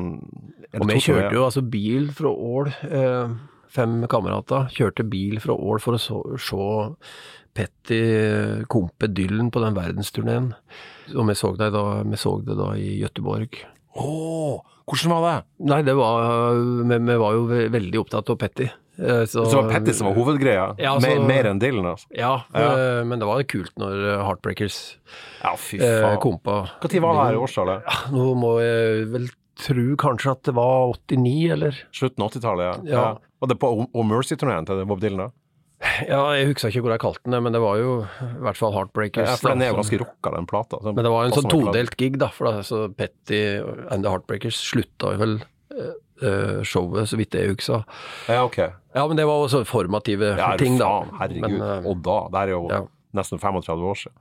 og 0.74 0.86
vi 0.90 1.00
kjørte 1.02 1.34
jo 1.34 1.44
altså 1.48 1.62
bil 1.70 2.08
fra 2.14 2.30
Ål, 2.30 2.70
eh, 2.90 3.34
fem 3.74 4.04
kamerater, 4.10 4.68
kjørte 4.74 5.02
bil 5.10 5.40
fra 5.42 5.54
Ål 5.54 5.80
for 5.82 5.94
å 5.98 6.38
se 6.38 6.94
Petty 7.54 7.98
eh, 8.02 8.62
kompe 8.70 9.06
Dylan 9.14 9.50
på 9.54 9.62
den 9.62 9.76
verdensturneen. 9.76 10.52
Og 11.14 11.26
vi 11.28 11.34
så 11.38 11.52
det 11.58 11.70
da, 11.74 11.84
vi 12.02 12.16
så 12.18 12.36
det 12.44 12.56
da 12.58 12.72
i 12.80 12.96
Gøteborg. 13.02 13.60
Å, 13.94 14.08
hvordan 14.90 15.12
var 15.14 15.26
det? 15.28 15.36
Nei, 15.70 15.82
det 15.86 15.94
var 15.94 16.56
Vi, 16.90 16.96
vi 16.98 17.18
var 17.20 17.36
jo 17.36 17.44
veldig 17.48 18.00
opptatt 18.02 18.32
av 18.34 18.40
Petty. 18.40 18.66
Eh, 18.98 19.22
Så, 19.26 19.44
Så 19.46 19.50
det 19.50 19.60
var 19.60 19.70
Petty 19.76 19.92
som 19.94 20.08
var 20.10 20.16
hovedgreia? 20.18 20.64
Ja, 20.82 20.96
så, 20.98 21.06
mer, 21.06 21.22
mer 21.28 21.48
enn 21.52 21.60
Dylan, 21.62 21.86
altså? 21.92 22.06
Ja, 22.14 22.32
Ja. 22.54 22.72
eh, 22.74 23.04
men 23.06 23.18
det 23.22 23.26
var 23.30 23.42
kult 23.50 23.72
når 23.78 23.94
eh, 24.16 24.24
Heartbreakers 24.26 24.80
Ja, 25.44 25.54
fy 25.58 25.78
eh, 25.78 26.00
faen. 26.02 26.18
kompa. 26.22 26.58
Når 26.82 27.00
var 27.06 27.14
det 27.20 27.24
her 27.28 27.38
i 27.38 27.42
årstallet? 27.46 27.94
Nå 28.14 28.26
må 28.38 28.52
jeg 28.62 29.06
vel 29.14 29.30
tro 29.64 29.86
kanskje 29.96 30.32
at 30.34 30.42
det 30.50 30.54
var 30.58 30.90
89, 30.98 31.50
eller? 31.54 31.76
Slutten 31.94 32.22
av 32.26 32.32
80-tallet, 32.32 32.88
ja. 32.90 32.98
Ja. 32.98 33.06
Var 33.42 33.48
det 33.52 33.58
på 33.62 33.70
O- 33.70 33.90
O 33.94 34.02
Mercy-turneen 34.02 34.66
til 34.66 34.82
Bob 34.90 34.98
Dylan? 35.02 35.28
da? 35.28 35.30
Ja, 36.08 36.20
jeg 36.36 36.48
husker 36.50 36.72
ikke 36.72 36.84
hvor 36.84 36.94
jeg 36.94 37.02
kalte 37.02 37.30
den 37.30 37.44
men 37.44 37.54
det 37.54 37.60
var 37.62 37.78
jo 37.80 37.90
i 38.04 38.44
hvert 38.44 38.58
fall 38.58 38.74
Heartbreakers. 38.74 39.28
Ja, 39.28 39.36
for 39.40 39.54
den 39.54 39.64
er 39.64 39.72
jo 39.72 39.78
ganske 39.78 40.00
rocka, 40.02 40.32
den 40.34 40.48
plata. 40.50 40.80
Men 40.86 41.06
det 41.06 41.12
var 41.12 41.28
en 41.28 41.36
sånn 41.36 41.50
todelt 41.52 41.96
gig, 42.00 42.18
da. 42.22 42.30
For 42.34 42.48
da, 42.50 42.64
så 42.66 42.86
Petty 42.96 43.42
and 43.92 44.06
the 44.06 44.12
Heartbreakers 44.12 44.58
slutta 44.64 45.14
jo 45.14 45.22
vel 45.22 45.36
eh, 45.74 46.60
showet, 46.66 47.10
så 47.10 47.20
vidt 47.20 47.36
jeg 47.38 47.54
husker. 47.54 47.86
Ja, 48.30 48.42
ok. 48.46 48.60
Ja, 48.94 49.06
men 49.10 49.18
det 49.18 49.28
var 49.28 49.46
også 49.46 49.64
formative 49.68 50.34
Ja, 50.38 50.52
ting, 50.60 50.78
da. 50.80 50.90
faen, 50.90 51.14
herregud. 51.20 51.48
Men, 51.48 51.62
uh, 51.62 51.88
og 51.90 52.04
da, 52.06 52.18
det 52.34 52.44
er 52.44 52.54
jo 52.54 52.60
ja. 52.72 52.82
nesten 53.18 53.42
35 53.42 53.88
år 53.92 54.02
siden. 54.04 54.20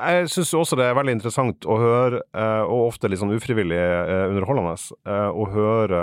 Jeg 0.00 0.30
syns 0.32 0.54
også 0.56 0.76
det 0.80 0.86
er 0.88 0.94
veldig 0.96 1.12
interessant 1.18 1.66
å 1.68 1.74
høre, 1.76 2.22
og 2.64 2.86
ofte 2.86 3.10
litt 3.10 3.20
sånn 3.20 3.34
ufrivillig 3.36 3.76
underholdende, 4.30 4.72
å 5.36 5.44
høre 5.52 5.98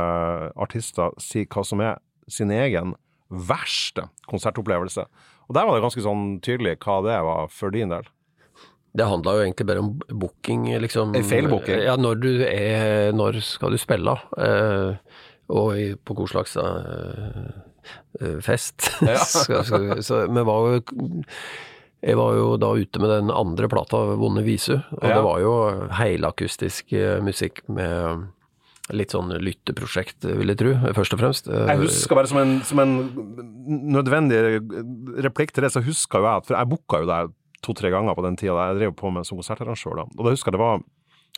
artister 0.54 1.16
si 1.18 1.48
hva 1.50 1.64
som 1.66 1.82
er 1.82 1.96
sin 2.30 2.54
egen 2.54 2.94
verste 3.30 4.08
konsertopplevelse. 4.32 5.06
Og 5.48 5.56
der 5.56 5.68
var 5.68 5.78
det 5.78 5.84
ganske 5.86 6.04
sånn 6.04 6.40
tydelig 6.44 6.78
hva 6.84 7.02
det 7.06 7.18
var 7.24 7.48
for 7.54 7.72
din 7.74 7.92
del. 7.94 8.08
Det 8.98 9.06
handla 9.06 9.36
jo 9.38 9.44
egentlig 9.46 9.68
bare 9.70 9.84
om 9.84 9.92
booking, 10.10 10.66
liksom. 10.82 11.14
En 11.16 11.26
feilbooking? 11.28 11.84
Ja, 11.86 11.96
når 12.00 12.16
du 12.24 12.30
er 12.48 13.12
Når 13.14 13.42
skal 13.46 13.76
du 13.76 13.78
spille? 13.78 14.16
Eh, 14.42 14.96
og 15.54 15.78
på 16.04 16.16
hvor 16.18 16.28
slags 16.32 16.58
eh, 16.58 17.52
eh, 18.22 18.40
fest. 18.44 18.90
Ja. 19.06 19.20
skal, 19.34 19.64
skal, 19.68 20.04
så 20.04 20.24
vi 20.28 20.44
var 20.50 20.72
jo 20.72 21.04
Jeg 22.04 22.18
var 22.20 22.34
jo 22.38 22.50
da 22.62 22.72
ute 22.78 23.00
med 23.02 23.10
den 23.10 23.32
andre 23.34 23.70
plata, 23.70 23.98
'Vonde 24.18 24.44
visu', 24.46 24.78
og 24.92 25.04
Ja. 25.04 25.16
det 25.16 25.24
var 25.24 25.40
jo 25.42 25.54
helakustisk 25.98 26.94
eh, 26.94 27.22
musikk 27.22 27.64
med 27.70 28.28
litt 28.96 29.12
sånn 29.12 29.34
lytteprosjekt, 29.44 30.26
vil 30.40 30.54
jeg 30.54 30.60
tro, 30.62 30.74
først 30.96 31.16
og 31.16 31.20
fremst. 31.22 31.50
Jeg 31.52 31.82
husker 31.82 32.18
bare 32.20 32.30
som 32.32 32.40
en, 32.40 32.54
som 32.68 32.80
en 32.84 32.94
nødvendig 33.68 34.40
replikk 35.26 35.52
til 35.56 35.66
det, 35.66 35.74
så 35.74 35.84
husker 35.84 36.22
jo 36.22 36.28
jeg 36.30 36.42
at 36.42 36.48
For 36.48 36.56
jeg 36.56 36.72
booka 36.72 37.02
jo 37.04 37.10
deg 37.10 37.34
to-tre 37.66 37.92
ganger 37.92 38.16
på 38.16 38.24
den 38.26 38.38
tida 38.40 38.70
jeg 38.70 38.80
drev 38.80 38.94
på 39.00 39.12
med 39.12 39.28
som 39.28 39.40
konsertarrangør. 39.40 40.04
da. 40.04 40.06
Og 40.16 40.24
da 40.24 40.34
husker 40.36 40.52
jeg 40.52 40.58
det 40.58 40.64
var 40.64 40.86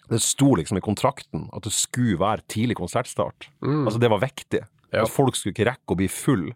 Det 0.09 0.21
sto 0.25 0.55
liksom 0.57 0.79
i 0.79 0.81
kontrakten 0.81 1.49
at 1.53 1.65
det 1.65 1.73
skulle 1.75 2.17
være 2.17 2.45
tidlig 2.49 2.79
konsertstart. 2.79 3.49
Mm. 3.61 3.83
Altså 3.85 3.99
det 4.01 4.09
var 4.09 4.23
viktig. 4.23 4.63
Ja. 4.89 5.03
At 5.03 5.13
folk 5.13 5.37
skulle 5.37 5.53
ikke 5.53 5.69
rekke 5.69 5.93
å 5.93 5.99
bli 5.99 6.07
full. 6.09 6.47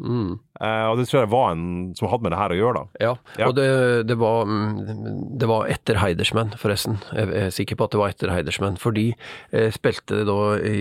Mm. 0.00 0.38
Uh, 0.60 0.86
og 0.90 0.98
det 0.98 1.06
tror 1.08 1.22
jeg 1.22 1.30
var 1.32 1.52
en 1.54 1.64
som 1.96 2.08
hadde 2.10 2.24
med 2.26 2.32
det 2.34 2.38
her 2.40 2.52
å 2.52 2.56
gjøre, 2.58 2.80
da. 2.80 3.00
Ja, 3.00 3.12
Ja. 3.40 3.46
og 3.48 3.54
det, 3.56 3.66
det, 4.08 4.16
var, 4.20 4.44
mm, 4.48 5.38
det 5.40 5.48
var 5.48 5.68
etter 5.72 6.00
Heidersmann, 6.02 6.50
forresten. 6.60 6.98
Jeg 7.16 7.30
er 7.40 7.52
sikker 7.54 7.78
på 7.80 7.86
at 7.88 7.94
det 7.94 8.00
var 8.02 8.12
etter 8.12 8.32
Heidersmann. 8.34 8.76
Fordi 8.80 9.06
jeg 9.54 9.72
spilte 9.76 10.22
da 10.28 10.36
i, 10.60 10.76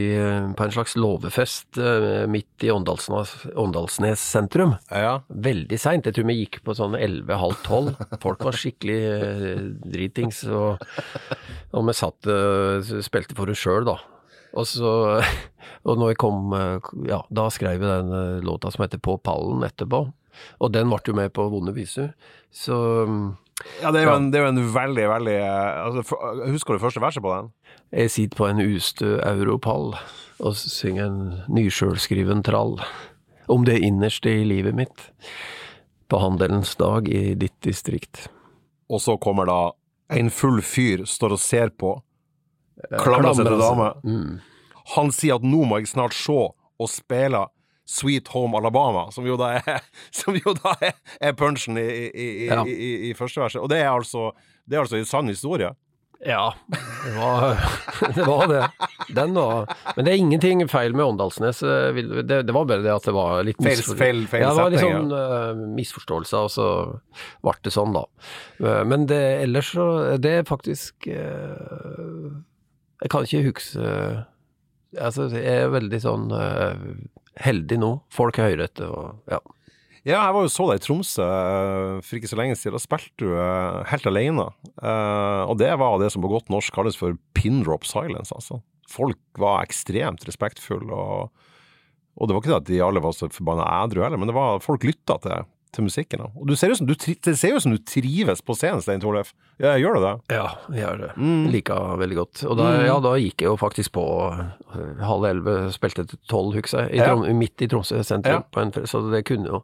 på 0.56 0.66
en 0.68 0.74
slags 0.76 0.96
låvefest 1.00 1.80
eh, 1.80 2.26
midt 2.32 2.66
i 2.68 2.72
Åndalsnes, 2.76 3.36
Åndalsnes 3.60 4.20
sentrum. 4.24 4.76
Ja. 4.92 5.20
Veldig 5.30 5.80
seint. 5.80 6.08
Jeg 6.10 6.18
tror 6.18 6.28
vi 6.32 6.40
gikk 6.42 6.62
på 6.68 6.76
sånn 6.78 6.96
11-halv-12. 7.00 7.94
Folk 8.24 8.44
var 8.50 8.60
skikkelig 8.60 9.00
eh, 9.16 9.66
dritings. 9.88 10.44
Og, 10.50 10.80
og 11.76 11.88
vi 11.92 11.96
satt 11.98 12.28
eh, 12.32 12.96
spilte 13.06 13.36
for 13.40 13.52
oss 13.52 13.64
sjøl, 13.64 13.88
da. 13.88 13.98
Og 14.58 14.68
så 14.68 14.92
Og 15.88 15.96
når 16.00 16.14
jeg 16.14 16.20
kom 16.20 16.54
eh, 16.58 16.88
Ja, 17.08 17.22
da 17.30 17.50
skrev 17.54 17.78
jeg 17.78 17.86
den 17.86 18.14
eh, 18.16 18.40
låta 18.46 18.72
som 18.74 18.84
heter 18.84 19.02
På 19.02 19.18
pallen 19.22 19.64
etterpå. 19.68 20.08
Og 20.60 20.72
den 20.74 20.90
ble 20.90 21.00
jo 21.06 21.16
med 21.18 21.34
på 21.36 21.46
Vonde 21.52 21.74
viser. 21.76 22.14
Så 22.52 22.76
ja, 23.82 23.92
det 23.92 24.02
er 24.02 24.08
jo 24.08 24.16
en, 24.16 24.30
det 24.32 24.40
er 24.40 24.46
jo 24.46 24.52
en 24.54 24.62
veldig, 24.74 25.06
veldig 25.12 25.36
eh, 25.36 25.80
altså, 25.84 26.20
Husker 26.48 26.76
du 26.76 26.84
første 26.84 27.04
verset 27.04 27.24
på 27.26 27.34
den? 27.36 27.52
jeg 27.90 28.12
sitter 28.14 28.38
på 28.38 28.46
en 28.46 28.62
ustø 28.62 29.16
europall 29.26 29.96
og 30.40 30.58
synger 30.60 31.08
en 31.08 31.22
nysjølskriven 31.50 32.44
trall 32.46 32.78
om 33.50 33.66
det 33.66 33.80
innerste 33.82 34.30
i 34.30 34.46
livet 34.46 34.78
mitt. 34.78 35.08
På 36.10 36.22
handelens 36.22 36.76
dag 36.78 37.10
i 37.10 37.34
ditt 37.38 37.58
distrikt. 37.66 38.28
Og 38.90 39.02
så 39.02 39.18
kommer 39.22 39.50
da 39.50 39.60
en 40.14 40.30
full 40.34 40.62
fyr 40.66 41.06
står 41.10 41.36
og 41.36 41.42
ser 41.42 41.74
på, 41.74 41.96
seg 42.88 43.46
til 43.46 43.60
dame. 43.62 43.90
Mm. 44.04 44.40
Han 44.96 45.12
sier 45.14 45.36
at 45.40 45.44
nå 45.46 45.64
må 45.70 45.80
jeg 45.82 45.92
snart 45.92 46.14
se 46.18 46.34
og 46.80 46.90
spille 46.90 47.46
Sweet 47.90 48.28
Home 48.36 48.58
Alabama, 48.60 49.08
som 49.12 49.26
jo 49.26 49.36
da 49.38 49.56
er, 49.60 49.82
som 50.20 50.36
jo 50.38 50.54
da 50.60 50.76
er, 50.86 50.94
er 51.22 51.34
punchen 51.38 51.78
i, 51.82 51.88
i, 52.08 52.28
i, 52.46 52.48
Ja. 52.50 52.64
i, 52.66 53.10
i, 53.10 53.14
første 53.18 53.42
verset. 53.42 53.62
Og 53.64 53.70
det 53.72 53.80
er 53.82 53.90
altså 53.92 54.32
det 54.70 54.78
er 54.78 54.84
altså 54.86 55.00
en 55.00 55.08
sann 55.10 55.28
historie. 55.32 55.72
Ja, 56.20 56.50
det 56.68 57.14
var, 57.16 57.56
det 58.18 58.26
var 58.28 58.42
det. 58.52 58.66
Den 59.16 59.34
var 59.38 59.70
Men 59.96 60.04
det 60.06 60.12
er 60.12 60.18
ingenting 60.20 60.62
feil 60.70 60.92
med 60.94 61.06
Åndalsnes. 61.06 61.62
eh, 61.64 61.96
Det, 62.28 62.42
det 62.46 62.54
var 62.54 62.66
bare 62.68 62.84
det 62.84 62.92
at 62.92 63.08
det 63.08 63.14
var 63.16 63.40
litt 63.48 63.58
Feil- 63.64 63.96
feil- 63.98 64.26
feil 64.28 64.44
ja, 64.44 64.50
det 64.52 64.60
var 64.66 64.74
litt 64.74 64.84
sånn 64.84 65.14
eh, 65.16 65.62
misforståelser, 65.80 66.44
og 66.44 66.52
så 66.52 66.68
ble 67.42 67.56
det 67.64 67.72
sånn, 67.74 67.96
da. 67.96 68.04
Eh, 68.60 68.84
Men 68.92 69.08
det, 69.10 69.22
ellers 69.48 69.72
så 69.74 69.88
Det 70.20 70.34
er 70.42 70.46
faktisk 70.52 71.08
eh, 71.08 72.30
Jeg 73.00 73.14
kan 73.14 73.26
ikke 73.26 73.46
huske 73.48 73.88
Altså, 74.98 75.28
jeg 75.30 75.46
er 75.46 75.70
veldig 75.70 76.00
sånn 76.02 76.32
eh, 76.34 76.80
heldig 77.46 77.78
nå. 77.78 77.90
Folk 78.10 78.40
er 78.42 78.50
høyrette 78.50 78.88
og 78.90 79.20
ja. 79.30 79.38
Ja, 80.08 80.22
jeg 80.24 80.34
var 80.34 80.46
jo 80.46 80.52
så 80.52 80.66
deg 80.70 80.80
i 80.80 80.84
Tromsø 80.86 81.26
eh, 81.26 82.00
for 82.06 82.18
ikke 82.18 82.32
så 82.32 82.40
lenge 82.40 82.56
siden. 82.58 82.78
Da 82.78 82.82
spilte 82.82 83.20
du 83.20 83.36
eh, 83.36 83.80
helt 83.92 84.08
alene. 84.10 84.48
Eh, 84.80 85.42
og 85.44 85.60
det 85.60 85.70
var 85.82 86.00
det 86.02 86.10
som 86.14 86.24
på 86.24 86.32
godt 86.32 86.50
norsk 86.54 86.74
kalles 86.76 86.98
for 86.98 87.18
pin 87.38 87.62
silence, 87.84 88.34
altså. 88.34 88.62
Folk 88.90 89.20
var 89.38 89.68
ekstremt 89.68 90.24
respektfulle, 90.26 90.90
og, 90.90 91.30
og 92.18 92.28
det 92.28 92.34
var 92.34 92.42
ikke 92.42 92.54
det 92.54 92.62
at 92.62 92.70
de 92.72 92.82
alle 92.82 93.04
var 93.04 93.14
så 93.14 93.30
forbanna 93.30 93.68
ædru 93.84 94.02
heller, 94.02 94.18
men 94.18 94.34
var 94.34 94.64
folk 94.64 94.88
lytta 94.88 95.20
til, 95.22 95.46
til 95.76 95.86
musikken. 95.86 96.24
da. 96.24 96.30
Og 96.34 96.48
du 96.50 96.56
ser 96.58 96.72
jo 96.72 96.78
som 96.80 96.88
du, 96.90 96.96
det 96.98 97.36
ser 97.38 97.54
ut 97.54 97.62
som 97.64 97.74
du 97.76 97.78
trives 97.86 98.42
på 98.46 98.56
scenen, 98.58 98.82
Stein 98.82 99.02
Torleif. 99.04 99.34
Ja, 99.62 99.76
gjør 99.78 100.00
du 100.00 100.06
det? 100.06 100.14
Ja, 100.34 100.48
jeg 100.74 100.82
gjør 100.82 101.02
det. 101.04 101.10
Mm. 101.20 101.44
Liker 101.54 102.00
veldig 102.02 102.18
godt. 102.18 102.44
Og 102.50 102.58
da, 102.58 102.70
ja, 102.88 102.96
da 103.04 103.14
gikk 103.22 103.44
jeg 103.44 103.52
jo 103.52 103.58
faktisk 103.60 103.94
på 103.98 104.06
eh, 104.32 105.04
halv 105.06 105.28
elleve, 105.30 105.56
spilte 105.76 106.08
til 106.10 106.22
tolv, 106.32 106.58
husker 106.58 106.88
jeg, 106.88 106.96
i 106.98 107.02
Ja. 107.04 107.12
Trom, 107.12 107.26
midt 107.38 107.66
i 107.66 107.70
Tromsø 107.70 108.02
sentrum. 108.08 108.42
Ja. 108.42 108.48
På 108.50 108.64
en, 108.64 108.74
så 108.90 109.04
det 109.12 109.24
kunne 109.30 109.50
jo 109.52 109.64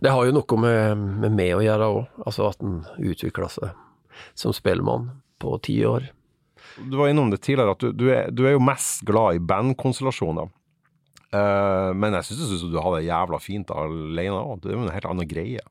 Det 0.00 0.12
har 0.12 0.24
jo 0.28 0.32
noe 0.36 0.60
med, 0.60 1.08
med 1.24 1.36
meg 1.36 1.56
å 1.56 1.64
gjøre 1.64 1.90
òg, 1.94 2.04
altså 2.26 2.48
at 2.50 2.62
en 2.64 2.80
utvikla 2.98 3.48
seg 3.52 3.72
som 4.36 4.52
spellemann 4.56 5.10
på 5.40 5.56
ti 5.64 5.78
år. 5.88 6.10
Du 6.80 6.96
var 7.00 7.08
innom 7.08 7.30
det 7.32 7.40
tidligere, 7.44 7.72
at 7.76 7.80
du, 7.80 7.92
du, 7.92 8.06
er, 8.12 8.30
du 8.32 8.44
er 8.46 8.54
jo 8.54 8.62
mest 8.64 9.04
glad 9.08 9.36
i 9.36 9.42
bandkonstellasjoner. 9.44 10.48
Eh, 11.32 11.90
men 11.94 12.16
jeg 12.18 12.26
syns 12.30 12.64
du 12.72 12.78
har 12.82 12.96
det 12.96 13.04
jævla 13.06 13.38
fint 13.42 13.70
alene 13.70 14.40
òg. 14.40 14.60
Det 14.64 14.72
er 14.72 14.76
jo 14.78 14.82
en 14.86 14.94
helt 14.94 15.06
annen 15.12 15.28
greie. 15.30 15.62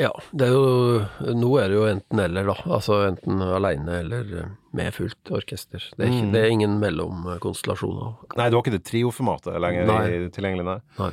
Ja, 0.00 0.08
det 0.34 0.46
er 0.48 0.54
jo 0.56 1.34
Nå 1.36 1.50
er 1.60 1.68
det 1.68 1.76
jo 1.76 1.82
enten 1.86 2.18
eller, 2.22 2.46
da. 2.48 2.54
Altså 2.78 3.00
enten 3.10 3.42
aleine 3.44 3.98
eller 4.00 4.30
med 4.74 4.94
fullt 4.96 5.30
orkester. 5.36 5.82
Det 5.96 6.06
er, 6.06 6.10
ikke, 6.10 6.24
Mm. 6.26 6.32
det 6.32 6.40
er 6.42 6.50
ingen 6.54 6.78
mellomkonstellasjoner. 6.80 8.14
Nei, 8.38 8.48
du 8.50 8.56
har 8.56 8.62
ikke 8.64 8.76
det 8.78 8.84
trioformatet 8.88 9.60
lenger 9.60 9.86
Nei. 9.90 10.28
tilgjengelig, 10.32 10.64
nei. 10.64 10.78
Nei. 10.98 11.12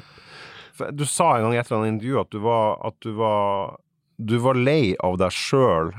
Du 0.96 1.04
sa 1.06 1.34
en 1.36 1.44
gang 1.44 1.54
i 1.54 1.60
et 1.60 1.68
eller 1.68 1.82
annet 1.84 1.94
intervju 1.98 2.20
at 2.22 2.30
du 2.32 2.40
var, 2.40 2.78
at 2.88 2.96
du 3.04 3.12
var, 3.20 3.76
du 4.18 4.38
var 4.40 4.56
lei 4.56 4.96
av 5.04 5.18
deg 5.20 5.36
sjøl 5.36 5.92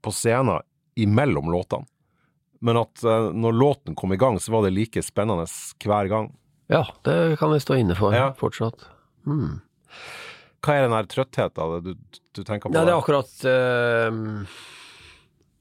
på 0.00 0.12
scenen 0.14 0.62
imellom 0.96 1.50
låtene. 1.50 1.86
Men 2.62 2.76
at 2.76 3.02
eh, 3.02 3.30
når 3.34 3.56
låten 3.56 3.96
kom 3.98 4.12
i 4.14 4.18
gang, 4.20 4.38
så 4.38 4.52
var 4.54 4.62
det 4.66 4.74
like 4.76 5.02
spennende 5.02 5.46
hver 5.82 6.08
gang. 6.12 6.30
Ja, 6.70 6.84
det 7.06 7.16
kan 7.40 7.52
jeg 7.56 7.64
stå 7.64 7.76
inne 7.80 7.96
for 7.98 8.14
Ja. 8.14 8.30
fortsatt. 8.38 8.86
Mm. 9.26 9.60
Hva 10.60 10.76
er 10.76 10.84
den 10.86 10.94
der 10.94 11.08
trøttheten 11.08 11.82
du, 11.84 11.94
du 12.36 12.42
tenker 12.44 12.68
på? 12.68 12.74
Ja, 12.76 12.84
det 12.84 12.92
er 12.92 13.00
akkurat 13.00 13.32
eh, 13.48 14.46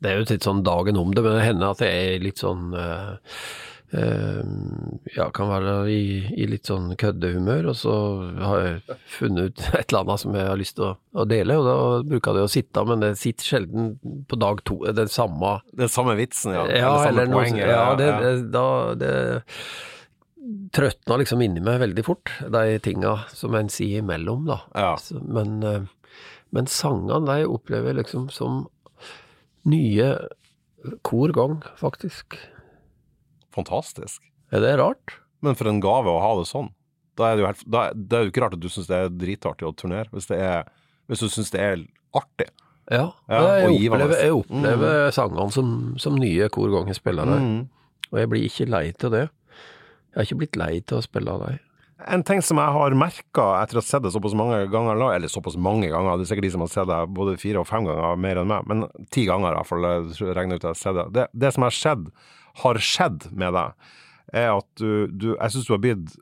Det 0.03 0.12
er 0.12 0.20
jo 0.20 0.28
litt 0.30 0.45
sånn 0.45 0.62
dagen 0.64 0.99
om 0.99 1.14
det, 1.16 1.24
men 1.26 1.38
det 1.39 1.47
hender 1.47 1.74
at 1.74 1.84
jeg 1.84 2.14
er 2.16 2.24
litt 2.24 2.41
sånn 2.43 2.74
eh, 2.76 3.36
eh, 3.95 4.41
Ja, 5.16 5.30
kan 5.36 5.49
være 5.51 5.76
i, 5.91 6.01
i 6.36 6.47
litt 6.51 6.70
sånn 6.70 6.91
køddehumør, 6.99 7.72
og 7.72 7.78
så 7.80 7.95
har 8.43 8.64
jeg 8.66 8.97
funnet 9.16 9.49
ut 9.49 9.64
et 9.80 9.88
eller 9.89 10.03
annet 10.03 10.24
som 10.24 10.36
jeg 10.38 10.49
har 10.51 10.60
lyst 10.62 10.78
til 10.80 10.89
å, 10.91 10.93
å 11.16 11.26
dele, 11.32 11.57
og 11.60 11.68
da 11.70 11.78
bruker 12.12 12.32
jeg 12.32 12.39
det 12.41 12.47
å 12.47 12.53
sitte, 12.57 12.86
men 12.91 13.05
det 13.07 13.14
sitter 13.24 13.53
sjelden 13.53 13.93
på 14.30 14.39
dag 14.39 14.62
to, 14.68 14.82
den 14.99 15.12
samme 15.12 15.57
Den 15.72 15.91
samme 15.91 16.16
vitsen, 16.20 16.53
ja. 16.60 16.68
ja, 16.84 16.91
Eller 17.07 17.32
noe 17.32 17.47
Ja, 17.55 17.95
det, 17.99 18.12
det, 18.24 18.36
da 18.55 18.68
det 18.99 19.16
trøtna 20.74 21.18
liksom 21.22 21.41
inni 21.45 21.62
meg 21.64 21.80
veldig 21.82 22.04
fort, 22.08 22.32
de 22.52 22.80
tinga 22.84 23.16
som 23.34 23.56
en 23.58 23.70
sier 23.74 24.02
imellom, 24.04 24.45
da. 24.50 24.60
Ja. 24.76 24.91
Så, 25.02 25.20
men, 25.22 25.60
eh, 25.64 25.86
men 26.56 26.70
sangene, 26.72 27.22
de 27.30 27.45
opplever 27.50 27.91
jeg 27.93 28.00
liksom 28.04 28.30
som 28.34 28.64
nye 29.70 30.12
hver 31.06 31.34
gang, 31.36 31.60
faktisk. 31.80 32.38
Fantastisk. 33.56 34.22
Er 34.54 34.64
det 34.64 34.76
rart? 34.80 35.18
Men 35.43 35.56
for 35.58 35.70
en 35.72 35.82
gave 35.84 36.10
å 36.12 36.22
ha 36.24 36.32
det 36.39 36.47
sånn. 36.50 36.72
Da 37.20 37.30
er 37.32 37.36
det 37.38 37.43
jo, 37.43 37.50
helt, 37.50 37.64
da, 37.68 37.82
det 37.93 38.16
er 38.18 38.26
jo 38.26 38.32
ikke 38.32 38.43
rart 38.45 38.56
at 38.56 38.64
du 38.64 38.70
syns 38.72 38.88
det 38.89 38.97
er 39.04 39.10
dritartig 39.12 39.68
å 39.68 39.74
turnere, 39.76 40.08
hvis, 40.14 40.30
det 40.32 40.39
er, 40.39 40.70
hvis 41.12 41.24
du 41.26 41.28
syns 41.32 41.52
det 41.52 41.62
er 41.64 41.82
artig. 42.16 42.47
Ja. 42.89 43.10
Ja, 43.30 43.41
jeg, 43.62 43.74
opplever, 43.91 44.16
jeg 44.24 44.34
opplever 44.34 45.12
sangene 45.14 45.52
som, 45.54 45.74
som 46.02 46.16
nye 46.18 46.47
hver 46.50 46.72
gang 46.74 46.88
jeg 46.89 46.97
spiller 46.97 47.28
dem, 47.30 47.43
Mm. 47.43 47.60
og 48.10 48.18
jeg 48.24 48.30
blir 48.32 48.47
ikke 48.47 48.66
lei 48.72 48.86
til 48.97 49.12
det. 49.14 49.26
Jeg 50.20 50.26
har 50.26 50.28
ikke 50.34 50.39
blitt 50.41 50.57
lei 50.59 50.74
til 50.84 50.97
å 50.99 51.03
spille 51.05 51.32
av 51.32 51.43
dem. 51.45 51.59
En 52.11 52.24
ting 52.28 52.41
som 52.43 52.59
jeg 52.59 52.76
har 52.76 52.95
merka 52.95 53.45
etter 53.61 53.80
å 53.80 53.80
ha 53.80 53.88
sett 53.88 54.03
det 54.03 54.11
såpass 54.11 54.36
mange 54.36 54.57
ganger, 54.72 54.99
eller 55.15 55.32
såpass 55.32 55.55
mange 55.55 55.88
ganger, 55.88 56.17
det 56.20 56.26
er 56.26 56.30
sikkert 56.34 56.47
de 56.47 56.51
som 56.51 56.63
har 56.65 56.72
sett 56.74 56.89
det 56.91 56.99
både 57.15 57.38
fire 57.39 57.61
og 57.61 57.67
fem 57.70 57.88
ganger 57.88 58.20
mer 58.20 58.41
enn 58.41 58.51
meg, 58.51 58.67
men 58.67 58.84
ti 59.15 59.24
ganger 59.30 59.55
i 59.55 59.57
hvert 59.61 59.70
fall, 59.70 59.88
jeg 59.88 60.36
regner 60.36 60.59
ut 60.59 60.65
at 60.65 60.67
jeg 60.67 60.76
har 60.76 60.82
sett 60.82 60.99
det. 60.99 61.07
det. 61.15 61.26
Det 61.32 61.53
som 61.55 61.63
har 61.63 61.78
skjedd, 61.78 62.03
har 62.65 62.82
skjedd 62.84 63.30
med 63.32 63.55
deg. 63.55 63.88
er 64.43 64.51
at 64.57 64.67
du, 64.78 65.07
du 65.07 65.30
Jeg 65.32 65.55
syns 65.55 65.72
du 65.72 65.74
har 65.74 65.82
blitt 65.88 66.20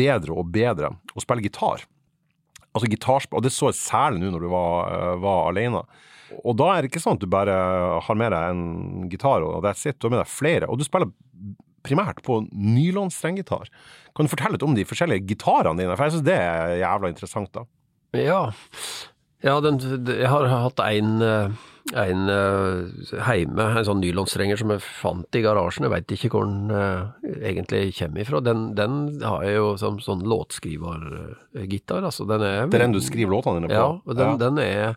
bedre 0.00 0.40
og 0.40 0.48
bedre 0.56 0.94
å 1.12 1.22
spille 1.22 1.44
gitar. 1.44 1.84
Altså 2.72 2.88
gitarspill, 2.88 3.36
og 3.36 3.44
det 3.44 3.52
så 3.52 3.68
jeg 3.68 3.82
særlig 3.82 4.24
nå 4.24 4.32
når 4.32 4.48
du 4.48 4.50
var, 4.56 4.96
eh, 4.96 5.14
var 5.20 5.52
alene. 5.52 5.84
Og 6.40 6.56
da 6.56 6.72
er 6.72 6.82
det 6.82 6.90
ikke 6.90 7.04
sånn 7.04 7.20
at 7.20 7.24
du 7.24 7.28
bare 7.28 7.54
har 8.04 8.16
med 8.16 8.32
deg 8.32 8.52
en 8.52 9.08
gitar 9.12 9.44
og 9.44 9.60
that's 9.64 9.84
it, 9.84 10.00
du 10.00 10.08
har 10.08 10.16
med 10.16 10.24
deg 10.24 10.32
flere. 10.32 10.68
Og 10.68 10.80
du 10.80 10.88
spiller 10.88 11.12
primært 11.86 12.22
på 12.26 12.40
nylonstrenggitar. 12.52 13.70
Kan 14.16 14.26
du 14.26 14.32
fortelle 14.32 14.56
litt 14.56 14.66
om 14.66 14.76
de 14.76 14.86
forskjellige 14.88 15.26
gitarene 15.30 15.82
dine, 15.82 15.94
for 15.96 16.08
jeg 16.08 16.16
syns 16.16 16.26
det 16.26 16.38
er 16.42 16.76
jævla 16.82 17.12
interessant, 17.12 17.52
da. 17.54 17.64
Ja, 18.16 18.42
ja 19.44 19.58
den, 19.62 19.78
jeg 20.08 20.30
har 20.32 20.48
hatt 20.50 20.80
en, 20.82 21.22
en 21.92 22.22
heime, 23.28 23.66
en 23.68 23.86
sånn 23.86 24.02
nylonstrenger 24.02 24.58
som 24.60 24.72
jeg 24.74 24.82
fant 24.82 25.38
i 25.38 25.42
garasjen. 25.44 25.86
Jeg 25.86 25.94
veit 25.94 26.14
ikke 26.16 26.32
hvor 26.34 26.48
den 26.48 26.72
uh, 26.72 27.12
egentlig 27.38 27.92
kommer 28.00 28.24
ifra. 28.24 28.42
Den, 28.44 28.70
den 28.78 29.00
har 29.22 29.44
jeg 29.46 29.58
jo 29.60 29.72
som 29.80 30.00
sånn 30.02 30.24
låtskrivergitar. 30.26 32.02
Altså, 32.02 32.26
den 32.28 32.46
er 32.48 32.64
Det 32.66 32.80
er 32.80 32.88
den 32.88 32.96
du 32.96 33.02
skriver 33.04 33.36
låtene 33.36 33.60
dine 33.60 33.70
på? 33.70 33.78
Ja, 33.78 33.90
og 34.02 34.18
den, 34.18 34.34
ja. 34.34 34.40
den 34.48 34.64
er 34.64 34.96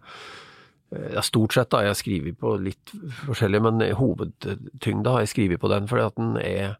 ja, 0.91 1.23
Stort 1.23 1.55
sett 1.55 1.73
har 1.75 1.85
jeg 1.87 1.99
skrevet 2.01 2.39
på 2.41 2.55
litt 2.59 2.93
forskjellig, 3.27 3.61
men 3.63 3.85
hovedtyngda 3.95 5.15
har 5.15 5.25
jeg 5.25 5.33
skrevet 5.35 5.61
på 5.61 5.71
den 5.71 5.87
fordi 5.91 6.07
at 6.09 6.19
den 6.19 6.35
er 6.41 6.75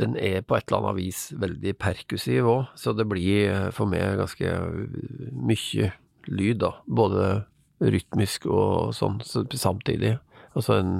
den 0.00 0.14
er 0.16 0.40
på 0.40 0.56
et 0.56 0.70
eller 0.70 0.86
annet 0.88 0.96
vis 1.02 1.18
veldig 1.36 1.74
perkussiv 1.78 2.46
òg, 2.48 2.62
så 2.80 2.94
det 2.96 3.04
blir 3.10 3.68
for 3.76 3.90
meg 3.90 4.16
ganske 4.18 4.54
mye 5.36 5.90
lyd, 6.32 6.62
da. 6.62 6.70
Både 6.86 7.26
rytmisk 7.82 8.46
og 8.50 8.94
sånn 8.96 9.20
samtidig. 9.26 10.16
Altså 10.58 10.76
en, 10.80 10.90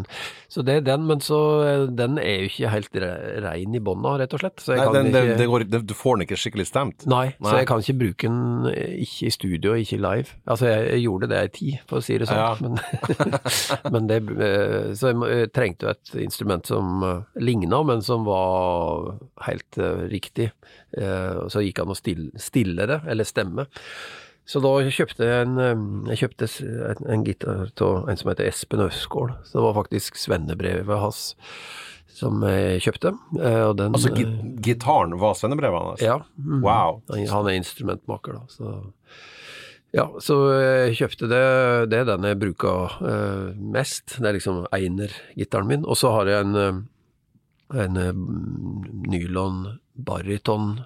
så 0.53 0.63
det 0.65 0.79
er 0.79 0.85
den, 0.87 1.05
men 1.09 1.21
så 1.25 1.39
den 1.93 2.19
er 2.21 2.45
jo 2.45 2.51
ikke 2.51 2.73
helt 2.73 2.99
rein 3.45 3.77
i 3.77 3.83
bånda, 3.85 4.15
rett 4.23 4.37
og 4.37 4.43
slett. 4.43 4.65
Nei, 4.71 4.87
den, 4.97 5.11
ikke, 5.11 5.37
det 5.41 5.49
går, 5.51 5.65
du 5.83 5.95
får 5.97 6.17
den 6.17 6.27
ikke 6.27 6.39
skikkelig 6.41 6.67
stemt? 6.71 7.07
Nei, 7.11 7.25
nei, 7.37 7.51
så 7.51 7.59
jeg 7.61 7.69
kan 7.69 7.85
ikke 7.85 7.99
bruke 8.01 8.31
den 8.31 8.71
ikke 8.73 9.29
i 9.29 9.35
studio, 9.35 9.75
ikke 9.81 10.01
live. 10.01 10.39
Altså, 10.47 10.71
jeg, 10.71 10.87
jeg 10.95 11.05
gjorde 11.07 11.31
det 11.33 11.43
i 11.43 11.53
tid, 11.59 11.83
for 11.91 12.01
å 12.01 12.07
si 12.07 12.19
det 12.21 12.31
sånn. 12.31 12.41
Ja. 12.41 12.57
Men, 12.63 12.81
men 13.97 14.11
det, 14.11 14.21
så 15.01 15.13
jeg 15.13 15.53
trengte 15.53 15.89
jo 15.89 15.95
et 15.95 16.17
instrument 16.25 16.73
som 16.73 17.05
ligna, 17.41 17.83
men 17.89 18.05
som 18.05 18.25
var 18.29 19.15
helt 19.49 19.81
riktig. 20.13 20.53
Så 20.93 21.63
gikk 21.65 21.83
an 21.83 21.93
å 21.93 21.97
stille, 21.97 22.33
stille 22.41 22.89
det, 22.89 23.03
eller 23.09 23.29
stemme. 23.29 23.69
Så 24.49 24.59
da 24.65 24.73
kjøpte 24.91 25.27
jeg 25.29 25.47
en, 25.47 25.61
jeg 26.11 26.25
kjøpte 26.25 26.49
en, 26.91 27.05
en 27.15 27.25
gitar 27.27 27.69
av 27.87 28.11
en 28.11 28.19
som 28.19 28.33
heter 28.33 28.49
Espen 28.51 28.83
Østgård. 28.83 29.37
Så 29.47 29.59
det 29.59 29.65
var 29.69 29.77
faktisk 29.79 30.19
svennebrevet 30.19 30.99
hans 31.03 31.23
som 32.13 32.43
jeg 32.45 32.83
kjøpte. 32.85 33.15
Den, 33.33 33.95
altså 33.95 34.13
gitaren 34.63 35.15
var 35.21 35.37
svennebrevet 35.39 35.93
hans? 35.93 36.03
Ja. 36.05 36.19
Mm, 36.37 36.61
wow. 36.65 37.01
Han 37.09 37.49
er 37.49 37.57
instrumentmaker, 37.57 38.41
da. 38.41 38.43
Så 38.53 38.75
ja, 39.93 40.07
så 40.25 40.37
jeg 40.57 40.97
kjøpte 41.03 41.29
det. 41.29 41.43
Det 41.93 41.99
er 42.01 42.09
den 42.09 42.25
jeg 42.25 42.41
bruker 42.41 42.95
uh, 43.05 43.49
mest. 43.75 44.17
Det 44.19 44.29
er 44.29 44.39
liksom 44.39 44.63
einer-gitaren 44.73 45.69
min. 45.69 45.85
Og 45.85 45.99
så 46.01 46.15
har 46.15 46.31
jeg 46.33 46.47
en, 46.47 46.85
en 47.77 48.01
nylon 49.13 49.67
baryton 49.93 50.79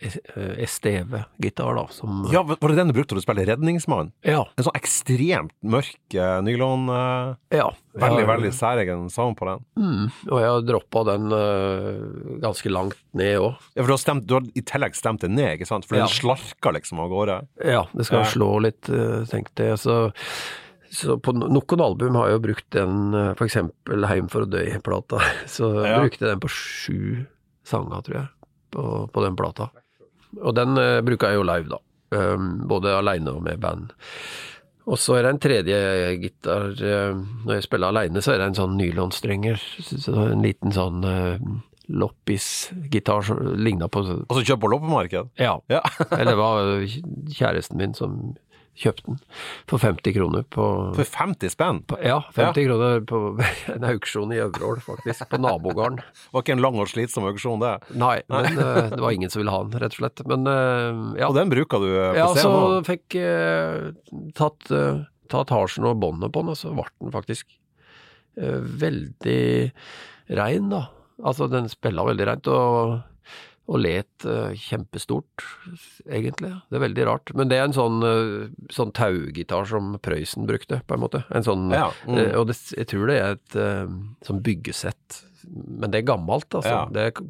STV-gitar, 0.00 1.74
da. 1.74 1.86
Som, 1.90 2.28
ja, 2.32 2.42
var 2.42 2.68
det 2.68 2.76
den 2.76 2.90
du 2.90 2.94
brukte 2.96 3.14
da 3.14 3.20
du 3.20 3.24
spilte 3.24 3.44
Redningsmann? 3.48 4.10
Ja. 4.26 4.42
En 4.58 4.66
sånn 4.66 4.76
ekstremt 4.76 5.54
mørk 5.62 6.16
uh, 6.16 6.40
nylon 6.44 6.88
uh, 6.90 7.34
Ja. 7.54 7.70
Veldig, 7.94 8.24
ja, 8.24 8.28
veldig 8.32 8.50
særegen 8.56 9.06
sound 9.12 9.38
på 9.38 9.46
den. 9.46 9.60
Mm, 9.78 10.08
og 10.26 10.40
jeg 10.42 10.50
har 10.50 10.64
droppa 10.66 11.04
den 11.12 11.30
uh, 11.30 12.40
ganske 12.42 12.72
langt 12.72 12.98
ned 13.14 13.38
òg. 13.38 13.54
Ja, 13.76 13.84
for 13.84 13.92
du 13.92 13.94
har, 13.94 14.02
stemt, 14.02 14.26
du 14.26 14.34
har, 14.38 14.50
i 14.50 14.64
tillegg 14.66 14.98
stemt 14.98 15.22
den 15.22 15.38
ned, 15.38 15.54
ikke 15.54 15.70
sant? 15.70 15.86
For 15.86 16.00
den 16.00 16.10
slarker 16.10 16.74
liksom 16.74 17.04
av 17.04 17.14
gårde? 17.14 17.38
Ja, 17.62 17.86
det 17.94 18.08
skal 18.10 18.26
slå 18.34 18.50
litt, 18.66 18.90
tenkte 19.30 19.70
jeg. 19.70 19.80
Så 19.84 20.02
så 20.94 21.16
på 21.18 21.32
noen 21.34 21.80
album 21.82 22.14
har 22.20 22.28
jeg 22.28 22.36
jo 22.36 22.42
brukt 22.44 22.66
den, 22.70 23.16
eksempel 23.42 24.04
Heim 24.06 24.28
for 24.30 24.44
å 24.44 24.50
dø-plata. 24.50 25.18
Så 25.50 25.70
ja. 25.82 25.96
brukte 25.98 26.22
jeg 26.22 26.30
den 26.30 26.42
på 26.44 26.50
sju 26.54 27.00
sanger, 27.66 28.04
tror 28.06 28.18
jeg, 28.20 28.28
på, 28.76 28.84
på 29.10 29.24
den 29.24 29.38
plata. 29.38 29.72
Og 30.40 30.56
den 30.56 30.78
uh, 30.80 31.02
bruker 31.04 31.32
jeg 31.32 31.40
jo 31.40 31.46
live, 31.48 31.70
da. 31.74 31.80
Um, 32.14 32.50
både 32.70 32.94
aleine 32.94 33.32
og 33.34 33.42
med 33.42 33.60
band. 33.62 33.92
Og 34.84 35.00
så 35.00 35.16
er 35.16 35.24
det 35.24 35.30
en 35.32 35.40
tredje 35.40 35.76
gitar 36.20 36.74
uh, 36.76 37.22
Når 37.46 37.56
jeg 37.56 37.64
spiller 37.64 37.90
aleine, 37.90 38.22
så 38.22 38.34
er 38.34 38.42
det 38.42 38.50
en 38.50 38.58
sånn 38.58 38.76
nylonstrenger. 38.78 39.62
En 40.12 40.44
liten 40.44 40.74
sånn 40.76 41.06
uh, 41.06 41.38
loppis-gitar 41.88 43.26
som 43.26 43.40
ligna 43.60 43.88
på 43.92 44.04
Altså 44.04 44.44
kjøpt 44.44 44.62
på 44.62 44.70
loppemarked? 44.72 45.34
Ja. 45.40 45.58
ja. 45.72 45.82
Eller 46.10 46.30
det 46.32 46.38
var 46.40 46.86
kjæresten 47.34 47.80
min 47.80 47.96
som 47.96 48.34
kjøpte 48.78 49.06
den 49.06 49.18
for 49.70 49.82
50 49.82 50.14
kroner 50.16 50.44
på 50.52 50.64
For 50.96 51.06
50 51.06 51.52
spenn? 51.54 51.80
På, 51.88 51.98
ja, 52.02 52.18
50 52.34 52.46
ja. 52.46 52.68
kroner 52.68 53.04
på 53.08 53.20
en 53.74 53.86
auksjon 53.92 54.34
i 54.34 54.40
Øvreål, 54.42 54.80
faktisk. 54.84 55.26
På 55.30 55.40
nabogården. 55.42 56.00
var 56.34 56.44
ikke 56.44 56.56
en 56.56 56.64
lang 56.64 56.78
og 56.82 56.90
slitsom 56.90 57.28
auksjon, 57.30 57.62
det? 57.62 57.74
Nei, 58.00 58.16
men 58.32 58.58
uh, 58.58 58.90
det 58.94 59.00
var 59.02 59.14
ingen 59.14 59.32
som 59.32 59.42
ville 59.42 59.54
ha 59.54 59.62
den, 59.66 59.78
rett 59.82 59.96
og 59.96 60.02
slett. 60.02 60.24
Men 60.30 60.48
uh, 60.48 61.14
ja. 61.20 61.30
Og 61.30 61.38
den 61.38 61.52
bruker 61.52 61.84
du 61.84 61.88
på 61.90 62.00
scenen? 62.02 62.18
Ja, 62.18 62.28
så 62.34 62.82
fikk 62.88 63.18
uh, 63.20 64.26
tatt, 64.38 64.74
tatt 65.32 65.54
hasjen 65.54 65.88
og 65.88 66.00
båndet 66.02 66.34
på 66.34 66.44
den, 66.44 66.54
og 66.54 66.60
så 66.60 66.74
ble 66.74 66.88
den 66.98 67.14
faktisk 67.14 67.60
veldig 68.34 69.42
rein, 70.34 70.70
da. 70.72 70.88
Altså, 71.22 71.46
den 71.46 71.68
spilla 71.70 72.02
veldig 72.02 72.26
reint. 72.26 72.48
og 72.50 72.96
og 73.64 73.80
let 73.80 74.26
uh, 74.28 74.52
kjempestort, 74.60 75.44
egentlig. 76.04 76.50
Det 76.68 76.76
er 76.76 76.82
veldig 76.84 77.06
rart. 77.08 77.32
Men 77.38 77.48
det 77.48 77.58
er 77.58 77.68
en 77.68 77.76
sånn, 77.76 78.04
uh, 78.04 78.50
sånn 78.74 78.92
taugitar 78.96 79.64
som 79.70 79.94
Prøysen 80.04 80.48
brukte, 80.48 80.82
på 80.84 80.98
en 80.98 81.04
måte. 81.06 81.22
En 81.32 81.46
sånn, 81.46 81.70
ja, 81.72 81.88
mm. 82.04 82.18
uh, 82.18 82.34
og 82.42 82.50
det, 82.50 82.58
jeg 82.74 82.90
tror 82.92 83.08
det 83.08 83.16
er 83.22 83.38
et 83.38 83.56
sånn 84.28 84.42
byggesett. 84.44 85.22
Men 85.48 85.94
det 85.94 86.02
er 86.02 86.12
gammelt, 86.12 86.48
altså. 86.52 86.74
Ja. 86.74 86.84
Det 86.92 87.08
er 87.08 87.24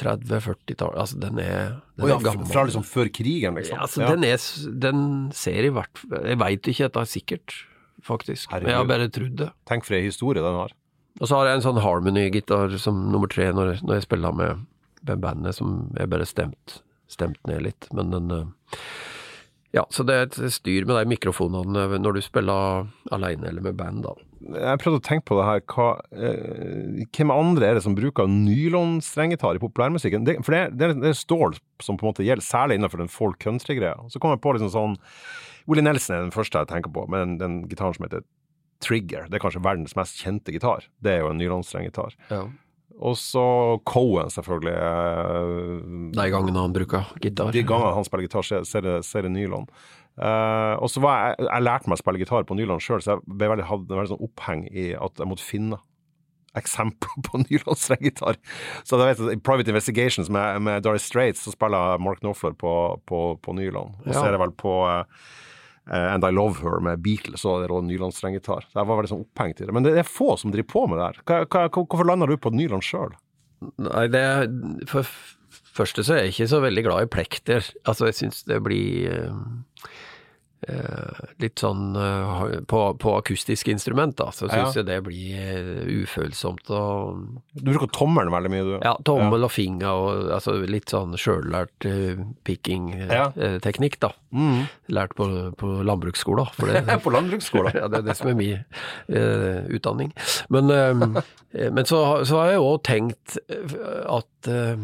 30-40-tall 0.00 0.94
Altså, 0.98 1.18
den 1.20 1.40
er, 1.40 1.74
den 1.96 2.06
oh, 2.06 2.10
ja, 2.10 2.16
er 2.16 2.24
gammel. 2.24 2.48
Fra 2.50 2.64
liksom 2.68 2.84
før 2.86 3.10
krigen, 3.12 3.56
liksom? 3.58 3.76
Ja, 3.76 3.86
altså, 3.86 4.04
Den, 4.08 4.24
er, 4.24 4.46
den 4.84 5.02
ser 5.36 5.68
i 5.68 5.72
hvert 5.72 6.00
fall 6.00 6.28
Jeg 6.32 6.40
veit 6.40 6.70
ikke 6.72 6.88
dette 6.88 7.04
er 7.04 7.10
sikkert, 7.10 7.56
faktisk. 8.04 8.50
Herregud. 8.50 8.68
Men 8.68 8.74
jeg 8.74 8.80
har 8.80 8.92
bare 8.92 9.10
trodd 9.16 9.36
det. 9.42 9.50
Tenk 9.68 9.88
for 9.88 9.98
ei 9.98 10.06
historie 10.06 10.44
den 10.44 10.60
har. 10.60 10.76
Og 11.20 11.28
så 11.28 11.38
har 11.38 11.50
jeg 11.50 11.60
en 11.60 11.66
sånn 11.66 11.82
Harmony-gitar 11.84 12.76
som 12.80 13.02
nummer 13.12 13.30
tre 13.30 13.50
når, 13.52 13.82
når 13.84 14.00
jeg 14.00 14.06
spiller 14.08 14.36
med 14.36 14.62
bandet 15.06 15.58
som 15.58 15.90
er 16.00 16.10
bare 16.10 16.28
stemt, 16.28 16.80
stemt 17.10 17.40
ned 17.48 17.64
litt. 17.66 17.88
Men 17.96 18.14
den 18.14 18.30
eh, 18.36 18.78
Ja, 19.72 19.86
så 19.88 20.04
det 20.04 20.14
er 20.14 20.26
et 20.28 20.52
styr 20.52 20.84
med 20.84 20.98
de 20.98 21.14
mikrofonene 21.14 21.86
når 21.96 22.18
du 22.18 22.22
spiller 22.24 22.86
alene 23.14 23.48
eller 23.48 23.64
med 23.64 23.78
band, 23.78 24.04
da. 24.04 24.16
Jeg 24.42 24.80
prøvde 24.82 24.98
å 24.98 25.04
tenke 25.06 25.28
på 25.30 25.36
det 25.38 25.46
her. 25.46 25.60
Hva, 25.70 25.86
eh, 26.12 27.04
hvem 27.14 27.32
andre 27.32 27.68
er 27.68 27.78
det 27.78 27.84
som 27.84 27.94
bruker 27.96 28.28
nylonstrengetar 28.28 29.56
i 29.56 29.62
populærmusikken? 29.62 30.26
Det, 30.26 30.40
for 30.42 30.56
det, 30.56 30.64
det, 30.80 30.90
det 31.00 31.14
stål 31.16 31.56
som 31.82 31.96
på 31.96 32.06
en 32.06 32.10
måte 32.10 32.26
gjelder, 32.26 32.44
særlig 32.44 32.80
innenfor 32.80 33.00
den 33.00 33.12
folk 33.12 33.38
country-greia. 33.42 33.96
Så 34.10 34.20
kommer 34.20 34.36
jeg 34.36 34.44
på 34.44 34.56
liksom 34.56 34.72
sånn 34.74 34.98
Willie 35.70 35.84
Nelson 35.84 36.16
er 36.16 36.24
den 36.24 36.34
første 36.34 36.58
jeg 36.58 36.70
tenker 36.72 36.90
på, 36.92 37.04
med 37.10 37.22
den, 37.22 37.36
den 37.38 37.58
gitaren 37.70 37.94
som 37.94 38.08
heter 38.08 38.24
Trigger. 38.82 39.28
Det 39.30 39.38
er 39.38 39.44
kanskje 39.44 39.62
verdens 39.62 39.94
mest 39.94 40.18
kjente 40.18 40.54
gitar. 40.54 40.88
Det 41.02 41.12
er 41.14 41.20
jo 41.22 41.30
en 41.30 41.38
nylonstrenggitar. 41.38 42.16
Ja. 42.32 42.44
Og 42.98 43.16
så 43.18 43.44
Cohen, 43.88 44.30
selvfølgelig. 44.32 44.74
De 46.16 46.28
gangene 46.34 46.64
han 46.64 46.74
bruker 46.74 47.12
gitar. 47.22 47.52
De 47.54 47.64
gangene 47.66 47.96
han 47.96 48.06
spiller 48.06 48.26
gitar, 48.28 48.46
ser 48.66 48.86
det, 49.26 49.32
nylon. 49.32 49.68
Uh, 50.20 50.76
og 50.76 50.90
så 50.92 51.00
var 51.00 51.22
jeg, 51.22 51.46
jeg 51.46 51.64
lærte 51.64 51.88
meg 51.88 51.96
å 51.96 52.02
spille 52.02 52.20
gitar 52.20 52.44
på 52.44 52.56
nylon 52.58 52.82
sjøl, 52.84 53.00
så 53.00 53.14
jeg 53.14 53.22
ble 53.24 53.48
veldig, 53.54 53.64
hadde 53.70 53.96
veldig 53.96 54.10
sånn 54.10 54.26
oppheng 54.26 54.66
i 54.68 54.90
at 54.92 55.22
jeg 55.22 55.30
måtte 55.30 55.46
finne 55.46 55.78
eksempler 56.58 57.22
på 57.24 57.40
nylonstrengitar. 57.46 58.36
Så 58.84 59.00
jeg 59.00 59.14
vet, 59.14 59.22
I 59.32 59.40
Private 59.40 59.72
Investigations 59.72 60.28
med, 60.32 60.60
med 60.66 60.84
Doris 60.84 61.06
Straits 61.08 61.46
så 61.46 61.54
spiller 61.54 62.02
Mark 62.04 62.20
Knopfler 62.20 62.52
på, 62.60 62.74
på, 63.08 63.22
på 63.40 63.56
nylon. 63.56 63.96
Og 64.04 64.10
så 64.10 64.20
ja. 64.20 64.26
er 64.28 64.36
det 64.36 64.42
vel 64.44 64.54
på 64.60 64.76
Uh, 64.82 65.06
And 65.90 66.22
I 66.24 66.30
Love 66.30 66.62
Her 66.62 66.78
med 66.84 67.02
Beatles 67.02 67.42
og 67.48 67.64
det 67.64 67.74
nylonstrenggitar. 67.88 68.68
Jeg 68.70 68.86
var 68.86 68.98
veldig 69.00 69.10
sånn 69.10 69.24
opphengt 69.24 69.60
i 69.60 69.66
det. 69.66 69.74
Men 69.74 69.86
det 69.86 69.96
er 69.98 70.06
få 70.06 70.36
som 70.38 70.52
driver 70.54 70.70
på 70.70 70.84
med 70.86 71.00
det 71.00 71.08
her. 71.08 71.20
Hva, 71.26 71.38
hva, 71.50 71.66
hvorfor 71.74 72.06
lander 72.06 72.30
du 72.30 72.38
på 72.38 72.52
Nyland 72.54 72.86
sjøl? 72.86 73.16
Nei, 73.82 74.06
det 74.10 74.22
For 74.90 75.08
første 75.74 76.04
så 76.06 76.14
er 76.14 76.24
jeg 76.26 76.34
ikke 76.36 76.50
så 76.52 76.62
veldig 76.62 76.86
glad 76.86 77.06
i 77.06 77.10
plekter. 77.16 77.66
Altså, 77.82 78.08
jeg 78.10 78.18
syns 78.20 78.42
det 78.46 78.60
blir 78.62 79.10
eh, 79.10 79.90
litt 81.42 81.58
sånn 81.58 81.96
eh, 81.98 82.42
på, 82.70 82.80
på 83.02 83.14
akustiske 83.18 83.72
instrument, 83.72 84.14
da, 84.18 84.28
så 84.34 84.46
syns 84.50 84.76
jeg 84.78 84.86
det 84.86 85.00
blir 85.06 85.40
eh, 85.40 85.82
ufølsomt 86.02 86.70
og 86.70 87.24
Du 87.58 87.72
bruker 87.72 87.90
tommelen 87.94 88.32
veldig 88.34 88.52
mye, 88.52 88.66
du. 88.68 88.74
Ja, 88.78 88.94
tommel 89.06 89.48
og 89.48 89.52
finger 89.52 89.90
og 89.90 90.30
altså 90.38 90.54
litt 90.68 90.92
sånn 90.92 91.16
sjøllært 91.18 91.86
uh, 91.88 92.22
picking-teknikk, 92.46 93.98
da. 94.02 94.12
Mm. 94.32 94.64
Lært 94.94 95.16
på, 95.18 95.26
på 95.58 95.72
landbruksskolen. 95.84 96.52
For 96.56 96.70
det, 96.70 96.84
På 97.04 97.12
landbruksskolen. 97.12 97.76
ja, 97.80 97.88
det 97.90 98.02
er 98.02 98.08
det 98.08 98.18
som 98.18 98.30
er 98.32 98.38
min 98.38 98.62
uh, 99.12 99.66
utdanning. 99.72 100.12
Men, 100.52 100.70
uh, 100.70 101.22
men 101.76 101.88
så, 101.88 102.02
så 102.28 102.40
har 102.40 102.54
jeg 102.54 102.64
òg 102.64 102.82
tenkt 102.86 103.38
eh, 103.48 103.76
at 104.10 104.50
eh, 104.50 104.78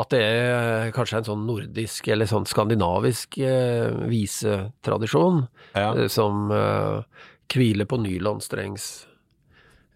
at 0.00 0.08
det 0.14 0.20
er 0.24 0.90
kanskje 0.96 1.18
en 1.20 1.26
sånn 1.26 1.46
nordisk 1.46 2.06
eller 2.08 2.28
sånn 2.30 2.46
skandinavisk 2.48 3.36
eh, 3.44 3.90
visetradisjon 4.08 5.42
Ja. 5.76 5.90
eh, 5.96 6.08
som 6.08 6.50
eh, 6.54 7.02
hviler 7.52 7.84
på 7.90 7.98
nylonstrengs. 8.00 9.06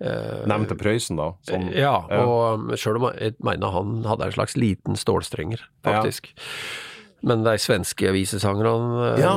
Eh, 0.01 0.43
Nevnte 0.47 0.77
Prøysen, 0.77 1.17
da. 1.17 1.31
Som, 1.49 1.71
ja, 1.73 1.95
og 2.21 2.75
sjøl 2.77 2.99
om 3.01 3.07
jeg 3.17 3.39
mener 3.41 3.73
han 3.73 4.03
hadde 4.05 4.29
en 4.29 4.37
slags 4.37 4.57
liten 4.61 4.99
stålstrenger, 5.01 5.63
faktisk. 5.87 6.29
Men 7.27 7.47
de 7.47 7.57
svenske 7.59 8.13
visesangerne 8.13 9.15
eh, 9.15 9.23
Ja, 9.25 9.33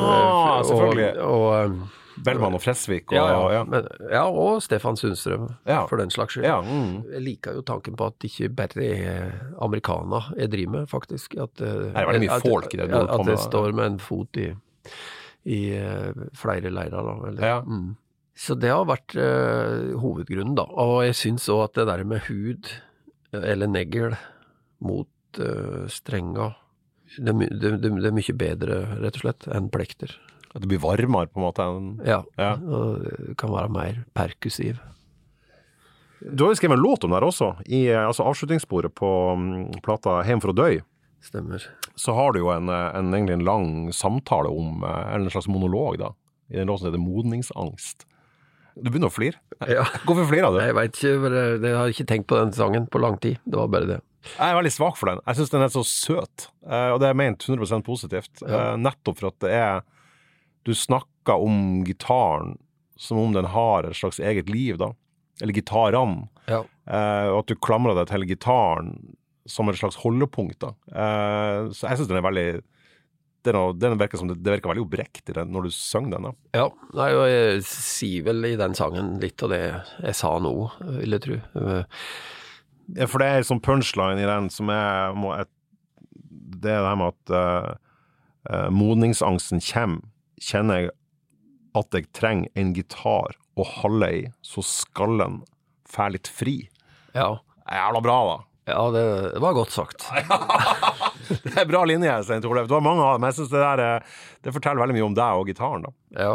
selvfølgelig. 0.68 1.14
Og, 1.24 1.48
og, 1.56 1.96
Bellman 2.26 2.54
og 2.58 2.62
Fresvik 2.64 3.12
og 3.12 3.16
ja, 3.18 3.26
ja, 3.32 3.52
ja. 3.58 3.64
Men, 3.70 3.88
ja, 4.12 4.24
og 4.28 4.62
Stefan 4.66 4.98
Sundstrøm, 5.00 5.48
Ja. 5.68 5.86
for 5.88 5.98
den 6.02 6.10
slags 6.10 6.34
skyld. 6.36 6.44
Ja, 6.46 6.60
mm. 6.62 7.04
Jeg 7.14 7.22
liker 7.26 7.54
jo 7.60 7.62
tanken 7.62 7.96
på 7.96 8.08
at 8.08 8.18
det 8.20 8.32
ikke 8.32 8.50
bare 8.56 8.86
er 8.86 9.32
americana 9.62 10.22
jeg 10.38 10.52
driver 10.52 10.72
med, 10.80 10.90
faktisk. 10.92 11.38
At, 11.42 11.62
eh, 11.62 11.74
Det 11.94 11.96
er 11.96 12.06
veldig 12.12 12.22
mye 12.28 12.36
at- 12.36 12.42
folk 12.48 12.74
i 12.74 12.78
det 12.78 12.90
du 12.90 12.96
på 12.98 13.04
At 13.08 13.18
det 13.26 13.26
med. 13.36 13.40
står 13.40 13.72
med 13.74 13.86
en 13.86 13.98
fot 14.00 14.38
i, 14.38 14.54
i 15.46 15.62
eh, 15.78 16.14
flere 16.36 16.70
leirer, 16.70 17.04
da. 17.04 17.28
Eller, 17.28 17.42
Ja. 17.46 17.62
mm. 17.62 17.96
Så 18.40 18.56
det 18.58 18.70
har 18.72 18.86
vært 18.86 19.16
eh, 19.20 19.98
hovedgrunnen, 20.00 20.56
da. 20.56 20.64
Og 20.64 21.04
jeg 21.04 21.14
syns 21.16 21.50
òg 21.50 21.64
at 21.66 21.74
det 21.74 21.88
der 21.88 22.04
med 22.06 22.22
hud, 22.30 22.70
eh, 23.34 23.42
eller 23.52 23.68
negl, 23.68 24.16
mot 24.82 25.08
uh, 25.40 25.86
strenga 25.92 26.56
det, 27.18 27.28
er 27.30 27.34
my- 27.34 27.50
det, 27.50 27.82
det, 27.82 27.90
det 28.02 28.06
er 28.06 28.16
mye 28.16 28.34
bedre, 28.38 28.78
rett 29.02 29.16
og 29.18 29.22
slett, 29.22 29.48
enn 29.54 29.70
plekter. 29.70 30.14
At 30.50 30.64
det 30.64 30.70
blir 30.72 30.82
varmere, 30.82 31.30
på 31.30 31.40
en 31.40 31.46
måte. 31.46 31.66
Ja. 32.08 32.24
Ja. 32.40 32.54
Og 32.58 33.36
kan 33.38 33.52
være 33.54 33.70
mer 33.74 34.04
perkussiv. 34.18 34.80
Du 36.20 36.44
har 36.44 36.52
jo 36.52 36.60
skrevet 36.60 36.76
en 36.76 36.84
låt 36.84 37.04
om 37.04 37.12
det 37.12 37.20
her 37.20 37.28
også. 37.28 37.50
I 37.66 37.86
eh, 37.94 38.02
altså, 38.04 38.26
avslutningssporet 38.28 38.94
på 38.96 39.10
mm, 39.40 39.82
plata 39.86 40.20
'Heim 40.24 40.42
for 40.44 40.52
å 40.52 40.58
dø' 40.58 40.82
Stemmer. 41.24 41.64
så 42.00 42.14
har 42.16 42.32
du 42.32 42.40
jo 42.40 42.52
en, 42.52 42.70
eh, 42.70 42.96
en, 42.96 43.14
egentlig 43.14 43.36
en 43.40 43.46
lang 43.48 43.94
samtale 43.94 44.52
om, 44.52 44.84
eh, 44.84 45.14
eller 45.14 45.28
en 45.28 45.34
slags 45.34 45.48
monolog, 45.52 45.98
da, 46.00 46.14
i 46.50 46.60
den 46.60 46.68
låten 46.68 46.84
som 46.84 46.92
heter 46.92 47.04
'Modningsangst'. 47.04 48.06
Du 48.80 48.90
begynner 48.90 49.12
å 49.12 49.16
flire. 49.16 49.40
Ja. 49.68 49.84
Hvorfor 50.08 50.28
flirer 50.28 50.56
du? 50.56 50.60
Jeg 50.64 50.76
veit 50.76 50.96
ikke, 50.96 51.32
jeg 51.68 51.76
har 51.76 51.90
ikke 51.92 52.08
tenkt 52.08 52.28
på 52.28 52.38
den 52.40 52.54
sangen 52.56 52.88
på 52.88 53.00
lang 53.00 53.18
tid. 53.20 53.40
Det 53.44 53.60
var 53.60 53.68
bare 53.68 53.88
det. 53.88 54.02
Jeg 54.38 54.52
er 54.52 54.56
veldig 54.56 54.72
svak 54.72 54.96
for 54.96 55.12
den. 55.12 55.20
Jeg 55.28 55.36
syns 55.36 55.52
den 55.52 55.64
er 55.64 55.72
så 55.72 55.84
søt, 55.84 56.48
og 56.64 57.00
det 57.00 57.10
er 57.10 57.14
ment 57.16 57.44
100% 57.44 57.84
positivt. 57.84 58.40
Ja. 58.40 58.76
Nettopp 58.80 59.20
for 59.20 59.28
at 59.28 59.40
det 59.44 59.52
er 59.52 59.84
Du 60.70 60.76
snakker 60.78 61.42
om 61.42 61.84
gitaren 61.88 62.56
som 63.00 63.18
om 63.22 63.34
den 63.34 63.48
har 63.50 63.88
et 63.90 63.96
slags 63.98 64.20
eget 64.20 64.50
liv, 64.52 64.78
da. 64.78 64.92
Eller 65.42 65.56
gitarene. 65.56 66.28
Ja. 66.52 66.64
Eh, 66.90 67.28
og 67.32 67.42
at 67.46 67.52
du 67.54 67.56
klamrer 67.64 67.96
deg 67.96 68.10
til 68.12 68.26
gitaren 68.28 68.90
som 69.50 69.70
et 69.72 69.80
slags 69.80 69.98
holdepunkt, 70.04 70.60
da. 70.62 70.74
Eh, 70.92 71.70
så 71.74 71.88
jeg 71.90 72.02
syns 72.02 72.10
den 72.12 72.20
er 72.20 72.26
veldig 72.28 72.48
det, 73.48 73.54
er- 73.56 73.78
den 73.80 73.96
virker 73.98 74.20
som 74.20 74.28
det, 74.28 74.36
det 74.44 74.52
virker 74.58 74.74
veldig 74.74 74.84
oppriktig 74.84 75.32
når 75.48 75.70
du 75.70 75.72
synger 75.72 76.18
den. 76.18 76.28
da. 76.28 76.34
Ja, 76.60 76.66
nei, 77.00 77.08
og 77.16 77.24
jeg 77.32 77.62
sier 77.70 78.26
vel 78.28 78.44
i 78.50 78.58
den 78.60 78.76
sangen 78.76 79.14
litt 79.24 79.42
av 79.48 79.54
det 79.56 79.62
jeg 80.04 80.18
sa 80.20 80.34
nå, 80.44 80.52
vil 81.00 81.16
jeg 81.16 81.24
tro. 81.24 81.38
Ja, 83.00 83.06
For 83.08 83.22
det 83.24 83.30
er 83.32 83.40
en 83.40 83.48
sånn 83.48 83.64
punchline 83.64 84.20
i 84.20 84.28
den 84.28 84.50
som 84.52 84.70
er 84.74 85.16
må, 85.16 85.32
et, 85.40 85.50
Det 86.60 86.68
er 86.74 86.82
det 86.84 86.90
her 86.92 87.00
med 87.00 87.14
at 87.16 87.32
uh, 88.50 88.68
modningsangsten 88.76 89.62
kommer, 89.64 90.04
kjenner 90.44 90.84
jeg 90.84 90.92
at 91.80 91.96
jeg 91.96 92.10
trenger 92.18 92.50
en 92.60 92.74
gitar 92.76 93.36
å 93.60 93.66
holde 93.82 94.10
i, 94.16 94.22
så 94.42 94.64
skallen 94.66 95.42
får 95.90 96.16
litt 96.16 96.30
fri. 96.32 96.58
Ja, 97.16 97.38
Jævla 97.70 98.00
bra, 98.02 98.16
da. 98.26 98.38
ja 98.72 98.84
det, 98.96 99.04
det 99.36 99.42
var 99.44 99.54
godt 99.58 99.76
sagt. 99.76 100.08
Det 101.30 101.52
er 101.62 101.68
bra 101.70 101.84
linje, 101.86 102.10
Stein 102.26 102.42
Torleif. 102.42 102.66
Du 102.66 102.74
har 102.74 102.82
mange 102.82 103.04
av 103.06 103.20
dem. 103.20 103.28
Jeg 103.28 103.36
synes 103.38 103.52
det 103.52 103.60
der 103.62 103.82
eh, 103.84 104.14
Det 104.42 104.54
forteller 104.56 104.82
veldig 104.82 104.96
mye 104.96 105.06
om 105.06 105.18
deg 105.18 105.38
og 105.38 105.50
gitaren, 105.52 105.84
da. 105.86 105.92
Ja. 106.18 106.32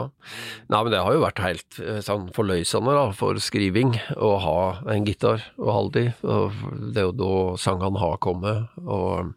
Nei, 0.70 0.82
men 0.86 0.93
det 0.93 1.01
har 1.02 1.16
jo 1.16 1.24
vært 1.24 1.43
helt 1.43 1.78
eh, 1.82 1.98
sånn 2.05 2.28
forløsende 2.36 2.94
da, 2.94 3.09
for 3.18 3.40
skriving 3.43 3.97
å 4.14 4.31
ha 4.44 4.55
en 4.94 5.09
gitar 5.09 5.43
å 5.59 5.74
holde 5.81 6.05
i. 6.05 6.12
Det 6.22 7.02
er 7.02 7.09
jo 7.09 7.16
da 7.18 7.32
sangene 7.59 7.98
har 8.05 8.20
kommet, 8.22 8.70
og, 8.86 9.35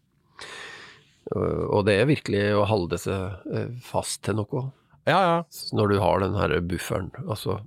og 1.36 1.86
det 1.88 1.98
er 2.02 2.06
virkelig 2.10 2.44
å 2.56 2.66
holde 2.70 2.98
seg 3.02 3.54
eh, 3.54 3.72
fast 3.84 4.22
til 4.28 4.38
noe. 4.40 4.68
Ja, 5.08 5.18
ja. 5.24 5.40
Når 5.76 5.92
du 5.94 5.98
har 6.04 6.20
den 6.24 6.36
her 6.40 6.54
bufferen, 6.62 7.12
altså 7.28 7.60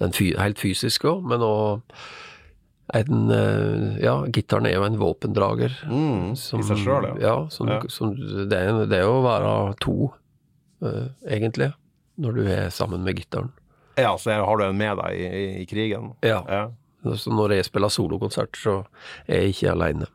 den 0.00 0.12
helt 0.16 0.60
fysiske 0.60 1.08
òg, 1.08 1.24
men 1.28 1.40
òg 1.44 1.82
en 2.94 3.30
eh, 3.34 3.96
Ja, 4.04 4.14
gitaren 4.30 4.66
er 4.68 4.76
jo 4.76 4.84
en 4.86 4.98
våpendrager. 5.00 5.72
Mm, 5.90 6.36
som- 6.38 6.60
I 6.60 6.68
seg 6.68 6.78
sjøl, 6.84 7.08
ja. 7.08 7.14
Ja, 7.20 7.36
som, 7.50 7.68
Ja. 7.68 7.80
som 7.88 8.14
det, 8.14 8.52
er, 8.52 8.86
det 8.86 9.00
er 9.00 9.04
jo 9.08 9.16
å 9.20 9.24
være 9.26 9.76
to, 9.80 10.12
uh, 10.82 11.08
egentlig, 11.26 11.72
når 12.18 12.34
du 12.36 12.42
er 12.46 12.68
sammen 12.70 13.02
med 13.04 13.16
gitaren. 13.16 13.50
Ja, 13.98 14.14
så 14.16 14.30
har 14.44 14.56
du 14.58 14.64
en 14.64 14.76
med 14.78 14.96
deg 14.98 15.16
i, 15.16 15.24
i, 15.26 15.46
i 15.62 15.66
krigen. 15.66 16.12
Ja. 16.22 16.42
Ja. 16.48 16.68
Så 17.16 17.30
når 17.32 17.54
jeg 17.56 17.64
spiller 17.64 17.88
solokonsert, 17.88 18.56
så 18.58 18.84
er 19.28 19.42
jeg 19.46 19.54
ikke 19.54 19.72
aleine. 19.72 20.06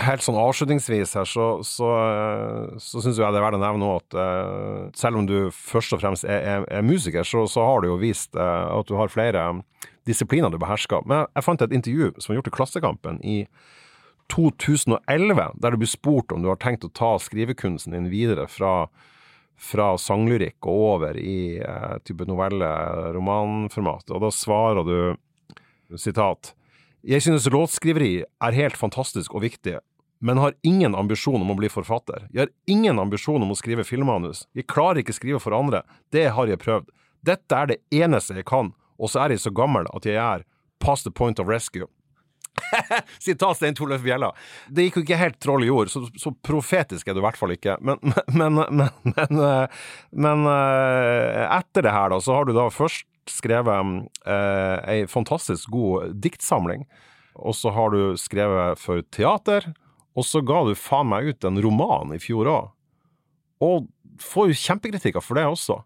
Helt 0.00 0.24
sånn 0.24 0.38
avslutningsvis 0.40 1.10
her, 1.18 1.26
så, 1.28 1.46
så, 1.68 1.88
eh, 2.00 2.78
så 2.80 3.02
syns 3.04 3.18
jeg 3.20 3.34
det 3.34 3.40
er 3.40 3.44
verdt 3.44 3.58
å 3.58 3.60
nevne 3.60 3.90
at 3.98 4.16
uh, 4.16 4.86
selv 4.96 5.20
om 5.20 5.26
du 5.28 5.50
først 5.52 5.92
og 5.92 6.00
fremst 6.00 6.24
er, 6.24 6.40
er, 6.54 6.64
er 6.72 6.86
musiker, 6.86 7.26
så, 7.28 7.44
så 7.50 7.66
har 7.66 7.82
du 7.82 7.90
jo 7.90 7.98
vist 8.00 8.32
uh, 8.38 8.72
at 8.72 8.88
du 8.88 8.96
har 8.96 9.12
flere 9.12 9.44
disipliner 10.08 10.50
du 10.50 10.56
behersker. 10.62 11.04
Men 11.04 11.26
jeg 11.36 11.44
fant 11.44 11.64
et 11.64 11.76
intervju 11.76 12.12
som 12.16 12.32
var 12.32 12.40
gjort 12.40 12.50
i 12.50 12.54
Klassekampen 12.56 13.20
i 13.20 13.36
2011, 14.32 15.50
der 15.60 15.70
du 15.70 15.76
blir 15.76 15.90
spurt 15.90 16.32
om 16.32 16.42
du 16.42 16.48
har 16.48 16.60
tenkt 16.60 16.86
å 16.86 16.92
ta 16.94 17.14
skrivekunsten 17.20 17.92
din 17.92 18.08
videre 18.12 18.46
fra, 18.48 18.86
fra 19.60 19.92
sanglyrikk 20.00 20.64
og 20.64 20.86
over 20.94 21.18
i 21.20 21.58
eh, 21.60 21.96
type 22.06 22.26
novelle-romanformat. 22.30 24.08
Og 24.08 24.24
da 24.24 24.32
svarer 24.32 24.88
du 24.88 25.98
sitat 26.00 26.54
jeg 27.02 27.22
synes 27.24 27.48
låtskriveri 27.50 28.12
er 28.22 28.56
helt 28.56 28.76
fantastisk 28.78 29.34
og 29.34 29.42
viktig, 29.42 29.78
men 30.22 30.38
har 30.38 30.54
ingen 30.62 30.94
ambisjon 30.94 31.42
om 31.42 31.50
å 31.50 31.56
bli 31.58 31.70
forfatter. 31.72 32.28
Jeg 32.30 32.44
har 32.44 32.52
ingen 32.70 33.00
ambisjon 33.02 33.42
om 33.42 33.50
å 33.50 33.58
skrive 33.58 33.82
filmmanus. 33.86 34.44
Jeg 34.54 34.68
klarer 34.70 35.02
ikke 35.02 35.16
skrive 35.16 35.40
for 35.42 35.56
andre. 35.56 35.82
Det 36.14 36.28
har 36.36 36.46
jeg 36.46 36.62
prøvd. 36.62 36.92
Dette 37.26 37.58
er 37.58 37.72
det 37.72 37.80
eneste 37.90 38.38
jeg 38.38 38.46
kan, 38.46 38.70
og 39.02 39.10
så 39.10 39.24
er 39.24 39.34
jeg 39.34 39.42
så 39.42 39.50
gammel 39.54 39.90
at 39.90 40.06
jeg 40.06 40.18
er 40.18 40.46
past 40.82 41.08
the 41.08 41.10
point 41.10 41.42
of 41.42 41.50
rescue. 41.50 41.90
Sitat 43.18 43.56
Stein 43.56 43.74
Torleif 43.74 44.02
Bjella. 44.04 44.30
Det 44.68 44.86
gikk 44.86 45.00
jo 45.00 45.04
ikke 45.06 45.20
helt 45.20 45.38
troll 45.42 45.64
i 45.64 45.70
jord, 45.70 45.90
så, 45.90 46.04
så 46.20 46.30
profetisk 46.44 47.08
er 47.08 47.16
du 47.16 47.22
i 47.22 47.26
hvert 47.26 47.38
fall 47.40 47.54
ikke. 47.56 47.78
Men, 47.82 47.98
men, 48.38 48.60
men, 48.70 48.84
men, 49.02 49.42
eh, 49.42 49.80
eh, 50.52 51.46
etter 51.58 51.88
det 51.88 51.94
her, 51.94 52.12
da, 52.12 52.20
så 52.22 52.38
har 52.38 52.46
du 52.46 52.54
da 52.56 52.68
først 52.70 53.08
skrevet 53.30 54.08
eh, 54.26 54.76
ei 54.88 54.98
fantastisk 55.10 55.70
god 55.72 56.16
diktsamling. 56.22 56.86
Og 57.38 57.56
så 57.56 57.72
har 57.72 57.94
du 57.94 58.18
skrevet 58.20 58.80
for 58.80 59.04
teater, 59.14 59.70
og 60.12 60.26
så 60.28 60.42
ga 60.44 60.60
du 60.66 60.74
faen 60.76 61.08
meg 61.08 61.32
ut 61.32 61.46
en 61.48 61.60
roman 61.64 62.12
i 62.12 62.20
fjor 62.20 62.50
òg. 62.50 62.68
Og 63.62 63.88
får 64.20 64.50
jo 64.50 64.60
kjempekritikker 64.60 65.24
for 65.24 65.38
det 65.38 65.46
også. 65.48 65.78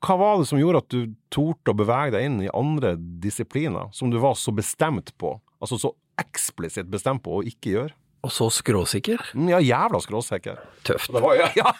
Hva 0.00 0.16
var 0.16 0.40
det 0.40 0.48
som 0.48 0.58
gjorde 0.58 0.80
at 0.80 0.92
du 0.92 1.14
torde 1.32 1.72
å 1.72 1.76
bevege 1.76 2.14
deg 2.16 2.26
inn 2.26 2.38
i 2.42 2.52
andre 2.56 2.94
disipliner, 2.96 3.90
som 3.92 4.10
du 4.10 4.16
var 4.22 4.38
så 4.40 4.52
bestemt 4.56 5.12
på? 5.20 5.34
Altså 5.60 5.76
så 5.80 5.92
eksplisitt 6.20 6.88
bestemt 6.92 7.22
på 7.24 7.38
å 7.38 7.44
ikke 7.46 7.74
gjøre? 7.74 7.94
Og 8.22 8.32
så 8.34 8.50
skråsikker. 8.52 9.22
Mm, 9.34 9.48
Ja, 9.54 9.58
jævla 9.64 10.00
skråsikker. 10.04 10.58
Tøft. 10.84 11.08
Det 11.14 11.22
var, 11.24 11.34
ja, 11.38 11.48
ja. 11.62 11.72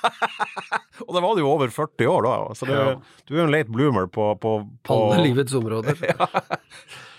Og 1.05 1.13
det 1.17 1.23
var 1.25 1.37
du 1.37 1.43
over 1.45 1.69
40 1.69 2.07
år 2.09 2.25
da, 2.25 2.35
så 2.57 2.67
det, 2.69 2.77
Ja. 2.79 2.95
du 3.29 3.35
er 3.35 3.43
jo 3.43 3.45
en 3.49 3.53
late 3.53 3.73
bloomer 3.73 4.07
på, 4.09 4.31
på, 4.41 4.55
på 4.89 4.97
Alle 5.13 5.27
livets 5.29 5.53
områder. 5.55 5.97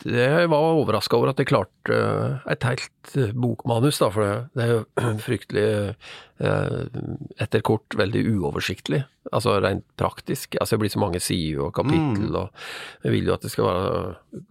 Jeg 0.01 0.47
var 0.49 0.57
overraska 0.73 1.13
over 1.13 1.29
at 1.29 1.37
jeg 1.37 1.45
klarte 1.51 1.93
eh, 1.93 2.39
et 2.49 2.63
helt 2.65 3.11
eh, 3.21 3.33
bokmanus, 3.37 3.99
da, 4.01 4.07
for 4.09 4.25
det, 4.25 4.31
det 4.57 4.63
er 4.65 4.71
jo 4.71 4.79
fryktelig 5.27 5.65
eh, 5.69 6.15
etter 6.41 7.61
kort 7.65 7.93
veldig 7.97 8.23
uoversiktlig. 8.33 9.03
Altså 9.29 9.59
rent 9.61 9.83
praktisk. 10.01 10.55
Altså 10.57 10.75
det 10.75 10.81
blir 10.81 10.93
så 10.93 11.01
mange 11.03 11.19
sider 11.21 11.67
og 11.67 11.75
kapittel, 11.77 12.33
og 12.39 13.03
jeg 13.05 13.13
vil 13.13 13.29
jo 13.29 13.35
at 13.35 13.43
det 13.45 13.51
skal 13.53 13.67
være 13.67 14.41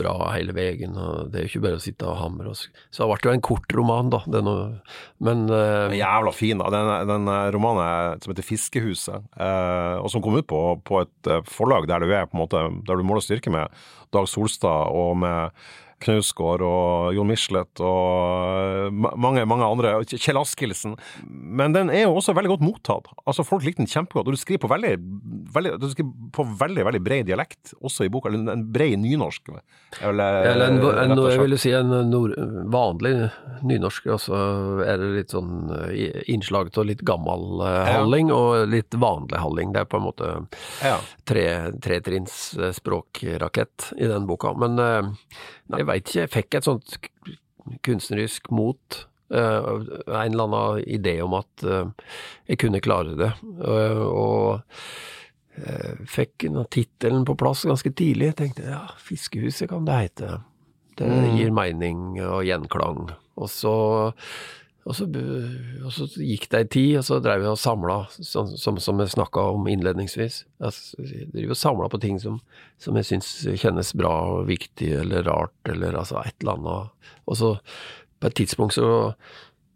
bra 0.00 0.14
hele 0.32 0.54
veien. 0.56 0.96
og 0.96 1.28
Det 1.30 1.38
er 1.38 1.44
jo 1.44 1.50
ikke 1.50 1.64
bare 1.66 1.80
å 1.80 1.84
sitte 1.84 2.08
og 2.08 2.16
hamre. 2.22 2.54
Så 2.56 2.70
det 3.02 3.08
ble 3.10 3.30
jo 3.30 3.34
en 3.36 3.44
kort 3.44 3.76
roman, 3.76 4.10
da. 4.14 4.22
Er 4.30 4.46
noe, 4.46 4.66
men 5.20 5.44
uh, 5.52 5.92
Jævla 5.92 6.32
fin. 6.32 6.62
da. 6.62 6.70
Den, 6.72 6.92
den 7.12 7.32
eh, 7.32 7.50
romanen 7.54 8.22
som 8.22 8.32
heter 8.32 8.46
'Fiskehuset', 8.46 9.28
uh, 9.36 10.00
og 10.00 10.08
som 10.12 10.24
kom 10.24 10.38
ut 10.40 10.48
på, 10.48 10.62
på 10.86 11.02
et 11.04 11.30
eh, 11.30 11.44
forlag 11.44 11.88
der 11.88 12.00
du 12.00 12.12
er 12.12 12.26
på 12.26 12.38
en 12.38 12.44
måte, 12.46 12.62
der 12.86 12.96
du 12.96 13.04
måler 13.04 13.24
styrke 13.24 13.52
med 13.52 13.68
Dag 14.14 14.28
Solstad 14.30 14.94
og 14.96 15.16
med 15.20 15.50
Knausgård 16.04 16.60
og 16.66 17.14
Jon 17.16 17.28
Michelet 17.30 17.80
og 17.80 18.86
eh, 18.86 18.90
mange, 19.16 19.44
mange 19.48 19.64
andre. 19.64 19.94
Kjell 20.12 20.38
Askildsen. 20.40 20.96
Men 21.26 21.72
den 21.76 21.88
er 21.92 22.04
jo 22.04 22.16
også 22.18 22.34
veldig 22.36 22.52
godt 22.56 22.64
mottatt. 22.66 23.08
Altså 23.24 23.44
Folk 23.46 23.64
likte 23.64 23.80
den 23.82 23.88
kjempegodt. 23.90 24.28
Og 24.28 24.36
du 24.36 24.40
skriver 24.40 24.62
på 24.66 24.70
veldig, 24.74 24.92
veldig, 25.56 25.72
du 25.80 25.88
skriver 25.92 26.30
på 26.36 26.46
veldig, 26.60 26.84
veldig 26.90 27.02
bred 27.06 27.26
dialekt, 27.30 27.72
også 27.80 28.06
i 28.06 28.12
boka. 28.12 28.28
Eller 28.28 28.52
en 28.58 28.66
bred 28.74 28.98
nynorsk. 29.02 29.48
Eller, 30.02 30.40
Eller 30.52 30.66
en, 30.74 30.80
en, 30.84 31.24
jeg 31.30 31.40
vil 31.40 31.56
jo 31.56 31.60
si 31.64 31.72
en 31.76 31.92
nord, 32.10 32.34
vanlig 32.72 33.14
nynorsk, 33.66 34.10
og 34.12 34.20
så 34.20 34.38
er 34.84 35.00
det 35.00 35.10
litt 35.16 35.32
sånn 35.34 35.70
eh, 35.80 36.20
innslag 36.34 36.68
av 36.76 36.88
litt 36.90 37.04
gammel 37.06 37.62
halling 37.64 38.28
Ja. 38.32 38.36
og 38.36 38.68
litt 38.72 38.94
vanlig 39.00 39.40
halling. 39.40 39.72
Det 39.72 39.84
er 39.84 39.88
på 39.90 40.00
en 40.00 40.06
måte 40.10 40.30
Ja. 40.84 40.98
tre, 41.24 41.46
tretrinns 41.82 42.36
eh, 42.60 42.72
språkrakett 42.76 43.92
i 43.96 44.06
den 44.10 44.26
boka. 44.28 44.52
Men 44.58 44.78
eh, 44.82 45.10
nei, 45.72 45.82
jeg 45.86 45.92
veit 45.92 46.08
ikke, 46.08 46.22
jeg 46.24 46.32
fikk 46.34 46.56
et 46.58 46.66
sånt 46.66 46.96
kunstnerisk 47.86 48.50
mot. 48.54 49.04
Uh, 49.26 49.82
en 50.06 50.32
eller 50.32 50.44
annen 50.46 50.82
idé 50.86 51.16
om 51.22 51.34
at 51.38 51.66
uh, 51.66 51.90
jeg 52.46 52.60
kunne 52.62 52.82
klare 52.82 53.16
det. 53.18 53.32
Uh, 53.62 54.02
og 54.06 54.60
fikk 56.04 56.44
tittelen 56.68 57.22
på 57.24 57.32
plass 57.40 57.62
ganske 57.64 57.88
tidlig. 57.96 58.34
Tenkte 58.36 58.66
ja, 58.68 58.82
Fiskehuset 59.00 59.70
kan 59.70 59.86
det 59.88 59.94
hete. 60.02 60.34
Det 61.00 61.08
gir 61.32 61.54
mening 61.54 62.18
og 62.20 62.42
gjenklang. 62.44 63.06
Og 63.40 63.48
så, 63.48 63.72
og 64.86 64.94
så, 64.94 65.06
og 65.82 65.90
så 65.90 66.06
gikk 66.22 66.46
det 66.52 66.58
ei 66.60 66.66
tid, 66.70 66.90
og 67.00 67.04
så 67.08 67.18
drev 67.22 67.42
jeg 67.42 67.56
og 67.56 67.58
samla, 67.58 67.96
som, 68.22 68.52
som, 68.54 68.78
som 68.82 69.02
jeg 69.02 69.10
snakka 69.16 69.42
om 69.56 69.66
innledningsvis. 69.70 70.44
Jeg 70.62 71.26
driver 71.32 71.54
og 71.56 71.58
samla 71.58 71.88
på 71.90 72.00
ting 72.04 72.20
som, 72.22 72.38
som 72.82 72.98
jeg 73.00 73.08
syns 73.08 73.32
kjennes 73.58 73.90
bra 73.98 74.12
og 74.36 74.46
viktig 74.50 74.92
eller 75.00 75.26
rart, 75.26 75.56
eller 75.66 75.98
altså 75.98 76.20
et 76.22 76.36
eller 76.38 76.54
annet. 76.54 77.10
Og 77.26 77.40
så 77.40 77.50
på 78.22 78.30
et 78.30 78.38
tidspunkt 78.38 78.78
så, 78.78 78.90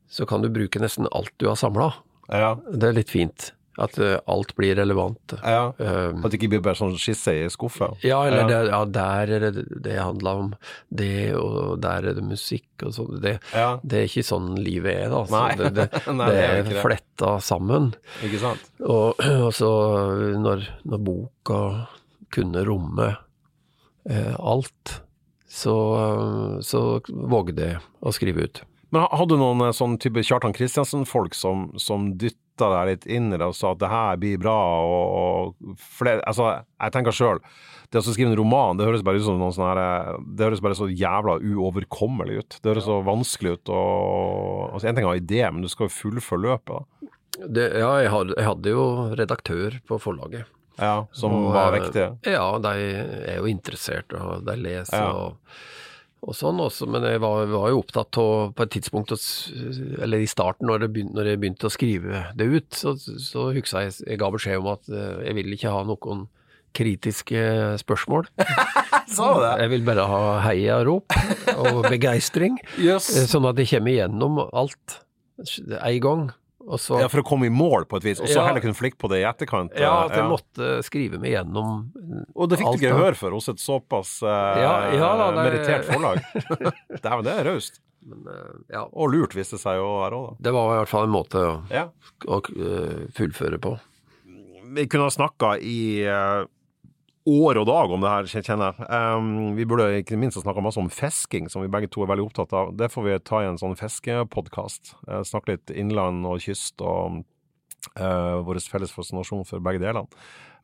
så 0.06 0.28
kan 0.30 0.46
du 0.46 0.52
bruke 0.54 0.82
nesten 0.82 1.10
alt 1.10 1.34
du 1.42 1.48
har 1.50 1.58
samla. 1.58 1.90
Ja. 2.30 2.54
Det 2.70 2.92
er 2.92 3.00
litt 3.02 3.10
fint. 3.10 3.50
At 3.81 3.97
eh, 3.98 4.19
alt 4.28 4.51
blir 4.59 4.74
relevant. 4.77 5.32
ja. 5.40 5.70
um, 5.78 6.19
At 6.24 6.31
det 6.35 6.39
ikke 6.40 6.51
blir 6.52 6.62
bare 6.66 6.77
sånn 6.77 6.97
skisse 7.01 7.32
i 7.32 7.47
skuffa. 7.48 7.90
ja, 8.05 8.19
eller 8.27 8.43
Ja. 8.43 8.47
Det, 8.51 8.59
ja, 8.70 8.81
der 8.85 9.32
er 9.36 9.44
det 9.47 9.65
det 9.86 9.97
handler 9.98 10.43
om 10.43 10.51
det, 10.93 11.35
og 11.39 11.81
der 11.81 12.11
er 12.11 12.19
det 12.19 12.24
musikk 12.27 12.85
og 12.85 12.93
sånn. 12.97 13.20
Det, 13.24 13.39
Ja, 13.55 13.78
det 13.82 14.02
er 14.02 14.09
ikke 14.11 14.27
sånn 14.28 14.51
livet 14.61 14.93
er, 15.07 15.09
da. 15.15 15.23
Så 15.24 15.39
Nei. 15.39 15.55
Det, 15.57 15.70
det, 15.78 15.89
Nei, 16.20 16.28
det 16.31 16.44
er 16.44 16.61
er 16.74 16.82
fletta 16.85 17.32
sammen. 17.40 17.93
ikke 18.23 18.43
sant? 18.43 18.69
Og, 18.85 19.16
og 19.47 19.52
så 19.57 19.70
når, 20.40 20.66
når 20.85 21.05
boka 21.09 21.61
kunne 22.31 22.62
romme 22.69 23.16
eh, 24.09 24.35
alt, 24.39 25.01
så, 25.51 25.74
så 26.62 27.01
vågde 27.09 27.65
jeg 27.73 27.81
å 28.07 28.12
skrive 28.15 28.44
ut. 28.47 28.61
Men 28.94 29.05
ha- 29.05 29.16
hadde 29.20 29.35
du 29.36 29.40
noen 29.43 29.65
eh, 29.69 29.73
sånn 29.74 29.97
type 30.02 30.23
Kjartan 30.27 30.55
Kristiansen-folk 30.55 31.35
som, 31.39 31.69
som 31.78 32.12
dytta 32.60 32.84
deg 32.84 32.90
litt 32.92 33.06
inn 33.08 33.32
i 33.32 33.38
det 33.40 33.46
og 33.48 33.56
sa 33.56 33.72
at 33.72 33.80
det 33.80 33.88
her 33.90 34.16
blir 34.20 34.38
bra, 34.40 34.56
og, 34.84 35.54
og 35.64 35.76
flere 35.80 36.20
Altså, 36.28 36.50
jeg 36.80 36.92
tenker 36.92 37.16
sjøl, 37.16 37.40
det 37.90 37.98
å 37.98 38.04
skrive 38.06 38.30
en 38.30 38.38
roman, 38.38 38.76
det 38.78 38.86
høres 38.86 39.02
bare 39.02 39.18
ut 39.18 39.24
som 39.26 39.40
noen 39.40 39.54
sånne 39.56 39.70
her 39.72 39.80
eh, 39.82 40.20
Det 40.38 40.46
høres 40.46 40.60
bare 40.62 40.76
så 40.78 40.86
jævla 40.86 41.38
uoverkommelig 41.42 42.36
ut. 42.44 42.58
Det 42.62 42.70
høres 42.70 42.86
så 42.86 43.00
vanskelig 43.02 43.56
ut 43.58 43.72
og 43.74 44.76
Altså, 44.76 44.86
en 44.90 44.94
ting 45.00 45.08
å 45.08 45.10
ha 45.14 45.18
idé, 45.18 45.42
men 45.50 45.64
du 45.64 45.68
skal 45.72 45.88
jo 45.88 45.96
fullføre 45.96 46.44
løpet. 46.44 47.10
Det, 47.40 47.66
ja, 47.80 47.90
jeg 48.04 48.12
hadde, 48.12 48.36
jeg 48.36 48.46
hadde 48.46 48.72
jo 48.76 48.84
redaktør 49.18 49.80
på 49.88 49.98
forlaget. 50.02 50.46
Ja, 50.80 51.06
som 51.12 51.34
Og, 51.34 51.50
var 51.54 51.74
eh, 51.74 51.80
viktig. 51.80 52.06
Ja, 52.30 52.46
de 52.62 52.74
er 53.26 53.40
jo 53.40 53.48
interessert, 53.50 54.12
og 54.16 54.44
de 54.46 54.54
leser 54.60 54.96
Ja. 55.00 55.10
og, 55.10 55.58
og 56.20 56.34
sånn 56.36 56.59
også. 56.60 56.86
Men 56.90 57.06
jeg 57.09 57.20
var, 57.22 57.47
var 57.48 57.70
jo 57.72 57.78
opptatt 57.80 58.18
av 58.20 58.51
på 58.56 58.66
et 58.66 58.72
tidspunkt, 58.74 59.14
eller 60.05 60.20
i 60.20 60.28
starten 60.28 60.68
når 60.68 60.84
jeg 60.86 60.92
begynte, 60.97 61.16
når 61.16 61.30
jeg 61.32 61.40
begynte 61.40 61.68
å 61.70 61.72
skrive 61.72 62.24
det 62.36 62.48
ut, 62.52 62.68
så, 62.76 62.92
så 62.98 63.47
huska 63.56 63.86
jeg 63.86 63.94
jeg 64.06 64.20
ga 64.20 64.28
beskjed 64.34 64.60
om 64.60 64.68
at 64.74 64.90
eh, 64.92 65.24
jeg 65.28 65.38
vil 65.40 65.56
ikke 65.56 65.72
ha 65.72 65.80
noen 65.88 66.26
kritiske 66.76 67.40
spørsmål. 67.82 68.28
Jeg 69.10 69.70
vil 69.72 69.82
bare 69.82 70.05
ha 70.06 70.18
heiarop 70.44 71.10
og 71.59 71.80
begeistring, 71.90 72.60
Jøss. 72.78 73.09
eh, 73.18 73.24
sånn 73.26 73.48
at 73.51 73.59
jeg 73.59 73.66
kommer 73.72 73.90
igjennom 73.90 74.36
alt 74.47 75.01
en 75.80 75.98
gang. 76.05 76.22
Så 76.78 77.00
Ja, 77.00 77.08
for 77.08 77.22
å 77.22 77.24
komme 77.26 77.46
i 77.48 77.52
mål 77.52 77.86
på 77.88 77.96
et 77.96 78.04
vis, 78.04 78.20
og 78.20 78.28
så 78.28 78.36
Ja. 78.40 78.46
heller 78.46 78.60
kunne 78.60 78.76
flikke 78.76 78.98
på 79.00 79.08
det 79.08 79.22
i 79.22 79.24
etterkant. 79.24 79.72
Ja, 79.78 80.04
at 80.04 80.10
jeg 80.12 80.20
jeg 80.20 80.28
måtte 80.30 80.66
skrive 80.84 81.18
meg 81.18 81.32
gjennom 81.32 81.88
Og 82.36 82.48
det 82.50 82.58
fikk 82.60 82.76
du 82.76 82.78
ikke 82.84 82.98
høre 82.98 83.16
for 83.16 83.30
hos 83.30 83.48
et 83.48 83.56
såpass 83.62 84.22
uh, 84.22 84.28
Ja, 84.60 84.74
ja 84.92 85.16
da, 85.16 85.30
det- 85.32 85.46
merittert 85.48 85.84
forlag. 85.88 86.20
Dæven, 87.02 87.24
det 87.24 87.32
er 87.38 87.44
raust. 87.48 87.80
Uh, 88.04 88.16
eh, 88.28 88.52
ja, 88.76 88.84
Og 88.92 89.10
lurt, 89.12 89.34
viste 89.34 89.56
det 89.56 89.60
seg 89.64 89.80
å 89.80 89.88
være 90.04 90.16
òg, 90.20 90.28
da. 90.30 90.36
det 90.40 90.52
var 90.52 90.70
i 90.74 90.78
hvert 90.84 90.88
fall 90.92 91.04
en 91.08 91.14
måte 91.16 91.40
å, 91.40 91.54
Ja. 91.70 91.88
å 92.28 92.40
uh, 92.40 93.06
fullføre 93.16 93.58
på. 93.58 93.78
Vi 94.70 94.86
kunne 94.86 95.08
ha 95.08 95.10
snakka 95.10 95.56
i 95.60 96.04
eh, 96.06 96.44
år 97.28 97.60
og 97.60 97.66
dag 97.68 97.92
om 97.92 98.05
det 98.05 98.12
her, 98.12 98.28
kjenner 98.44 98.70
jeg. 98.72 98.86
Um, 98.88 99.56
vi 99.59 99.66
burde 99.68 99.88
ikke 100.01 100.18
minst 100.20 100.38
ha 100.38 100.44
snakka 100.44 100.62
masse 100.64 100.80
om 100.80 100.90
fisking, 100.92 101.51
som 101.52 101.64
vi 101.64 101.72
begge 101.72 101.90
to 101.92 102.05
er 102.05 102.10
veldig 102.10 102.28
opptatt 102.30 102.55
av. 102.56 102.72
Det 102.76 102.88
får 102.92 103.06
vi 103.06 103.18
ta 103.28 103.42
i 103.42 103.48
en 103.51 103.60
sånn 103.60 103.76
fiskepodkast. 103.78 104.94
Uh, 105.09 105.20
snakke 105.26 105.55
litt 105.56 105.74
innland 105.74 106.24
og 106.28 106.40
kyst 106.44 106.80
og 106.80 107.20
uh, 108.01 108.40
vår 108.47 108.62
felles 108.72 108.94
fascinasjon 108.94 109.44
for 109.48 109.64
begge 109.64 109.82
delene. 109.84 110.09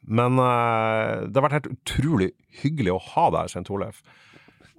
Men 0.06 0.40
uh, 0.40 1.26
det 1.26 1.36
har 1.36 1.46
vært 1.48 1.58
helt 1.60 1.74
utrolig 1.74 2.30
hyggelig 2.62 2.94
å 2.94 3.02
ha 3.12 3.28
deg 3.34 3.44
her, 3.44 3.52
Svein 3.52 3.68
Torleif. 3.68 4.00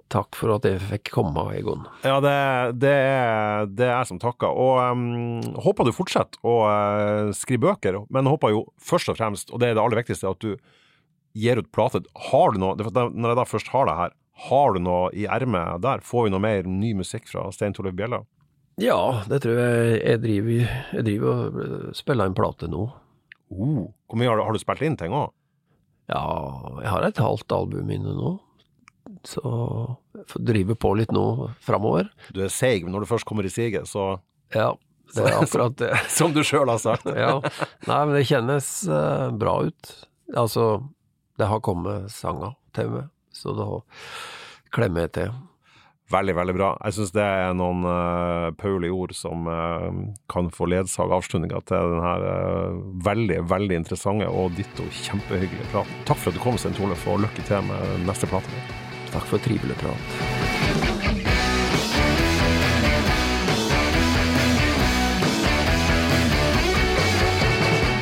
Takk 0.08 0.38
for 0.40 0.54
at 0.54 0.64
jeg 0.64 0.80
fikk 0.80 1.10
komme, 1.12 1.42
Egon. 1.52 1.82
Ja, 2.00 2.16
det, 2.24 2.34
det, 2.80 2.92
er, 2.96 3.66
det 3.68 3.84
er 3.84 3.98
jeg 3.98 4.08
som 4.08 4.20
takker. 4.22 4.48
Og 4.48 4.80
um, 4.80 5.56
håper 5.60 5.84
du 5.84 5.92
fortsetter 5.92 6.40
å 6.48 6.58
uh, 6.64 7.32
skrive 7.36 7.66
bøker, 7.68 8.00
men 8.14 8.30
håper 8.30 8.54
jo 8.54 8.64
først 8.80 9.12
og 9.12 9.18
fremst, 9.20 9.52
og 9.52 9.60
det 9.60 9.70
er 9.70 9.76
det 9.76 9.84
aller 9.84 10.00
viktigste, 10.00 10.32
at 10.32 10.40
du 10.40 10.56
gir 11.36 11.60
ut 11.60 11.70
plate. 11.74 12.02
Har 12.30 12.54
du 12.54 12.62
noe, 12.62 12.76
når 12.78 13.32
jeg 13.32 13.38
da 13.40 13.46
først 13.48 13.70
har 13.74 13.88
deg 13.90 14.00
her, 14.00 14.16
har 14.48 14.74
du 14.74 14.80
noe 14.84 15.08
i 15.18 15.26
ermet 15.26 15.82
der? 15.82 16.02
Får 16.06 16.28
vi 16.28 16.32
noe 16.34 16.42
mer 16.42 16.66
ny 16.70 16.92
musikk 17.00 17.26
fra 17.30 17.48
Stein 17.54 17.74
Torleif 17.74 17.96
Bjella? 17.98 18.22
Ja, 18.78 19.24
det 19.26 19.40
tror 19.42 19.58
jeg 19.58 19.96
jeg 19.98 20.20
driver, 20.22 20.74
jeg 20.94 21.06
driver 21.08 21.30
og 21.32 21.56
eh, 21.64 21.88
spiller 21.98 22.30
en 22.30 22.36
plate 22.38 22.68
nå. 22.70 22.84
Oh, 23.50 23.88
hvor 24.06 24.20
mye 24.20 24.28
har 24.30 24.38
du, 24.38 24.44
har 24.46 24.54
du 24.54 24.60
spilt 24.62 24.84
inn 24.86 24.98
ting 25.00 25.14
òg? 25.16 25.32
Ja, 26.08 26.20
jeg 26.80 26.92
har 26.92 27.04
et 27.04 27.20
halvt 27.20 27.52
album 27.52 27.90
inne 27.92 28.14
nå. 28.16 28.36
Så 29.26 29.42
jeg 30.14 30.26
får 30.30 30.44
drive 30.46 30.76
på 30.78 30.92
litt 31.00 31.10
nå 31.12 31.24
framover. 31.64 32.12
Du 32.36 32.42
er 32.44 32.52
seig, 32.52 32.84
men 32.84 32.94
når 32.94 33.04
du 33.04 33.10
først 33.10 33.26
kommer 33.28 33.48
i 33.48 33.52
siget, 33.52 33.88
så 33.90 34.20
Ja, 34.54 34.70
det 35.16 35.24
er 35.26 35.40
akkurat 35.40 35.74
det. 35.80 35.90
Som 36.12 36.36
du 36.36 36.44
sjøl 36.46 36.70
har 36.70 36.80
sagt. 36.82 37.08
Ja. 37.10 37.40
Nei, 37.88 38.00
men 38.04 38.14
det 38.14 38.28
kjennes 38.30 38.70
eh, 38.86 39.26
bra 39.40 39.58
ut. 39.66 39.92
Altså, 40.36 40.68
det 41.38 41.46
har 41.46 41.62
kommet 41.62 42.10
sanger 42.10 42.56
til 42.74 42.90
meg, 42.90 43.12
så 43.34 43.54
da 43.54 43.68
klemmer 44.74 45.06
jeg 45.06 45.14
til. 45.14 45.36
Veldig, 46.08 46.34
veldig 46.38 46.54
bra. 46.56 46.68
Jeg 46.86 46.96
syns 46.96 47.10
det 47.12 47.22
er 47.22 47.50
noen 47.56 47.84
uh, 47.84 48.48
paulige 48.56 48.96
ord 48.96 49.12
som 49.12 49.44
uh, 49.44 49.90
kan 50.32 50.48
få 50.50 50.70
ledsage 50.72 51.12
avslutninga 51.12 51.60
til 51.68 51.92
denne 51.92 52.00
her 52.06 52.24
eh, 52.30 52.78
veldig, 53.04 53.42
veldig 53.50 53.76
interessante 53.76 54.30
og 54.32 54.56
ditto 54.56 54.88
kjempehyggelige 55.04 55.68
praten. 55.74 56.00
Takk 56.08 56.22
for 56.22 56.32
at 56.32 56.40
du 56.40 56.42
kom, 56.42 56.56
Stein 56.56 56.76
Torleif, 56.78 57.04
og 57.12 57.20
lykke 57.26 57.44
til 57.44 57.68
med 57.68 58.08
neste 58.08 58.30
plate. 58.30 58.64
Takk 59.12 59.28
for 59.28 59.44
trivelig 59.44 59.76
prat. 59.84 60.16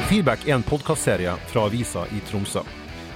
Feedback 0.06 0.46
er 0.46 0.60
en 0.60 0.66
podkastserie 0.66 1.34
fra 1.50 1.66
avisa 1.66 2.06
i 2.14 2.22
Tromsø. 2.30 2.62